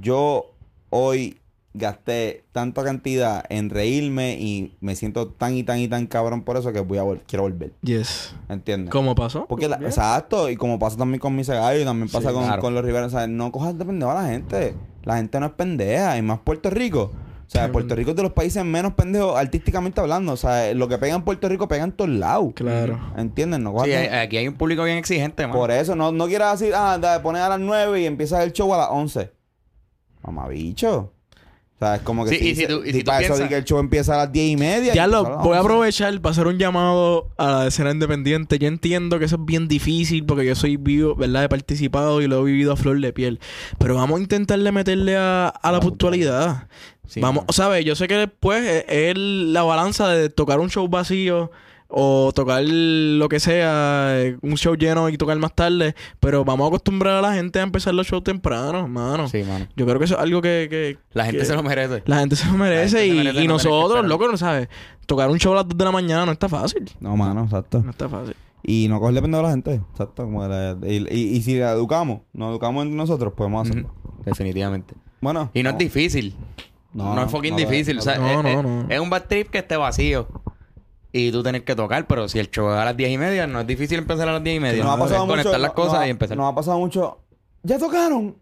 yo 0.01 0.53
hoy 0.91 1.39
gasté 1.75 2.45
tanta 2.53 2.85
cantidad 2.85 3.45
en 3.49 3.71
reírme 3.71 4.37
y 4.39 4.77
me 4.81 4.95
siento 4.95 5.29
tan 5.29 5.57
y 5.57 5.63
tan 5.63 5.79
y 5.79 5.89
tan 5.89 6.07
cabrón 6.07 6.43
por 6.43 6.59
eso 6.59 6.71
que 6.73 6.81
voy 6.81 6.99
a 6.99 7.03
vol- 7.03 7.23
quiero 7.27 7.45
volver. 7.45 7.73
Yes. 7.83 8.35
¿Entiendes? 8.51 8.91
¿Cómo 8.91 9.15
pasó? 9.15 9.47
Porque, 9.49 9.69
la- 9.69 9.77
exacto, 9.77 10.51
y 10.51 10.57
como 10.57 10.79
pasa 10.79 10.99
también 10.99 11.19
con 11.19 11.35
mis 11.35 11.49
gallo 11.49 11.81
y 11.81 11.85
también 11.85 12.09
pasa 12.11 12.29
Sí, 12.29 12.35
con, 12.35 12.45
claro. 12.45 12.61
con 12.61 12.75
los 12.75 12.85
Rivera, 12.85 13.07
o 13.07 13.11
sea, 13.11 13.27
no 13.27 13.51
cojas 13.53 13.79
de 13.79 13.85
pendejo 13.87 14.11
a 14.11 14.15
la 14.23 14.29
gente. 14.29 14.75
La 15.05 15.17
gente 15.17 15.41
no 15.41 15.47
es 15.47 15.53
pendeja, 15.53 16.17
y 16.19 16.23
más 16.23 16.41
Puerto 16.41 16.69
Rico. 16.71 17.11
O 17.47 17.51
sea, 17.53 17.71
Puerto 17.71 17.95
Rico 17.95 18.11
es 18.11 18.17
de 18.17 18.23
los 18.23 18.33
países 18.33 18.65
menos 18.65 18.95
pendejos 18.95 19.37
artísticamente 19.37 20.01
hablando. 20.01 20.33
O 20.33 20.37
sea, 20.39 20.73
lo 20.73 20.89
que 20.89 20.97
pega 20.97 21.15
en 21.15 21.23
Puerto 21.23 21.49
Rico 21.51 21.69
pega 21.69 21.85
en 21.85 21.93
todos 21.93 22.09
lados. 22.09 22.53
Claro. 22.55 22.99
¿Entiendes? 23.17 23.61
No 23.61 23.75
Sí, 23.85 23.93
hay- 23.93 24.07
aquí 24.07 24.39
hay 24.39 24.49
un 24.49 24.55
público 24.55 24.85
bien 24.85 24.97
exigente, 24.97 25.47
man. 25.47 25.55
Por 25.57 25.71
eso, 25.71 25.95
no, 25.95 26.13
no 26.13 26.27
quieras 26.29 26.59
decir, 26.61 26.75
ah, 26.75 26.97
da, 26.99 27.21
pones 27.23 27.43
a 27.43 27.51
las 27.51 27.61
9 27.61 28.01
y 28.01 28.07
empiezas 28.07 28.43
el 28.43 28.53
show 28.53 28.73
a 28.73 28.79
las 28.79 28.89
11. 28.91 29.33
Mamabicho. 30.23 31.13
O 31.75 31.85
sea, 31.85 31.97
es 31.97 32.03
como 32.03 32.25
que 32.25 32.39
Sí, 32.39 32.51
y 32.51 32.55
si 32.55 32.67
tú- 32.69 32.83
y 32.85 32.93
si 32.93 33.01
tú 33.01 33.07
para 33.07 33.19
eso 33.23 33.35
piensas- 33.35 33.39
de 33.41 33.49
que 33.49 33.57
el 33.57 33.65
show 33.65 33.81
empieza 33.81 34.15
a 34.15 34.19
las 34.19 34.33
10 34.33 34.53
y 34.53 34.57
media. 34.57 34.93
y 34.93 34.97
Ya 34.97 35.09
lo 35.09 35.25
voy 35.25 35.33
a 35.33 35.37
11. 35.39 35.59
aprovechar 35.59 36.21
para 36.21 36.31
hacer 36.31 36.47
un 36.47 36.57
llamado 36.57 37.31
a 37.39 37.51
la 37.51 37.67
escena 37.67 37.91
independiente. 37.91 38.57
Yo 38.61 38.69
entiendo 38.69 39.19
que 39.19 39.25
eso 39.25 39.35
es 39.35 39.45
bien 39.45 39.67
difícil 39.67 40.25
porque 40.25 40.47
yo 40.47 40.55
soy 40.55 40.77
vivo, 40.77 41.17
¿verdad? 41.17 41.43
He 41.43 41.49
participado 41.49 42.21
y 42.23 42.29
lo 42.29 42.41
he 42.41 42.45
vivido 42.53 42.73
a 42.73 42.77
flor 42.77 43.01
de 43.01 43.13
piel. 43.13 43.41
Pero 43.79 43.97
vamos 43.97 44.21
a 44.21 44.23
intentarle 44.23 44.71
meterle 44.71 45.17
a, 45.17 45.49
a 45.49 45.73
la 45.73 45.81
puntualidad. 45.81 46.69
Sí, 47.09 47.19
vamos, 47.21 47.43
mano. 47.43 47.53
¿sabes? 47.53 47.85
Yo 47.85 47.97
sé 47.97 48.07
que 48.07 48.15
después 48.15 48.63
es, 48.65 48.85
es 48.87 49.17
la 49.19 49.65
balanza 49.65 50.09
de 50.11 50.29
tocar 50.31 50.61
un 50.61 50.71
show 50.71 50.87
vacío 50.89 51.51
o 51.95 52.33
tocar 52.35 52.63
lo 52.65 53.29
que 53.29 53.39
sea, 53.39 54.15
eh, 54.21 54.39
un 54.41 54.57
show 54.57 54.75
lleno 54.75 55.09
y 55.11 55.19
tocar 55.19 55.37
más 55.39 55.55
tarde. 55.55 55.95
Pero 56.21 56.45
vamos 56.45 56.65
a 56.65 56.69
acostumbrar 56.69 57.17
a 57.17 57.21
la 57.23 57.35
gente 57.35 57.61
a 57.61 57.63
empezar 57.63 57.93
los 57.95 58.07
shows 58.07 58.25
temprano, 58.25 58.89
mano. 58.89 59.29
Sí, 59.29 59.43
mano. 59.45 59.67
Yo 59.77 59.85
creo 59.87 59.99
que 59.99 60.07
eso 60.07 60.15
es 60.15 60.21
algo 60.21 60.41
que... 60.41 60.69
que- 60.71 60.99
La 61.13 61.25
gente 61.27 61.41
que- 61.41 61.45
se 61.45 61.55
lo 61.55 61.63
merece. 61.63 62.03
la 62.07 62.19
gente 62.21 62.37
se 62.37 62.47
lo 62.47 62.55
merece 62.55 62.89
se 62.99 63.07
y, 63.07 63.13
merece 63.13 63.43
y 63.45 63.47
no 63.47 63.59
que 63.59 63.65
nosotros, 63.65 64.07
loco, 64.07 64.27
no 64.29 64.37
sabes. 64.37 64.69
Tocar 65.07 65.29
un 65.31 65.39
show 65.39 65.53
a 65.53 65.57
las 65.57 65.69
2 65.69 65.77
de 65.77 65.85
la 65.85 65.93
mañana 65.93 66.25
no 66.27 66.33
está 66.33 66.49
fácil. 66.49 66.91
No, 67.01 67.17
mano, 67.17 67.45
exacto. 67.45 67.83
No 67.83 67.91
está 67.91 68.09
fácil. 68.09 68.35
Y 68.63 68.87
no 68.89 68.99
cogerle 69.01 69.21
pendejo 69.21 69.41
a 69.41 69.49
la 69.49 69.51
gente. 69.51 69.75
Exacto. 69.75 70.25
Como 70.25 70.47
la- 70.47 70.79
y, 70.87 71.07
y- 71.15 71.37
y 71.37 71.43
si 71.43 71.59
la 71.59 71.73
educamos, 71.73 72.21
nos 72.33 72.51
educamos 72.53 72.85
entre 72.85 72.97
nosotros, 72.97 73.33
podemos 73.37 73.69
hacerlo. 73.69 73.93
Definitivamente. 74.25 74.95
Bueno. 75.21 75.51
Y 75.53 75.63
no, 75.63 75.71
es 75.71 75.79
difícil. 75.79 76.35
No, 76.95 77.15
No, 77.15 77.25
es 77.25 77.31
fucking 77.31 77.53
no 77.53 77.57
difícil. 77.59 77.97
no 77.97 78.01
o 78.01 78.05
sea, 78.05 78.15
es. 78.15 78.21
es, 78.21 78.43
No, 78.43 78.49
es- 78.49 78.57
no, 78.57 78.63
no. 78.63 78.87
es 78.89 79.01
un 79.01 79.11
bad 79.11 79.25
trip 79.27 79.49
que 79.51 79.59
esté 79.59 79.77
vacío. 79.77 80.29
Y 81.13 81.31
tú 81.31 81.43
tener 81.43 81.63
que 81.65 81.75
tocar, 81.77 82.07
pero 82.07 82.27
si 82.29 82.39
el 82.39 82.51
show 82.51 82.71
es 82.71 82.77
a 82.77 82.85
las 82.87 82.97
10 82.97 83.11
y 83.11 83.19
media, 83.19 83.47
no 83.47 83.61
es 83.61 83.67
difícil 83.67 83.99
empezar 83.99 84.29
a 84.29 84.33
las 84.33 84.43
10 84.43 84.57
y 84.57 84.61
media. 84.61 84.83
nos 84.83 84.95
ha 84.95 84.99
pasado 84.99 85.23
Es 85.25 85.29
conectar 85.29 85.53
mucho. 85.53 85.59
las 85.63 85.73
cosas 85.73 85.95
ha- 86.01 86.07
y 86.07 86.11
empezar. 86.11 86.37
Nos 86.37 86.51
ha 86.51 86.55
pasado 86.55 86.79
mucho. 86.79 87.19
¿Ya 87.63 87.79
tocaron? 87.79 88.37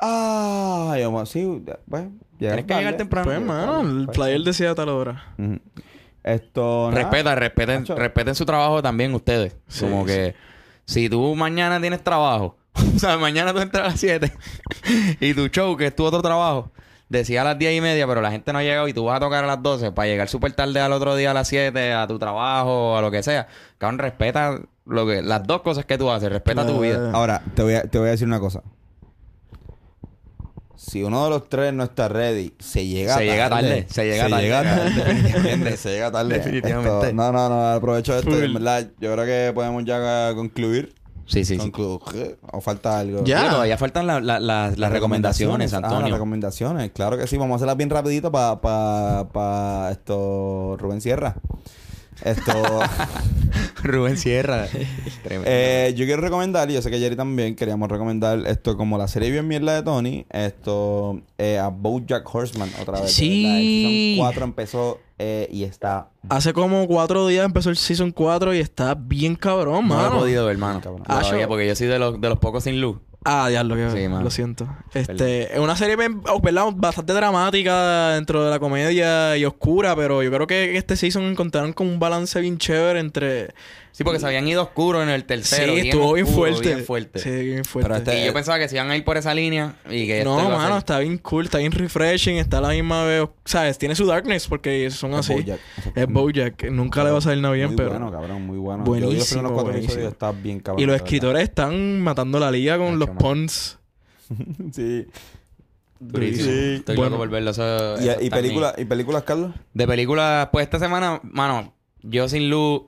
Ah, 0.00 0.96
yo, 0.98 1.10
bueno, 1.10 1.26
sí, 1.26 1.62
ya, 1.66 1.78
pues. 1.88 2.04
Tienes 2.38 2.64
que 2.64 2.74
llegar 2.74 2.96
temprano. 2.96 3.26
Pues, 3.26 3.40
mano, 3.42 3.80
el 3.82 4.06
Pues, 4.06 4.16
flyer 4.16 4.40
decía 4.40 4.70
a 4.70 4.74
tal 4.74 4.88
hora. 4.88 5.34
Esto. 6.22 6.88
nada. 6.90 7.02
Respeta, 7.02 7.34
respeten, 7.34 7.80
Nacho. 7.80 7.94
respeten 7.94 8.34
su 8.34 8.44
trabajo 8.46 8.82
también 8.82 9.14
ustedes. 9.14 9.56
Sí, 9.68 9.84
Como 9.84 10.04
que 10.06 10.34
si 10.86 11.08
tú 11.08 11.34
mañana 11.36 11.80
tienes 11.80 12.02
trabajo, 12.02 12.56
o 12.96 12.98
sea, 12.98 13.18
mañana 13.18 13.52
tú 13.52 13.60
entras 13.60 13.84
a 13.84 13.90
las 13.90 14.00
7 14.00 14.32
y 15.20 15.34
tu 15.34 15.48
show, 15.48 15.76
que 15.76 15.86
es 15.86 15.94
tu 15.96 16.04
otro 16.04 16.22
trabajo, 16.22 16.72
decía 17.18 17.42
a 17.42 17.44
las 17.44 17.58
10 17.58 17.74
y 17.76 17.80
media, 17.80 18.06
pero 18.06 18.20
la 18.20 18.30
gente 18.30 18.52
no 18.52 18.58
ha 18.58 18.62
llegado 18.62 18.86
y 18.88 18.92
tú 18.92 19.04
vas 19.04 19.16
a 19.16 19.20
tocar 19.20 19.44
a 19.44 19.46
las 19.46 19.62
12 19.62 19.92
para 19.92 20.06
llegar 20.08 20.28
súper 20.28 20.52
tarde 20.52 20.80
al 20.80 20.92
otro 20.92 21.16
día 21.16 21.30
a 21.30 21.34
las 21.34 21.48
7 21.48 21.92
a 21.92 22.06
tu 22.06 22.18
trabajo 22.18 22.92
o 22.92 22.96
a 22.96 23.00
lo 23.02 23.10
que 23.10 23.22
sea. 23.22 23.48
Cabrón, 23.78 23.98
respeta 23.98 24.58
lo 24.86 25.06
que, 25.06 25.22
las 25.22 25.46
dos 25.46 25.62
cosas 25.62 25.84
que 25.86 25.96
tú 25.98 26.10
haces, 26.10 26.30
respeta 26.30 26.66
tu 26.66 26.80
vida. 26.80 27.10
Ahora, 27.12 27.42
te 27.54 27.62
voy, 27.62 27.74
a, 27.74 27.82
te 27.82 27.98
voy 27.98 28.08
a 28.08 28.10
decir 28.12 28.26
una 28.26 28.40
cosa. 28.40 28.62
Si 30.76 31.02
uno 31.02 31.24
de 31.24 31.30
los 31.30 31.48
tres 31.48 31.72
no 31.72 31.84
está 31.84 32.08
ready, 32.08 32.52
se 32.58 32.84
llega 32.86 33.14
Se 33.16 33.20
tarde. 33.20 33.30
llega 33.30 33.48
tarde, 33.48 33.86
se 33.88 34.04
llega 34.04 34.28
tarde. 34.28 34.50
tarde. 34.50 35.30
¿Entiendes? 35.36 35.80
se 35.80 35.90
llega 35.90 36.10
tarde. 36.10 36.34
Definitivamente. 36.34 37.06
Esto- 37.08 37.12
no, 37.14 37.32
no, 37.32 37.48
no. 37.48 37.68
Aprovecho 37.72 38.14
esto. 38.18 38.42
En 38.42 38.52
verdad, 38.52 38.86
yo 38.98 39.12
creo 39.14 39.24
que 39.24 39.52
podemos 39.54 39.84
ya 39.84 40.32
concluir. 40.34 40.94
Sí, 41.26 41.44
sí, 41.44 41.58
sí. 41.58 41.72
¿O 42.52 42.60
falta 42.60 42.98
algo? 42.98 43.24
Ya. 43.24 43.40
Sí, 43.42 43.48
todavía 43.50 43.78
faltan 43.78 44.06
la- 44.06 44.20
la- 44.20 44.40
las- 44.40 44.78
las 44.78 44.92
recomendaciones, 44.92 45.72
Ah, 45.72 45.80
las 45.80 45.90
Antonio. 45.92 46.14
recomendaciones. 46.14 46.90
Claro 46.92 47.16
que 47.16 47.26
sí. 47.26 47.36
Vamos 47.38 47.54
a 47.54 47.56
hacerlas 47.56 47.76
bien 47.76 47.90
rapidito 47.90 48.30
para 48.30 48.60
pa, 48.60 49.28
pa 49.32 49.88
esto... 49.90 50.76
Rubén 50.78 51.00
Sierra. 51.00 51.36
Esto... 52.24 52.52
Rubén 53.84 54.16
Sierra. 54.16 54.66
Eh, 55.44 55.92
yo 55.96 56.06
quiero 56.06 56.22
recomendar, 56.22 56.70
y 56.70 56.74
yo 56.74 56.82
sé 56.82 56.90
que 56.90 56.98
Jerry 56.98 57.16
también 57.16 57.54
queríamos 57.54 57.88
recomendar 57.90 58.46
esto 58.46 58.76
como 58.76 58.96
la 58.96 59.08
serie 59.08 59.30
bien 59.30 59.46
mierda 59.46 59.74
de 59.74 59.82
Tony, 59.82 60.26
esto 60.30 61.20
eh, 61.36 61.58
a 61.58 61.68
BoJack 61.68 62.34
Horseman 62.34 62.70
otra 62.80 63.00
vez. 63.00 63.12
Sí. 63.12 64.16
La 64.16 64.24
season 64.24 64.26
4 64.26 64.44
empezó 64.44 65.00
eh, 65.18 65.48
y 65.52 65.64
está 65.64 66.08
Hace 66.28 66.52
como 66.52 66.86
cuatro 66.88 67.26
días 67.28 67.44
empezó 67.44 67.70
el 67.70 67.76
Season 67.76 68.10
4 68.10 68.54
y 68.54 68.58
está 68.58 68.94
bien 68.94 69.36
cabrón, 69.36 69.86
no 69.86 69.94
lo 69.94 70.00
he 70.00 70.04
mano. 70.04 70.18
podido 70.20 70.46
ver, 70.46 70.54
hermano. 70.54 70.80
Ah, 71.06 71.20
Todavía, 71.20 71.46
porque 71.46 71.66
yo 71.68 71.76
soy 71.76 71.86
de 71.86 71.98
los, 71.98 72.20
de 72.20 72.28
los 72.28 72.38
pocos 72.38 72.64
sin 72.64 72.80
luz. 72.80 72.98
Ah, 73.24 73.48
diablo, 73.48 73.74
que 73.74 73.90
Sí, 73.90 74.06
lo 74.06 74.30
siento. 74.30 74.68
Este, 74.92 75.54
es 75.54 75.58
una 75.58 75.76
serie 75.76 75.96
¿verdad? 75.96 76.72
bastante 76.74 77.14
dramática 77.14 78.10
dentro 78.10 78.44
de 78.44 78.50
la 78.50 78.58
comedia 78.58 79.36
y 79.36 79.46
oscura, 79.46 79.96
pero 79.96 80.22
yo 80.22 80.30
creo 80.30 80.46
que 80.46 80.76
este 80.76 80.96
season 80.96 81.22
encontraron 81.24 81.72
como 81.72 81.90
un 81.90 81.98
balance 81.98 82.38
bien 82.40 82.58
chévere 82.58 83.00
entre 83.00 83.54
Sí, 83.96 84.02
porque 84.02 84.18
se 84.18 84.26
habían 84.26 84.48
ido 84.48 84.60
oscuro 84.60 85.04
en 85.04 85.08
el 85.08 85.24
tercero. 85.24 85.72
Sí, 85.74 85.82
estuvo 85.88 86.14
bien 86.14 86.26
oscuro, 86.26 86.50
fuerte. 86.52 86.74
bien 86.74 86.84
fuerte. 86.84 87.18
Sí, 87.20 87.30
bien 87.30 87.64
fuerte. 87.64 87.88
Pero 87.88 87.96
este- 87.98 88.22
Y 88.22 88.26
yo 88.26 88.32
pensaba 88.34 88.58
que 88.58 88.68
se 88.68 88.74
iban 88.74 88.90
a 88.90 88.96
ir 88.96 89.04
por 89.04 89.16
esa 89.16 89.32
línea 89.32 89.76
y 89.88 90.08
que 90.08 90.24
no, 90.24 90.36
este 90.40 90.52
a 90.52 90.56
mano, 90.56 90.78
está 90.78 90.98
bien 90.98 91.16
cool, 91.18 91.44
está 91.44 91.58
bien 91.58 91.70
refreshing, 91.70 92.36
está 92.38 92.58
a 92.58 92.62
la 92.62 92.68
misma 92.70 93.04
vez, 93.04 93.28
¿sabes? 93.44 93.78
Tiene 93.78 93.94
su 93.94 94.04
darkness 94.04 94.48
porque 94.48 94.90
son 94.90 95.12
es 95.12 95.20
así. 95.20 95.34
BoJack. 95.34 95.60
Es 95.94 96.06
Bojack, 96.08 96.70
nunca 96.72 97.04
le 97.04 97.12
va 97.12 97.18
a 97.18 97.20
salir 97.20 97.40
nada 97.40 97.54
bien, 97.54 97.68
muy 97.68 97.76
pero 97.76 97.90
bueno, 97.90 98.10
cabrón, 98.10 98.42
muy 98.44 98.58
bueno. 98.58 98.84
Yo 98.84 98.92
vi 98.94 99.00
los 99.00 99.32
Buenísimo, 99.52 100.08
está 100.08 100.32
bien 100.32 100.58
cabrón. 100.58 100.82
y 100.82 100.86
los 100.86 100.96
escritores 100.96 101.44
están 101.44 102.00
matando 102.00 102.40
la 102.40 102.50
liga 102.50 102.76
con 102.76 102.98
los 102.98 103.10
puns. 103.10 103.78
sí. 104.72 105.06
Durísimo. 106.00 106.50
Sí. 106.50 106.74
Estoy 106.78 106.96
Bueno. 106.96 107.10
loco 107.10 107.22
por 107.22 107.30
verlo. 107.30 107.50
eso- 107.52 107.94
¿Y, 108.00 108.24
y 108.24 108.26
¿Y 108.26 108.84
películas, 108.86 109.22
Carlos? 109.22 109.54
De 109.72 109.86
películas, 109.86 110.48
pues 110.50 110.64
esta 110.64 110.80
semana, 110.80 111.20
mano, 111.22 111.74
yo 112.02 112.28
sin 112.28 112.50
luz 112.50 112.82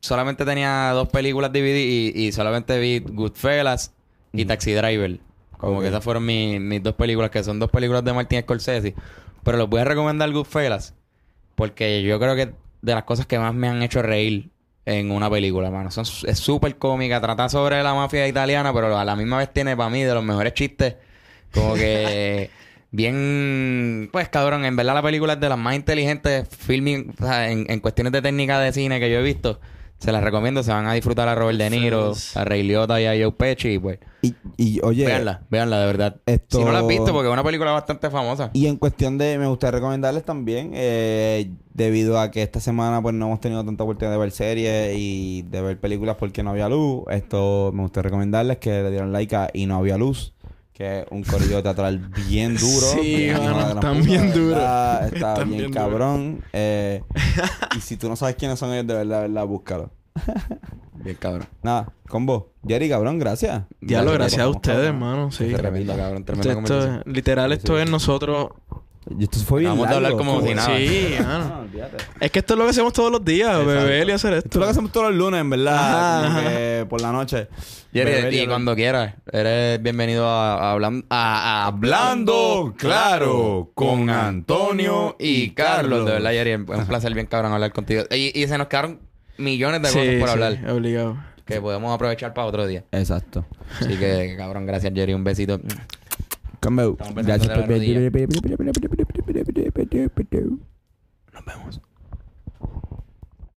solamente 0.00 0.44
tenía 0.44 0.90
dos 0.92 1.08
películas 1.08 1.52
DVD 1.52 1.76
y, 1.78 2.12
y 2.14 2.32
solamente 2.32 2.78
vi 2.78 3.00
Goodfellas 3.00 3.92
y 4.32 4.44
Taxi 4.44 4.72
Driver. 4.72 5.20
Como 5.58 5.80
que 5.80 5.88
esas 5.88 6.02
fueron 6.02 6.24
mis, 6.24 6.60
mis 6.60 6.82
dos 6.82 6.94
películas, 6.94 7.30
que 7.30 7.44
son 7.44 7.58
dos 7.58 7.70
películas 7.70 8.02
de 8.04 8.12
Martin 8.12 8.40
Scorsese. 8.42 8.94
Pero 9.42 9.58
les 9.58 9.68
voy 9.68 9.80
a 9.80 9.84
recomendar 9.84 10.30
Goodfellas 10.32 10.94
porque 11.54 12.02
yo 12.02 12.18
creo 12.18 12.34
que 12.36 12.52
de 12.82 12.94
las 12.94 13.04
cosas 13.04 13.26
que 13.26 13.38
más 13.38 13.54
me 13.54 13.68
han 13.68 13.82
hecho 13.82 14.00
reír 14.02 14.50
en 14.86 15.10
una 15.10 15.28
película, 15.30 15.70
mano. 15.70 15.90
Son- 15.90 16.06
es 16.26 16.38
súper 16.38 16.76
cómica, 16.78 17.20
trata 17.20 17.48
sobre 17.50 17.82
la 17.82 17.92
mafia 17.94 18.26
italiana, 18.26 18.72
pero 18.72 18.96
a 18.98 19.04
la 19.04 19.16
misma 19.16 19.38
vez 19.38 19.52
tiene 19.52 19.76
para 19.76 19.90
mí 19.90 20.02
de 20.02 20.14
los 20.14 20.24
mejores 20.24 20.54
chistes. 20.54 20.96
Como 21.52 21.74
que 21.74 22.50
bien, 22.90 24.08
pues 24.12 24.28
cabrón, 24.30 24.64
en 24.64 24.76
verdad 24.76 24.94
la 24.94 25.02
película 25.02 25.34
es 25.34 25.40
de 25.40 25.48
las 25.48 25.58
más 25.58 25.74
inteligentes 25.76 26.48
filming, 26.48 27.14
o 27.20 27.24
sea, 27.26 27.50
en, 27.50 27.66
en 27.70 27.80
cuestiones 27.80 28.12
de 28.12 28.22
técnica 28.22 28.58
de 28.60 28.72
cine 28.72 28.98
que 29.00 29.10
yo 29.10 29.18
he 29.18 29.22
visto. 29.22 29.60
Se 30.00 30.10
las 30.12 30.24
recomiendo, 30.24 30.62
se 30.62 30.72
van 30.72 30.86
a 30.86 30.94
disfrutar 30.94 31.28
a 31.28 31.34
Robert 31.34 31.58
De 31.58 31.68
Niro, 31.70 32.14
a 32.34 32.44
Ray 32.44 32.62
Liotta 32.62 33.00
y 33.00 33.04
a 33.04 33.10
Joe 33.22 33.32
Pesci, 33.32 33.78
pues. 33.78 33.98
Y, 34.22 34.34
y 34.56 34.80
oye, 34.82 35.04
Véanla, 35.06 35.42
véanla 35.50 35.78
de 35.80 35.86
verdad. 35.86 36.16
esto- 36.26 36.58
Si 36.58 36.64
no 36.64 36.72
la 36.72 36.78
has 36.80 36.86
visto, 36.86 37.12
porque 37.12 37.28
es 37.28 37.32
una 37.32 37.44
película 37.44 37.70
bastante 37.72 38.08
famosa. 38.10 38.50
y 38.54 38.66
en 38.66 38.76
cuestión 38.76 39.18
de, 39.18 39.36
me 39.38 39.46
gustaría 39.46 39.72
recomendarles 39.78 40.24
también, 40.24 40.72
eh, 40.74 41.50
debido 41.74 42.18
a 42.18 42.30
que 42.30 42.42
esta 42.42 42.60
semana 42.60 43.00
pues 43.02 43.14
no 43.14 43.26
hemos 43.26 43.40
tenido 43.40 43.64
tanta 43.64 43.84
oportunidad 43.84 44.12
de 44.14 44.18
ver 44.18 44.30
series 44.32 44.96
y 44.98 45.42
de 45.42 45.60
ver 45.62 45.78
películas 45.78 46.16
porque 46.18 46.42
no 46.42 46.50
había 46.50 46.68
luz, 46.68 47.04
esto 47.10 47.70
me 47.74 47.82
gustaría 47.82 48.08
recomendarles 48.08 48.56
que 48.58 48.70
le 48.82 48.90
dieran 48.90 49.12
like 49.12 49.36
a 49.36 49.50
Y 49.52 49.66
no 49.66 49.76
había 49.76 49.96
luz, 49.98 50.32
que 50.80 51.00
es 51.00 51.06
un 51.10 51.22
corrido 51.24 51.62
teatral 51.62 51.98
bien 52.26 52.56
duro. 52.56 52.86
Sí, 52.94 53.00
bien 53.16 53.36
mano, 53.36 53.68
están 53.74 54.02
bien 54.02 54.32
duros. 54.32 54.58
Está 55.12 55.44
bien, 55.44 55.70
cabrón. 55.70 56.42
eh, 56.54 57.02
y 57.76 57.80
si 57.82 57.98
tú 57.98 58.08
no 58.08 58.16
sabes 58.16 58.36
quiénes 58.36 58.58
son 58.58 58.72
ellos, 58.72 58.86
de 58.86 58.94
verdad, 58.94 59.20
de 59.20 59.28
verdad, 59.28 59.46
búscalo. 59.46 59.90
Bien 61.04 61.16
cabrón. 61.18 61.46
Nada, 61.62 61.92
con 62.08 62.24
vos. 62.26 62.44
Jerry, 62.66 62.88
cabrón, 62.88 63.18
gracias. 63.18 63.62
Diablo, 63.80 64.12
Gracias, 64.12 64.38
gracias 64.38 64.42
a 64.46 64.48
ustedes, 64.48 64.88
hermano. 64.88 65.30
Sí. 65.30 65.52
Tremendo, 65.54 65.94
cabrón. 65.96 66.24
Tremenda 66.24 66.52
esto- 66.52 67.02
literal, 67.10 67.52
esto 67.52 67.78
es 67.78 67.90
nosotros. 67.90 68.48
Esto 69.18 69.38
fue 69.40 69.60
bien 69.60 69.72
Acabamos 69.72 69.88
de 69.90 69.96
hablar 69.96 70.12
como 70.12 70.42
si 70.46 70.54
nada. 70.54 70.76
Sí, 70.76 71.14
Ah. 71.20 71.62
Es 72.20 72.30
que 72.30 72.38
esto 72.40 72.54
es 72.54 72.58
lo 72.58 72.64
que 72.64 72.70
hacemos 72.70 72.92
todos 72.92 73.10
los 73.10 73.24
días, 73.24 73.48
Exacto. 73.48 73.66
beber 73.70 74.08
y 74.08 74.12
hacer 74.12 74.34
Esto 74.34 74.48
es 74.50 74.56
lo 74.56 74.64
que 74.64 74.70
hacemos 74.70 74.92
todos 74.92 75.08
los 75.08 75.16
lunes, 75.16 75.40
en 75.40 75.50
verdad. 75.50 76.24
Ajá, 76.26 76.38
ajá. 76.40 76.88
por 76.88 77.00
la 77.00 77.10
noche. 77.12 77.48
Jerry, 77.92 78.10
Beber 78.12 78.34
y 78.34 78.46
cuando 78.46 78.76
quieras, 78.76 79.14
eres 79.32 79.82
bienvenido 79.82 80.28
a, 80.28 80.70
a 80.70 80.74
hablan- 80.76 81.04
a- 81.10 81.64
a 81.64 81.66
Hablando 81.66 82.74
Claro 82.78 83.70
con 83.74 84.10
Antonio 84.10 85.16
y 85.18 85.50
Carlos. 85.50 86.04
De 86.06 86.12
verdad, 86.12 86.30
Jerry, 86.30 86.50
es 86.52 86.58
un 86.68 86.86
placer 86.86 87.14
bien 87.14 87.26
cabrón 87.26 87.52
hablar 87.52 87.72
contigo. 87.72 88.04
Y, 88.10 88.38
y 88.40 88.46
se 88.46 88.58
nos 88.58 88.68
quedaron 88.68 89.00
millones 89.38 89.82
de 89.82 89.88
cosas 89.88 90.02
Sí, 90.04 90.16
por 90.20 90.28
sí, 90.28 90.32
hablar 90.34 90.70
obligado. 90.70 91.16
que 91.46 91.60
podemos 91.60 91.92
aprovechar 91.92 92.32
para 92.32 92.46
otro 92.46 92.66
día. 92.66 92.84
Exacto. 92.92 93.44
Así 93.80 93.96
que, 93.96 94.34
cabrón, 94.36 94.66
gracias, 94.66 94.92
Jerry. 94.94 95.14
Un 95.14 95.24
besito. 95.24 95.58
Cambio. 96.60 96.96
Gracias 97.14 97.48
por 97.48 97.66
Nos 101.32 101.44
vemos. 101.44 101.80